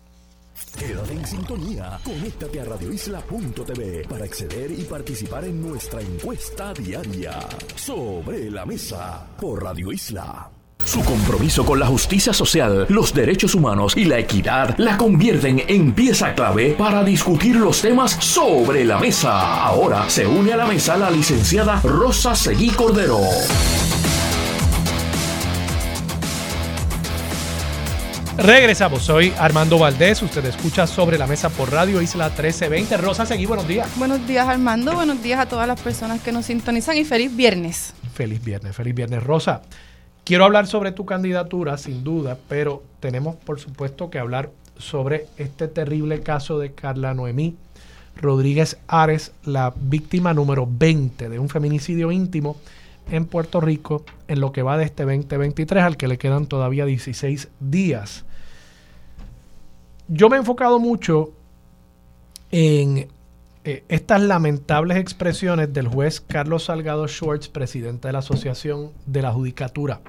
Quédate 0.79 1.13
en 1.13 1.27
sintonía. 1.27 1.99
Conéctate 2.05 2.61
a 2.61 2.65
radioisla.tv 2.65 4.07
para 4.09 4.25
acceder 4.25 4.71
y 4.71 4.85
participar 4.85 5.45
en 5.45 5.61
nuestra 5.61 6.01
encuesta 6.01 6.73
diaria. 6.73 7.39
Sobre 7.75 8.51
la 8.51 8.65
Mesa 8.65 9.27
por 9.41 9.63
Radio 9.63 9.93
Isla. 9.93 10.58
Su 10.89 11.05
compromiso 11.05 11.67
con 11.67 11.79
la 11.79 11.87
justicia 11.87 12.33
social, 12.33 12.87
los 12.89 13.13
derechos 13.13 13.55
humanos 13.55 13.95
y 13.95 14.07
la 14.07 14.19
equidad 14.19 14.75
la 14.79 14.97
convierten 14.97 15.63
en 15.69 15.93
pieza 15.93 16.35
clave 16.35 16.71
para 16.79 17.05
discutir 17.05 17.57
los 17.57 17.83
temas 17.83 18.13
sobre 18.13 18.87
la 18.87 18.99
mesa. 18.99 19.65
Ahora 19.65 20.09
se 20.09 20.27
une 20.27 20.55
a 20.55 20.57
la 20.57 20.65
mesa 20.65 20.97
la 20.97 21.11
licenciada 21.11 21.79
Rosa 21.83 22.35
Seguí 22.35 22.71
Cordero. 22.71 23.21
Regresamos, 28.39 29.03
soy 29.03 29.35
Armando 29.39 29.79
Valdés, 29.79 30.23
usted 30.23 30.47
escucha 30.47 30.87
sobre 30.87 31.19
la 31.19 31.27
mesa 31.27 31.51
por 31.51 31.71
Radio 31.71 32.01
Isla 32.01 32.29
1320. 32.29 32.97
Rosa 32.97 33.27
Seguí, 33.27 33.45
buenos 33.45 33.69
días. 33.69 33.91
Buenos 33.97 34.27
días 34.27 34.49
Armando, 34.49 34.95
buenos 34.95 35.23
días 35.23 35.39
a 35.39 35.45
todas 35.45 35.69
las 35.69 35.79
personas 35.79 36.23
que 36.23 36.33
nos 36.33 36.47
sintonizan 36.47 36.97
y 36.97 37.05
feliz 37.05 37.37
viernes. 37.37 37.93
Feliz 38.15 38.43
viernes, 38.43 38.75
feliz 38.75 38.95
viernes 38.95 39.23
Rosa. 39.23 39.61
Quiero 40.29 40.45
hablar 40.45 40.67
sobre 40.67 40.93
tu 40.93 41.07
candidatura, 41.07 41.79
sin 41.79 42.05
duda, 42.05 42.37
pero 42.51 42.83
tenemos 43.01 43.37
por 43.37 43.59
supuesto 43.59 44.11
que 44.11 44.19
hablar 44.19 44.51
sobre 44.77 45.25
este 45.39 45.69
terrible 45.69 46.21
caso 46.21 46.59
de 46.59 46.73
Carla 46.73 47.15
Noemí 47.15 47.57
Rodríguez 48.15 48.77
Ares, 48.89 49.33
la 49.47 49.73
víctima 49.75 50.35
número 50.35 50.69
20 50.71 51.31
de 51.31 51.39
un 51.39 51.49
feminicidio 51.49 52.13
íntimo 52.13 52.59
en 53.11 53.25
Puerto 53.25 53.63
Rico 53.63 54.05
en 54.27 54.41
lo 54.41 54.53
que 54.53 54.61
va 54.61 54.77
de 54.77 54.85
este 54.85 55.05
2023 55.05 55.83
al 55.83 55.97
que 55.97 56.09
le 56.09 56.19
quedan 56.19 56.47
todavía 56.47 56.85
16 56.85 57.49
días. 57.61 58.27
Yo 60.09 60.29
me 60.29 60.37
he 60.37 60.41
enfocado 60.41 60.79
mucho 60.79 61.31
en 62.51 63.09
eh, 63.65 63.83
estas 63.89 64.21
lamentables 64.21 64.99
expresiones 64.99 65.73
del 65.73 65.89
juez 65.89 66.21
Carlos 66.21 66.65
Salgado 66.65 67.09
Schwartz, 67.09 67.49
presidente 67.49 68.09
de 68.09 68.13
la 68.13 68.19
Asociación 68.19 68.91
de 69.07 69.23
la 69.23 69.33
Judicatura 69.33 70.03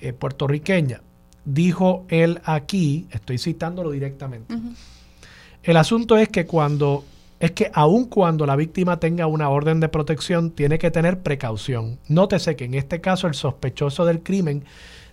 eh, 0.00 0.12
puertorriqueña. 0.12 1.02
Dijo 1.44 2.04
él 2.08 2.40
aquí, 2.44 3.06
estoy 3.10 3.38
citándolo 3.38 3.90
directamente, 3.90 4.54
el 5.62 5.76
asunto 5.76 6.16
es 6.16 6.28
que 6.28 6.46
cuando 6.46 7.04
es 7.40 7.52
que 7.52 7.70
aun 7.72 8.04
cuando 8.04 8.44
la 8.44 8.54
víctima 8.54 9.00
tenga 9.00 9.26
una 9.26 9.48
orden 9.48 9.80
de 9.80 9.88
protección, 9.88 10.50
tiene 10.50 10.78
que 10.78 10.90
tener 10.90 11.20
precaución. 11.20 11.98
Nótese 12.06 12.54
que 12.54 12.66
en 12.66 12.74
este 12.74 13.00
caso 13.00 13.26
el 13.26 13.34
sospechoso 13.34 14.04
del 14.04 14.22
crimen 14.22 14.64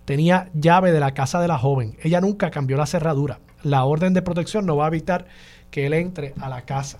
tenía 0.03 0.49
llave 0.53 0.91
de 0.91 0.99
la 0.99 1.13
casa 1.13 1.39
de 1.39 1.47
la 1.47 1.57
joven. 1.57 1.95
Ella 2.03 2.19
nunca 2.19 2.51
cambió 2.51 2.75
la 2.75 2.85
cerradura. 2.85 3.39
La 3.63 3.85
orden 3.85 4.13
de 4.13 4.21
protección 4.21 4.65
no 4.65 4.75
va 4.75 4.85
a 4.85 4.89
evitar 4.89 5.25
que 5.71 5.85
él 5.85 5.93
entre 5.93 6.33
a 6.41 6.49
la 6.49 6.63
casa. 6.63 6.99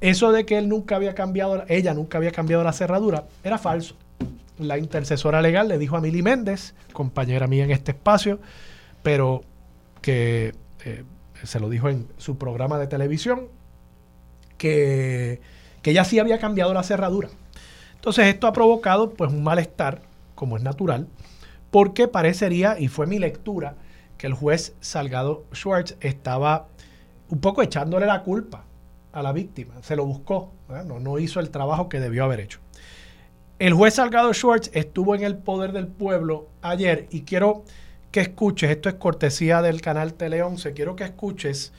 Eso 0.00 0.32
de 0.32 0.44
que 0.46 0.58
él 0.58 0.68
nunca 0.68 0.96
había 0.96 1.14
cambiado, 1.14 1.64
ella 1.68 1.94
nunca 1.94 2.18
había 2.18 2.32
cambiado 2.32 2.64
la 2.64 2.72
cerradura, 2.72 3.26
era 3.44 3.58
falso. 3.58 3.96
La 4.60 4.78
intercesora 4.78 5.40
legal 5.40 5.68
le 5.68 5.78
dijo 5.78 5.96
a 5.96 6.00
Mili 6.00 6.22
Méndez, 6.22 6.74
compañera 6.92 7.46
mía 7.46 7.64
en 7.64 7.70
este 7.70 7.92
espacio, 7.92 8.38
pero 9.02 9.42
que 10.02 10.54
eh, 10.84 11.04
se 11.42 11.60
lo 11.60 11.70
dijo 11.70 11.88
en 11.88 12.06
su 12.18 12.36
programa 12.36 12.78
de 12.78 12.86
televisión, 12.86 13.48
que, 14.58 15.40
que 15.80 15.92
ella 15.92 16.04
sí 16.04 16.18
había 16.18 16.38
cambiado 16.38 16.74
la 16.74 16.82
cerradura. 16.82 17.30
Entonces 17.94 18.26
esto 18.26 18.46
ha 18.46 18.52
provocado 18.52 19.14
pues 19.14 19.32
un 19.32 19.42
malestar, 19.42 20.02
como 20.34 20.56
es 20.56 20.62
natural, 20.62 21.08
porque 21.70 22.06
parecería, 22.06 22.78
y 22.78 22.88
fue 22.88 23.06
mi 23.06 23.18
lectura, 23.18 23.76
que 24.18 24.26
el 24.26 24.34
juez 24.34 24.74
Salgado 24.80 25.44
Schwartz 25.54 25.96
estaba 26.00 26.68
un 27.30 27.40
poco 27.40 27.62
echándole 27.62 28.04
la 28.04 28.22
culpa 28.22 28.64
a 29.12 29.22
la 29.22 29.32
víctima, 29.32 29.74
se 29.82 29.96
lo 29.96 30.04
buscó, 30.04 30.52
no, 30.84 31.00
no 31.00 31.18
hizo 31.18 31.40
el 31.40 31.50
trabajo 31.50 31.88
que 31.88 32.00
debió 32.00 32.24
haber 32.24 32.40
hecho. 32.40 32.60
El 33.60 33.74
juez 33.74 33.96
Salgado 33.96 34.32
Schwartz 34.32 34.70
estuvo 34.72 35.14
en 35.14 35.22
el 35.22 35.36
poder 35.36 35.72
del 35.72 35.86
pueblo 35.86 36.48
ayer 36.62 37.06
y 37.10 37.24
quiero 37.24 37.62
que 38.10 38.20
escuches, 38.20 38.70
esto 38.70 38.88
es 38.88 38.94
cortesía 38.94 39.60
del 39.60 39.82
canal 39.82 40.14
Tele 40.14 40.42
11, 40.42 40.72
quiero 40.72 40.96
que 40.96 41.04
escuches 41.04 41.70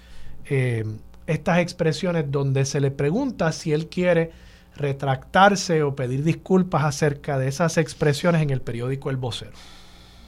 eh, 0.45 0.86
estas 1.25 1.57
expresiones 1.57 2.25
donde 2.27 2.65
se 2.65 2.82
le 2.82 2.91
pregunta 2.91 3.51
si 3.51 3.73
él 3.73 3.89
quiere 3.89 4.32
retractarse 4.75 5.82
o 5.82 5.95
pedir 5.95 6.23
disculpas 6.23 6.84
acerca 6.84 7.39
de 7.39 7.47
esas 7.47 7.77
expresiones 7.77 8.43
en 8.43 8.51
el 8.51 8.61
periódico 8.61 9.09
El 9.09 9.17
Vocero. 9.17 9.57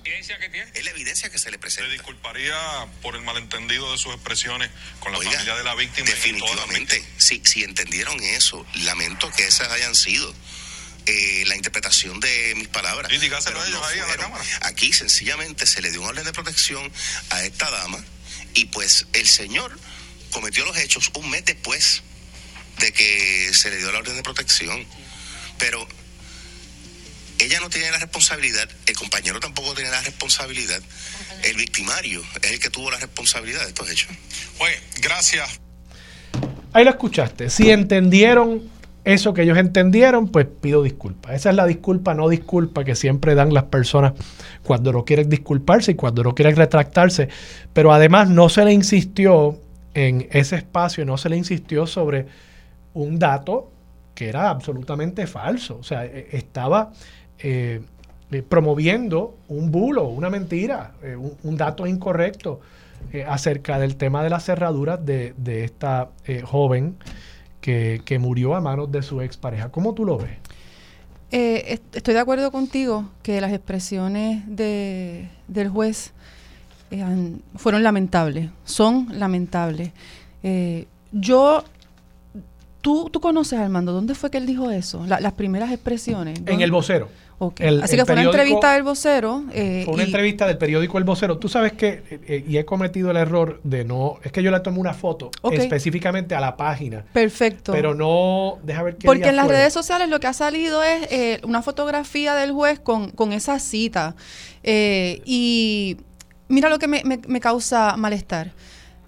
Que 0.03 0.49
tiene? 0.49 0.69
Es 0.73 0.83
la 0.83 0.91
evidencia 0.91 1.29
que 1.29 1.37
se 1.37 1.51
le 1.51 1.59
presenta. 1.59 1.87
¿Se 1.87 1.93
disculparía 1.93 2.55
por 3.03 3.15
el 3.15 3.21
malentendido 3.21 3.91
de 3.91 3.99
sus 3.99 4.11
expresiones 4.13 4.71
con 4.99 5.11
la 5.11 5.19
familia 5.19 5.55
de 5.55 5.63
la 5.63 5.75
víctima? 5.75 6.09
Definitivamente. 6.09 7.03
si, 7.17 7.41
si 7.45 7.63
entendieron 7.63 8.19
eso, 8.21 8.65
lamento 8.85 9.29
que 9.37 9.47
esas 9.47 9.71
hayan 9.71 9.93
sido. 9.93 10.33
Eh, 11.05 11.43
la 11.47 11.57
interpretación 11.57 12.17
de 12.21 12.53
mis 12.55 12.69
palabras. 12.69 13.11
Y 13.11 13.15
ellos 13.15 13.45
ahí 13.45 13.99
a 13.99 14.07
la 14.07 14.15
cámara. 14.15 14.43
Aquí 14.61 14.93
sencillamente 14.93 15.65
se 15.65 15.81
le 15.81 15.91
dio 15.91 16.01
un 16.01 16.07
orden 16.07 16.23
de 16.23 16.31
protección 16.31 16.89
a 17.29 17.43
esta 17.43 17.69
dama 17.69 18.01
y 18.53 18.65
pues 18.65 19.07
el 19.11 19.27
señor 19.27 19.77
cometió 20.31 20.63
los 20.65 20.77
hechos 20.77 21.11
un 21.15 21.29
mes 21.29 21.43
después 21.43 22.03
de 22.79 22.93
que 22.93 23.51
se 23.53 23.69
le 23.69 23.77
dio 23.77 23.91
la 23.91 23.99
orden 23.99 24.15
de 24.15 24.23
protección. 24.23 24.85
Pero 25.57 25.85
ella 27.39 27.59
no 27.59 27.69
tiene 27.69 27.91
la 27.91 27.99
responsabilidad, 27.99 28.69
el 28.85 28.95
compañero 28.95 29.41
tampoco 29.41 29.73
tiene 29.73 29.89
la 29.91 30.01
responsabilidad, 30.01 30.81
el 31.43 31.55
victimario 31.57 32.23
es 32.41 32.51
el 32.51 32.59
que 32.59 32.69
tuvo 32.69 32.89
la 32.91 32.97
responsabilidad 32.97 33.61
de 33.61 33.67
estos 33.67 33.89
hechos. 33.89 34.09
Oye, 34.59 34.79
gracias. 35.01 35.59
Ahí 36.71 36.85
lo 36.85 36.91
escuchaste. 36.91 37.49
Si 37.49 37.69
entendieron 37.69 38.71
eso 39.05 39.33
que 39.33 39.43
ellos 39.43 39.57
entendieron, 39.57 40.29
pues 40.29 40.45
pido 40.45 40.83
disculpas. 40.83 41.35
Esa 41.35 41.49
es 41.49 41.55
la 41.55 41.65
disculpa, 41.65 42.13
no 42.13 42.29
disculpa 42.29 42.83
que 42.83 42.95
siempre 42.95 43.35
dan 43.35 43.53
las 43.53 43.65
personas 43.65 44.13
cuando 44.63 44.91
no 44.93 45.03
quieren 45.05 45.29
disculparse 45.29 45.91
y 45.91 45.95
cuando 45.95 46.23
no 46.23 46.33
quieren 46.35 46.55
retractarse. 46.55 47.29
Pero 47.73 47.91
además 47.91 48.29
no 48.29 48.49
se 48.49 48.63
le 48.63 48.73
insistió 48.73 49.57
en 49.93 50.27
ese 50.31 50.55
espacio 50.55 51.05
no 51.05 51.17
se 51.17 51.29
le 51.29 51.37
insistió 51.37 51.85
sobre 51.87 52.25
un 52.93 53.19
dato 53.19 53.71
que 54.15 54.29
era 54.29 54.49
absolutamente 54.49 55.27
falso. 55.27 55.77
O 55.77 55.83
sea, 55.83 56.05
e, 56.05 56.29
estaba 56.31 56.91
eh, 57.39 57.81
eh, 58.31 58.43
promoviendo 58.43 59.37
un 59.47 59.71
bulo, 59.71 60.05
una 60.05 60.29
mentira, 60.29 60.93
eh, 61.01 61.15
un, 61.15 61.57
dato 61.57 61.87
incorrecto 61.87 62.61
acerca 63.27 63.79
del 63.79 63.97
tema 63.97 64.23
de 64.23 64.29
las 64.29 64.45
cerraduras 64.45 65.05
de, 65.05 65.33
esta 65.65 66.09
joven 66.45 66.95
que, 67.63 68.01
que, 68.03 68.19
murió 68.19 68.55
a 68.55 68.61
manos 68.61 68.91
de 68.91 69.01
su 69.01 69.21
expareja. 69.21 69.69
¿Cómo 69.69 69.93
tú 69.93 70.05
lo 70.05 70.17
ves? 70.17 70.37
estoy 71.31 72.13
de 72.13 72.19
acuerdo 72.19 72.51
contigo 72.51 73.09
que 73.23 73.41
las 73.41 73.51
expresiones 73.51 74.43
de, 74.45 75.29
del 75.47 75.67
juez 75.69 76.13
fueron 77.55 77.81
lamentables, 77.83 78.49
son 78.65 79.07
lamentables. 79.17 79.91
Eh, 80.43 80.85
yo, 81.11 81.63
tú, 82.81 83.09
tú 83.09 83.19
conoces 83.19 83.57
a 83.57 83.63
Armando, 83.63 83.93
¿dónde 83.93 84.13
fue 84.13 84.29
que 84.29 84.37
él 84.37 84.45
dijo 84.45 84.69
eso? 84.69 85.05
las 85.07 85.33
primeras 85.33 85.71
expresiones. 85.71 86.39
En 86.45 86.61
el 86.61 86.71
vocero. 86.71 87.09
Así 87.81 87.97
que 87.97 88.05
fue 88.05 88.13
una 88.13 88.23
entrevista 88.23 88.73
del 88.73 88.83
vocero. 88.83 89.43
Eh, 89.53 89.81
fue 89.85 89.93
una 89.95 90.03
entrevista 90.03 90.47
del 90.47 90.57
periódico 90.57 90.97
El 90.97 91.03
Vocero. 91.03 91.37
Tú 91.37 91.49
sabes 91.49 91.73
que, 91.73 92.03
eh, 92.27 92.45
y 92.47 92.57
he 92.57 92.65
cometido 92.65 93.11
el 93.11 93.17
error 93.17 93.59
de 93.63 93.83
no, 93.83 94.19
es 94.23 94.31
que 94.31 94.41
yo 94.43 94.51
le 94.51 94.59
tomé 94.59 94.79
una 94.79 94.93
foto 94.93 95.31
específicamente 95.51 96.35
a 96.35 96.39
la 96.39 96.55
página. 96.55 97.03
Perfecto. 97.11 97.71
Pero 97.71 97.93
no, 97.93 98.59
deja 98.63 98.83
ver 98.83 98.97
qué 98.97 99.05
Porque 99.05 99.29
en 99.29 99.35
las 99.35 99.47
redes 99.47 99.73
sociales 99.73 100.09
lo 100.09 100.19
que 100.19 100.27
ha 100.27 100.33
salido 100.33 100.83
es 100.83 101.41
una 101.43 101.61
fotografía 101.61 102.35
del 102.35 102.51
juez 102.51 102.79
con, 102.79 103.11
con 103.11 103.33
esa 103.33 103.59
cita. 103.59 104.15
y 104.63 105.97
mira 106.53 106.69
lo 106.69 106.79
que 106.79 106.87
me, 106.87 107.39
causa 107.39 107.95
malestar. 107.97 108.51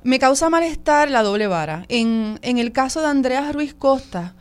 Me 0.03 0.19
causa 0.19 0.49
malestar 0.49 1.09
la 1.09 1.23
doble 1.23 1.47
vara. 1.47 1.85
En, 1.89 2.39
el 2.41 2.71
caso 2.71 3.01
de 3.01 3.07
Andrea 3.07 3.51
Ruiz 3.51 3.73
Costa, 3.73 4.35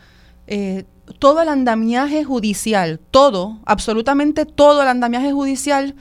eh, 0.47 0.85
todo 1.19 1.41
el 1.43 1.49
andamiaje 1.49 2.25
judicial, 2.25 3.01
todo, 3.11 3.59
absolutamente 3.67 4.47
todo 4.47 4.83
el 4.83 4.89
andamiaje 4.89 5.33
judicial 5.33 5.95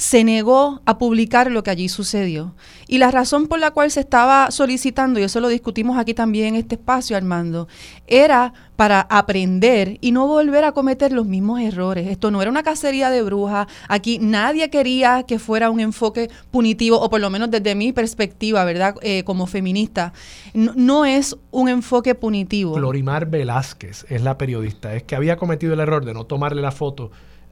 se 0.00 0.24
negó 0.24 0.80
a 0.86 0.96
publicar 0.96 1.50
lo 1.50 1.62
que 1.62 1.68
allí 1.68 1.90
sucedió. 1.90 2.54
Y 2.88 2.96
la 2.96 3.10
razón 3.10 3.48
por 3.48 3.58
la 3.58 3.70
cual 3.72 3.90
se 3.90 4.00
estaba 4.00 4.50
solicitando, 4.50 5.20
y 5.20 5.24
eso 5.24 5.40
lo 5.40 5.48
discutimos 5.48 5.98
aquí 5.98 6.14
también 6.14 6.54
en 6.54 6.62
este 6.62 6.76
espacio, 6.76 7.18
Armando, 7.18 7.68
era 8.06 8.54
para 8.76 9.02
aprender 9.02 9.98
y 10.00 10.12
no 10.12 10.26
volver 10.26 10.64
a 10.64 10.72
cometer 10.72 11.12
los 11.12 11.26
mismos 11.26 11.60
errores. 11.60 12.08
Esto 12.08 12.30
no 12.30 12.40
era 12.40 12.50
una 12.50 12.62
cacería 12.62 13.10
de 13.10 13.20
brujas. 13.20 13.66
Aquí 13.88 14.18
nadie 14.18 14.70
quería 14.70 15.24
que 15.24 15.38
fuera 15.38 15.68
un 15.68 15.80
enfoque 15.80 16.30
punitivo, 16.50 16.98
o 16.98 17.10
por 17.10 17.20
lo 17.20 17.28
menos 17.28 17.50
desde 17.50 17.74
mi 17.74 17.92
perspectiva, 17.92 18.64
¿verdad? 18.64 18.94
Eh, 19.02 19.22
como 19.24 19.46
feminista, 19.46 20.14
no, 20.54 20.72
no, 20.76 21.04
es 21.04 21.36
un 21.50 21.68
enfoque 21.68 22.14
punitivo. 22.14 22.74
Florimar 22.74 23.26
Velázquez 23.26 24.06
es 24.08 24.22
la 24.22 24.38
periodista. 24.38 24.94
Es 24.94 25.02
que 25.02 25.14
había 25.14 25.36
cometido 25.36 25.74
el 25.74 25.80
error 25.80 26.06
de 26.06 26.14
no 26.14 26.24
tomarle 26.24 26.62
la 26.62 26.72
foto 26.72 27.10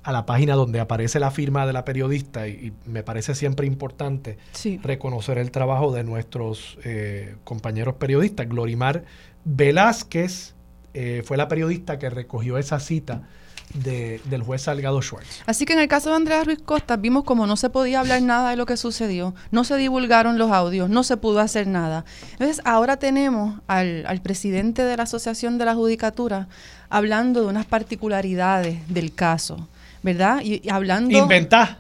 a 0.09 0.13
la 0.13 0.25
página 0.25 0.55
donde 0.55 0.81
aparece 0.81 1.21
la 1.21 1.31
firma 1.31 1.67
de 1.67 1.75
la 1.75 1.85
periodista 1.85 2.49
y, 2.49 2.73
me 2.87 3.03
parece 3.03 3.35
siempre 3.35 3.67
importante 3.67 4.39
reconocer 4.83 5.37
el 5.37 5.51
trabajo 5.51 5.93
de 5.93 6.03
nuestros 6.03 6.79
eh, 6.83 7.37
compañeros 7.45 7.97
periodistas. 7.97 8.49
Glorimar 8.49 9.05
Velázquez 9.45 10.55
eh, 10.95 11.23
fue 11.27 11.37
la 11.37 11.47
periodista 11.47 11.99
que 11.99 12.09
recogió 12.09 12.57
esa 12.57 12.81
cita 12.81 13.29
del 13.75 14.43
juez 14.43 14.63
Salgado 14.63 15.03
Schwartz. 15.03 15.43
Así 15.45 15.67
que 15.67 15.75
en 15.75 15.81
el 15.81 15.89
caso 15.89 16.09
de 16.09 16.17
Andrea 16.17 16.43
Ruiz 16.43 16.63
Costa 16.65 16.97
vimos 16.97 17.25
como 17.25 17.47
no 17.47 17.59
se 17.59 17.69
podía 17.69 18.01
hablar 18.01 18.23
nada 18.23 18.49
de 18.49 18.57
lo 18.57 18.65
que 18.65 18.79
sucedió, 18.79 19.35
no 19.51 19.63
se 19.63 19.77
divulgaron 19.77 20.39
los 20.39 20.51
audios, 20.51 20.89
no 20.89 21.03
se 21.03 21.19
pudo 21.19 21.41
hacer 21.41 21.67
nada. 21.67 22.07
Entonces 22.33 22.63
ahora 22.65 22.97
tenemos 22.97 23.61
al, 23.67 24.07
al 24.07 24.23
presidente 24.23 24.85
de 24.85 24.97
la 24.97 25.03
Asociación 25.03 25.59
de 25.59 25.67
la 25.67 25.75
Judicatura 25.75 26.49
hablando 26.89 27.43
de 27.43 27.49
unas 27.49 27.67
particularidades 27.67 28.89
del 28.89 29.15
caso. 29.15 29.69
¿Verdad? 30.03 30.41
Y, 30.43 30.69
hablando... 30.69 31.17
Inventar. 31.17 31.79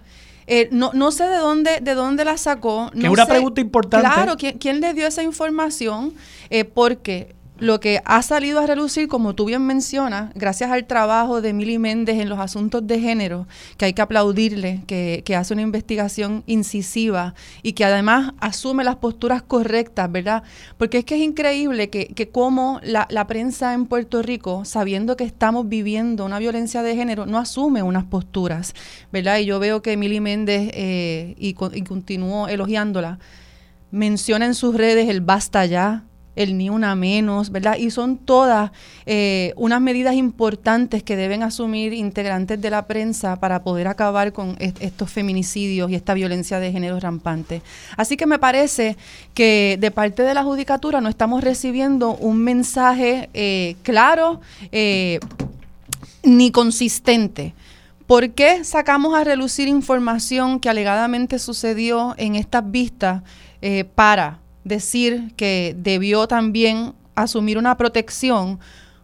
Eh, 0.50 0.68
no, 0.72 0.92
no 0.94 1.10
sé 1.10 1.24
de 1.24 1.36
dónde, 1.36 1.80
de 1.82 1.94
dónde 1.94 2.24
la 2.24 2.38
sacó. 2.38 2.90
que 2.92 3.06
es 3.06 3.08
una 3.08 3.26
pregunta 3.26 3.60
importante. 3.60 4.08
Claro, 4.08 4.36
¿quién, 4.36 4.80
le 4.80 4.94
dio 4.94 5.06
esa 5.06 5.22
información? 5.22 6.14
Eh, 6.48 6.64
porque 6.64 7.34
lo 7.58 7.80
que 7.80 8.00
ha 8.04 8.22
salido 8.22 8.60
a 8.60 8.66
relucir, 8.66 9.08
como 9.08 9.34
tú 9.34 9.46
bien 9.46 9.66
mencionas, 9.66 10.32
gracias 10.34 10.70
al 10.70 10.86
trabajo 10.86 11.40
de 11.40 11.52
Mili 11.52 11.78
Méndez 11.78 12.20
en 12.20 12.28
los 12.28 12.38
asuntos 12.38 12.86
de 12.86 13.00
género, 13.00 13.46
que 13.76 13.86
hay 13.86 13.92
que 13.92 14.02
aplaudirle, 14.02 14.82
que, 14.86 15.24
hace 15.36 15.54
una 15.54 15.62
investigación 15.62 16.42
incisiva 16.46 17.34
y 17.62 17.72
que 17.72 17.84
además 17.84 18.32
asume 18.40 18.82
las 18.82 18.96
posturas 18.96 19.42
correctas, 19.42 20.10
¿verdad? 20.10 20.42
Porque 20.76 20.98
es 20.98 21.04
que 21.04 21.16
es 21.16 21.20
increíble 21.20 21.90
que, 21.90 22.30
como 22.30 22.80
la, 22.82 23.06
prensa 23.26 23.74
en 23.74 23.86
Puerto 23.86 24.22
Rico, 24.22 24.64
sabiendo 24.64 25.16
que 25.16 25.24
estamos 25.24 25.68
viviendo 25.68 26.24
una 26.24 26.38
violencia 26.38 26.82
de 26.82 26.96
género, 26.96 27.26
no 27.26 27.38
asume 27.38 27.82
unas 27.82 28.04
posturas, 28.04 28.74
¿verdad? 29.12 29.38
Y 29.38 29.46
yo 29.46 29.58
veo 29.58 29.82
que 29.82 29.96
Mili 29.96 30.20
Méndez, 30.20 30.70
eh, 30.74 31.34
y, 31.38 31.48
y 31.48 31.82
continúo 31.82 32.48
elogiándola, 32.48 33.18
menciona 33.90 34.46
en 34.46 34.54
sus 34.54 34.74
redes 34.74 35.08
el 35.08 35.20
basta 35.20 35.66
ya, 35.66 36.04
el 36.38 36.56
ni 36.56 36.70
una 36.70 36.94
menos, 36.94 37.50
¿verdad? 37.50 37.76
Y 37.76 37.90
son 37.90 38.16
todas 38.16 38.70
eh, 39.06 39.52
unas 39.56 39.80
medidas 39.80 40.14
importantes 40.14 41.02
que 41.02 41.16
deben 41.16 41.42
asumir 41.42 41.92
integrantes 41.92 42.60
de 42.60 42.70
la 42.70 42.86
prensa 42.86 43.40
para 43.40 43.64
poder 43.64 43.88
acabar 43.88 44.32
con 44.32 44.56
estos 44.60 45.10
feminicidios 45.10 45.90
y 45.90 45.96
esta 45.96 46.14
violencia 46.14 46.60
de 46.60 46.70
género 46.70 47.00
rampante. 47.00 47.60
Así 47.96 48.16
que 48.16 48.26
me 48.26 48.38
parece 48.38 48.96
que 49.34 49.78
de 49.80 49.90
parte 49.90 50.22
de 50.22 50.32
la 50.32 50.44
judicatura 50.44 51.00
no 51.00 51.08
estamos 51.08 51.42
recibiendo 51.42 52.14
un 52.14 52.38
mensaje 52.38 53.30
eh, 53.34 53.74
claro 53.82 54.40
eh, 54.70 55.18
ni 56.22 56.52
consistente. 56.52 57.52
¿Por 58.06 58.30
qué 58.30 58.62
sacamos 58.62 59.16
a 59.16 59.24
relucir 59.24 59.66
información 59.66 60.60
que 60.60 60.68
alegadamente 60.68 61.40
sucedió 61.40 62.14
en 62.16 62.36
estas 62.36 62.70
vistas 62.70 63.22
para 63.96 64.38
decir 64.68 65.34
que 65.36 65.74
debió 65.76 66.28
también 66.28 66.94
asumir 67.14 67.58
una 67.58 67.76
protección 67.76 68.60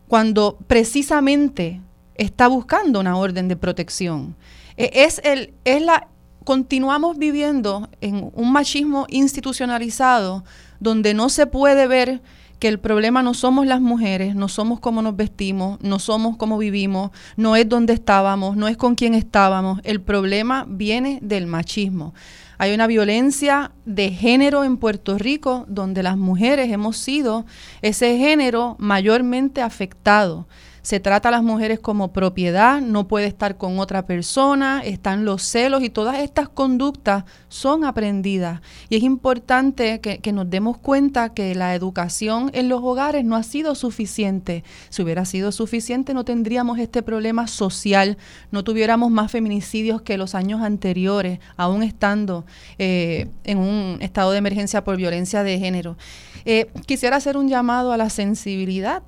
cuando 0.06 0.58
precisamente 0.66 1.80
está 2.14 2.46
buscando 2.46 3.00
una 3.00 3.16
orden 3.16 3.48
de 3.48 3.56
protección. 3.56 4.36
E, 4.76 4.90
es, 5.04 5.20
el, 5.24 5.54
es 5.64 5.82
la, 5.82 6.08
continuamos 6.44 7.18
viviendo 7.18 7.88
en 8.00 8.30
un 8.34 8.52
machismo 8.52 9.06
institucionalizado 9.08 10.44
donde 10.78 11.14
no 11.14 11.28
se 11.28 11.46
puede 11.46 11.86
ver 11.86 12.22
que 12.58 12.68
el 12.68 12.78
problema 12.78 13.22
no 13.22 13.34
somos 13.34 13.66
las 13.66 13.80
mujeres, 13.80 14.34
no 14.34 14.48
somos 14.48 14.80
cómo 14.80 15.02
nos 15.02 15.16
vestimos, 15.16 15.78
no 15.82 15.98
somos 15.98 16.36
cómo 16.36 16.56
vivimos, 16.56 17.10
no 17.36 17.56
es 17.56 17.68
donde 17.68 17.92
estábamos, 17.92 18.56
no 18.56 18.68
es 18.68 18.76
con 18.76 18.94
quién 18.94 19.14
estábamos, 19.14 19.80
el 19.84 20.00
problema 20.00 20.64
viene 20.68 21.18
del 21.20 21.46
machismo. 21.46 22.14
Hay 22.58 22.72
una 22.74 22.86
violencia 22.86 23.72
de 23.84 24.10
género 24.10 24.64
en 24.64 24.76
Puerto 24.76 25.18
Rico 25.18 25.64
donde 25.68 26.02
las 26.02 26.16
mujeres 26.16 26.70
hemos 26.70 26.96
sido 26.96 27.44
ese 27.82 28.16
género 28.18 28.76
mayormente 28.78 29.62
afectado 29.62 30.46
se 30.84 31.00
trata 31.00 31.30
a 31.30 31.32
las 31.32 31.42
mujeres 31.42 31.80
como 31.80 32.12
propiedad, 32.12 32.82
no 32.82 33.08
puede 33.08 33.26
estar 33.26 33.56
con 33.56 33.78
otra 33.78 34.04
persona, 34.04 34.82
están 34.84 35.24
los 35.24 35.42
celos 35.42 35.82
y 35.82 35.88
todas 35.88 36.18
estas 36.18 36.50
conductas 36.50 37.24
son 37.48 37.86
aprendidas. 37.86 38.60
Y 38.90 38.96
es 38.96 39.02
importante 39.02 40.02
que, 40.02 40.32
nos 40.34 40.50
demos 40.50 40.76
cuenta 40.76 41.32
que 41.32 41.54
la 41.54 41.74
educación 41.74 42.50
en 42.52 42.68
los 42.68 42.82
hogares 42.82 43.24
no 43.24 43.34
ha 43.34 43.42
sido 43.44 43.74
suficiente. 43.74 44.62
Si 44.90 45.02
hubiera 45.02 45.24
sido 45.24 45.52
suficiente 45.52 46.12
no 46.12 46.22
tendríamos 46.26 46.78
este 46.78 47.02
problema 47.02 47.46
social, 47.46 48.18
no 48.50 48.62
tuviéramos 48.62 49.10
más 49.10 49.32
feminicidios 49.32 50.02
que 50.02 50.18
los 50.18 50.34
años 50.34 50.60
anteriores, 50.60 51.38
aún 51.56 51.82
estando 51.82 52.44
eh, 52.78 53.30
en 53.44 53.56
un 53.56 53.96
estado 54.02 54.32
de 54.32 54.38
emergencia 54.38 54.84
por 54.84 54.98
violencia 54.98 55.42
de 55.44 55.58
género. 55.58 55.96
Eh, 56.44 56.66
quisiera 56.84 57.16
hacer 57.16 57.38
un 57.38 57.48
llamado 57.48 57.90
a 57.90 57.96
la 57.96 58.10
sensibilidad 58.10 59.02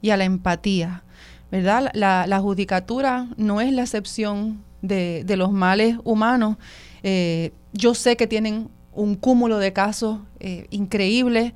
y 0.00 0.08
a 0.08 0.16
la 0.16 0.24
empatía. 0.24 1.02
¿Verdad? 1.50 1.90
La, 1.94 2.40
judicatura 2.40 3.28
no 3.36 3.60
es 3.60 3.72
la 3.72 3.82
excepción 3.82 4.62
de, 4.82 5.24
los 5.36 5.52
males 5.52 5.96
humanos. 6.04 6.56
Eh, 7.02 7.52
yo 7.72 7.94
sé 7.94 8.16
que 8.16 8.26
tienen 8.26 8.68
un 8.92 9.14
cúmulo 9.14 9.58
de 9.58 9.72
casos 9.72 10.20
eh, 10.40 10.66
increíbles. 10.70 11.52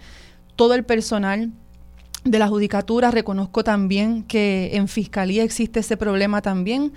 Todo 0.57 0.74
el 0.74 0.84
personal 0.84 1.51
de 2.24 2.38
la 2.38 2.49
judicatura 2.49 3.11
reconozco 3.11 3.64
también 3.64 4.22
que 4.22 4.70
en 4.74 4.88
fiscalía 4.88 5.43
existe 5.43 5.80
ese 5.80 5.97
problema 5.97 6.40
también. 6.40 6.93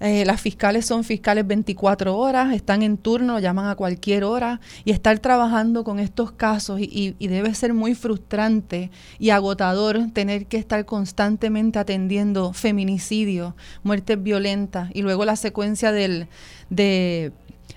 Eh, 0.00 0.24
las 0.24 0.40
fiscales 0.40 0.86
son 0.86 1.04
fiscales 1.04 1.46
24 1.46 2.16
horas, 2.16 2.54
están 2.54 2.82
en 2.82 2.96
turno, 2.96 3.38
llaman 3.38 3.68
a 3.68 3.74
cualquier 3.76 4.24
hora. 4.24 4.60
Y 4.84 4.92
estar 4.92 5.18
trabajando 5.18 5.84
con 5.84 6.00
estos 6.00 6.32
casos 6.32 6.80
y, 6.80 7.14
debe 7.20 7.54
ser 7.54 7.74
muy 7.74 7.94
frustrante 7.94 8.90
y 9.18 9.30
agotador 9.30 10.10
tener 10.12 10.46
que 10.46 10.56
estar 10.56 10.84
constantemente 10.84 11.78
atendiendo 11.78 12.52
feminicidios, 12.52 13.54
muertes 13.82 14.20
violentas 14.22 14.90
y 14.94 15.02
luego 15.02 15.24
la 15.24 15.36
secuencia 15.36 15.92
del, 15.92 16.28
de 16.70 17.32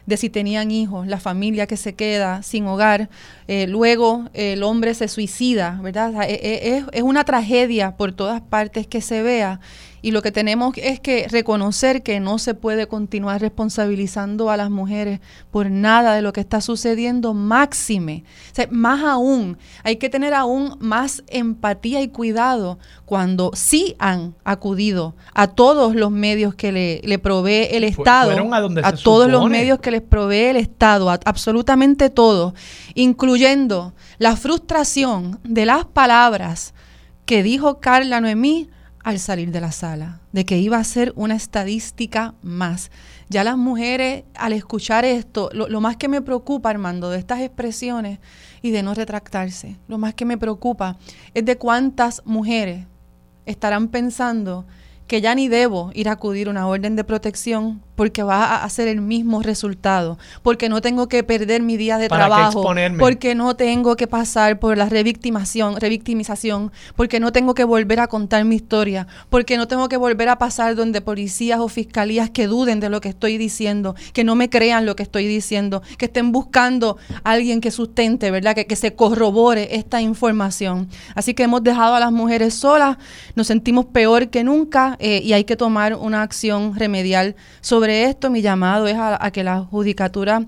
de 0.06 0.18
si 0.18 0.30
tenían 0.30 0.72
hijos, 0.72 1.08
la 1.08 1.20
familia 1.20 1.68
que 1.68 1.78
se 1.78 1.94
queda 1.94 2.44
sin 2.44 2.68
hogar, 2.68 3.10
eh, 3.48 3.68
luego 3.68 4.30
el 4.34 4.64
hombre 4.64 4.94
se 4.94 5.08
suicida, 5.08 5.80
¿verdad? 5.82 6.24
E, 6.24 6.34
e, 6.34 6.78
es, 6.78 6.86
es, 6.92 7.04
una 7.04 7.24
tragedia 7.24 7.96
por 7.96 8.12
todas 8.12 8.42
partes 8.42 8.88
que 8.88 9.02
se 9.02 9.22
vea 9.22 9.60
y 10.04 10.12
lo 10.12 10.22
que 10.22 10.34
tenemos 10.34 10.76
es 10.76 11.00
que 11.00 11.28
reconocer 11.30 12.04
que 12.04 12.20
no 12.20 12.38
se 12.38 12.54
puede 12.54 12.88
continuar 12.88 13.40
responsabilizando 13.40 14.50
a 14.50 14.58
las 14.58 14.70
mujeres 14.70 15.22
por 15.50 15.72
nada 15.72 16.14
de 16.14 16.22
lo 16.22 16.34
que 16.34 16.42
está 16.42 16.60
sucediendo, 16.60 17.34
máxime. 17.34 18.26
más 18.70 19.02
aún, 19.02 19.58
hay 19.82 19.96
que 19.96 20.10
tener 20.10 20.34
aún 20.34 20.76
más 20.80 21.24
empatía 21.28 22.02
y 22.02 22.10
cuidado 22.10 22.80
cuando 23.06 23.52
sí 23.56 23.96
han 23.98 24.36
acudido 24.44 25.16
a 25.34 25.48
todos 25.48 25.96
los 25.96 26.12
medios 26.12 26.54
que 26.54 27.02
le, 27.02 27.20
provee 27.20 27.70
el 27.72 27.86
Estado, 27.86 28.32
a, 28.84 28.92
todos 28.92 29.32
los 29.32 29.50
medios 29.50 29.80
que 29.80 29.90
les 29.94 30.02
provee 30.02 30.50
el 30.50 30.58
Estado, 30.58 31.10
absolutamente 31.10 32.10
todos, 32.10 32.54
incluyendo 32.94 33.94
la 34.18 34.36
frustración 34.36 35.40
de 35.44 35.66
las 35.66 35.86
palabras 35.86 36.74
que 37.26 37.44
dijo 37.44 37.80
Carla 37.80 38.20
Noemí 38.20 38.70
al 39.04 39.20
salir 39.20 39.52
de 39.52 39.62
la 39.62 39.72
sala, 39.72 40.22
de 40.32 40.46
que 40.46 40.58
iba 40.58 40.78
a 40.78 40.84
ser 40.84 41.12
una 41.16 41.36
estadística 41.36 42.34
más. 42.42 42.90
Ya 43.30 43.44
las 43.44 43.58
mujeres, 43.58 44.24
al 44.36 44.54
escuchar 44.54 45.04
esto, 45.06 45.50
lo, 45.54 45.82
más 45.82 45.98
que 45.98 46.08
me 46.08 46.22
preocupa, 46.22 46.70
Armando, 46.70 47.10
de 47.10 47.20
estas 47.20 47.42
expresiones 47.42 48.20
y 48.62 48.72
de 48.72 48.82
no 48.82 48.94
retractarse, 48.94 49.78
lo 49.88 49.98
más 49.98 50.14
que 50.14 50.26
me 50.26 50.38
preocupa 50.38 50.98
es 51.34 51.44
de 51.44 51.58
cuántas 51.58 52.22
mujeres 52.26 52.86
estarán 53.46 53.90
pensando 53.90 54.66
que 55.08 55.22
ya 55.22 55.36
ni 55.36 55.48
debo 55.48 55.92
ir 55.94 56.10
a 56.10 56.14
acudir 56.14 56.48
a 56.48 56.52
una 56.52 56.68
orden 56.68 56.96
de 56.96 57.04
protección 57.04 57.82
porque 57.96 58.24
va 58.24 58.46
a 58.46 58.64
hacer 58.64 58.88
el 58.88 59.02
mismo 59.02 59.42
resultado, 59.42 60.18
porque 60.42 60.70
no 60.70 60.82
tengo 60.82 61.08
que 61.08 61.24
perder 61.24 61.62
mi 61.62 61.78
día 61.78 61.98
de 61.98 62.10
trabajo, 62.10 62.64
porque 62.98 63.36
no 63.36 63.56
tengo 63.56 63.96
que 63.96 64.08
pasar 64.08 64.60
por 64.60 64.78
la 64.78 64.90
revictimación, 64.90 65.80
revictimización, 65.80 66.72
porque 66.96 67.20
no 67.20 67.32
tengo 67.32 67.54
que 67.54 67.64
volver 67.64 68.00
a 68.00 68.08
contar 68.08 68.46
mi 68.46 68.56
historia, 68.56 69.08
porque 69.30 69.58
no 69.58 69.68
tengo 69.68 69.90
que 69.90 69.98
volver 69.98 70.30
a 70.30 70.38
pasar 70.38 70.76
donde 70.76 71.02
policías 71.02 71.60
o 71.60 71.68
fiscalías 71.68 72.30
que 72.30 72.48
duden 72.48 72.80
de 72.80 72.90
lo 72.90 73.00
que 73.00 73.10
estoy 73.10 73.38
diciendo, 73.38 73.96
que 74.14 74.24
no 74.24 74.36
me 74.36 74.50
crean 74.50 74.86
lo 74.86 74.96
que 74.96 75.04
estoy 75.04 75.28
diciendo, 75.28 75.84
que 75.98 76.06
estén 76.06 76.32
buscando 76.32 76.98
a 77.24 77.32
alguien 77.32 77.62
que 77.62 77.70
sustente, 77.70 78.32
¿verdad? 78.32 78.56
Que, 78.56 78.66
que 78.66 78.76
se 78.76 78.96
corrobore 78.96 79.76
esta 79.76 80.02
información. 80.02 80.90
Así 81.14 81.34
que 81.34 81.44
hemos 81.44 81.64
dejado 81.64 81.96
a 81.96 82.00
las 82.00 82.12
mujeres 82.12 82.56
solas, 82.56 82.98
nos 83.36 83.48
sentimos 83.48 83.86
peor 83.86 84.30
que 84.30 84.44
nunca 84.44 84.93
eh, 85.00 85.22
y 85.24 85.34
hay 85.34 85.44
que 85.44 85.56
tomar 85.56 85.96
una 85.96 86.22
acción 86.22 86.76
remedial 86.76 87.36
sobre 87.62 88.06
esto 88.06 88.30
mi 88.30 88.42
llamado 88.42 88.88
es 88.88 88.96
a, 88.98 89.32
que 89.32 89.44
la 89.44 89.60
judicatura 89.60 90.46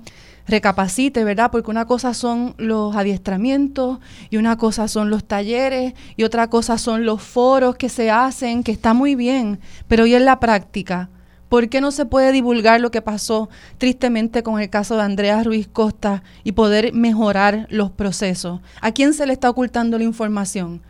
recapacite, 0.47 1.23
¿verdad? 1.23 1.49
Porque 1.51 1.71
una 1.71 1.85
cosa 1.85 2.13
son 2.13 2.53
los 2.57 2.95
adiestramientos 2.95 3.99
y 4.29 4.37
una 4.37 4.57
cosa 4.57 4.87
son 4.87 5.09
los 5.09 5.23
talleres 5.23 5.93
y 6.15 6.23
otra 6.23 6.49
cosa 6.49 6.77
son 6.77 7.05
los 7.05 7.21
foros 7.21 7.75
que 7.75 7.89
se 7.89 8.11
hacen, 8.11 8.63
que 8.63 8.71
está 8.71 8.93
muy 8.93 9.15
bien, 9.15 9.59
pero 9.87 10.05
¿y 10.05 10.13
en 10.13 10.25
la 10.25 10.39
práctica? 10.39 11.09
¿Por 11.49 11.69
qué 11.69 11.79
no 11.79 11.91
se 11.91 12.05
puede 12.05 12.31
divulgar 12.31 12.81
lo 12.81 12.91
que 12.91 13.01
pasó 13.01 13.49
tristemente 13.77 14.43
con 14.43 14.59
el 14.59 14.69
caso 14.69 14.95
de 14.95 15.03
Andrea 15.03 15.43
Ruiz 15.43 15.67
Costa 15.67 16.23
y 16.43 16.53
poder 16.53 16.93
mejorar 16.93 17.67
los 17.69 17.91
procesos? 17.91 18.61
¿A 18.81 18.91
quién 18.91 19.13
se 19.13 19.25
le 19.25 19.33
está 19.33 19.49
ocultando 19.49 19.97
la 19.97 20.03
información? 20.03 20.81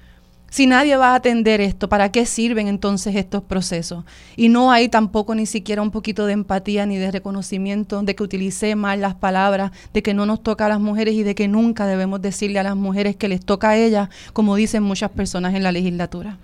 Si 0.55 0.67
nadie 0.67 0.95
va 0.95 1.11
a 1.11 1.15
atender 1.15 1.59
esto, 1.59 1.89
¿para 1.89 2.13
qué 2.13 2.25
sirven 2.25 2.69
entonces 2.69 3.17
estos 3.17 3.43
procesos? 3.43 4.05
Y 4.37 4.47
no 4.47 4.71
hay 4.71 4.87
tampoco 4.87 5.35
ni 5.35 5.47
siquiera 5.47 5.81
un 5.81 5.91
poquito 5.91 6.25
de 6.27 6.31
empatía 6.31 6.85
ni 6.85 6.95
de 6.95 7.11
reconocimiento 7.11 8.01
de 8.03 8.15
que 8.15 8.23
utilicé 8.23 8.73
mal 8.77 9.01
las 9.01 9.15
palabras, 9.15 9.73
de 9.93 10.01
que 10.01 10.13
no 10.13 10.25
nos 10.25 10.41
toca 10.41 10.67
a 10.67 10.69
las 10.69 10.79
mujeres 10.79 11.13
y 11.15 11.23
de 11.23 11.35
que 11.35 11.49
nunca 11.49 11.87
debemos 11.87 12.21
decirle 12.21 12.59
a 12.59 12.63
las 12.63 12.77
mujeres 12.77 13.17
que 13.17 13.27
les 13.27 13.43
toca 13.43 13.71
a 13.71 13.75
ellas, 13.77 14.07
como 14.31 14.55
dicen 14.55 14.81
muchas 14.81 15.11
personas 15.11 15.55
en 15.55 15.63
la 15.63 15.73
legislatura. 15.73 16.37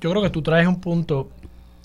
Yo 0.00 0.10
creo 0.10 0.20
que 0.20 0.30
tú 0.30 0.42
traes 0.42 0.66
un 0.66 0.80
punto 0.80 1.30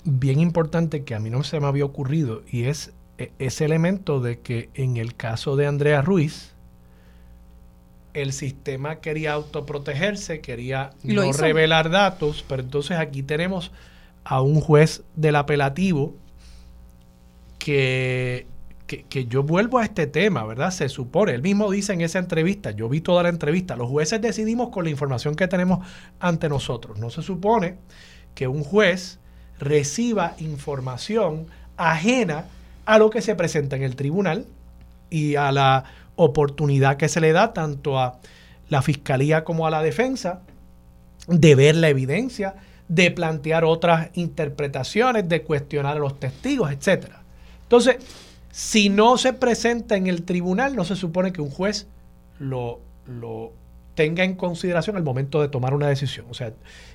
bien 0.02 0.40
importante 0.40 1.04
que 1.04 1.14
a 1.14 1.20
mí 1.20 1.30
no 1.30 1.44
se 1.44 1.60
me 1.60 1.68
había 1.68 1.84
ocurrido 1.84 2.42
y 2.50 2.64
es 2.64 2.90
e, 3.16 3.30
ese 3.38 3.64
elemento 3.64 4.18
de 4.18 4.40
que 4.40 4.70
en 4.74 4.96
el 4.96 5.14
caso 5.14 5.54
de 5.54 5.68
Andrea 5.68 6.02
Ruiz, 6.02 6.52
el 8.22 8.32
sistema 8.32 8.96
quería 8.96 9.32
autoprotegerse, 9.32 10.40
quería 10.40 10.90
no 11.02 11.32
revelar 11.32 11.90
datos, 11.90 12.44
pero 12.48 12.62
entonces 12.62 12.98
aquí 12.98 13.22
tenemos 13.22 13.72
a 14.24 14.42
un 14.42 14.60
juez 14.60 15.02
del 15.16 15.36
apelativo 15.36 16.14
que, 17.58 18.46
que, 18.86 19.26
yo 19.26 19.42
vuelvo 19.42 19.78
a 19.78 19.84
este 19.84 20.06
tema, 20.06 20.44
¿verdad? 20.44 20.70
Se 20.70 20.88
supone, 20.88 21.34
él 21.34 21.42
mismo 21.42 21.70
dice 21.70 21.92
en 21.92 22.00
esa 22.00 22.18
entrevista, 22.18 22.70
yo 22.70 22.88
vi 22.88 23.00
toda 23.00 23.22
la 23.22 23.28
entrevista, 23.28 23.76
los 23.76 23.88
jueces 23.88 24.20
decidimos 24.20 24.70
con 24.70 24.84
la 24.84 24.90
información 24.90 25.34
que 25.34 25.48
tenemos 25.48 25.86
ante 26.20 26.48
nosotros. 26.48 26.98
No 26.98 27.10
se 27.10 27.22
supone 27.22 27.76
que 28.34 28.48
un 28.48 28.64
juez 28.64 29.18
reciba 29.58 30.34
información 30.38 31.46
ajena 31.76 32.46
a 32.86 32.98
lo 32.98 33.10
que 33.10 33.20
se 33.20 33.34
presenta 33.34 33.76
en 33.76 33.82
el 33.82 33.96
tribunal 33.96 34.46
y 35.10 35.36
a 35.36 35.52
la 35.52 35.84
oportunidad 36.18 36.96
que 36.98 37.08
se 37.08 37.20
le 37.20 37.32
da 37.32 37.54
tanto 37.54 37.98
a 37.98 38.18
la 38.68 38.82
fiscalía 38.82 39.44
como 39.44 39.66
a 39.66 39.70
la 39.70 39.82
defensa 39.82 40.42
de 41.26 41.54
ver 41.54 41.76
la 41.76 41.88
evidencia, 41.88 42.56
de 42.88 43.10
plantear 43.10 43.64
otras 43.64 44.10
interpretaciones, 44.14 45.28
de 45.28 45.42
cuestionar 45.42 45.96
a 45.96 46.00
los 46.00 46.18
testigos, 46.18 46.70
etc. 46.72 47.12
Entonces, 47.62 47.96
si 48.50 48.88
no 48.88 49.16
se 49.18 49.32
presenta 49.32 49.96
en 49.96 50.06
el 50.06 50.24
tribunal, 50.24 50.74
no 50.74 50.84
se 50.84 50.96
supone 50.96 51.32
que 51.32 51.40
un 51.40 51.50
juez 51.50 51.86
lo, 52.38 52.80
lo 53.06 53.52
tenga 53.98 54.22
en 54.22 54.36
consideración 54.36 54.94
al 54.94 55.02
momento 55.02 55.42
de 55.42 55.48
tomar 55.48 55.74
una 55.74 55.88
decisión. 55.88 56.24
O 56.30 56.34
sea, 56.34 56.52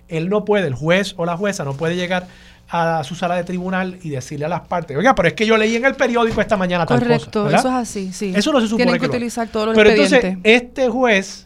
él 0.08 0.30
no 0.30 0.46
puede, 0.46 0.68
el 0.68 0.74
juez 0.74 1.16
o 1.18 1.26
la 1.26 1.36
jueza 1.36 1.66
no 1.66 1.74
puede 1.74 1.98
llegar 1.98 2.28
a 2.70 3.04
su 3.04 3.14
sala 3.14 3.36
de 3.36 3.44
tribunal 3.44 4.00
y 4.04 4.10
decirle 4.12 4.46
a 4.46 4.48
las 4.48 4.62
partes, 4.62 4.96
oiga, 4.96 5.14
pero 5.14 5.28
es 5.28 5.34
que 5.34 5.46
yo 5.46 5.58
leí 5.58 5.76
en 5.76 5.84
el 5.84 5.96
periódico 5.96 6.40
esta 6.40 6.56
mañana 6.56 6.86
tal 6.86 7.00
Correcto, 7.00 7.50
eso 7.50 7.68
es 7.68 7.74
así, 7.74 8.14
sí. 8.14 8.32
Eso 8.34 8.54
no 8.54 8.62
se 8.62 8.68
supone 8.68 8.86
Tienen 8.86 9.02
que, 9.02 9.08
utilizar 9.08 9.50
todos 9.50 9.66
los 9.66 9.76
Pero 9.76 9.90
entonces, 9.90 10.38
este 10.44 10.88
juez 10.88 11.46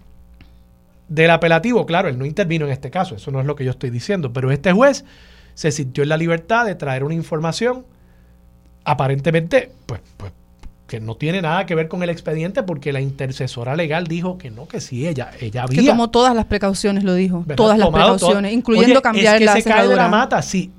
del 1.08 1.32
apelativo, 1.32 1.88
claro, 1.88 2.08
él 2.08 2.20
no 2.20 2.26
intervino 2.28 2.68
en 2.68 2.72
este 2.72 2.92
caso, 2.92 3.16
eso 3.16 3.32
no 3.32 3.40
es 3.40 3.48
lo 3.48 3.56
que 3.56 3.66
yo 3.66 3.72
estoy 3.72 3.90
diciendo, 3.90 4.32
pero 4.32 4.52
este 4.52 4.74
juez 4.74 5.06
se 5.56 5.72
sintió 5.72 6.04
en 6.04 6.10
la 6.10 6.18
libertad 6.18 6.68
de 6.68 6.76
traer 6.76 7.04
una 7.04 7.16
información 7.16 7.84
aparentemente, 8.84 9.72
pues, 9.88 10.02
pues 10.18 10.34
que 10.88 11.00
no 11.00 11.16
tiene 11.16 11.42
nada 11.42 11.66
que 11.66 11.76
ver 11.76 11.88
con 11.88 12.02
el 12.02 12.10
expediente 12.10 12.64
porque 12.64 12.94
la 12.94 13.02
intercesora 13.02 13.76
legal 13.76 14.08
dijo 14.08 14.38
que 14.38 14.50
no, 14.50 14.68
que 14.68 14.82
sí, 14.82 15.08
ella, 15.08 15.32
ella 15.40 15.64
había. 15.64 15.82
Que 15.82 15.88
tomó 15.88 16.10
todas 16.10 16.34
las 16.34 16.46
precauciones, 16.46 17.04
lo 17.04 17.14
dijo. 17.14 17.46
Todas 17.56 17.78
las 17.78 17.90
precauciones, 17.90 18.54
incluyendo 18.54 19.02
cambiar 19.02 19.42
es 19.42 19.54
que 19.54 19.62
se 19.62 19.70
cae 19.70 19.88
de 19.88 19.96
la 19.96 20.08
mata, 20.08 20.42
sí 20.42 20.72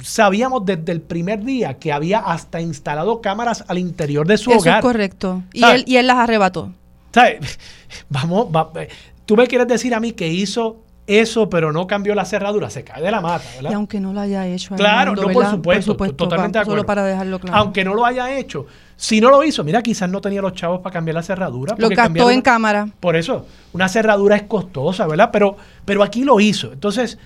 sabíamos 0.00 0.64
desde 0.64 0.92
el 0.92 1.00
primer 1.00 1.42
día 1.42 1.74
que 1.74 1.92
había 1.92 2.20
hasta 2.20 2.60
instalado 2.60 3.20
cámaras 3.20 3.64
al 3.66 3.78
interior 3.78 4.26
de 4.26 4.38
su 4.38 4.50
hogar. 4.50 4.60
Eso 4.60 4.76
es 4.76 4.82
correcto. 4.82 5.42
Y 5.52 5.64
él, 5.64 5.84
y 5.86 5.96
él 5.96 6.06
las 6.06 6.18
arrebató. 6.18 6.70
Vamos, 8.08 8.48
eh, 8.76 8.88
tú 9.24 9.36
me 9.36 9.46
quieres 9.46 9.68
decir 9.68 9.94
a 9.94 10.00
mí 10.00 10.12
que 10.12 10.28
hizo 10.28 10.78
eso, 11.06 11.48
pero 11.48 11.72
no 11.72 11.86
cambió 11.86 12.14
la 12.14 12.24
cerradura, 12.24 12.70
se 12.70 12.82
cae 12.82 13.02
de 13.02 13.10
la 13.10 13.20
mata, 13.20 13.44
¿verdad? 13.56 13.70
Y 13.70 13.74
aunque 13.74 14.00
no 14.00 14.12
lo 14.12 14.20
haya 14.20 14.46
hecho. 14.46 14.74
Claro, 14.74 15.14
no, 15.14 15.28
por 15.28 15.46
supuesto, 15.46 15.96
totalmente 15.96 16.58
de 16.58 16.62
acuerdo. 16.62 16.80
Solo 16.80 16.86
para 16.86 17.04
dejarlo 17.04 17.38
claro. 17.38 17.56
Aunque 17.58 17.84
no 17.84 17.94
lo 17.94 18.04
haya 18.04 18.36
hecho. 18.36 18.66
Si 18.96 19.20
no 19.20 19.30
lo 19.30 19.42
hizo, 19.42 19.64
mira, 19.64 19.82
quizás 19.82 20.08
no 20.08 20.20
tenía 20.20 20.40
los 20.40 20.54
chavos 20.54 20.80
para 20.80 20.92
cambiar 20.92 21.16
la 21.16 21.22
cerradura. 21.22 21.74
Lo 21.78 21.88
gastó 21.88 22.30
en 22.30 22.42
cámara. 22.42 22.88
Por 23.00 23.16
eso, 23.16 23.46
una 23.72 23.88
cerradura 23.88 24.36
es 24.36 24.42
costosa, 24.44 25.06
¿verdad? 25.06 25.30
Pero, 25.32 25.56
pero 25.84 26.02
aquí 26.02 26.24
lo 26.24 26.40
hizo. 26.40 26.72
Entonces, 26.72 27.18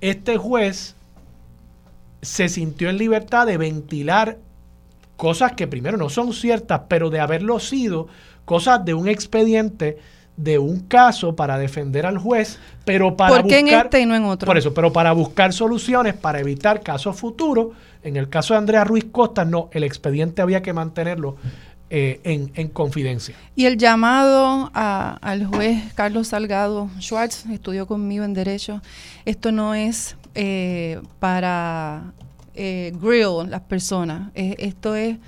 este 0.00 0.36
juez 0.36 0.96
se 2.22 2.48
sintió 2.48 2.90
en 2.90 2.98
libertad 2.98 3.46
de 3.46 3.56
ventilar 3.56 4.38
cosas 5.16 5.52
que 5.52 5.68
primero 5.68 5.96
no 5.96 6.08
son 6.08 6.32
ciertas, 6.32 6.82
pero 6.88 7.10
de 7.10 7.20
haberlo 7.20 7.60
sido, 7.60 8.08
cosas 8.44 8.84
de 8.84 8.94
un 8.94 9.08
expediente, 9.08 9.98
de 10.36 10.58
un 10.58 10.80
caso 10.80 11.36
para 11.36 11.58
defender 11.58 12.06
al 12.06 12.18
juez, 12.18 12.58
pero 12.84 13.16
para 13.16 13.36
¿Por 13.36 13.46
qué 13.46 13.58
en 13.60 13.68
este 13.68 14.00
y 14.00 14.06
no 14.06 14.14
en 14.14 14.24
otro? 14.24 14.46
Por 14.46 14.56
eso, 14.56 14.72
pero 14.72 14.92
para 14.92 15.12
buscar 15.12 15.52
soluciones, 15.52 16.14
para 16.14 16.40
evitar 16.40 16.80
casos 16.80 17.16
futuros. 17.16 17.68
En 18.02 18.16
el 18.16 18.28
caso 18.28 18.54
de 18.54 18.58
Andrea 18.58 18.82
Ruiz 18.84 19.06
Costa, 19.12 19.44
no, 19.44 19.68
el 19.72 19.84
expediente 19.84 20.42
había 20.42 20.62
que 20.62 20.72
mantenerlo 20.72 21.36
eh, 21.94 22.20
en, 22.24 22.50
en, 22.54 22.68
confidencia. 22.68 23.36
Y 23.54 23.66
el 23.66 23.76
llamado 23.76 24.70
al 24.72 25.44
juez 25.44 25.92
Carlos 25.94 26.28
Salgado 26.28 26.88
Schwartz, 26.98 27.44
estudió 27.50 27.86
conmigo 27.86 28.24
en 28.24 28.32
Derecho, 28.32 28.80
esto 29.26 29.52
no 29.52 29.74
es 29.74 30.16
eh, 30.34 31.00
para 31.18 32.12
eh, 32.54 32.94
grill 32.98 33.50
las 33.50 33.60
personas. 33.60 34.30
Esto 34.34 34.96
es 34.96 35.18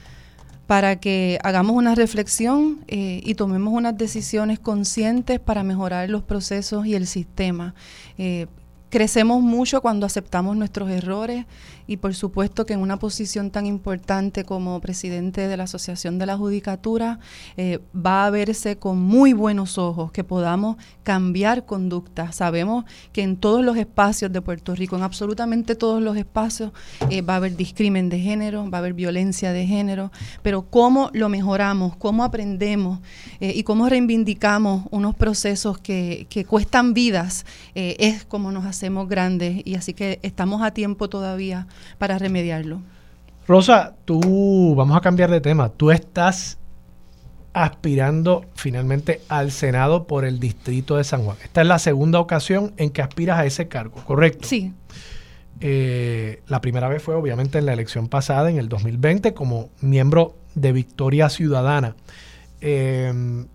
para 0.66 0.96
que 0.96 1.38
hagamos 1.42 1.76
una 1.76 1.94
reflexión 1.94 2.80
eh, 2.88 3.20
y 3.24 3.34
tomemos 3.34 3.72
unas 3.74 3.96
decisiones 3.96 4.58
conscientes 4.58 5.40
para 5.40 5.62
mejorar 5.62 6.08
los 6.10 6.22
procesos 6.22 6.86
y 6.86 6.94
el 6.94 7.06
sistema. 7.06 7.74
crecemos 8.90 9.42
mucho 9.42 9.80
cuando 9.80 10.06
aceptamos 10.06 10.56
nuestros 10.56 10.88
errores 10.88 11.46
y 11.87 11.99
por 11.99 12.14
supuesto 12.14 12.64
que 12.66 12.72
en 12.74 12.80
una 12.80 12.99
posición 12.99 13.51
tan 13.51 13.66
importante 13.66 14.45
como 14.45 14.80
presidente 14.80 15.47
de 15.49 15.57
la 15.57 15.64
Asociación 15.64 16.18
de 16.18 16.26
la 16.26 16.37
Judicatura 16.37 17.18
eh, 17.57 17.80
va 17.95 18.26
a 18.26 18.30
verse 18.30 18.76
con 18.76 18.99
muy 18.99 19.32
buenos 19.32 19.78
ojos 19.78 20.11
que 20.12 20.24
podamos 20.24 20.76
cambiar 21.03 21.66
conducta. 21.66 22.32
Sabemos 22.32 22.85
que 23.12 23.22
en 23.22 23.37
todos 23.37 23.64
los 23.64 23.76
espacios 23.76 24.32
de 24.32 24.41
Puerto 24.41 24.74
Rico, 24.74 24.97
en 24.97 25.03
absolutamente 25.03 25.74
todos 25.74 26.03
los 26.03 26.16
espacios, 26.16 26.72
eh, 27.11 27.22
va 27.22 27.35
a 27.35 27.37
haber 27.37 27.57
discrimen 27.57 28.09
de 28.09 28.18
género, 28.18 28.70
va 28.70 28.78
a 28.78 28.80
haber 28.80 28.95
violencia 28.95 29.53
de 29.53 29.66
género, 29.66 30.11
pero 30.43 30.62
cómo 30.62 31.11
lo 31.12 31.28
mejoramos, 31.28 31.97
cómo 31.97 32.24
aprendemos 32.24 33.01
eh, 33.41 33.53
y 33.55 33.62
cómo 33.62 33.89
reivindicamos 33.89 34.85
unos 34.91 35.14
procesos 35.14 35.78
que, 35.78 36.26
que 36.30 36.45
cuestan 36.45 36.95
vidas 36.95 37.45
es 37.74 38.24
como 38.24 38.53
nos 38.53 38.64
hacemos 38.66 39.09
grandes 39.09 39.62
y 39.64 39.74
así 39.74 39.95
que 39.95 40.18
estamos 40.22 40.62
a 40.62 40.72
tiempo 40.72 41.09
todavía 41.09 41.66
para 41.98 42.18
remediarlo. 42.18 42.80
Rosa, 43.46 43.94
tú, 44.04 44.74
vamos 44.74 44.96
a 44.96 45.00
cambiar 45.00 45.30
de 45.30 45.40
tema, 45.40 45.68
tú 45.68 45.90
estás 45.90 46.58
aspirando 47.52 48.44
finalmente 48.54 49.20
al 49.28 49.52
Senado 49.52 50.06
por 50.06 50.24
el 50.24 50.40
Distrito 50.40 50.96
de 50.96 51.04
San 51.04 51.22
Juan. 51.22 51.36
Esta 51.42 51.60
es 51.60 51.66
la 51.66 51.78
segunda 51.78 52.20
ocasión 52.20 52.72
en 52.76 52.90
que 52.90 53.00
aspiras 53.00 53.38
a 53.38 53.46
ese 53.46 53.68
cargo, 53.68 54.02
¿correcto? 54.04 54.48
Sí. 54.48 54.72
Eh, 55.60 56.42
la 56.48 56.60
primera 56.60 56.88
vez 56.88 57.02
fue 57.02 57.14
obviamente 57.14 57.58
en 57.58 57.66
la 57.66 57.72
elección 57.72 58.08
pasada, 58.08 58.50
en 58.50 58.58
el 58.58 58.68
2020, 58.68 59.34
como 59.34 59.70
miembro 59.80 60.34
de 60.54 60.72
Victoria 60.72 61.28
Ciudadana. 61.28 61.94
Em, 62.60 63.46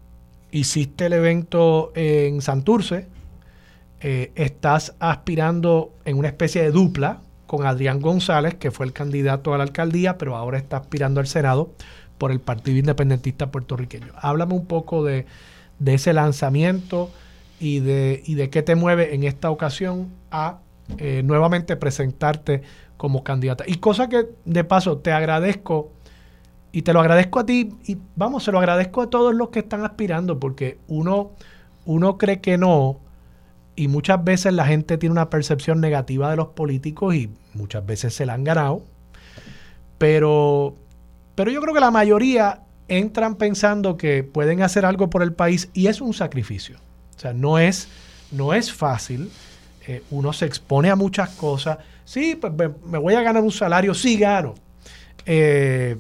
hiciste 0.52 1.08
el 1.08 1.14
evento 1.14 1.92
en 1.94 2.42
Santurce, 2.42 3.08
eh, 4.00 4.32
estás 4.36 4.96
aspirando 5.00 5.94
en 6.06 6.18
una 6.18 6.30
especie 6.30 6.62
de 6.62 6.72
dupla 6.72 7.20
con 7.50 7.66
Adrián 7.66 8.00
González, 8.00 8.54
que 8.54 8.70
fue 8.70 8.86
el 8.86 8.94
candidato 8.94 9.56
a 9.56 9.58
la 9.58 9.64
alcaldía, 9.64 10.20
pero 10.20 10.36
ahora 10.36 10.60
está 10.60 10.78
aspirando 10.78 11.20
al 11.20 11.26
Senado 11.26 11.72
por 12.20 12.32
el 12.32 12.40
Partido 12.40 12.78
Independentista 12.78 13.50
Puertorriqueño. 13.50 14.14
Háblame 14.22 14.54
un 14.54 14.68
poco 14.68 15.04
de, 15.04 15.26
ese 15.84 16.14
lanzamiento 16.14 17.10
y 17.60 17.80
de, 17.80 18.50
qué 18.52 18.62
te 18.62 18.76
mueve 18.76 19.16
en 19.16 19.24
esta 19.24 19.50
ocasión 19.50 20.10
a 20.30 20.60
eh, 21.00 21.24
nuevamente 21.26 21.76
presentarte 21.76 22.62
como 22.98 23.24
candidata. 23.24 23.64
Y 23.66 23.78
cosa 23.78 24.10
que 24.10 24.28
de 24.46 24.64
paso 24.64 25.00
te 25.00 25.12
agradezco 25.12 25.92
y 26.72 26.84
te 26.84 26.94
lo 26.94 27.00
agradezco 27.00 27.40
a 27.40 27.48
ti 27.48 27.74
y 27.84 27.98
vamos, 28.16 28.44
se 28.44 28.52
lo 28.52 28.60
agradezco 28.60 29.02
a 29.02 29.10
todos 29.10 29.34
los 29.34 29.50
que 29.50 29.58
están 29.58 29.84
aspirando 29.84 30.40
porque 30.40 30.78
uno, 30.88 31.32
uno 31.88 32.20
cree 32.20 32.42
que 32.42 32.60
no, 32.60 33.00
y 33.80 33.88
muchas 33.88 34.22
veces 34.22 34.52
la 34.52 34.66
gente 34.66 34.98
tiene 34.98 35.14
una 35.14 35.30
percepción 35.30 35.80
negativa 35.80 36.30
de 36.30 36.36
los 36.36 36.50
políticos 36.50 37.16
y 37.16 37.30
muchas 37.54 37.86
veces 37.86 38.14
se 38.14 38.26
la 38.26 38.34
han 38.34 38.44
ganado. 38.44 38.84
Pero, 39.98 40.76
pero 41.34 41.50
yo 41.50 41.62
creo 41.62 41.74
que 41.74 41.80
la 41.80 41.90
mayoría 41.90 42.64
entran 42.90 43.36
pensando 43.36 43.96
que 43.96 44.26
pueden 44.26 44.64
hacer 44.64 44.84
algo 44.84 45.10
por 45.10 45.24
el 45.24 45.32
país 45.32 45.70
y 45.74 45.88
es 45.88 46.02
un 46.02 46.14
sacrificio. 46.14 46.76
O 47.16 47.20
sea, 47.22 47.32
no 47.32 47.58
es, 47.58 47.88
no 48.32 48.54
es 48.54 48.74
fácil. 48.74 49.32
Eh, 49.88 50.04
uno 50.12 50.34
se 50.34 50.46
expone 50.46 50.90
a 50.90 50.98
muchas 50.98 51.30
cosas. 51.30 51.78
Sí, 52.04 52.36
pues 52.36 52.52
me, 52.52 52.98
voy 52.98 53.14
a 53.14 53.22
ganar 53.22 53.42
un 53.42 53.52
salario, 53.54 53.94
sí 53.94 54.18
gano. 54.18 54.56
Eh, 55.26 55.96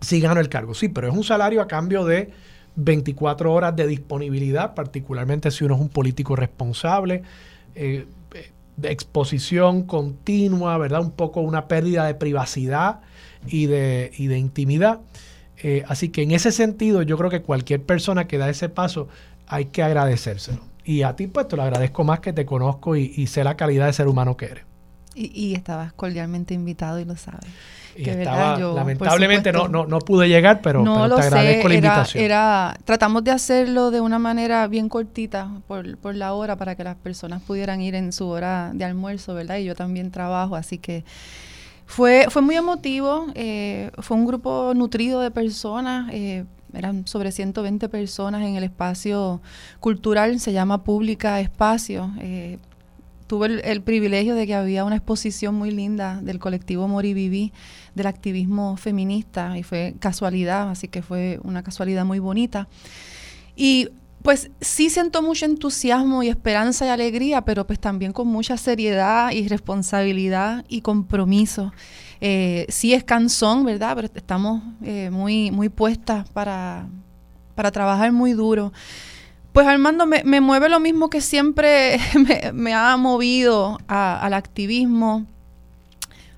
sí 0.00 0.18
gano 0.18 0.40
el 0.40 0.48
cargo, 0.48 0.72
sí, 0.72 0.88
pero 0.88 1.08
es 1.08 1.14
un 1.14 1.24
salario 1.24 1.60
a 1.60 1.68
cambio 1.68 2.06
de 2.06 2.30
24 2.76 3.52
horas 3.52 3.74
de 3.74 3.86
disponibilidad, 3.86 4.74
particularmente 4.74 5.50
si 5.50 5.64
uno 5.64 5.74
es 5.74 5.80
un 5.80 5.88
político 5.88 6.36
responsable, 6.36 7.22
eh, 7.74 8.06
de 8.76 8.92
exposición 8.92 9.84
continua, 9.84 10.76
¿verdad? 10.78 11.00
Un 11.00 11.12
poco 11.12 11.40
una 11.40 11.66
pérdida 11.66 12.04
de 12.06 12.14
privacidad 12.14 13.00
y 13.46 13.66
de, 13.66 14.12
y 14.16 14.26
de 14.26 14.38
intimidad. 14.38 15.00
Eh, 15.58 15.84
así 15.88 16.10
que 16.10 16.22
en 16.22 16.32
ese 16.32 16.52
sentido 16.52 17.02
yo 17.02 17.16
creo 17.16 17.30
que 17.30 17.40
cualquier 17.40 17.82
persona 17.82 18.26
que 18.26 18.36
da 18.36 18.50
ese 18.50 18.68
paso 18.68 19.08
hay 19.46 19.66
que 19.66 19.82
agradecérselo. 19.82 20.60
Y 20.84 21.02
a 21.02 21.16
ti 21.16 21.26
pues 21.26 21.48
te 21.48 21.56
lo 21.56 21.62
agradezco 21.62 22.04
más 22.04 22.20
que 22.20 22.32
te 22.32 22.44
conozco 22.44 22.96
y, 22.96 23.26
sé 23.26 23.42
la 23.42 23.56
calidad 23.56 23.86
de 23.86 23.92
ser 23.92 24.06
humano 24.06 24.36
que 24.36 24.46
eres. 24.46 24.64
Y, 25.14 25.32
y 25.34 25.54
estabas 25.54 25.94
cordialmente 25.94 26.52
invitado 26.52 27.00
y 27.00 27.06
lo 27.06 27.16
sabes. 27.16 27.50
Lamentablemente 27.96 29.52
no, 29.52 29.68
no, 29.68 29.86
no, 29.86 29.98
pude 30.00 30.28
llegar, 30.28 30.60
pero, 30.62 30.82
te 30.82 31.22
agradezco 31.22 31.68
la 31.68 31.74
invitación. 31.74 32.24
Era, 32.24 32.76
tratamos 32.84 33.24
de 33.24 33.30
hacerlo 33.30 33.90
de 33.90 34.00
una 34.00 34.18
manera 34.18 34.66
bien 34.66 34.88
cortita 34.88 35.50
por, 35.66 35.96
por 35.98 36.14
la 36.14 36.32
hora 36.34 36.56
para 36.56 36.74
que 36.74 36.84
las 36.84 36.96
personas 36.96 37.42
pudieran 37.42 37.80
ir 37.80 37.94
en 37.94 38.12
su 38.12 38.28
hora 38.28 38.70
de 38.74 38.84
almuerzo, 38.84 39.34
¿verdad? 39.34 39.58
Y 39.58 39.64
yo 39.64 39.74
también 39.74 40.10
trabajo, 40.10 40.56
así 40.56 40.78
que 40.78 41.04
fue, 41.86 42.26
fue 42.30 42.42
muy 42.42 42.56
emotivo, 42.56 43.26
eh, 43.34 43.90
fue 43.98 44.16
un 44.16 44.26
grupo 44.26 44.72
nutrido 44.74 45.20
de 45.20 45.30
personas, 45.30 46.12
eh, 46.12 46.44
eran 46.74 47.06
sobre 47.06 47.32
120 47.32 47.88
personas 47.88 48.42
en 48.42 48.56
el 48.56 48.64
espacio 48.64 49.40
cultural, 49.80 50.40
se 50.40 50.52
llama 50.52 50.82
Pública 50.82 51.40
Espacio. 51.40 52.10
Eh, 52.20 52.58
tuve 53.26 53.60
el, 53.70 53.82
privilegio 53.82 54.34
de 54.34 54.46
que 54.46 54.54
había 54.54 54.84
una 54.84 54.96
exposición 54.96 55.54
muy 55.54 55.70
linda 55.70 56.20
del 56.22 56.38
colectivo 56.38 56.88
Mori 56.88 57.52
del 57.94 58.06
activismo 58.06 58.76
feminista, 58.76 59.58
y 59.58 59.62
fue 59.62 59.94
casualidad, 59.98 60.70
así 60.70 60.88
que 60.88 61.02
fue 61.02 61.40
una 61.42 61.62
casualidad 61.62 62.04
muy 62.04 62.18
bonita. 62.18 62.68
Y 63.56 63.88
pues 64.22 64.50
sí 64.60 64.90
siento 64.90 65.22
mucho 65.22 65.46
entusiasmo 65.46 66.22
y 66.22 66.28
esperanza 66.28 66.84
y 66.84 66.88
alegría, 66.88 67.42
pero 67.42 67.66
pues 67.66 67.78
también 67.78 68.12
con 68.12 68.26
mucha 68.26 68.56
seriedad 68.56 69.30
y 69.30 69.46
responsabilidad 69.46 70.64
y 70.68 70.80
compromiso. 70.80 71.72
Eh, 72.20 72.66
sí 72.68 72.92
es 72.92 73.04
cansón, 73.04 73.64
¿verdad? 73.64 73.94
Pero 73.94 74.08
estamos 74.14 74.62
eh, 74.82 75.10
muy, 75.10 75.50
muy 75.50 75.68
puestas 75.68 76.28
para, 76.30 76.88
para 77.54 77.70
trabajar 77.70 78.10
muy 78.10 78.32
duro. 78.32 78.72
Pues 79.56 79.66
Armando, 79.66 80.04
me, 80.04 80.40
mueve 80.42 80.68
lo 80.68 80.80
mismo 80.80 81.08
que 81.08 81.22
siempre 81.22 81.98
me, 82.52 82.74
ha 82.74 82.94
movido 82.98 83.78
al 83.88 84.34
activismo, 84.34 85.24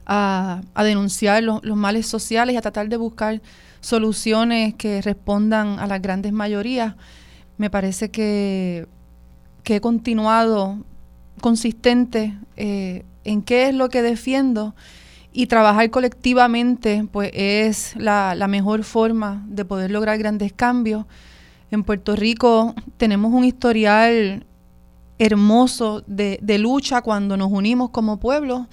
a, 0.07 0.61
denunciar 0.77 1.43
los, 1.43 1.65
los, 1.65 1.77
males 1.77 2.07
sociales 2.07 2.55
y 2.55 2.57
a 2.57 2.61
tratar 2.61 2.89
de 2.89 2.97
buscar 2.97 3.43
soluciones 3.81 4.77
que 4.77 5.03
respondan 5.03 5.81
a 5.81 5.89
las 5.89 6.01
grandes 6.01 6.33
mayorías 6.33 6.95
me 7.57 7.71
parece 7.71 8.13
que, 8.13 8.87
he 9.65 9.81
continuado 9.81 10.79
consistente 11.41 12.39
eh, 12.57 13.05
en 13.25 13.43
qué 13.43 13.69
es 13.69 13.75
lo 13.75 13.89
que 13.89 14.01
defiendo 14.01 14.77
y 15.33 15.49
trabajar 15.49 15.91
colectivamente 15.91 17.05
pues 17.11 17.33
es 17.35 17.97
la, 17.97 18.47
mejor 18.49 18.85
forma 18.85 19.45
de 19.49 19.65
poder 19.65 19.91
lograr 19.91 20.19
grandes 20.19 20.53
cambios. 20.53 21.05
En 21.71 21.85
Puerto 21.85 22.17
Rico 22.17 22.75
tenemos 22.97 23.33
un 23.33 23.45
historial 23.45 24.47
hermoso 25.19 26.03
de, 26.07 26.59
lucha 26.59 27.03
cuando 27.03 27.37
nos 27.37 27.51
unimos 27.51 27.91
como 27.91 28.19
pueblo. 28.19 28.69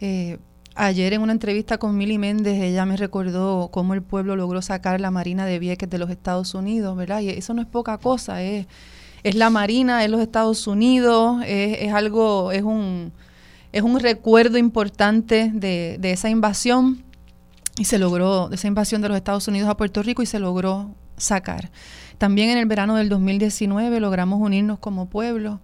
Eh, 0.00 0.38
ayer 0.74 1.14
en 1.14 1.22
una 1.22 1.32
entrevista 1.32 1.78
con 1.78 1.96
Milly 1.96 2.18
Méndez, 2.18 2.60
ella 2.60 2.84
me 2.84 2.96
recordó 2.96 3.68
cómo 3.72 3.94
el 3.94 4.02
pueblo 4.02 4.36
logró 4.36 4.60
sacar 4.60 5.00
la 5.00 5.10
Marina 5.10 5.46
de 5.46 5.58
Vieques 5.58 5.88
de 5.88 5.98
los 5.98 6.10
Estados 6.10 6.54
Unidos, 6.54 6.96
¿verdad? 6.96 7.20
Y 7.20 7.30
eso 7.30 7.54
no 7.54 7.62
es 7.62 7.68
poca 7.68 7.96
cosa, 7.98 8.42
es, 8.42 8.66
es 9.22 9.34
la 9.36 9.50
Marina 9.50 10.00
de 10.00 10.08
los 10.08 10.20
Estados 10.20 10.66
Unidos, 10.66 11.42
es, 11.46 11.92
algo, 11.92 12.52
es 12.52 12.62
un, 12.62 13.12
es 13.72 13.82
un 13.82 14.00
recuerdo 14.00 14.58
importante 14.58 15.50
de, 15.54 15.96
de 15.98 16.10
esa 16.10 16.28
invasión 16.28 17.04
y 17.78 17.84
se 17.84 17.98
logró, 17.98 18.48
de 18.48 18.56
esa 18.56 18.66
invasión 18.66 19.00
de 19.00 19.08
los 19.08 19.16
Estados 19.16 19.48
Unidos 19.48 19.68
a 19.68 19.76
Puerto 19.76 20.02
Rico 20.02 20.22
y 20.22 20.26
se 20.26 20.40
logró 20.40 20.90
sacar. 21.16 21.70
También 22.18 22.50
en 22.50 22.58
el 22.58 22.66
verano 22.66 22.96
del 22.96 23.08
2019 23.08 24.00
logramos 24.00 24.40
unirnos 24.40 24.78
como 24.78 25.08
pueblo 25.08 25.60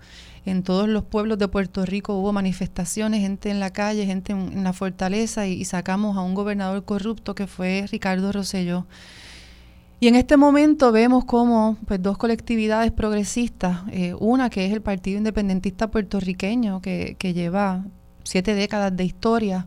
en 0.47 0.63
todos 0.63 0.89
los 0.89 1.05
pueblos 1.05 1.39
de 1.39 1.49
Puerto 1.49 1.85
Rico 1.85 2.15
hubo 2.15 2.33
manifestaciones, 2.33 3.21
gente 3.21 3.51
en 3.51 3.61
la 3.61 3.71
calle, 3.71 4.07
gente 4.07 4.33
en, 4.33 4.65
la 4.65 4.73
fortaleza 4.73 5.47
y, 5.47 5.65
sacamos 5.65 6.17
a 6.17 6.23
un 6.23 6.35
gobernador 6.35 6.85
corrupto 6.85 7.35
que 7.35 7.47
fue 7.47 7.87
Ricardo 7.91 8.33
Rosselló. 8.33 8.87
Y 10.03 10.09
en 10.09 10.15
este 10.15 10.39
momento 10.39 10.93
vemos 10.93 11.27
como 11.27 11.77
pues, 11.87 12.03
dos 12.03 12.17
colectividades 12.17 12.91
progresistas, 12.91 13.83
eh, 13.93 14.15
una 14.19 14.49
que 14.49 14.65
es 14.65 14.73
el 14.73 14.81
Partido 14.81 15.19
Independentista 15.19 15.91
Puertorriqueño, 15.91 16.81
que, 16.81 17.17
lleva 17.35 17.85
siete 18.25 18.55
décadas 18.55 18.97
de 18.97 19.05
historia, 19.05 19.67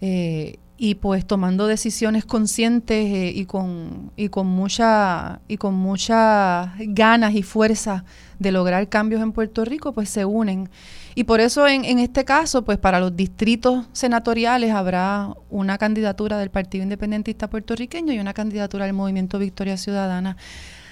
eh, 0.00 0.58
y 0.78 0.96
pues 0.96 1.26
tomando 1.26 1.66
decisiones 1.66 2.24
conscientes 2.24 3.06
eh, 3.06 3.32
y 3.34 3.46
con 3.46 4.12
y 4.16 4.28
con 4.28 4.46
mucha 4.46 5.40
y 5.48 5.56
con 5.56 5.74
muchas 5.74 6.70
ganas 6.78 7.34
y 7.34 7.42
fuerza 7.42 8.04
de 8.38 8.52
lograr 8.52 8.88
cambios 8.88 9.22
en 9.22 9.32
Puerto 9.32 9.64
Rico 9.64 9.92
pues 9.92 10.10
se 10.10 10.24
unen. 10.24 10.68
Y 11.14 11.24
por 11.24 11.40
eso 11.40 11.66
en, 11.66 11.86
en 11.86 11.98
este 11.98 12.26
caso 12.26 12.62
pues 12.62 12.76
para 12.76 13.00
los 13.00 13.16
distritos 13.16 13.86
senatoriales 13.92 14.72
habrá 14.72 15.30
una 15.48 15.78
candidatura 15.78 16.36
del 16.38 16.50
Partido 16.50 16.84
Independentista 16.84 17.48
puertorriqueño 17.48 18.12
y 18.12 18.18
una 18.18 18.34
candidatura 18.34 18.84
del 18.84 18.92
Movimiento 18.94 19.38
Victoria 19.38 19.78
Ciudadana 19.78 20.36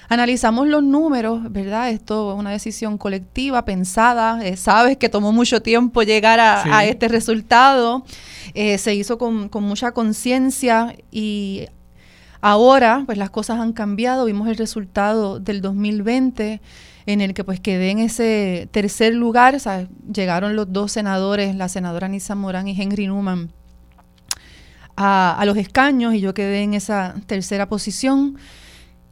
analizamos 0.08 0.68
los 0.68 0.82
números, 0.82 1.50
¿verdad? 1.50 1.90
Esto 1.90 2.32
es 2.32 2.38
una 2.38 2.50
decisión 2.50 2.98
colectiva, 2.98 3.64
pensada. 3.64 4.44
Eh, 4.44 4.56
sabes 4.56 4.96
que 4.96 5.08
tomó 5.08 5.32
mucho 5.32 5.62
tiempo 5.62 6.02
llegar 6.02 6.40
a, 6.40 6.84
este 6.84 7.08
resultado. 7.08 8.04
Eh, 8.54 8.78
se 8.78 8.94
hizo 8.94 9.18
con, 9.18 9.50
mucha 9.62 9.92
conciencia 9.92 10.94
y 11.10 11.66
ahora, 12.40 13.02
pues 13.06 13.18
las 13.18 13.30
cosas 13.30 13.60
han 13.60 13.72
cambiado. 13.72 14.26
Vimos 14.26 14.48
el 14.48 14.56
resultado 14.56 15.40
del 15.40 15.60
2020 15.60 16.60
en 17.06 17.20
el 17.20 17.34
que 17.34 17.44
pues 17.44 17.60
quedé 17.60 17.90
en 17.90 17.98
ese 17.98 18.68
tercer 18.70 19.14
lugar. 19.14 19.58
llegaron 20.12 20.56
los 20.56 20.72
dos 20.72 20.92
senadores, 20.92 21.54
la 21.54 21.68
senadora 21.68 22.08
Nisa 22.08 22.34
Morán 22.34 22.68
y 22.68 22.80
Henry 22.80 23.06
Newman, 23.06 23.50
a, 24.96 25.36
a 25.36 25.44
los 25.44 25.56
escaños 25.56 26.14
y 26.14 26.20
yo 26.20 26.34
quedé 26.34 26.62
en 26.62 26.74
esa 26.74 27.14
tercera 27.26 27.68
posición. 27.68 28.38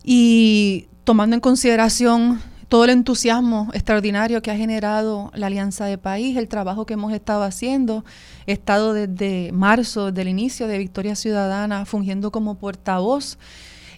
Y 0.04 0.88
tomando 1.04 1.34
en 1.34 1.40
consideración 1.40 2.40
todo 2.72 2.84
el 2.84 2.90
entusiasmo 2.90 3.68
extraordinario 3.74 4.40
que 4.40 4.50
ha 4.50 4.56
generado 4.56 5.30
la 5.34 5.48
Alianza 5.48 5.84
de 5.84 5.98
País, 5.98 6.38
el 6.38 6.48
trabajo 6.48 6.86
que 6.86 6.94
hemos 6.94 7.12
estado 7.12 7.42
haciendo. 7.42 8.02
He 8.46 8.52
estado 8.52 8.94
desde 8.94 9.52
marzo, 9.52 10.06
desde 10.06 10.22
el 10.22 10.28
inicio 10.28 10.66
de 10.68 10.78
Victoria 10.78 11.14
Ciudadana, 11.14 11.84
fungiendo 11.84 12.32
como 12.32 12.54
portavoz, 12.54 13.36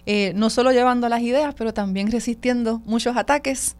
eh, 0.05 0.33
no 0.35 0.49
solo 0.49 0.73
llevando 0.73 1.07
las 1.07 1.21
ideas, 1.21 1.55
pero 1.55 1.73
también 1.73 2.11
resistiendo 2.11 2.81
muchos 2.85 3.15
ataques. 3.15 3.77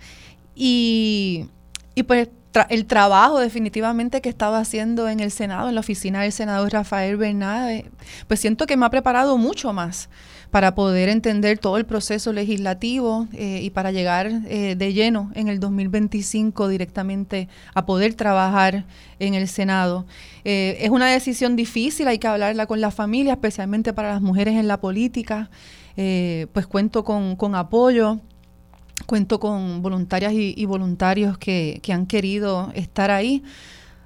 Y, 0.56 1.48
y 1.94 2.04
pues 2.04 2.30
el 2.70 2.86
trabajo 2.86 3.40
definitivamente 3.40 4.22
que 4.22 4.30
estaba 4.30 4.60
haciendo 4.60 5.10
en 5.10 5.20
el 5.20 5.32
Senado, 5.32 5.68
en 5.68 5.76
la 5.76 5.82
oficina 5.82 6.22
del 6.22 6.32
senador 6.32 6.72
Rafael 6.72 7.18
Bernabe, 7.18 7.92
pues 8.30 8.40
siento 8.40 8.66
que 8.66 8.78
me 8.78 8.86
ha 8.86 8.90
preparado 8.90 9.38
mucho 9.38 9.74
más 9.74 10.08
para 10.56 10.74
poder 10.74 11.10
entender 11.10 11.58
todo 11.58 11.76
el 11.76 11.86
proceso 11.86 12.32
legislativo 12.32 13.28
eh, 13.34 13.60
y 13.62 13.72
para 13.72 13.92
llegar 13.92 14.32
eh, 14.48 14.76
de 14.78 14.94
lleno 14.94 15.30
en 15.36 15.50
el 15.50 15.60
2025 15.60 16.70
directamente 16.70 17.50
a 17.74 17.86
poder 17.86 18.14
trabajar 18.14 18.86
en 19.20 19.34
el 19.34 19.50
Senado. 19.50 20.06
Eh, 20.46 20.78
es 20.80 20.92
una 20.92 21.12
decisión 21.12 21.58
difícil, 21.58 22.08
hay 22.08 22.20
que 22.20 22.28
hablarla 22.28 22.68
con 22.68 22.80
la 22.80 22.90
familia, 22.90 23.34
especialmente 23.34 23.92
para 23.92 24.14
las 24.14 24.22
mujeres 24.22 24.56
en 24.56 24.70
la 24.70 24.80
política. 24.80 25.50
pues 25.94 26.68
cuento 26.68 27.04
con, 27.04 27.36
apoyo 27.54 28.22
cuento 29.08 29.42
con 29.42 29.82
voluntarias 29.82 30.32
y, 30.34 30.64
voluntarios 30.64 31.38
que, 31.38 31.82
que, 31.84 31.92
han 31.92 32.06
querido 32.06 32.72
estar 32.76 33.12
ahí. 33.12 33.44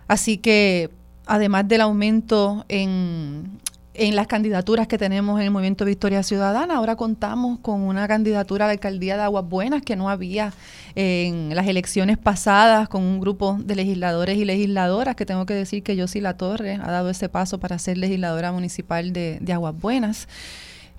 Así 0.07 0.39
que 0.39 0.89
además 1.27 1.67
del 1.67 1.81
aumento 1.81 2.65
en, 2.69 3.59
en 3.99 4.15
las 4.15 4.27
candidaturas 4.27 4.87
que 4.87 4.97
tenemos 4.97 5.37
en 5.39 5.45
el 5.45 5.51
Movimiento 5.51 5.83
Victoria 5.83 6.23
Ciudadana. 6.23 6.75
Ahora 6.75 6.95
contamos 6.95 7.59
con 7.59 7.81
una 7.81 8.07
candidatura 8.07 8.63
a 8.63 8.67
la 8.69 8.71
alcaldía 8.71 9.17
de 9.17 9.23
Aguas 9.23 9.47
Buenas 9.47 9.81
que 9.81 9.97
no 9.97 10.09
había 10.09 10.53
en 10.95 11.53
las 11.53 11.67
elecciones 11.67 12.17
pasadas, 12.17 12.87
con 12.87 13.03
un 13.03 13.19
grupo 13.19 13.59
de 13.61 13.75
legisladores 13.75 14.37
y 14.37 14.45
legisladoras, 14.45 15.17
que 15.17 15.25
tengo 15.25 15.45
que 15.45 15.53
decir 15.53 15.83
que 15.83 15.97
Yossi 15.97 16.21
La 16.21 16.37
Torre 16.37 16.79
ha 16.81 16.89
dado 16.89 17.09
ese 17.09 17.27
paso 17.27 17.59
para 17.59 17.77
ser 17.77 17.97
legisladora 17.97 18.53
municipal 18.53 19.11
de, 19.11 19.41
Aguas 19.51 19.77
Buenas. 19.77 20.29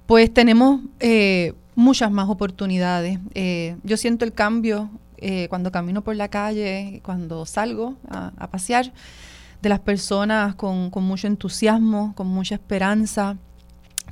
Pues 0.05 0.33
tenemos 0.33 0.83
eh, 1.01 1.55
muchas 1.75 2.11
más 2.11 2.29
oportunidades. 2.29 3.19
Eh, 3.35 3.77
yo 3.83 3.97
siento 3.97 4.27
el 4.27 4.35
cambio 4.35 4.91
eh, 5.17 5.47
cuando 5.49 5.73
camino 5.73 6.03
por 6.03 6.17
la 6.17 6.29
calle, 6.29 7.01
cuando 7.03 7.47
salgo 7.47 7.97
a 8.11 8.47
pasear 8.49 8.93
de 9.63 9.69
las 9.69 9.81
personas 9.81 10.55
con, 10.55 10.91
mucho 10.95 11.27
entusiasmo, 11.27 12.15
con 12.15 12.27
mucha 12.27 12.55
esperanza. 12.55 13.37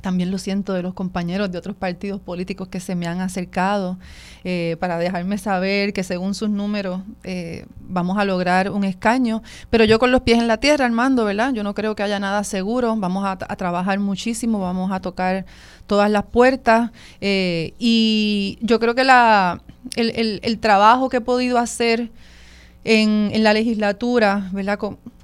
También 0.01 0.31
lo 0.31 0.37
siento 0.37 0.73
de 0.73 0.81
los 0.81 0.93
compañeros 0.93 1.51
de 1.51 1.57
otros 1.57 1.75
partidos 1.75 2.21
políticos 2.21 2.69
que 2.69 2.79
se 2.79 2.95
me 2.95 3.05
han 3.05 3.19
acercado 3.19 3.97
eh, 4.45 4.77
para 4.79 4.97
dejarme 4.97 5.37
saber 5.37 5.91
que 5.91 6.03
según 6.05 6.35
sus 6.35 6.49
números 6.49 7.01
eh, 7.25 7.65
vamos 7.81 8.17
a 8.17 8.23
lograr 8.23 8.71
un 8.71 8.85
escaño. 8.85 9.43
Pero 9.69 9.83
yo 9.83 9.99
con 9.99 10.11
los 10.11 10.21
pies 10.21 10.37
en 10.37 10.47
la 10.47 10.55
tierra, 10.55 10.85
Armando, 10.85 11.25
¿verdad? 11.25 11.51
Yo 11.51 11.63
no 11.63 11.73
creo 11.73 11.95
que 11.95 12.03
haya 12.03 12.17
nada 12.17 12.45
seguro. 12.45 12.95
Vamos 12.95 13.25
a, 13.25 13.37
trabajar 13.37 13.99
muchísimo, 13.99 14.59
vamos 14.59 14.89
a 14.93 15.01
tocar 15.01 15.45
todas 15.85 16.09
las 16.09 16.23
puertas. 16.23 16.91
Eh, 17.19 17.73
y 17.77 18.57
yo 18.61 18.79
creo 18.79 18.95
que 18.95 19.01
el, 19.95 20.59
trabajo 20.61 21.09
que 21.09 21.17
he 21.17 21.21
podido 21.21 21.57
hacer 21.57 22.09
en 22.85 23.43
la 23.43 23.53
legislatura, 23.53 24.49
¿verdad? 24.53 24.79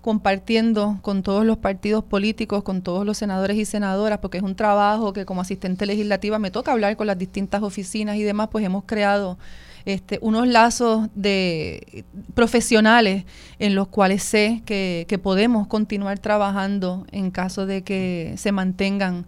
Compartiendo 0.06 1.00
con 1.02 1.24
todos 1.24 1.44
los 1.48 1.58
partidos 1.58 2.04
políticos, 2.04 2.62
con 2.62 2.84
todos 2.84 3.08
los 3.08 3.18
senadores 3.18 3.58
y 3.58 3.66
senadoras, 3.66 4.20
porque 4.20 4.38
es 4.38 4.44
un 4.44 4.56
trabajo 4.56 5.14
que 5.14 5.26
como 5.26 5.42
asistente 5.42 5.88
legislativa 5.88 6.38
me 6.38 6.52
toca 6.52 6.74
hablar 6.74 6.96
con 6.96 7.08
las 7.08 7.18
distintas 7.18 7.64
oficinas 7.64 8.16
y 8.16 8.22
demás, 8.22 8.50
pues 8.52 8.64
hemos 8.64 8.84
creado 8.86 9.40
este, 9.86 10.20
unos 10.22 10.48
lazos 10.48 11.10
de 11.16 12.06
profesionales 12.36 13.26
en 13.58 13.74
los 13.74 13.88
cuales 13.88 14.22
sé 14.22 14.62
que, 14.68 15.20
podemos 15.24 15.66
continuar 15.66 16.20
trabajando 16.20 17.08
en 17.12 17.32
caso 17.32 17.66
de 17.66 17.82
que 17.82 18.36
se 18.38 18.52
mantengan 18.52 19.26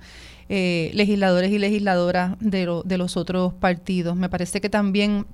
eh, 0.48 0.92
legisladores 0.94 1.50
y 1.50 1.58
legisladoras 1.58 2.36
de, 2.40 2.82
de 2.86 2.98
los 3.00 3.18
otros 3.18 3.52
partidos. 3.52 4.16
Me 4.16 4.30
parece 4.30 4.62
que 4.62 4.70
también 4.70 5.26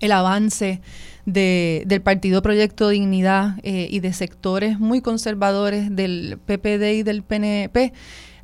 el 0.00 0.12
avance 0.12 0.80
de, 1.26 1.84
del 1.86 2.00
Partido 2.00 2.42
Proyecto 2.42 2.88
Dignidad 2.88 3.58
eh, 3.62 3.88
y 3.90 4.00
de 4.00 4.12
sectores 4.12 4.78
muy 4.78 5.00
conservadores 5.00 5.94
del 5.94 6.38
PPD 6.44 6.98
y 6.98 7.02
del 7.02 7.22
PNP 7.22 7.92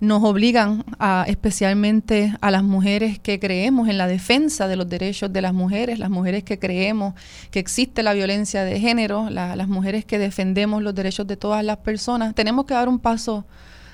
nos 0.00 0.22
obligan 0.24 0.84
a, 0.98 1.24
especialmente 1.26 2.34
a 2.40 2.50
las 2.50 2.62
mujeres 2.62 3.18
que 3.18 3.40
creemos 3.40 3.88
en 3.88 3.98
la 3.98 4.06
defensa 4.06 4.68
de 4.68 4.76
los 4.76 4.88
derechos 4.88 5.32
de 5.32 5.40
las 5.40 5.54
mujeres, 5.54 5.98
las 5.98 6.10
mujeres 6.10 6.44
que 6.44 6.58
creemos 6.58 7.14
que 7.50 7.58
existe 7.58 8.02
la 8.02 8.12
violencia 8.12 8.64
de 8.64 8.78
género, 8.78 9.30
las 9.30 9.68
mujeres 9.68 10.04
que 10.04 10.18
defendemos 10.18 10.82
los 10.82 10.94
derechos 10.94 11.26
de 11.26 11.36
todas 11.36 11.64
las 11.64 11.78
personas, 11.78 12.34
tenemos 12.34 12.66
que 12.66 12.74
dar 12.74 12.88
un 12.88 12.98
paso 12.98 13.46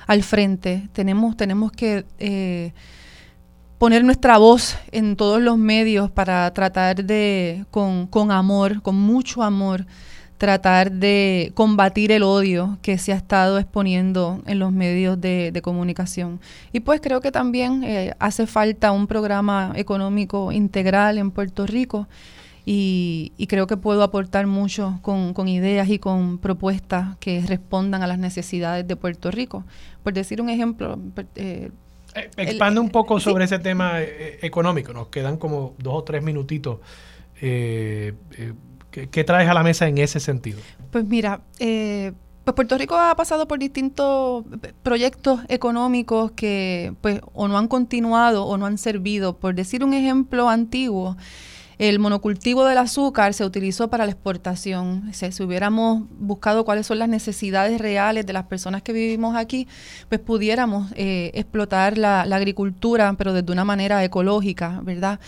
al 0.07 0.23
frente, 0.23 0.89
tenemos, 0.93 1.37
tenemos 1.37 1.71
que 1.71 2.05
eh, 2.19 2.73
poner 3.83 4.05
nuestra 4.05 4.39
voz 4.39 4.77
en 4.93 5.17
todos 5.17 5.43
los 5.43 5.59
medios 5.59 6.09
para 6.09 6.49
tratar 6.55 7.05
de, 7.05 7.65
con, 7.73 8.07
con 8.07 8.31
amor, 8.31 8.81
con 8.81 8.95
mucho 8.95 9.43
amor, 9.43 9.87
tratar 10.39 10.93
de 10.93 11.51
combatir 11.57 12.13
el 12.13 12.23
odio 12.23 12.79
que 12.81 12.97
se 12.97 13.13
ha 13.13 13.17
estado 13.17 13.59
exponiendo 13.59 14.41
en 14.47 14.61
los 14.61 14.71
medios 14.71 15.21
de, 15.21 15.59
comunicación. 15.65 16.39
Y 16.73 16.79
pues 16.79 17.01
creo 17.01 17.21
que 17.21 17.33
también 17.33 17.83
eh, 17.83 18.15
hace 18.21 18.47
falta 18.47 18.93
un 18.93 19.09
programa 19.09 19.73
económico 19.75 20.53
integral 20.53 21.19
en 21.19 21.33
Puerto 21.33 21.67
Rico 21.67 22.07
y, 22.65 23.33
creo 23.49 23.67
que 23.67 23.77
puedo 23.77 24.05
aportar 24.05 24.47
mucho 24.47 25.01
con, 25.03 25.49
ideas 25.49 25.89
y 25.89 25.99
con 25.99 26.39
propuestas 26.39 27.17
que 27.17 27.41
respondan 27.49 28.05
a 28.05 28.07
las 28.07 28.21
necesidades 28.21 28.87
de 28.87 28.95
Puerto 28.95 29.33
Rico. 29.33 29.65
Por 30.05 30.13
decir 30.13 30.41
un 30.41 30.51
ejemplo, 30.51 31.01
eh, 31.35 31.73
eh, 32.15 32.31
expande 32.37 32.81
un 32.81 32.91
poco 32.91 33.21
sobre 33.21 33.45
ese 33.45 33.59
tema 33.59 34.01
económico. 34.01 34.93
Nos 34.93 35.09
quedan 35.09 35.37
como 35.37 35.75
dos 35.79 35.95
o 35.95 36.05
tres 36.05 36.23
minutitos. 36.23 36.79
Eh, 37.41 38.15
¿Qué, 38.91 39.25
traes 39.25 39.49
a 39.49 39.55
la 39.55 39.63
mesa 39.63 39.89
en 39.89 39.99
ese 39.99 40.21
sentido? 40.21 40.61
Pues 40.91 41.05
mira, 41.07 41.41
eh, 41.59 42.13
pues 42.45 42.55
Puerto 42.55 42.77
Rico 42.77 42.97
ha 42.97 43.17
pasado 43.17 43.49
por 43.49 43.59
distintos 43.59 44.45
proyectos 44.83 45.41
económicos 45.49 46.33
que 46.33 46.95
pues 47.01 47.21
o 47.33 47.49
no 47.49 47.57
han 47.57 47.69
continuado 47.69 48.45
o 48.45 48.59
no 48.59 48.67
han 48.67 48.77
servido. 48.77 49.39
Por 49.39 49.55
decir 49.55 49.83
un 49.83 49.95
ejemplo 49.95 50.51
antiguo, 50.51 51.17
el 51.89 51.99
monocultivo 51.99 52.65
del 52.65 52.79
azúcar 52.79 53.35
se 53.35 53.45
utilizó 53.45 53.89
para 53.89 54.07
la 54.07 54.13
exportación. 54.13 55.11
Si, 55.13 55.43
hubiéramos 55.43 56.05
buscado 56.17 56.65
cuáles 56.65 56.87
son 56.87 57.01
las 57.01 57.09
necesidades 57.09 57.81
reales 57.81 58.25
de 58.25 58.33
las 58.33 58.45
personas 58.45 58.83
que 58.83 58.93
vivimos 58.93 59.35
aquí, 59.35 59.67
pues 60.09 60.21
pudiéramos 60.21 60.93
eh, 60.95 61.33
explotar 61.35 61.99
la, 61.99 62.25
la 62.25 62.37
agricultura, 62.37 63.13
pero 63.19 63.33
desde 63.33 63.51
una 63.51 63.65
manera 63.65 64.05
ecológica, 64.05 64.79
¿verdad? 64.85 65.19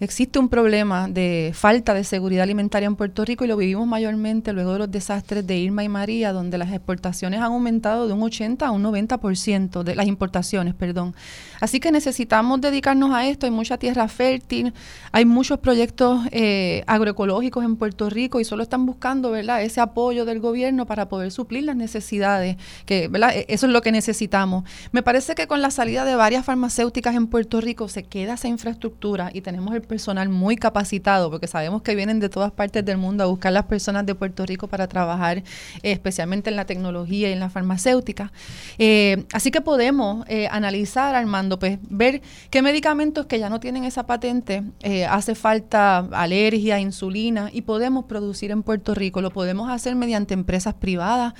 Existe 0.00 0.38
un 0.38 0.48
problema 0.48 1.08
de 1.08 1.52
falta 1.54 1.94
de 1.94 2.02
seguridad 2.02 2.42
alimentaria 2.42 2.86
en 2.86 2.96
Puerto 2.96 3.24
Rico 3.24 3.44
y 3.44 3.48
lo 3.48 3.56
vivimos 3.56 3.86
mayormente 3.86 4.52
luego 4.52 4.72
de 4.72 4.80
los 4.80 4.90
desastres 4.90 5.46
de 5.46 5.56
Irma 5.56 5.84
y 5.84 5.88
María, 5.88 6.32
donde 6.32 6.58
las 6.58 6.72
exportaciones 6.72 7.40
han 7.40 7.46
aumentado 7.46 8.08
de 8.08 8.12
un 8.12 8.22
80 8.22 8.66
a 8.66 8.70
un 8.72 8.82
90% 8.82 9.82
de 9.84 9.94
las 9.94 10.06
importaciones, 10.06 10.74
perdón. 10.74 11.14
Así 11.60 11.78
que 11.78 11.92
necesitamos 11.92 12.60
dedicarnos 12.60 13.14
a 13.14 13.26
esto. 13.26 13.46
Hay 13.46 13.52
mucha 13.52 13.78
tierra 13.78 14.08
fértil, 14.08 14.74
hay 15.12 15.24
muchos 15.24 15.60
proyectos 15.60 16.03
eh, 16.30 16.84
agroecológicos 16.86 17.64
en 17.64 17.76
Puerto 17.76 18.10
Rico 18.10 18.40
y 18.40 18.44
solo 18.44 18.62
están 18.62 18.86
buscando, 18.86 19.30
¿verdad? 19.30 19.62
Ese 19.62 19.80
apoyo 19.80 20.24
del 20.24 20.40
gobierno 20.40 20.86
para 20.86 21.08
poder 21.08 21.30
suplir 21.30 21.64
las 21.64 21.76
necesidades, 21.76 22.56
que. 22.86 23.04
E, 23.04 23.46
eso 23.48 23.66
es 23.66 23.72
lo 23.72 23.80
que 23.80 23.92
necesitamos. 23.92 24.64
Me 24.92 25.02
parece 25.02 25.34
que 25.34 25.46
con 25.46 25.62
la 25.62 25.70
salida 25.70 26.04
de 26.04 26.14
varias 26.14 26.44
farmacéuticas 26.44 27.14
en 27.14 27.26
Puerto 27.26 27.60
Rico 27.60 27.88
se 27.88 28.02
queda 28.02 28.34
esa 28.34 28.48
infraestructura 28.48 29.30
y 29.32 29.40
tenemos 29.40 29.74
el 29.74 29.82
personal 29.82 30.28
muy 30.28 30.56
capacitado, 30.56 31.30
porque 31.30 31.46
sabemos 31.46 31.82
que 31.82 31.94
vienen 31.94 32.20
de 32.20 32.28
todas 32.28 32.52
partes 32.52 32.84
del 32.84 32.98
mundo 32.98 33.24
a 33.24 33.26
buscar 33.26 33.52
las 33.52 33.64
personas 33.64 34.04
de 34.06 34.14
Puerto 34.14 34.44
Rico 34.46 34.68
para 34.68 34.88
trabajar, 34.88 35.38
eh, 35.38 35.44
especialmente 35.82 36.50
en 36.50 36.56
la 36.56 36.64
tecnología 36.64 37.30
y 37.30 37.32
en 37.32 37.40
la 37.40 37.50
farmacéutica. 37.50 38.32
Eh, 38.78 39.24
así 39.32 39.50
que 39.50 39.60
podemos 39.60 40.24
analizar, 40.50 41.14
Armando, 41.14 41.58
pues 41.58 41.78
ver 41.88 42.20
qué 42.50 42.62
medicamentos 42.62 43.26
que 43.26 43.38
ya 43.38 43.48
no 43.48 43.60
tienen 43.60 43.84
esa 43.84 44.06
patente 44.06 44.62
hace 45.08 45.34
falta 45.34 45.93
alergia, 45.98 46.80
insulina, 46.80 47.50
y 47.52 47.62
podemos 47.62 48.06
producir 48.06 48.50
en 48.50 48.62
Puerto 48.62 48.94
Rico. 48.94 49.20
Lo 49.20 49.30
podemos 49.30 49.70
hacer 49.70 49.94
mediante 49.94 50.34
empresas 50.34 50.74
privadas, 50.74 51.34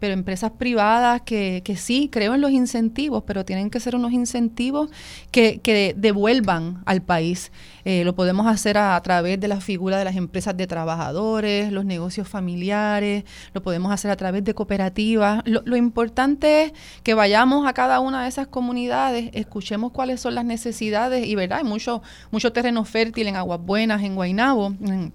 pero 0.00 0.14
empresas 0.14 0.52
privadas 0.52 1.22
que, 1.22 1.62
que 1.64 1.76
sí, 1.76 2.08
creo 2.10 2.34
en 2.34 2.40
los 2.40 2.50
incentivos, 2.50 3.22
pero 3.26 3.44
tienen 3.44 3.70
que 3.70 3.78
ser 3.78 3.94
unos 3.94 4.12
incentivos 4.12 4.90
que, 5.30 5.60
que 5.60 5.94
devuelvan 5.96 6.82
al 6.86 7.02
país. 7.02 7.52
Eh, 7.84 8.04
lo 8.04 8.14
podemos 8.14 8.46
hacer 8.46 8.76
a, 8.78 9.00
través 9.02 9.40
de 9.40 9.48
la 9.48 9.60
figura 9.60 9.98
de 9.98 10.04
las 10.04 10.16
empresas 10.16 10.56
de 10.56 10.66
trabajadores, 10.66 11.72
los 11.72 11.84
negocios 11.84 12.28
familiares, 12.28 13.24
lo 13.54 13.62
podemos 13.62 13.92
hacer 13.92 14.10
a 14.10 14.16
través 14.16 14.44
de 14.44 14.54
cooperativas. 14.54 15.42
Lo, 15.46 15.76
importante 15.76 16.64
es 16.64 16.72
que 17.02 17.14
vayamos 17.14 17.66
a 17.66 17.72
cada 17.72 18.00
una 18.00 18.22
de 18.22 18.28
esas 18.28 18.46
comunidades, 18.46 19.30
escuchemos 19.32 19.92
cuáles 19.92 20.20
son 20.20 20.34
las 20.34 20.44
necesidades 20.44 21.26
y, 21.26 21.34
¿verdad? 21.34 21.58
Hay 21.58 21.64
mucho, 21.64 22.02
mucho 22.30 22.52
terreno 22.52 22.84
fértil 22.84 23.28
en 23.28 23.36
Aguas 23.36 23.60
Buenas, 23.60 24.02
en 24.02 24.14
Guaynabo, 24.14 24.74
en, 24.82 25.12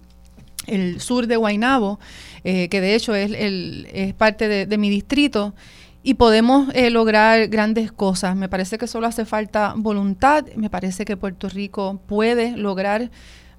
el 0.66 1.00
sur 1.00 1.28
de 1.28 1.36
Guaynabo, 1.36 2.00
eh, 2.48 2.68
que 2.68 2.80
de 2.80 2.94
hecho 2.94 3.12
es, 3.12 3.32
el, 3.32 3.88
es 3.92 4.14
parte 4.14 4.46
de, 4.46 4.78
mi 4.78 4.88
distrito, 4.88 5.52
y 6.04 6.14
podemos 6.14 6.68
eh, 6.74 6.90
lograr 6.90 7.48
grandes 7.48 7.90
cosas. 7.90 8.36
Me 8.36 8.48
parece 8.48 8.78
que 8.78 8.86
solo 8.86 9.08
hace 9.08 9.24
falta 9.24 9.74
voluntad, 9.76 10.44
me 10.54 10.70
parece 10.70 11.04
que 11.04 11.16
Puerto 11.16 11.48
Rico 11.48 12.00
puede 12.06 12.56
lograr, 12.56 13.10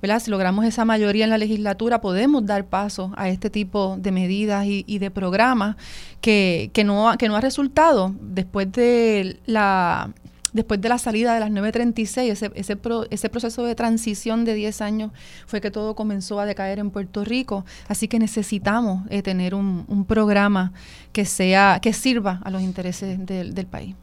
¿verdad? 0.01 0.21
Si 0.21 0.31
logramos 0.31 0.63
esa 0.63 0.85
mayoría 0.85 1.25
en 1.25 1.31
la 1.31 1.37
legislatura, 1.37 1.99
podemos 1.99 2.45
dar 2.45 2.63
paso 2.63 3.11
a 3.17 3.27
este 3.27 3.49
tipo 3.49 3.97
de 3.99 4.13
medidas 4.13 4.65
y, 4.65 4.85
y 4.87 4.99
de 4.99 5.11
programas 5.11 5.75
que, 6.21 6.71
que, 6.71 6.85
no, 6.85 7.13
que 7.19 7.27
no 7.27 7.35
ha 7.35 7.41
resultado 7.41 8.15
después 8.21 8.71
de 8.71 9.37
la 9.45 10.13
después 10.53 10.81
de 10.81 10.89
la 10.89 10.97
salida 10.97 11.33
de 11.33 11.39
las 11.39 11.51
936, 11.51 12.31
ese, 12.31 12.51
ese, 12.55 12.77
ese 13.09 13.29
proceso 13.29 13.63
de 13.63 13.75
transición 13.75 14.45
de 14.45 14.53
10 14.53 14.81
años 14.81 15.11
fue 15.45 15.61
que 15.61 15.71
todo 15.71 15.95
comenzó 15.95 16.39
a 16.39 16.45
decaer 16.45 16.79
en 16.79 16.91
Puerto 16.91 17.23
Rico. 17.23 17.65
Así 17.87 18.07
que 18.07 18.19
necesitamos 18.19 19.05
eh, 19.09 19.21
tener 19.21 19.55
un, 19.55 19.85
un, 19.87 20.05
programa 20.05 20.73
que, 21.11 21.25
sea, 21.25 21.79
que 21.81 21.93
sirva 21.93 22.41
a 22.43 22.51
los 22.51 22.61
intereses 22.61 23.25
del, 23.25 23.53
del 23.53 23.65
país. 23.65 23.95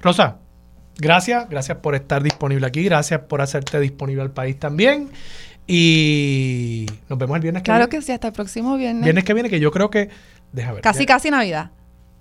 Rosa, 0.00 0.36
gracias, 0.98 1.48
gracias 1.48 1.78
por 1.78 1.94
estar 1.94 2.22
disponible 2.22 2.66
aquí, 2.66 2.84
gracias 2.84 3.20
por 3.20 3.40
hacerte 3.40 3.80
disponible 3.80 4.22
al 4.22 4.30
país 4.30 4.58
también. 4.58 5.10
Y 5.66 6.86
nos 7.08 7.18
vemos 7.18 7.36
el 7.36 7.42
viernes 7.42 7.62
que 7.62 7.70
viene. 7.70 7.78
Claro 7.78 7.88
que 7.88 8.02
sí, 8.02 8.12
hasta 8.12 8.28
el 8.28 8.32
próximo 8.34 8.76
viernes. 8.76 9.02
Viernes 9.02 9.24
que 9.24 9.32
viene, 9.32 9.48
que 9.48 9.60
yo 9.60 9.70
creo 9.70 9.88
que. 9.90 10.10
Deja 10.52 10.72
ver. 10.72 10.82
Casi, 10.82 11.06
casi 11.06 11.30
Navidad. 11.30 11.70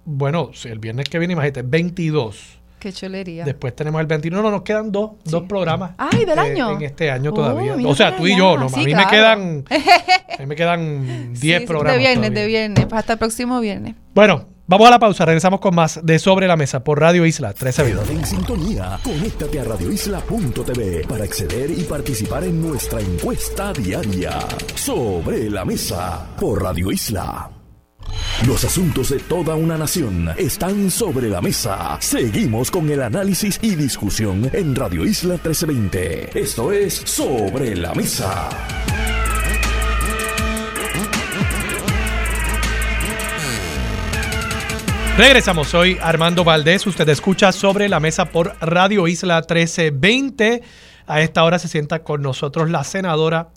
Bueno, 0.05 0.51
sí, 0.53 0.69
el 0.69 0.79
viernes 0.79 1.09
que 1.09 1.19
viene, 1.19 1.33
imagínate, 1.33 1.61
22. 1.61 2.59
Qué 2.83 2.91
chulería. 2.91 3.45
Después 3.45 3.73
tenemos 3.73 4.01
el 4.01 4.07
21. 4.07 4.41
No, 4.41 4.51
nos 4.51 4.63
quedan 4.63 4.91
dos, 4.91 5.11
dos 5.23 5.43
programas. 5.43 5.91
¡Ay, 5.97 6.25
del 6.25 6.37
eh, 6.37 6.41
año! 6.41 6.71
En 6.71 6.81
este 6.81 7.09
año 7.09 7.31
todavía. 7.31 7.77
O 7.87 7.95
sea, 7.95 8.17
tú 8.17 8.27
y 8.27 8.35
yo. 8.37 8.57
No, 8.57 8.65
a 8.73 8.77
mí 8.77 8.93
me 8.93 9.07
quedan. 9.07 9.63
a 9.69 10.37
mí 10.37 10.45
me 10.45 10.53
quedan 10.53 11.33
10 11.33 11.61
programas. 11.61 11.93
De 11.93 11.99
viernes, 11.99 12.33
de 12.33 12.45
viernes. 12.45 12.85
Pues 12.85 12.99
hasta 12.99 13.13
el 13.13 13.19
próximo 13.19 13.61
viernes. 13.61 13.95
Bueno, 14.13 14.47
Vamos 14.65 14.87
a 14.87 14.91
la 14.91 14.99
pausa, 14.99 15.25
regresamos 15.25 15.59
con 15.59 15.75
más 15.75 15.99
de 16.03 16.19
Sobre 16.19 16.47
la 16.47 16.55
Mesa 16.55 16.85
por 16.85 16.97
Radio 16.97 17.25
Isla 17.25 17.51
13 17.51 17.83
Quédate 17.83 18.13
en 18.13 18.25
sintonía, 18.25 18.97
conéctate 19.03 19.59
a 19.59 19.65
radioisla.tv 19.65 21.05
para 21.05 21.25
acceder 21.25 21.69
y 21.69 21.83
participar 21.83 22.45
en 22.45 22.61
nuestra 22.61 23.01
encuesta 23.01 23.73
diaria. 23.73 24.39
Sobre 24.73 25.49
la 25.49 25.65
Mesa 25.65 26.29
por 26.39 26.63
Radio 26.63 26.93
Isla. 26.93 27.62
Los 28.47 28.63
asuntos 28.65 29.09
de 29.09 29.19
toda 29.19 29.55
una 29.55 29.77
nación 29.77 30.29
están 30.37 30.91
sobre 30.91 31.29
la 31.29 31.41
mesa. 31.41 31.97
Seguimos 31.99 32.69
con 32.71 32.89
el 32.89 33.01
análisis 33.01 33.59
y 33.61 33.75
discusión 33.75 34.49
en 34.53 34.75
Radio 34.75 35.05
Isla 35.05 35.33
1320. 35.33 36.39
Esto 36.39 36.71
es 36.71 36.93
Sobre 36.93 37.75
la 37.75 37.93
Mesa. 37.93 38.49
Regresamos, 45.15 45.67
soy 45.67 45.99
Armando 46.01 46.43
Valdés, 46.43 46.87
usted 46.87 47.07
escucha 47.07 47.51
sobre 47.51 47.87
la 47.87 47.99
mesa 47.99 48.25
por 48.25 48.55
Radio 48.61 49.07
Isla 49.07 49.35
1320. 49.35 50.63
A 51.05 51.21
esta 51.21 51.43
hora 51.43 51.59
se 51.59 51.67
sienta 51.67 52.03
con 52.03 52.23
nosotros 52.23 52.71
la 52.71 52.83
senadora, 52.83 53.49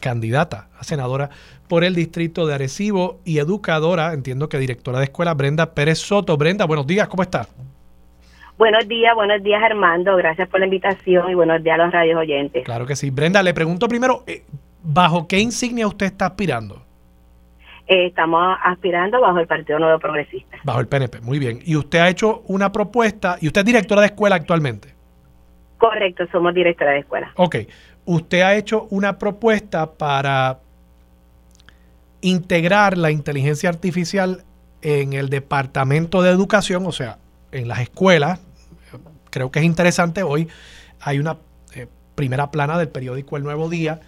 candidata 0.00 0.70
a 0.76 0.82
senadora 0.82 1.30
por 1.68 1.84
el 1.84 1.94
distrito 1.94 2.46
de 2.46 2.54
Arecibo 2.54 3.20
y 3.24 3.38
educadora, 3.38 4.12
entiendo 4.12 4.48
que 4.48 4.58
directora 4.58 4.98
de 4.98 5.04
escuela, 5.04 5.34
Brenda 5.34 5.74
Pérez 5.74 5.98
Soto. 5.98 6.36
Brenda, 6.36 6.64
buenos 6.66 6.86
días, 6.86 7.08
¿cómo 7.08 7.22
está? 7.22 7.46
Buenos 8.56 8.86
días, 8.86 9.14
buenos 9.14 9.42
días 9.42 9.60
Armando, 9.62 10.16
gracias 10.16 10.48
por 10.48 10.60
la 10.60 10.66
invitación 10.66 11.28
y 11.28 11.34
buenos 11.34 11.62
días 11.62 11.78
a 11.78 11.84
los 11.84 11.92
radios 11.92 12.18
oyentes. 12.18 12.64
Claro 12.64 12.86
que 12.86 12.94
sí. 12.94 13.10
Brenda, 13.10 13.42
le 13.42 13.52
pregunto 13.52 13.88
primero, 13.88 14.22
eh, 14.26 14.44
¿bajo 14.82 15.26
qué 15.26 15.40
insignia 15.40 15.88
usted 15.88 16.06
está 16.06 16.26
aspirando? 16.26 16.80
Eh, 17.86 18.06
estamos 18.06 18.56
aspirando 18.62 19.20
bajo 19.20 19.40
el 19.40 19.46
Partido 19.46 19.78
Nuevo 19.78 19.98
Progresista. 19.98 20.56
Bajo 20.62 20.80
el 20.80 20.86
PNP, 20.86 21.20
muy 21.20 21.38
bien. 21.38 21.58
Y 21.64 21.76
usted 21.76 21.98
ha 21.98 22.08
hecho 22.08 22.42
una 22.46 22.70
propuesta, 22.70 23.36
y 23.40 23.48
usted 23.48 23.62
es 23.62 23.66
directora 23.66 24.02
de 24.02 24.06
escuela 24.06 24.36
actualmente. 24.36 24.94
Correcto, 25.76 26.24
somos 26.30 26.54
directora 26.54 26.92
de 26.92 27.00
escuela. 27.00 27.32
Ok, 27.36 27.56
usted 28.06 28.40
ha 28.40 28.54
hecho 28.54 28.86
una 28.90 29.18
propuesta 29.18 29.92
para 29.92 30.60
integrar 32.24 32.96
la 32.96 33.10
inteligencia 33.10 33.68
artificial 33.68 34.44
en 34.80 35.12
el 35.12 35.28
Departamento 35.28 36.22
de 36.22 36.30
Educación, 36.30 36.86
o 36.86 36.92
sea, 36.92 37.18
en 37.52 37.68
las 37.68 37.80
escuelas. 37.80 38.40
Creo 39.30 39.50
que 39.50 39.58
es 39.58 39.64
interesante 39.66 40.22
hoy. 40.22 40.48
Hay 41.00 41.18
una 41.18 41.36
eh, 41.74 41.86
primera 42.14 42.50
plana 42.50 42.78
del 42.78 42.88
periódico 42.88 43.36
El 43.36 43.42
Nuevo 43.42 43.68
Día 43.68 44.00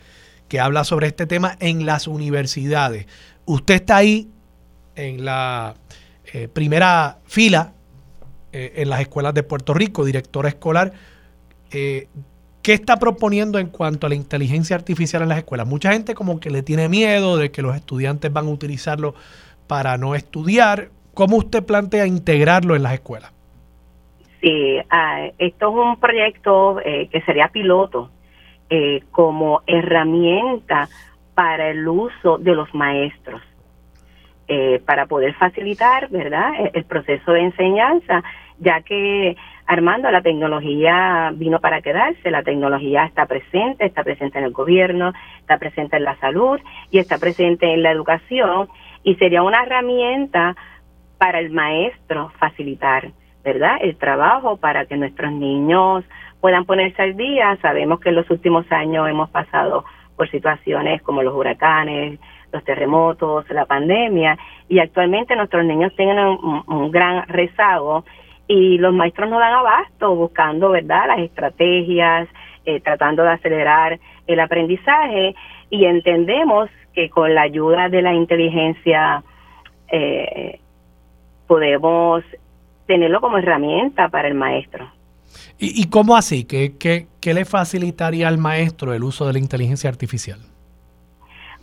que 0.48 0.60
habla 0.60 0.84
sobre 0.84 1.08
este 1.08 1.26
tema 1.26 1.58
en 1.60 1.84
las 1.84 2.06
universidades. 2.06 3.06
Usted 3.44 3.74
está 3.74 3.96
ahí 3.96 4.30
en 4.94 5.26
la 5.26 5.74
eh, 6.32 6.48
primera 6.48 7.18
fila 7.26 7.74
eh, 8.50 8.72
en 8.76 8.88
las 8.88 9.00
escuelas 9.00 9.34
de 9.34 9.42
Puerto 9.42 9.74
Rico, 9.74 10.06
directora 10.06 10.48
escolar. 10.48 10.94
¿Qué 12.66 12.72
está 12.72 12.96
proponiendo 12.96 13.60
en 13.60 13.68
cuanto 13.68 14.06
a 14.06 14.08
la 14.08 14.16
inteligencia 14.16 14.74
artificial 14.74 15.22
en 15.22 15.28
las 15.28 15.38
escuelas? 15.38 15.68
Mucha 15.68 15.92
gente 15.92 16.16
como 16.16 16.40
que 16.40 16.50
le 16.50 16.64
tiene 16.64 16.88
miedo 16.88 17.36
de 17.36 17.52
que 17.52 17.62
los 17.62 17.76
estudiantes 17.76 18.32
van 18.32 18.48
a 18.48 18.50
utilizarlo 18.50 19.14
para 19.68 19.96
no 19.98 20.16
estudiar. 20.16 20.88
¿Cómo 21.14 21.36
usted 21.36 21.64
plantea 21.64 22.08
integrarlo 22.08 22.74
en 22.74 22.82
las 22.82 22.94
escuelas? 22.94 23.32
Sí, 24.40 24.78
ah, 24.90 25.28
esto 25.38 25.68
es 25.68 25.74
un 25.76 26.00
proyecto 26.00 26.80
eh, 26.80 27.08
que 27.12 27.20
sería 27.20 27.46
piloto 27.46 28.10
eh, 28.68 29.04
como 29.12 29.62
herramienta 29.68 30.88
para 31.36 31.70
el 31.70 31.86
uso 31.86 32.38
de 32.38 32.52
los 32.52 32.74
maestros, 32.74 33.42
eh, 34.48 34.82
para 34.84 35.06
poder 35.06 35.34
facilitar, 35.34 36.08
¿verdad?, 36.08 36.50
e-, 36.58 36.72
el, 36.74 36.84
proceso 36.84 37.30
de 37.30 37.42
enseñanza, 37.42 38.24
ya 38.58 38.80
que 38.80 39.36
Armando, 39.66 40.10
la 40.10 40.22
tecnología 40.22 41.32
vino 41.34 41.60
para 41.60 41.82
quedarse, 41.82 42.30
la 42.30 42.42
tecnología 42.42 43.04
está 43.04 43.26
presente, 43.26 43.84
está 43.84 44.04
presente 44.04 44.38
en 44.38 44.44
el 44.44 44.52
gobierno, 44.52 45.12
está 45.40 45.58
presente 45.58 45.96
en 45.96 46.04
la 46.04 46.16
salud 46.16 46.60
y 46.90 46.98
está 46.98 47.18
presente 47.18 47.72
en 47.72 47.82
la 47.82 47.90
educación 47.90 48.68
y 49.02 49.16
sería 49.16 49.42
una 49.42 49.62
herramienta 49.62 50.56
para 51.18 51.40
el 51.40 51.50
maestro 51.50 52.30
facilitar 52.38 53.10
¿verdad? 53.46 53.76
El 53.80 53.96
trabajo 53.96 54.56
para 54.56 54.86
que 54.86 54.96
nuestros 54.96 55.30
niños 55.30 56.04
puedan 56.40 56.64
ponerse 56.64 57.00
al 57.00 57.16
día. 57.16 57.56
Sabemos 57.62 58.00
que 58.00 58.08
en 58.08 58.16
los 58.16 58.28
últimos 58.28 58.66
años 58.72 59.08
hemos 59.08 59.30
pasado 59.30 59.84
por 60.16 60.28
situaciones 60.32 61.00
como 61.02 61.22
los 61.22 61.32
huracanes, 61.32 62.18
los 62.52 62.64
terremotos, 62.64 63.48
la 63.50 63.64
pandemia, 63.64 64.36
y 64.68 64.80
actualmente 64.80 65.36
nuestros 65.36 65.64
niños 65.64 65.94
tienen 65.94 66.18
un, 66.18 66.90
gran 66.90 67.28
rezago 67.28 68.04
y 68.48 68.78
los 68.78 68.94
maestros 68.94 69.28
no 69.28 69.38
dan 69.38 69.54
abasto 69.54 70.14
buscando, 70.14 70.70
¿verdad?, 70.70 71.08
las 71.08 71.18
estrategias, 71.20 72.28
eh, 72.64 72.80
tratando 72.80 73.22
de 73.22 73.30
acelerar 73.30 73.98
el 74.26 74.40
aprendizaje 74.40 75.34
y 75.70 75.84
entendemos 75.84 76.68
que 76.94 77.10
con 77.10 77.34
la 77.34 77.42
ayuda 77.42 77.88
de 77.88 78.02
la 78.02 78.14
inteligencia 78.14 79.22
eh, 79.88 80.60
podemos 81.46 82.24
tenerlo 82.86 83.20
como 83.20 83.38
herramienta 83.38 84.08
para 84.08 84.28
el 84.28 84.34
maestro. 84.34 84.90
¿Y, 85.58 85.88
cómo 85.88 86.16
así? 86.16 86.44
¿Qué, 86.44 86.76
¿Qué, 86.78 87.34
le 87.34 87.44
facilitaría 87.44 88.28
al 88.28 88.38
maestro 88.38 88.94
el 88.94 89.04
uso 89.04 89.26
de 89.26 89.34
la 89.34 89.38
inteligencia 89.38 89.90
artificial? 89.90 90.38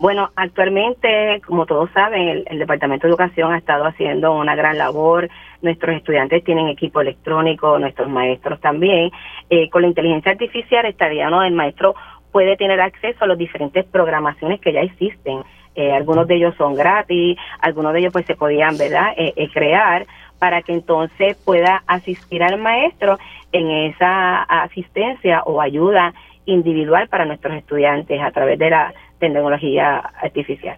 Bueno, 0.04 0.32
actualmente, 0.36 1.42
como 1.48 1.66
todos 1.66 1.90
saben, 1.92 2.44
el, 2.46 2.60
Departamento 2.60 3.08
de 3.08 3.12
Educación 3.12 3.54
ha 3.54 3.58
estado 3.58 3.86
haciendo 3.86 4.34
una 4.34 4.54
gran 4.54 4.78
labor. 4.78 5.30
Nuestros 5.62 5.96
estudiantes 5.96 6.44
tienen 6.44 6.68
equipo 6.68 7.00
electrónico, 7.00 7.80
nuestros 7.80 8.10
maestros 8.10 8.60
también. 8.60 9.12
Eh, 9.50 9.70
con 9.70 9.82
la 9.82 9.88
inteligencia 9.88 10.34
artificial 10.34 10.86
estaría, 10.88 11.30
¿no? 11.30 11.42
El 11.42 11.54
maestro 11.54 11.96
puede 12.34 12.58
tener 12.58 12.82
acceso 12.82 13.24
a 13.24 13.28
las 13.28 13.38
diferentes 13.38 13.86
programaciones 13.86 14.60
que 14.60 14.74
ya 14.74 14.82
existen. 14.82 15.40
Eh, 15.74 15.94
algunos 15.94 16.28
de 16.28 16.36
ellos 16.36 16.54
son 16.58 16.76
gratis, 16.76 17.38
algunos 17.62 17.94
de 17.94 18.00
ellos 18.00 18.12
pues 18.12 18.26
se 18.26 18.36
podían, 18.36 18.78
¿verdad?, 18.78 19.14
eh, 19.16 19.50
crear 19.54 20.06
para 20.38 20.64
que 20.64 20.74
entonces 20.74 21.38
pueda 21.46 21.82
asistir 21.88 22.44
al 22.44 22.60
maestro 22.60 23.18
en 23.54 23.72
esa 23.72 24.44
asistencia 24.44 25.44
o 25.46 25.62
ayuda 25.62 26.14
individual 26.45 27.07
para 27.10 27.26
nuestros 27.26 27.56
estudiantes 27.56 28.22
a 28.22 28.32
través 28.32 28.60
de 28.60 28.70
la 28.70 28.94
tecnología 29.20 29.98
artificial. 29.98 30.78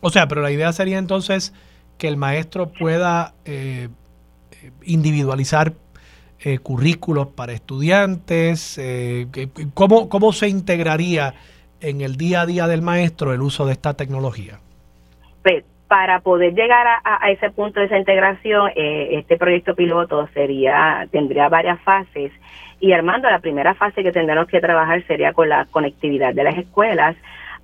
O 0.00 0.10
sea, 0.10 0.28
pero 0.28 0.42
la 0.42 0.50
idea 0.50 0.72
sería 0.72 0.98
entonces 0.98 1.52
que 1.96 2.08
el 2.08 2.16
maestro 2.16 2.70
pueda 2.70 3.34
eh, 3.44 3.88
individualizar 4.84 5.72
eh, 6.40 6.58
currículos 6.58 7.28
para 7.28 7.52
estudiantes. 7.52 8.78
Eh, 8.78 9.26
¿cómo, 9.74 10.08
¿Cómo 10.08 10.32
se 10.32 10.48
integraría 10.48 11.34
en 11.80 12.00
el 12.00 12.16
día 12.16 12.42
a 12.42 12.46
día 12.46 12.66
del 12.68 12.82
maestro 12.82 13.32
el 13.32 13.42
uso 13.42 13.66
de 13.66 13.72
esta 13.72 13.94
tecnología? 13.94 14.60
Pues, 15.42 15.64
para 15.88 16.20
poder 16.20 16.54
llegar 16.54 16.86
a, 17.02 17.30
ese 17.30 17.50
punto 17.50 17.80
de 17.80 17.86
esa 17.86 17.96
integración, 17.96 18.70
eh, 18.76 19.08
este 19.12 19.38
proyecto 19.38 19.74
piloto 19.74 20.28
sería 20.34 21.08
tendría 21.10 21.48
varias 21.48 21.80
fases. 21.80 22.30
Y 22.78 22.92
Armando, 22.92 23.28
la 23.30 23.40
primera 23.40 23.74
fase 23.74 24.02
que 24.02 24.12
tendremos 24.12 24.46
que 24.46 24.60
trabajar 24.60 25.02
sería 25.06 25.32
con 25.32 25.48
la 25.48 25.64
conectividad 25.64 26.34
de 26.34 26.44
las 26.44 26.58
escuelas. 26.58 27.16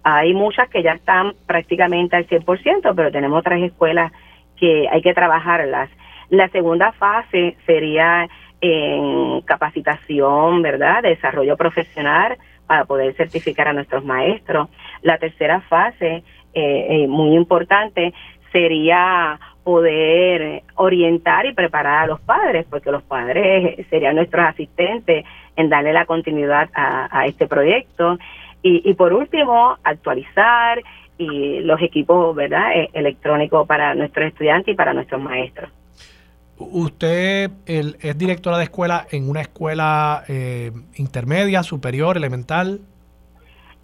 Hay 0.03 0.33
muchas 0.33 0.69
que 0.71 0.83
ya 0.83 0.93
están 0.93 1.35
prácticamente 1.47 2.17
al 2.17 2.27
100%, 2.27 2.95
pero 2.97 3.13
tenemos 3.13 3.39
otras 3.39 3.61
escuelas 3.61 4.11
que 4.57 4.89
hay 4.91 5.03
que 5.03 5.15
trabajarlas. 5.15 5.91
La 6.31 6.49
segunda 6.49 6.93
fase 6.93 7.57
sería 7.67 8.27
en 8.61 9.43
capacitación, 9.43 10.63
¿verdad? 10.63 11.03
Desarrollo 11.03 11.57
profesional 11.57 12.39
para 12.67 12.87
poder 12.87 13.15
certificar 13.15 13.69
a 13.69 13.75
nuestros 13.75 14.05
maestros. 14.05 14.69
La 15.03 15.19
tercera 15.19 15.61
fase 15.61 16.25
eh, 16.55 16.87
eh, 17.05 17.09
muy 17.09 17.35
importante 17.35 18.13
sería 18.53 19.39
poder 19.65 20.63
orientar 20.77 21.47
y 21.47 21.55
preparar 21.55 22.05
a 22.05 22.07
los 22.07 22.21
padres, 22.21 22.67
porque 22.69 22.93
los 22.93 23.03
padres 23.03 23.85
serían 23.91 24.17
nuestros 24.17 24.47
asistentes 24.47 25.25
en 25.57 25.69
darle 25.69 25.93
la 25.93 26.05
continuidad 26.05 26.69
a, 26.75 27.27
este 27.27 27.47
proyecto. 27.47 28.19
Y, 28.63 28.95
por 28.95 29.13
último, 29.13 29.77
actualizar 29.85 30.81
y 31.19 31.61
los 31.61 31.83
equipos 31.83 32.35
verdad 32.35 32.73
e, 32.75 32.91
electrónicos 32.95 33.67
para 33.67 33.95
nuestros 33.95 34.29
estudiantes 34.29 34.73
y 34.73 34.77
para 34.77 34.95
nuestros 34.95 35.21
maestros. 35.21 35.71
Usted 36.57 37.51
es 37.67 38.19
directora 38.19 38.59
de 38.59 38.65
escuela 38.65 39.07
en 39.11 39.29
una 39.29 39.41
escuela 39.41 40.25
eh, 40.29 40.73
intermedia, 40.97 41.63
superior, 41.63 42.17
elemental. 42.17 42.81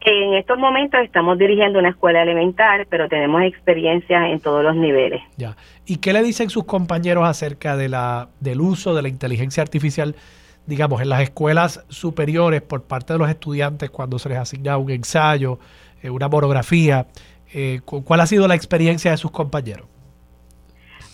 En 0.03 0.35
estos 0.35 0.59
momentos 0.59 0.99
estamos 1.05 1.37
dirigiendo 1.39 1.79
una 1.79 1.91
escuela 1.91 2.23
elemental, 2.23 2.87
pero 2.89 3.09
tenemos 3.09 3.43
experiencia 3.43 4.29
en 4.29 4.41
todos 4.41 4.65
los 4.65 4.75
niveles. 4.75 5.21
Ya. 5.37 5.57
¿Y 5.85 5.97
qué 5.99 6.15
le 6.15 6.23
dicen 6.23 6.49
sus 6.49 6.65
compañeros 6.65 7.29
acerca 7.29 7.77
de 7.77 7.91
la, 7.91 8.29
del 8.41 8.63
uso 8.63 8.95
de 8.95 9.03
la 9.03 9.09
inteligencia 9.09 9.63
artificial, 9.63 10.17
digamos, 10.65 11.03
en 11.03 11.11
las 11.11 11.21
escuelas 11.21 11.85
superiores 11.89 12.63
por 12.63 12.85
parte 12.85 13.13
de 13.13 13.19
los 13.19 13.29
estudiantes 13.29 13.91
cuando 13.91 14.19
se 14.19 14.31
les 14.31 14.39
asigna 14.39 14.79
un 14.79 14.91
ensayo, 14.91 15.59
eh, 16.03 16.09
una 16.09 16.29
monografía? 16.29 17.07
Eh, 17.53 17.81
¿Cuál 17.85 18.21
ha 18.21 18.27
sido 18.27 18.49
la 18.49 18.55
experiencia 18.55 19.11
de 19.11 19.19
sus 19.19 19.31
compañeros? 19.31 19.87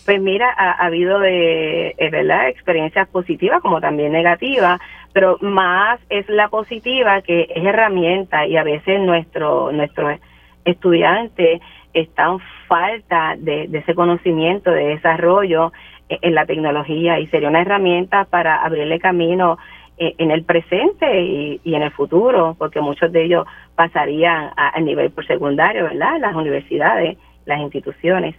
Pues 0.07 0.21
mira, 0.21 0.49
ha, 0.57 0.85
habido 0.85 1.19
de, 1.19 1.89
eh, 1.89 2.09
¿verdad? 2.09 2.47
experiencias 2.47 3.09
positivas 3.09 3.59
como 3.61 3.81
también 3.81 4.13
negativas, 4.13 4.79
pero 5.11 5.37
más 5.41 5.99
es 6.09 6.29
la 6.29 6.47
positiva 6.47 7.21
que 7.23 7.41
es 7.53 7.65
herramienta 7.65 8.47
y 8.47 8.55
a 8.55 8.63
veces 8.63 9.01
nuestro 9.01 9.73
nuestro 9.73 10.17
estudiante 10.63 11.59
está 11.93 12.27
en 12.27 12.39
falta 12.69 13.35
de, 13.37 13.67
ese 13.73 13.95
conocimiento, 13.95 14.71
de 14.71 14.95
desarrollo 14.95 15.73
e, 16.07 16.17
en 16.21 16.35
la 16.35 16.45
tecnología 16.45 17.19
y 17.19 17.27
sería 17.27 17.49
una 17.49 17.63
herramienta 17.63 18.23
para 18.23 18.63
abrirle 18.63 18.99
camino 18.99 19.57
e, 19.97 20.15
en 20.19 20.31
el 20.31 20.45
presente 20.45 21.21
y, 21.21 21.59
en 21.65 21.81
el 21.81 21.91
futuro, 21.91 22.55
porque 22.57 22.79
muchos 22.79 23.11
de 23.11 23.25
ellos 23.25 23.45
pasarían 23.75 24.51
a, 24.55 24.79
nivel 24.79 25.11
por 25.11 25.27
secundario, 25.27 25.83
¿verdad? 25.83 26.17
Las 26.21 26.33
universidades, 26.33 27.17
las 27.45 27.59
instituciones. 27.59 28.37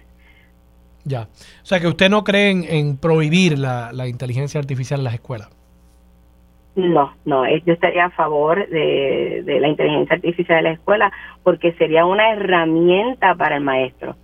Ya. 1.09 1.23
O 1.23 1.67
sea 1.67 1.81
que 1.81 1.89
usted 1.89 2.11
no 2.11 2.23
cree 2.23 2.51
en, 2.51 2.97
prohibir 2.99 3.59
la 3.59 4.07
inteligencia 4.07 4.61
artificial 4.61 5.01
en 5.01 5.05
las 5.05 5.15
escuelas. 5.15 5.49
No, 6.79 7.13
no, 7.25 7.43
yo 7.67 7.73
estaría 7.73 8.05
a 8.05 8.11
favor 8.11 8.69
de, 8.69 9.43
la 9.61 9.67
inteligencia 9.67 10.15
artificial 10.15 10.59
en 10.59 10.65
la 10.65 10.71
escuela 10.71 11.13
porque 11.43 11.73
sería 11.73 12.07
una 12.07 12.31
herramienta 12.33 13.35
para 13.35 13.57
el 13.57 13.65
maestro 13.65 14.15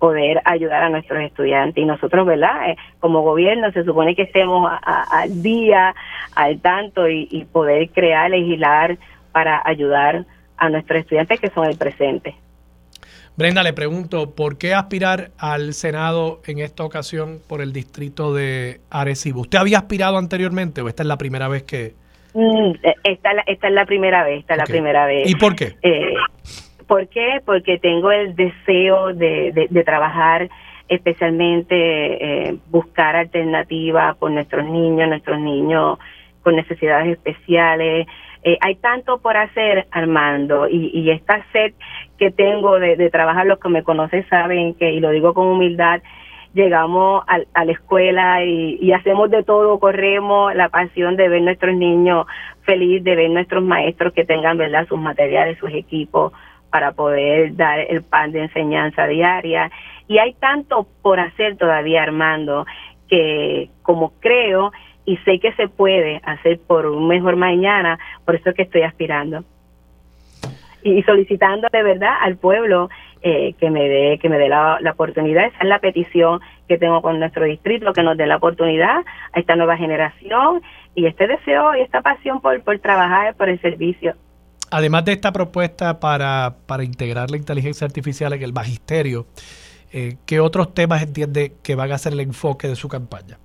poder 0.00 0.42
ayudar 0.44 0.82
a 0.82 0.88
nuestros 0.88 1.22
estudiantes. 1.22 1.80
Y 1.80 1.86
nosotros, 1.86 2.26
¿verdad? 2.26 2.70
Eh, 2.70 2.76
como 2.98 3.22
gobierno 3.22 3.70
se 3.70 3.84
supone 3.84 4.16
que 4.16 4.22
estemos 4.22 4.68
al 4.82 5.42
día, 5.42 5.94
al 6.34 6.60
tanto 6.60 7.08
y, 7.08 7.46
poder 7.52 7.88
crear, 7.90 8.28
legislar 8.32 8.98
para 9.30 9.62
ayudar 9.64 10.24
a 10.56 10.68
nuestros 10.70 11.02
estudiantes 11.02 11.38
que 11.38 11.50
son 11.50 11.66
el 11.66 11.78
presente. 11.78 12.34
Brenda, 13.34 13.62
le 13.62 13.72
pregunto, 13.72 14.34
¿por 14.34 14.58
qué 14.58 14.74
aspirar 14.74 15.30
al 15.38 15.72
Senado 15.72 16.40
en 16.46 16.58
esta 16.58 16.84
ocasión 16.84 17.38
por 17.48 17.62
el 17.62 17.72
distrito 17.72 18.34
de 18.34 18.80
Arecibo? 18.90 19.40
¿Usted 19.40 19.58
había 19.58 19.78
aspirado 19.78 20.18
anteriormente 20.18 20.82
o 20.82 20.88
esta 20.88 21.02
es 21.02 21.06
la 21.06 21.16
primera 21.16 21.48
vez 21.48 21.62
que...? 21.62 21.94
Mm, 22.34 22.72
eh, 22.82 22.94
esta, 23.04 23.30
esta 23.46 23.68
es 23.68 23.72
la 23.72 23.86
primera 23.86 24.22
vez, 24.24 24.40
esta 24.40 24.54
es 24.54 24.58
la 24.58 24.64
primera 24.64 25.06
vez. 25.06 25.28
¿Y 25.30 25.34
por 25.36 25.56
qué? 25.56 25.76
Eh, 25.82 26.14
¿Por 26.86 27.08
qué? 27.08 27.40
Porque 27.44 27.78
tengo 27.78 28.12
el 28.12 28.36
deseo 28.36 29.14
de, 29.14 29.68
de, 29.70 29.84
trabajar 29.84 30.50
especialmente 30.88 31.74
eh, 31.74 32.56
buscar 32.70 33.16
alternativas 33.16 34.14
por 34.18 34.30
nuestros 34.30 34.66
niños, 34.66 35.08
nuestros 35.08 35.40
niños 35.40 35.98
con 36.42 36.56
necesidades 36.56 37.12
especiales. 37.12 38.06
Eh, 38.44 38.58
hay 38.60 38.74
tanto 38.76 39.18
por 39.18 39.36
hacer, 39.36 39.86
Armando, 39.92 40.68
y, 40.68 40.90
y 40.92 41.10
esta 41.10 41.44
sed 41.52 41.74
que 42.18 42.32
tengo 42.32 42.78
de, 42.80 43.08
trabajar, 43.10 43.46
los 43.46 43.60
que 43.60 43.68
me 43.68 43.84
conocen 43.84 44.28
saben 44.28 44.74
que, 44.74 44.90
y 44.90 45.00
lo 45.00 45.10
digo 45.10 45.32
con 45.32 45.46
humildad, 45.46 46.02
llegamos 46.52 47.24
a, 47.28 47.38
a 47.54 47.64
la 47.64 47.72
escuela 47.72 48.44
y, 48.44 48.78
y, 48.80 48.92
hacemos 48.92 49.30
de 49.30 49.44
todo, 49.44 49.78
corremos 49.78 50.54
la 50.56 50.68
pasión 50.70 51.16
de 51.16 51.28
ver 51.28 51.42
nuestros 51.42 51.74
niños 51.76 52.26
felices, 52.62 53.04
de 53.04 53.16
ver 53.16 53.30
nuestros 53.30 53.62
maestros 53.62 54.12
que 54.12 54.24
tengan 54.24 54.58
verdad 54.58 54.86
sus 54.88 54.98
materiales, 54.98 55.58
sus 55.58 55.72
equipos, 55.72 56.32
para 56.70 56.92
poder 56.92 57.54
dar 57.54 57.78
el 57.78 58.02
pan 58.02 58.32
de 58.32 58.42
enseñanza 58.42 59.06
diaria. 59.06 59.70
Y 60.08 60.18
hay 60.18 60.34
tanto 60.34 60.88
por 61.02 61.20
hacer 61.20 61.56
todavía, 61.56 62.02
Armando, 62.02 62.66
que 63.08 63.70
como 63.82 64.14
creo 64.20 64.72
y 65.04 65.16
sé 65.18 65.38
que 65.40 65.52
se 65.54 65.68
puede 65.68 66.20
hacer 66.24 66.60
por 66.66 66.86
un 66.86 67.08
mejor 67.08 67.36
mañana, 67.36 67.98
por 68.24 68.34
eso 68.34 68.50
es 68.50 68.56
que 68.56 68.62
estoy 68.62 68.82
aspirando. 68.82 69.44
Y 70.82 71.02
solicitando 71.04 71.68
de 71.72 71.82
verdad 71.82 72.14
al 72.20 72.36
pueblo 72.36 72.88
eh, 73.22 73.54
que 73.60 73.70
me 73.70 73.88
dé 73.88 74.18
que 74.18 74.28
me 74.28 74.38
dé 74.38 74.48
la, 74.48 74.78
oportunidad, 74.90 75.46
esa 75.46 75.58
es 75.60 75.68
la 75.68 75.78
petición 75.78 76.40
que 76.66 76.76
tengo 76.76 77.02
con 77.02 77.20
nuestro 77.20 77.44
distrito, 77.44 77.92
que 77.92 78.02
nos 78.02 78.16
dé 78.16 78.26
la 78.26 78.36
oportunidad 78.36 79.04
a 79.32 79.38
esta 79.38 79.54
nueva 79.54 79.76
generación 79.76 80.60
y 80.94 81.06
este 81.06 81.28
deseo 81.28 81.76
y 81.76 81.82
esta 81.82 82.02
pasión 82.02 82.40
por, 82.40 82.60
por 82.62 82.78
trabajar 82.80 83.34
por 83.36 83.48
el 83.48 83.60
servicio 83.60 84.14
además 84.72 85.04
de 85.04 85.12
esta 85.12 85.32
propuesta 85.32 86.00
para, 86.00 86.56
para 86.66 86.82
integrar 86.82 87.30
la 87.30 87.36
inteligencia 87.36 87.86
artificial 87.86 88.32
en 88.32 88.42
el 88.42 88.54
magisterio, 88.54 89.26
eh, 89.92 90.16
¿qué 90.24 90.40
otros 90.40 90.72
temas 90.72 91.02
entiende 91.02 91.52
que 91.62 91.74
van 91.74 91.92
a 91.92 91.98
ser 91.98 92.14
el 92.14 92.20
enfoque 92.20 92.68
de 92.68 92.74
su 92.74 92.88
campaña? 92.88 93.38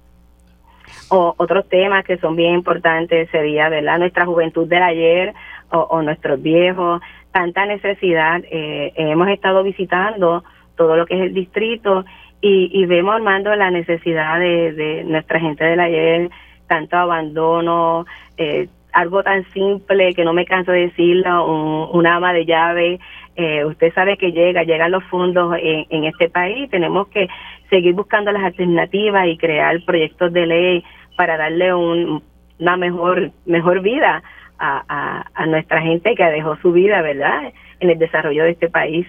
O, 1.09 1.33
otros 1.37 1.67
temas 1.69 2.03
que 2.05 2.17
son 2.17 2.35
bien 2.35 2.53
importantes 2.53 3.29
sería, 3.31 3.69
¿verdad? 3.69 3.99
Nuestra 3.99 4.25
juventud 4.25 4.67
del 4.67 4.83
ayer 4.83 5.33
o, 5.69 6.01
nuestros 6.01 6.41
viejos, 6.41 7.01
tanta 7.31 7.65
necesidad. 7.65 8.41
Eh, 8.49 8.93
hemos 8.95 9.29
estado 9.29 9.63
visitando 9.63 10.43
todo 10.75 10.95
lo 10.95 11.05
que 11.05 11.15
es 11.15 11.21
el 11.21 11.33
distrito 11.33 12.05
y, 12.41 12.69
y 12.71 12.85
vemos, 12.85 13.15
Armando, 13.15 13.55
la 13.55 13.71
necesidad 13.71 14.39
de, 14.39 14.73
de 14.73 15.03
nuestra 15.03 15.39
gente 15.39 15.63
del 15.63 15.79
ayer, 15.79 16.29
tanto 16.67 16.97
abandono, 16.97 18.05
eh, 18.37 18.67
algo 18.93 19.23
tan 19.23 19.45
simple 19.51 20.13
que 20.13 20.23
no 20.23 20.33
me 20.33 20.45
canso 20.45 20.71
de 20.71 20.87
decirlo, 20.87 21.89
un, 21.91 22.07
ama 22.07 22.33
de 22.33 22.45
llave. 22.45 22.99
Eh, 23.39 23.63
usted 23.65 23.93
sabe 23.93 24.17
que 24.17 24.31
llega, 24.31 24.63
llegan 24.63 24.89
los 24.89 25.03
fondos 25.05 25.55
en, 25.61 26.05
este 26.05 26.27
país. 26.27 26.71
Tenemos 26.71 27.07
que 27.09 27.27
seguir 27.69 27.93
buscando 27.93 28.31
las 28.31 28.43
alternativas 28.43 29.27
y 29.27 29.37
crear 29.37 29.79
proyectos 29.85 30.33
de 30.33 30.47
ley 30.47 30.83
para 31.15 31.37
darle 31.37 31.71
una 31.71 32.77
mejor, 32.77 33.31
mejor 33.45 33.81
vida 33.81 34.23
a, 34.57 35.23
a, 35.35 35.45
nuestra 35.45 35.83
gente 35.83 36.15
que 36.15 36.23
dejó 36.23 36.57
su 36.57 36.71
vida, 36.71 37.03
¿verdad?, 37.03 37.53
en 37.79 37.91
el 37.91 37.99
desarrollo 37.99 38.43
de 38.43 38.51
este 38.51 38.69
país. 38.69 39.05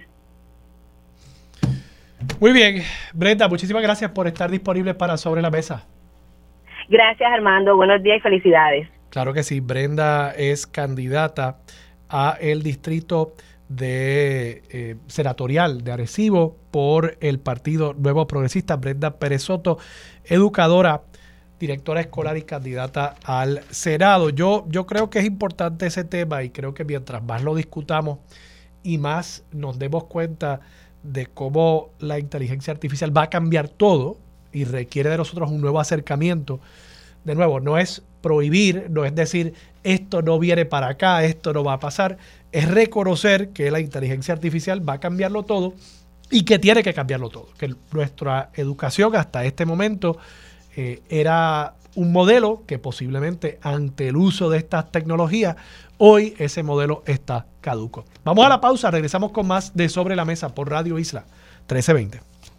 Muy 2.38 2.52
bien, 2.52 2.82
Brenda, 3.14 3.48
muchísimas 3.48 3.82
gracias 3.82 4.10
por 4.10 4.26
estar 4.26 4.50
disponible 4.50 4.92
para 4.92 5.16
Sobre 5.16 5.40
la 5.40 5.50
Mesa. 5.50 5.86
Gracias, 6.90 7.32
Armando. 7.32 7.76
Buenos 7.76 8.02
días 8.02 8.18
y 8.18 8.20
felicidades. 8.20 8.88
Claro 9.08 9.32
que 9.32 9.42
sí, 9.42 9.60
Brenda 9.60 10.32
es 10.36 10.66
candidata 10.66 11.56
a 12.10 12.36
el 12.40 12.62
distrito 12.62 13.32
de 13.68 14.62
eh, 14.70 14.96
senatorial 15.06 15.84
de 15.84 15.92
Arecibo 15.92 16.56
por 16.70 17.18
el 17.20 17.38
Partido 17.38 17.94
Nuevo 17.94 18.26
Progresista, 18.26 18.76
Brenda 18.76 19.18
Pérez 19.18 19.42
Soto, 19.42 19.78
educadora, 20.24 21.02
directora 21.60 22.00
escolar 22.00 22.36
y 22.36 22.42
candidata 22.42 23.16
al 23.24 23.62
Senado. 23.70 24.30
Yo, 24.30 24.64
yo 24.68 24.86
creo 24.86 25.10
que 25.10 25.18
es 25.18 25.26
importante 25.26 25.86
ese 25.86 26.04
tema 26.04 26.42
y 26.42 26.50
creo 26.50 26.72
que 26.74 26.84
mientras 26.84 27.22
más 27.22 27.42
lo 27.42 27.54
discutamos 27.54 28.18
y 28.82 28.98
más 28.98 29.44
nos 29.52 29.78
demos 29.78 30.04
cuenta 30.04 30.60
de 31.02 31.26
cómo 31.26 31.90
la 31.98 32.18
inteligencia 32.18 32.72
artificial 32.72 33.16
va 33.16 33.22
a 33.22 33.30
cambiar 33.30 33.68
todo 33.68 34.18
y 34.52 34.64
requiere 34.64 35.10
de 35.10 35.18
nosotros 35.18 35.50
un 35.50 35.60
nuevo 35.60 35.80
acercamiento. 35.80 36.60
De 37.24 37.34
nuevo, 37.34 37.60
no 37.60 37.76
es 37.76 38.02
prohibir, 38.20 38.86
no 38.90 39.04
es 39.04 39.14
decir, 39.14 39.54
esto 39.84 40.22
no 40.22 40.38
viene 40.38 40.64
para 40.64 40.88
acá, 40.88 41.24
esto 41.24 41.52
no 41.52 41.64
va 41.64 41.74
a 41.74 41.80
pasar, 41.80 42.18
es 42.52 42.68
reconocer 42.68 43.50
que 43.50 43.70
la 43.70 43.80
inteligencia 43.80 44.34
artificial 44.34 44.86
va 44.86 44.94
a 44.94 45.00
cambiarlo 45.00 45.44
todo 45.44 45.74
y 46.30 46.42
que 46.42 46.58
tiene 46.58 46.82
que 46.82 46.94
cambiarlo 46.94 47.28
todo, 47.28 47.48
que 47.58 47.74
nuestra 47.92 48.50
educación 48.54 49.16
hasta 49.16 49.44
este 49.44 49.64
momento 49.64 50.18
eh, 50.76 51.02
era 51.08 51.74
un 51.94 52.12
modelo 52.12 52.62
que 52.66 52.78
posiblemente 52.78 53.58
ante 53.62 54.08
el 54.08 54.16
uso 54.16 54.50
de 54.50 54.58
estas 54.58 54.92
tecnologías, 54.92 55.56
hoy 55.96 56.34
ese 56.38 56.62
modelo 56.62 57.02
está 57.06 57.46
caduco. 57.60 58.04
Vamos 58.24 58.44
a 58.44 58.48
la 58.48 58.60
pausa, 58.60 58.90
regresamos 58.90 59.32
con 59.32 59.46
más 59.46 59.74
de 59.74 59.88
Sobre 59.88 60.14
la 60.14 60.24
Mesa 60.24 60.54
por 60.54 60.70
Radio 60.70 60.98
Isla 60.98 61.24
1320. 61.68 62.27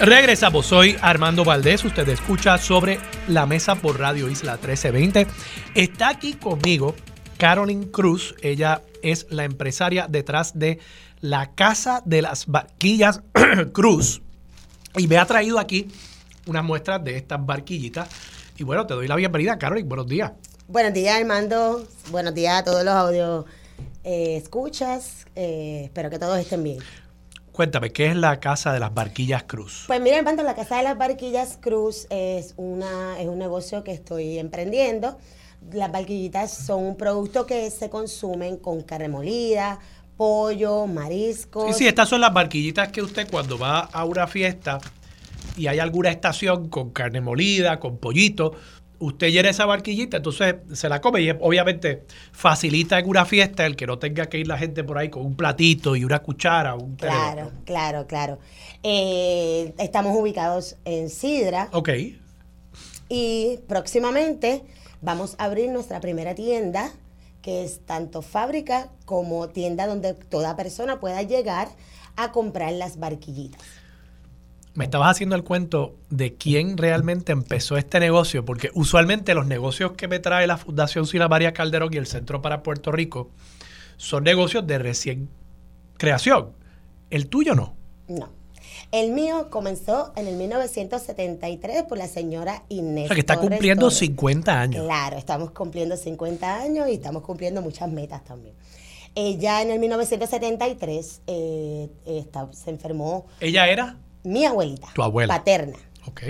Regresamos, 0.00 0.66
soy 0.66 0.96
Armando 1.00 1.44
Valdés, 1.44 1.84
usted 1.84 2.08
escucha 2.08 2.58
sobre 2.58 2.98
la 3.28 3.46
mesa 3.46 3.76
por 3.76 3.98
Radio 3.98 4.28
Isla 4.28 4.54
1320. 4.54 5.26
Está 5.74 6.08
aquí 6.08 6.34
conmigo 6.34 6.94
Carolyn 7.38 7.84
Cruz, 7.84 8.34
ella 8.42 8.82
es 9.02 9.26
la 9.30 9.44
empresaria 9.44 10.06
detrás 10.08 10.58
de 10.58 10.80
la 11.20 11.54
Casa 11.54 12.02
de 12.04 12.22
las 12.22 12.46
Barquillas 12.46 13.22
Cruz 13.72 14.20
y 14.96 15.06
me 15.06 15.16
ha 15.16 15.26
traído 15.26 15.58
aquí 15.58 15.88
unas 16.46 16.64
muestras 16.64 17.02
de 17.02 17.16
estas 17.16 17.44
barquillitas. 17.44 18.08
Y 18.58 18.64
bueno, 18.64 18.86
te 18.86 18.94
doy 18.94 19.08
la 19.08 19.16
bienvenida, 19.16 19.58
Carolyn, 19.58 19.88
buenos 19.88 20.08
días. 20.08 20.32
Buenos 20.66 20.92
días, 20.92 21.16
Armando. 21.16 21.86
Buenos 22.10 22.34
días 22.34 22.60
a 22.60 22.64
todos 22.64 22.84
los 22.84 22.94
audio 22.94 23.44
eh, 24.02 24.36
escuchas. 24.36 25.26
Eh, 25.36 25.82
espero 25.84 26.10
que 26.10 26.18
todos 26.18 26.38
estén 26.38 26.62
bien. 26.62 26.78
Cuéntame, 27.54 27.90
¿qué 27.90 28.08
es 28.08 28.16
la 28.16 28.40
Casa 28.40 28.72
de 28.72 28.80
las 28.80 28.92
Barquillas 28.92 29.44
Cruz? 29.44 29.84
Pues 29.86 30.00
mira, 30.00 30.18
Armando, 30.18 30.42
la 30.42 30.56
Casa 30.56 30.78
de 30.78 30.82
las 30.82 30.98
Barquillas 30.98 31.56
Cruz 31.60 32.08
es, 32.10 32.52
una, 32.56 33.20
es 33.20 33.28
un 33.28 33.38
negocio 33.38 33.84
que 33.84 33.92
estoy 33.92 34.40
emprendiendo. 34.40 35.16
Las 35.70 35.92
barquillitas 35.92 36.52
son 36.52 36.82
un 36.82 36.96
producto 36.96 37.46
que 37.46 37.70
se 37.70 37.88
consumen 37.90 38.56
con 38.56 38.82
carne 38.82 39.08
molida, 39.08 39.78
pollo, 40.16 40.88
mariscos. 40.88 41.68
Sí, 41.68 41.84
sí, 41.84 41.86
estas 41.86 42.08
son 42.08 42.22
las 42.22 42.34
barquillitas 42.34 42.90
que 42.90 43.02
usted 43.02 43.30
cuando 43.30 43.56
va 43.56 43.82
a 43.82 44.04
una 44.04 44.26
fiesta 44.26 44.80
y 45.56 45.68
hay 45.68 45.78
alguna 45.78 46.10
estación 46.10 46.68
con 46.68 46.90
carne 46.90 47.20
molida, 47.20 47.78
con 47.78 47.98
pollito, 47.98 48.56
usted 49.06 49.28
llena 49.28 49.50
esa 49.50 49.66
barquillita, 49.66 50.18
entonces 50.18 50.56
se 50.72 50.88
la 50.88 51.00
come 51.00 51.22
y 51.22 51.30
obviamente 51.30 52.04
facilita 52.32 52.98
en 52.98 53.08
una 53.08 53.24
fiesta 53.24 53.66
el 53.66 53.76
que 53.76 53.86
no 53.86 53.98
tenga 53.98 54.26
que 54.26 54.38
ir 54.38 54.48
la 54.48 54.58
gente 54.58 54.84
por 54.84 54.98
ahí 54.98 55.10
con 55.10 55.24
un 55.24 55.36
platito 55.36 55.96
y 55.96 56.04
una 56.04 56.20
cuchara. 56.20 56.74
Un 56.74 56.96
claro, 56.96 57.50
claro, 57.64 58.06
claro. 58.06 58.38
Eh, 58.82 59.74
estamos 59.78 60.16
ubicados 60.16 60.76
en 60.84 61.10
Sidra. 61.10 61.68
Ok. 61.72 61.90
Y 63.08 63.58
próximamente 63.68 64.62
vamos 65.02 65.36
a 65.38 65.44
abrir 65.44 65.70
nuestra 65.70 66.00
primera 66.00 66.34
tienda 66.34 66.90
que 67.42 67.62
es 67.62 67.80
tanto 67.84 68.22
fábrica 68.22 68.88
como 69.04 69.48
tienda 69.50 69.86
donde 69.86 70.14
toda 70.14 70.56
persona 70.56 70.98
pueda 70.98 71.20
llegar 71.20 71.68
a 72.16 72.32
comprar 72.32 72.72
las 72.72 72.98
barquillitas. 72.98 73.60
Me 74.74 74.84
estabas 74.84 75.12
haciendo 75.12 75.36
el 75.36 75.44
cuento 75.44 75.94
de 76.10 76.34
quién 76.34 76.76
realmente 76.76 77.30
empezó 77.30 77.76
este 77.76 78.00
negocio, 78.00 78.44
porque 78.44 78.70
usualmente 78.74 79.34
los 79.34 79.46
negocios 79.46 79.92
que 79.92 80.08
me 80.08 80.18
trae 80.18 80.48
la 80.48 80.56
Fundación 80.56 81.06
Sila 81.06 81.28
María 81.28 81.52
Calderón 81.52 81.94
y 81.94 81.96
el 81.96 82.06
Centro 82.06 82.42
para 82.42 82.62
Puerto 82.64 82.90
Rico 82.90 83.30
son 83.96 84.24
negocios 84.24 84.66
de 84.66 84.78
recién 84.78 85.28
creación. 85.96 86.52
¿El 87.10 87.28
tuyo 87.28 87.54
no? 87.54 87.76
No. 88.08 88.28
El 88.90 89.12
mío 89.12 89.48
comenzó 89.50 90.12
en 90.16 90.26
el 90.26 90.36
1973 90.36 91.84
por 91.84 91.98
la 91.98 92.08
señora 92.08 92.64
Inés. 92.68 93.04
O 93.04 93.08
sea, 93.08 93.14
que 93.14 93.20
está 93.20 93.38
cumpliendo 93.38 93.90
50 93.90 94.60
años. 94.60 94.84
Claro, 94.84 95.16
estamos 95.16 95.50
cumpliendo 95.52 95.96
50 95.96 96.60
años 96.60 96.88
y 96.88 96.94
estamos 96.94 97.22
cumpliendo 97.22 97.62
muchas 97.62 97.90
metas 97.90 98.24
también. 98.24 98.54
Ella 99.14 99.62
en 99.62 99.70
el 99.70 99.78
1973 99.78 101.22
eh, 101.26 101.88
se 102.52 102.70
enfermó. 102.70 103.26
¿Ella 103.40 103.68
era? 103.68 103.96
Mi 104.24 104.44
abuelita. 104.44 104.88
Tu 104.94 105.02
abuela. 105.02 105.32
Paterna. 105.32 105.78
Ok. 106.06 106.22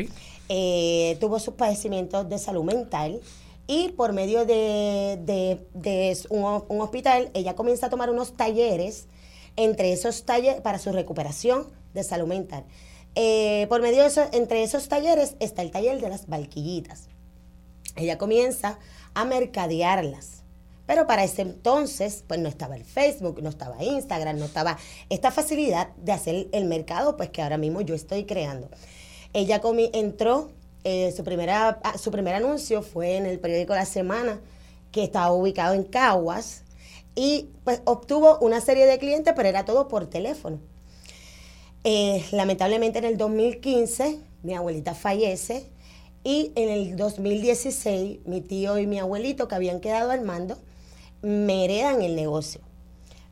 Eh, 0.49 1.17
tuvo 1.21 1.39
sus 1.39 1.55
padecimientos 1.55 2.29
de 2.29 2.39
salud 2.39 2.65
mental 2.65 3.21
y 3.67 3.91
por 3.93 4.13
medio 4.13 4.45
de, 4.45 5.19
de, 5.73 6.19
un, 6.29 6.65
un, 6.69 6.81
hospital, 6.83 7.31
ella 7.33 7.55
comienza 7.55 7.87
a 7.87 7.91
tomar 7.91 8.11
unos 8.11 8.37
talleres, 8.37 9.07
entre 9.57 9.93
esos 9.93 10.25
talleres, 10.25 10.61
para 10.61 10.79
su 10.79 10.93
recuperación 10.93 11.67
de 11.95 12.05
salud 12.05 12.27
mental. 12.27 12.65
Eh, 13.15 13.67
por 13.69 13.81
medio 13.81 14.03
de 14.03 14.09
eso, 14.09 14.29
entre 14.33 14.63
esos 14.63 14.89
talleres 14.89 15.37
está 15.41 15.63
el 15.63 15.71
taller 15.71 16.01
de 16.01 16.09
las 16.11 16.27
barquillitas. 16.27 17.09
Ella 17.97 18.19
comienza 18.19 18.79
a 19.15 19.25
mercadearlas. 19.25 20.44
Pero 20.87 21.07
para 21.07 21.25
ese 21.25 21.43
entonces, 21.43 22.25
pues 22.27 22.41
no 22.41 22.49
estaba 22.49 22.77
el 22.77 22.85
Facebook, 22.85 23.43
no 23.43 23.49
estaba 23.49 23.83
Instagram, 23.83 24.39
no 24.39 24.45
estaba 24.45 24.79
esta 25.09 25.31
facilidad 25.31 25.89
de 25.97 26.13
hacer 26.13 26.49
el 26.53 26.67
mercado, 26.67 27.17
pues 27.17 27.31
que 27.31 27.43
ahora 27.43 27.57
mismo 27.57 27.81
yo 27.81 27.95
estoy 27.95 28.25
creando. 28.25 28.69
Ella 29.33 29.61
entró, 29.93 30.51
eh, 30.85 31.13
su, 31.17 31.25
primera, 31.25 31.81
ah, 31.83 31.97
su 31.97 32.11
primer 32.11 32.35
anuncio 32.35 32.83
fue 32.83 33.17
en 33.17 33.27
el 33.27 33.41
periódico 33.41 33.75
La 33.75 33.87
Semana, 33.87 34.41
que 34.93 35.03
estaba 35.03 35.33
ubicado 35.33 35.75
en 35.75 35.85
Caguas, 35.85 36.65
y 37.15 37.49
pues 37.65 37.81
obtuvo 37.85 38.39
una 38.41 38.61
serie 38.61 38.87
de 38.87 38.99
clientes, 38.99 39.33
pero 39.35 39.49
era 39.49 39.65
todo 39.65 39.89
por 39.89 40.07
teléfono. 40.07 40.59
Eh, 41.85 42.25
lamentablemente 42.33 42.99
en 42.99 43.05
el 43.05 43.19
2015 43.19 44.19
mi 44.43 44.55
abuelita 44.55 44.95
fallece 44.95 45.67
y 46.23 46.51
en 46.55 46.71
el 46.71 46.97
2016 46.97 48.21
mi 48.25 48.41
tío 48.41 48.79
y 48.79 48.87
mi 48.87 48.99
abuelito 48.99 49.49
que 49.49 49.55
habían 49.55 49.81
quedado 49.81 50.11
al 50.11 50.23
mando 50.23 50.57
me 51.25 51.65
heredan 51.65 52.03
el 52.03 52.15
negocio. 52.15 52.61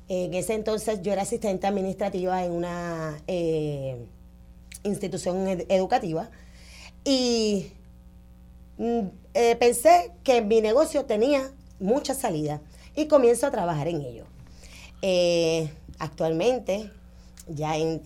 En 0.08 0.34
ese 0.34 0.54
entonces 0.54 1.02
yo 1.02 1.12
era 1.12 1.22
asistente 1.22 1.66
administrativa 1.66 2.44
en 2.44 2.52
una 2.52 3.18
eh, 3.26 4.04
institución 4.82 5.46
educativa 5.68 6.30
y 7.04 7.68
mm, 8.78 9.00
eh, 9.34 9.56
pensé 9.56 10.12
que 10.24 10.42
mi 10.42 10.60
negocio 10.60 11.04
tenía 11.04 11.50
mucha 11.78 12.14
salida 12.14 12.60
y 12.94 13.06
comienzo 13.06 13.46
a 13.46 13.50
trabajar 13.50 13.88
en 13.88 14.00
ello. 14.00 14.24
actualmente 15.98 16.90
ya 17.48 17.76
en, 17.76 18.00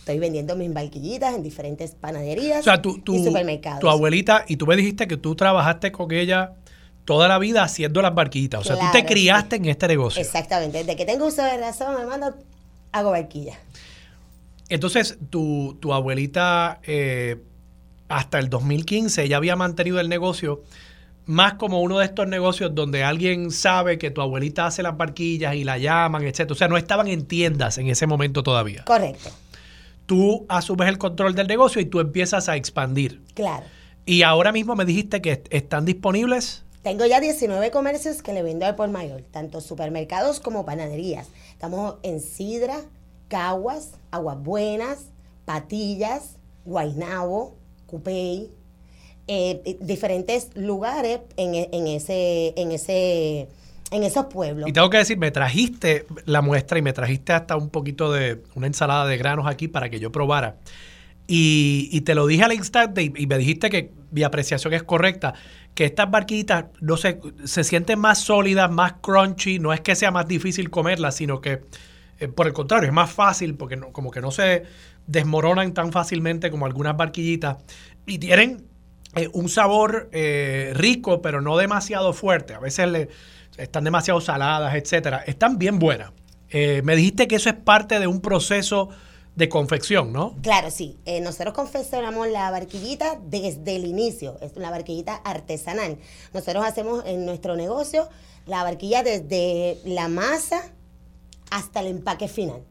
Estoy 0.00 0.18
vendiendo 0.18 0.56
mis 0.56 0.72
barquillitas 0.72 1.34
en 1.34 1.42
diferentes 1.42 1.94
panaderías 1.94 2.64
y 2.66 3.24
supermercados. 3.24 3.80
Tu 3.80 3.88
abuelita, 3.88 4.44
y 4.48 4.56
tú 4.56 4.66
me 4.66 4.74
dijiste 4.74 5.06
que 5.06 5.18
tú 5.18 5.34
trabajaste 5.34 5.92
con 5.92 6.10
ella 6.10 6.54
toda 7.04 7.28
la 7.28 7.38
vida 7.38 7.62
haciendo 7.62 8.02
las 8.02 8.14
barquillitas. 8.14 8.60
O 8.60 8.64
sea, 8.64 8.78
tú 8.78 8.86
te 8.92 9.04
criaste 9.04 9.56
en 9.56 9.66
este 9.66 9.88
negocio. 9.88 10.20
Exactamente. 10.20 10.78
Desde 10.78 10.96
que 10.96 11.04
tengo 11.04 11.26
uso 11.26 11.42
de 11.42 11.58
razón, 11.58 12.00
hermano, 12.00 12.34
hago 12.92 13.10
barquillas. 13.10 13.58
Entonces, 14.68 15.18
tu, 15.30 15.76
tu 15.80 15.92
abuelita, 15.92 16.80
eh, 16.84 17.38
hasta 18.08 18.38
el 18.38 18.48
2015, 18.48 19.28
ya 19.28 19.36
había 19.36 19.56
mantenido 19.56 19.98
el 20.00 20.08
negocio 20.08 20.62
más 21.26 21.54
como 21.54 21.80
uno 21.80 21.98
de 21.98 22.06
estos 22.06 22.26
negocios 22.26 22.74
donde 22.74 23.04
alguien 23.04 23.50
sabe 23.50 23.98
que 23.98 24.10
tu 24.10 24.20
abuelita 24.20 24.66
hace 24.66 24.82
las 24.82 24.96
barquillas 24.96 25.54
y 25.54 25.64
la 25.64 25.78
llaman, 25.78 26.24
etc. 26.24 26.50
O 26.50 26.54
sea, 26.54 26.68
no 26.68 26.76
estaban 26.76 27.08
en 27.08 27.26
tiendas 27.26 27.78
en 27.78 27.88
ese 27.88 28.06
momento 28.06 28.42
todavía. 28.42 28.84
Correcto 28.84 29.30
tú 30.10 30.44
asumes 30.48 30.88
el 30.88 30.98
control 30.98 31.36
del 31.36 31.46
negocio 31.46 31.80
y 31.80 31.84
tú 31.84 32.00
empiezas 32.00 32.48
a 32.48 32.56
expandir. 32.56 33.22
Claro. 33.34 33.62
Y 34.04 34.22
ahora 34.22 34.50
mismo 34.50 34.74
me 34.74 34.84
dijiste 34.84 35.22
que 35.22 35.44
están 35.50 35.84
disponibles. 35.84 36.64
Tengo 36.82 37.04
ya 37.04 37.20
19 37.20 37.70
comercios 37.70 38.22
que 38.22 38.32
le 38.32 38.42
vendo 38.42 38.64
al 38.64 38.74
por 38.74 38.88
mayor, 38.88 39.22
tanto 39.30 39.60
supermercados 39.60 40.40
como 40.40 40.64
panaderías. 40.64 41.28
Estamos 41.52 41.96
en 42.02 42.20
Sidra, 42.20 42.80
Caguas, 43.28 43.92
Aguas 44.10 44.42
Buenas, 44.42 45.06
Patillas, 45.44 46.36
Guainabo, 46.64 47.54
Cupey, 47.86 48.50
eh, 49.26 49.76
diferentes 49.80 50.56
lugares 50.56 51.20
en, 51.36 51.54
ese, 51.86 52.54
en 52.56 52.72
ese 52.72 53.48
en 53.90 54.04
esos 54.04 54.26
pueblos. 54.26 54.68
Y 54.68 54.72
tengo 54.72 54.88
que 54.88 54.98
decir, 54.98 55.18
me 55.18 55.30
trajiste 55.30 56.06
la 56.24 56.42
muestra 56.42 56.78
y 56.78 56.82
me 56.82 56.92
trajiste 56.92 57.32
hasta 57.32 57.56
un 57.56 57.68
poquito 57.68 58.12
de 58.12 58.42
una 58.54 58.68
ensalada 58.68 59.06
de 59.06 59.16
granos 59.18 59.46
aquí 59.46 59.68
para 59.68 59.90
que 59.90 60.00
yo 60.00 60.12
probara. 60.12 60.56
Y, 61.32 62.00
te 62.00 62.16
lo 62.16 62.26
dije 62.26 62.42
al 62.42 62.52
instante 62.52 63.02
y, 63.02 63.26
me 63.26 63.38
dijiste 63.38 63.70
que 63.70 63.92
mi 64.10 64.24
apreciación 64.24 64.74
es 64.74 64.82
correcta, 64.82 65.34
que 65.74 65.84
estas 65.84 66.10
barquitas 66.10 66.66
no 66.80 66.96
se, 66.96 67.20
se 67.44 67.64
sienten 67.64 67.98
más 67.98 68.18
sólidas, 68.20 68.70
más 68.70 68.94
crunchy, 69.00 69.58
no 69.58 69.72
es 69.72 69.80
que 69.80 69.94
sea 69.94 70.10
más 70.10 70.26
difícil 70.26 70.70
comerlas, 70.70 71.16
sino 71.16 71.40
que 71.40 71.62
eh, 72.20 72.28
por 72.28 72.46
el 72.46 72.52
contrario, 72.52 72.86
es 72.86 72.94
más 72.94 73.10
fácil 73.10 73.54
porque 73.54 73.76
no, 73.76 73.92
como 73.92 74.10
que 74.10 74.20
no 74.20 74.30
se 74.30 74.64
desmoronan 75.06 75.72
tan 75.72 75.90
fácilmente 75.90 76.50
como 76.50 76.66
algunas 76.66 76.96
barquillitas 76.96 77.56
y 78.06 78.18
tienen 78.18 78.66
eh, 79.16 79.28
un 79.32 79.48
sabor 79.48 80.10
eh, 80.12 80.72
rico, 80.74 81.22
pero 81.22 81.40
no 81.40 81.56
demasiado 81.56 82.12
fuerte. 82.12 82.52
A 82.52 82.60
veces 82.60 82.88
le, 82.88 83.08
están 83.56 83.84
demasiado 83.84 84.20
saladas, 84.20 84.74
etcétera. 84.74 85.24
Están 85.26 85.58
bien 85.58 85.78
buenas. 85.78 86.12
Me 86.52 86.96
dijiste 86.96 87.28
que 87.28 87.36
eso 87.36 87.48
es 87.48 87.54
parte 87.54 88.00
de 88.00 88.08
un 88.08 88.20
proceso 88.20 88.88
de 89.36 89.48
confección, 89.48 90.12
¿no? 90.12 90.36
Claro, 90.42 90.70
sí. 90.70 90.98
Eh, 91.04 91.20
nosotros 91.20 91.54
confeccionamos 91.54 92.28
la 92.28 92.50
barquillita 92.50 93.18
desde 93.24 93.76
el 93.76 93.86
inicio. 93.86 94.36
Es 94.40 94.56
una 94.56 94.70
barquillita 94.70 95.14
artesanal. 95.14 95.98
Nosotros 96.34 96.64
hacemos 96.64 97.04
en 97.06 97.24
nuestro 97.24 97.56
negocio 97.56 98.08
la 98.46 98.62
barquilla 98.62 99.02
desde 99.02 99.78
la 99.84 100.08
masa 100.08 100.62
hasta 101.50 101.80
el 101.80 101.86
empaque 101.86 102.28
final. 102.28 102.64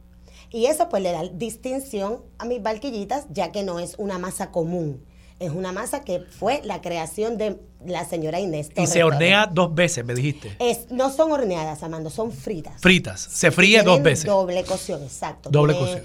Y 0.52 0.66
eso 0.66 0.90
pues 0.90 1.04
le 1.04 1.12
da 1.12 1.24
distinción 1.24 2.24
a 2.38 2.46
mis 2.46 2.62
barquillitas, 2.62 3.26
ya 3.30 3.52
que 3.52 3.64
no 3.64 3.80
es 3.80 3.96
una 3.98 4.18
masa 4.18 4.52
común 4.52 5.06
es 5.40 5.52
una 5.52 5.72
masa 5.72 6.04
que 6.04 6.20
fue 6.20 6.62
la 6.64 6.82
creación 6.82 7.38
de 7.38 7.60
la 7.86 8.06
señora 8.06 8.40
Inés. 8.40 8.70
y 8.76 8.88
se 8.88 9.04
hornea 9.04 9.48
dos 9.48 9.74
veces, 9.74 10.04
me 10.04 10.14
dijiste. 10.14 10.56
Es, 10.60 10.92
no 10.92 11.10
son 11.10 11.32
horneadas, 11.32 11.82
Amando, 11.82 12.10
son 12.10 12.32
fritas. 12.32 12.82
Fritas, 12.82 13.22
se 13.22 13.50
fríe 13.50 13.82
dos 13.84 14.04
veces. 14.04 14.26
Doble 14.26 14.64
cocción, 14.66 15.02
exacto. 15.02 15.50
Doble 15.50 15.78
cocción. 15.78 16.04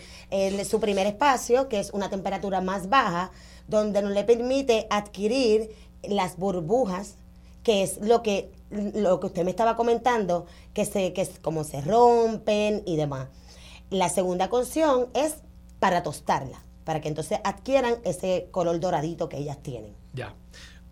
su 0.64 0.80
primer 0.80 1.06
espacio, 1.06 1.68
que 1.68 1.80
es 1.80 1.90
una 1.92 2.08
temperatura 2.08 2.60
más 2.60 2.88
baja, 2.88 3.32
donde 3.66 4.02
no 4.02 4.10
le 4.10 4.22
permite 4.22 4.86
adquirir 4.88 5.70
las 6.02 6.36
burbujas, 6.36 7.16
que 7.64 7.82
es 7.82 7.98
lo 8.00 8.22
que, 8.22 8.52
lo 8.70 9.18
que 9.18 9.26
usted 9.26 9.44
me 9.44 9.50
estaba 9.50 9.74
comentando, 9.74 10.46
que, 10.74 10.84
se, 10.84 11.12
que 11.12 11.22
es 11.22 11.40
como 11.40 11.64
se 11.64 11.80
rompen 11.80 12.82
y 12.86 12.96
demás. 12.96 13.28
La 13.90 14.08
segunda 14.08 14.48
cocción 14.48 15.08
es 15.14 15.36
para 15.80 16.02
tostarla 16.02 16.64
para 16.84 17.00
que 17.00 17.08
entonces 17.08 17.40
adquieran 17.44 17.96
ese 18.04 18.48
color 18.50 18.78
doradito 18.78 19.28
que 19.28 19.38
ellas 19.38 19.58
tienen. 19.62 19.94
Ya. 20.12 20.34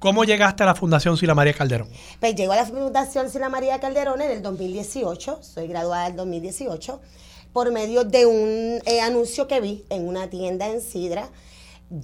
¿Cómo 0.02 0.24
llegaste 0.24 0.64
a 0.64 0.66
la 0.66 0.74
Fundación 0.74 1.16
Sila 1.16 1.32
María 1.32 1.52
Calderón? 1.52 1.88
Pues 2.18 2.34
llego 2.34 2.52
a 2.52 2.56
la 2.56 2.66
Fundación 2.66 3.30
Sila 3.30 3.48
María 3.48 3.78
Calderón 3.78 4.20
en 4.20 4.32
el 4.32 4.42
2018, 4.42 5.38
soy 5.42 5.68
graduada 5.68 6.06
del 6.06 6.16
2018, 6.16 7.00
por 7.52 7.70
medio 7.70 8.02
de 8.02 8.26
un 8.26 8.82
eh, 8.84 9.00
anuncio 9.00 9.46
que 9.46 9.60
vi 9.60 9.84
en 9.90 10.08
una 10.08 10.28
tienda 10.28 10.66
en 10.66 10.80
Sidra. 10.80 11.30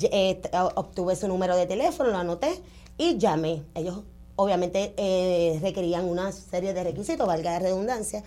Eh, 0.01 0.41
obtuve 0.77 1.17
su 1.17 1.27
número 1.27 1.57
de 1.57 1.67
teléfono, 1.67 2.11
lo 2.11 2.19
anoté 2.19 2.63
y 2.99 3.19
llamé. 3.19 3.65
Ellos 3.75 4.03
obviamente 4.37 4.95
eh, 4.97 5.59
requerían 5.61 6.05
una 6.05 6.31
serie 6.31 6.75
de 6.75 6.85
requisitos, 6.85 7.27
valga 7.27 7.51
la 7.51 7.59
redundancia, 7.59 8.23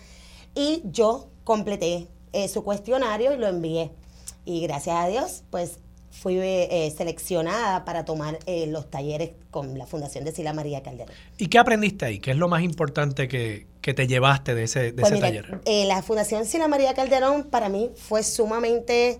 y 0.54 0.82
yo 0.84 1.30
completé 1.46 2.10
su 2.50 2.64
cuestionario 2.64 3.34
y 3.34 3.38
lo 3.38 3.48
envié 3.48 3.92
y 4.45 4.61
gracias 4.61 4.95
a 4.95 5.07
Dios, 5.07 5.43
pues 5.49 5.80
fui 6.11 6.38
eh, 6.39 6.93
seleccionada 6.95 7.85
para 7.85 8.03
tomar 8.03 8.38
eh, 8.45 8.68
los 8.68 8.89
talleres 8.89 9.31
con 9.49 9.77
la 9.77 9.85
Fundación 9.85 10.26
de 10.26 10.34
Sila 10.34 10.53
María 10.53 10.84
Calderón. 10.84 11.15
¿Y 11.38 11.47
qué 11.47 11.57
aprendiste 11.57 12.05
ahí? 12.05 12.19
¿Qué 12.19 12.31
es 12.31 12.38
lo 12.38 12.49
más 12.49 12.63
importante 12.63 13.27
que, 13.27 13.68
te 13.81 14.07
llevaste 14.07 14.53
de 14.53 14.63
ese, 14.63 14.91
de 14.91 15.01
pues 15.01 15.19
taller? 15.19 15.61
Eh, 15.65 15.85
la 15.85 16.03
Fundación 16.03 16.45
Sila 16.45 16.68
María 16.68 16.93
Calderón 16.93 17.45
para 17.45 17.69
mí 17.69 17.91
fue 17.95 18.23
sumamente 18.23 19.19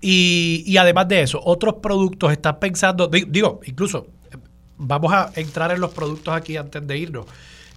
Y, 0.00 0.76
además 0.78 1.08
de 1.08 1.22
eso, 1.22 1.40
otros 1.44 1.74
productos, 1.82 2.32
estás 2.32 2.56
pensando, 2.56 3.08
digo, 3.08 3.60
incluso, 3.66 4.06
vamos 4.78 5.12
a 5.12 5.30
entrar 5.36 5.70
en 5.72 5.80
los 5.80 5.92
productos 5.92 6.34
aquí 6.34 6.56
antes 6.56 6.86
de 6.86 6.96
irnos. 6.96 7.26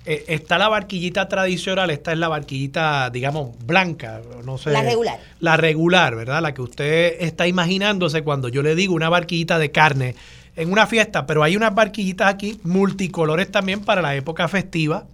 Eh, 0.05 0.25
está 0.27 0.57
la 0.57 0.67
barquillita 0.67 1.29
tradicional, 1.29 1.89
esta 1.89 2.11
es 2.11 2.17
la 2.17 2.27
barquillita, 2.27 3.09
digamos, 3.09 3.55
blanca, 3.65 4.21
no 4.43 4.57
sé. 4.57 4.71
La 4.71 4.81
regular. 4.81 5.19
La 5.39 5.55
regular, 5.55 6.15
¿verdad? 6.15 6.41
La 6.41 6.53
que 6.53 6.61
usted 6.61 7.15
está 7.19 7.47
imaginándose 7.47 8.21
cuando 8.21 8.49
yo 8.49 8.61
le 8.61 8.75
digo 8.75 8.93
una 8.93 9.09
barquillita 9.09 9.57
de 9.59 9.71
carne 9.71 10.15
en 10.55 10.71
una 10.71 10.87
fiesta, 10.87 11.25
pero 11.25 11.41
hay 11.41 11.55
unas 11.55 11.73
barquillitas 11.73 12.27
aquí 12.27 12.59
multicolores 12.63 13.49
también 13.49 13.81
para 13.81 14.01
la 14.01 14.15
época 14.15 14.47
festiva, 14.47 15.05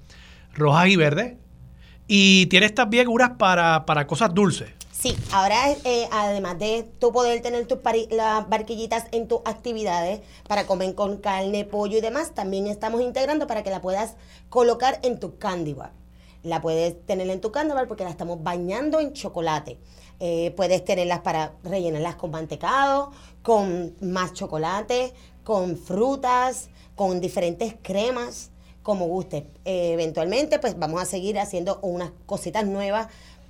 rojas 0.55 0.87
y 0.87 0.95
verdes. 0.95 1.33
Y 2.07 2.47
tienes 2.47 2.73
también 2.73 3.07
unas 3.07 3.31
para, 3.37 3.85
para 3.85 4.07
cosas 4.07 4.33
dulces. 4.33 4.69
Sí, 5.01 5.15
ahora 5.31 5.71
eh, 5.85 6.09
además 6.11 6.59
de 6.59 6.83
tú 6.99 7.13
poder 7.13 7.41
tener 7.41 7.65
tus 7.67 7.79
las 8.09 8.49
barquillitas 8.49 9.05
en 9.13 9.29
tus 9.29 9.39
actividades 9.45 10.19
para 10.45 10.67
comer 10.67 10.93
con 10.93 11.19
carne, 11.19 11.63
pollo 11.63 11.99
y 11.99 12.01
demás, 12.01 12.35
también 12.35 12.67
estamos 12.67 12.99
integrando 12.99 13.47
para 13.47 13.63
que 13.63 13.69
la 13.69 13.79
puedas 13.79 14.15
colocar 14.49 14.99
en 15.03 15.17
tu 15.17 15.37
candy 15.37 15.73
bar. 15.73 15.93
La 16.43 16.59
puedes 16.59 17.01
tener 17.05 17.29
en 17.29 17.39
tu 17.39 17.49
candy 17.49 17.73
bar 17.73 17.87
porque 17.87 18.03
la 18.03 18.09
estamos 18.09 18.43
bañando 18.43 18.99
en 18.99 19.13
chocolate. 19.13 19.79
Eh, 20.19 20.53
puedes 20.57 20.83
tenerlas 20.83 21.19
para 21.19 21.53
rellenarlas 21.63 22.17
con 22.17 22.31
mantecado, 22.31 23.13
con 23.41 23.95
más 24.01 24.33
chocolate, 24.33 25.13
con 25.45 25.77
frutas, 25.77 26.67
con 26.95 27.21
diferentes 27.21 27.73
cremas, 27.81 28.51
como 28.83 29.07
guste. 29.07 29.47
Eh, 29.65 29.93
eventualmente, 29.93 30.59
pues 30.59 30.77
vamos 30.77 31.01
a 31.01 31.05
seguir 31.05 31.39
haciendo 31.39 31.79
unas 31.83 32.11
cositas 32.25 32.65
nuevas 32.65 33.07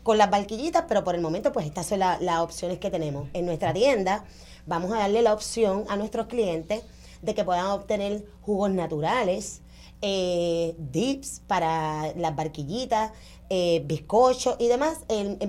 con 0.09 0.17
las 0.17 0.31
barquillitas, 0.31 0.85
pero 0.87 1.03
por 1.03 1.13
el 1.13 1.21
momento 1.21 1.51
pues 1.51 1.67
estas 1.67 1.85
son 1.85 1.99
las 1.99 2.39
opciones 2.39 2.79
que 2.79 2.89
tenemos. 2.89 3.27
En 3.33 3.45
nuestra 3.45 3.73
tienda 3.73 4.25
vamos 4.65 4.91
a 4.91 4.97
darle 4.97 5.21
la 5.21 5.33
opción 5.33 5.85
a 5.87 5.97
nuestros 5.97 6.25
clientes 6.25 6.81
de 7.21 7.35
que 7.35 7.43
puedan 7.43 7.67
obtener 7.67 8.25
jugos 8.41 8.71
naturales, 8.71 9.61
eh, 10.01 10.73
dips 10.79 11.43
para 11.45 12.11
las 12.15 12.35
barquillitas, 12.35 13.11
eh, 13.49 13.81
bizcochos 13.85 14.55
y 14.59 14.67
demás. 14.67 14.99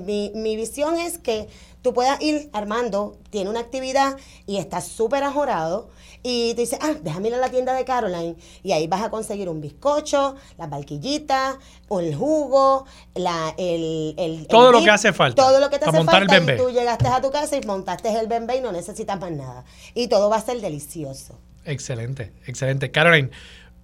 mi, 0.06 0.32
mi, 0.35 0.56
visión 0.56 0.98
es 0.98 1.18
que 1.18 1.48
tú 1.82 1.93
puedas 1.94 2.20
ir 2.20 2.51
armando, 2.52 3.18
tiene 3.31 3.51
una 3.51 3.60
actividad 3.60 4.16
y 4.47 4.56
está 4.59 4.81
súper 4.81 5.22
ajorado 5.22 5.89
y 6.22 6.55
te 6.55 6.62
dice, 6.62 6.78
ah, 6.82 6.94
déjame 7.02 7.28
ir 7.28 7.35
a 7.35 7.39
la 7.39 7.51
tienda 7.51 7.72
de 7.74 7.85
Caroline 7.85 8.36
y 8.62 8.72
ahí 8.72 8.86
vas 8.86 9.02
a 9.02 9.10
conseguir 9.10 9.48
un 9.48 9.60
bizcocho, 9.60 10.36
las 10.59 10.68
barquillitas, 10.68 11.56
o 11.89 12.01
el 12.01 12.14
jugo, 12.14 12.85
la, 13.14 13.55
el, 13.56 14.14
el 14.18 14.47
Todo 14.47 14.72
lo 14.72 14.82
que 14.82 14.90
hace 14.90 15.12
falta. 15.12 15.43
Todo 15.43 15.60
lo 15.60 15.70
que 15.70 15.78
te 15.78 15.86
hace 15.86 16.05
falta 16.05 16.39
y 16.39 16.56
tú 16.56 16.70
llegaste 16.70 17.09
a 17.09 17.20
tu 17.22 17.31
casa 17.31 17.56
y 17.56 17.66
montaste 17.66 18.10
el 18.18 18.27
bembé 18.27 18.59
y 18.59 18.60
no 18.60 18.72
necesitas 18.72 19.18
más 19.18 19.32
nada. 19.32 19.64
Y 19.94 20.09
todo 20.09 20.28
va 20.28 20.36
a 20.36 20.40
ser 20.43 20.60
delicioso. 20.60 21.39
Excelente, 21.64 22.32
excelente. 22.47 22.90
Caroline, 22.90 23.31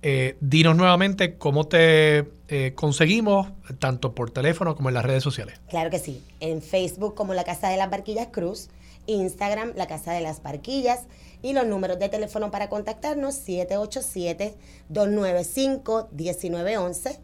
eh, 0.02 0.36
dinos 0.40 0.76
nuevamente 0.76 1.36
cómo 1.36 1.66
te 1.66 2.35
eh, 2.48 2.72
conseguimos, 2.74 3.48
tanto 3.78 4.14
por 4.14 4.30
teléfono 4.30 4.76
como 4.76 4.88
en 4.88 4.94
las 4.94 5.04
redes 5.04 5.22
sociales. 5.22 5.60
Claro 5.68 5.90
que 5.90 5.98
sí. 5.98 6.24
En 6.40 6.62
Facebook 6.62 7.14
como 7.14 7.34
La 7.34 7.44
Casa 7.44 7.68
de 7.68 7.76
las 7.76 7.90
Barquillas 7.90 8.28
Cruz, 8.30 8.68
Instagram 9.06 9.72
La 9.76 9.86
Casa 9.86 10.12
de 10.12 10.20
las 10.20 10.42
Barquillas 10.42 11.06
y 11.42 11.52
los 11.52 11.66
números 11.66 11.98
de 11.98 12.08
teléfono 12.08 12.50
para 12.50 12.68
contactarnos 12.68 13.36
787-295-1911 14.90 17.18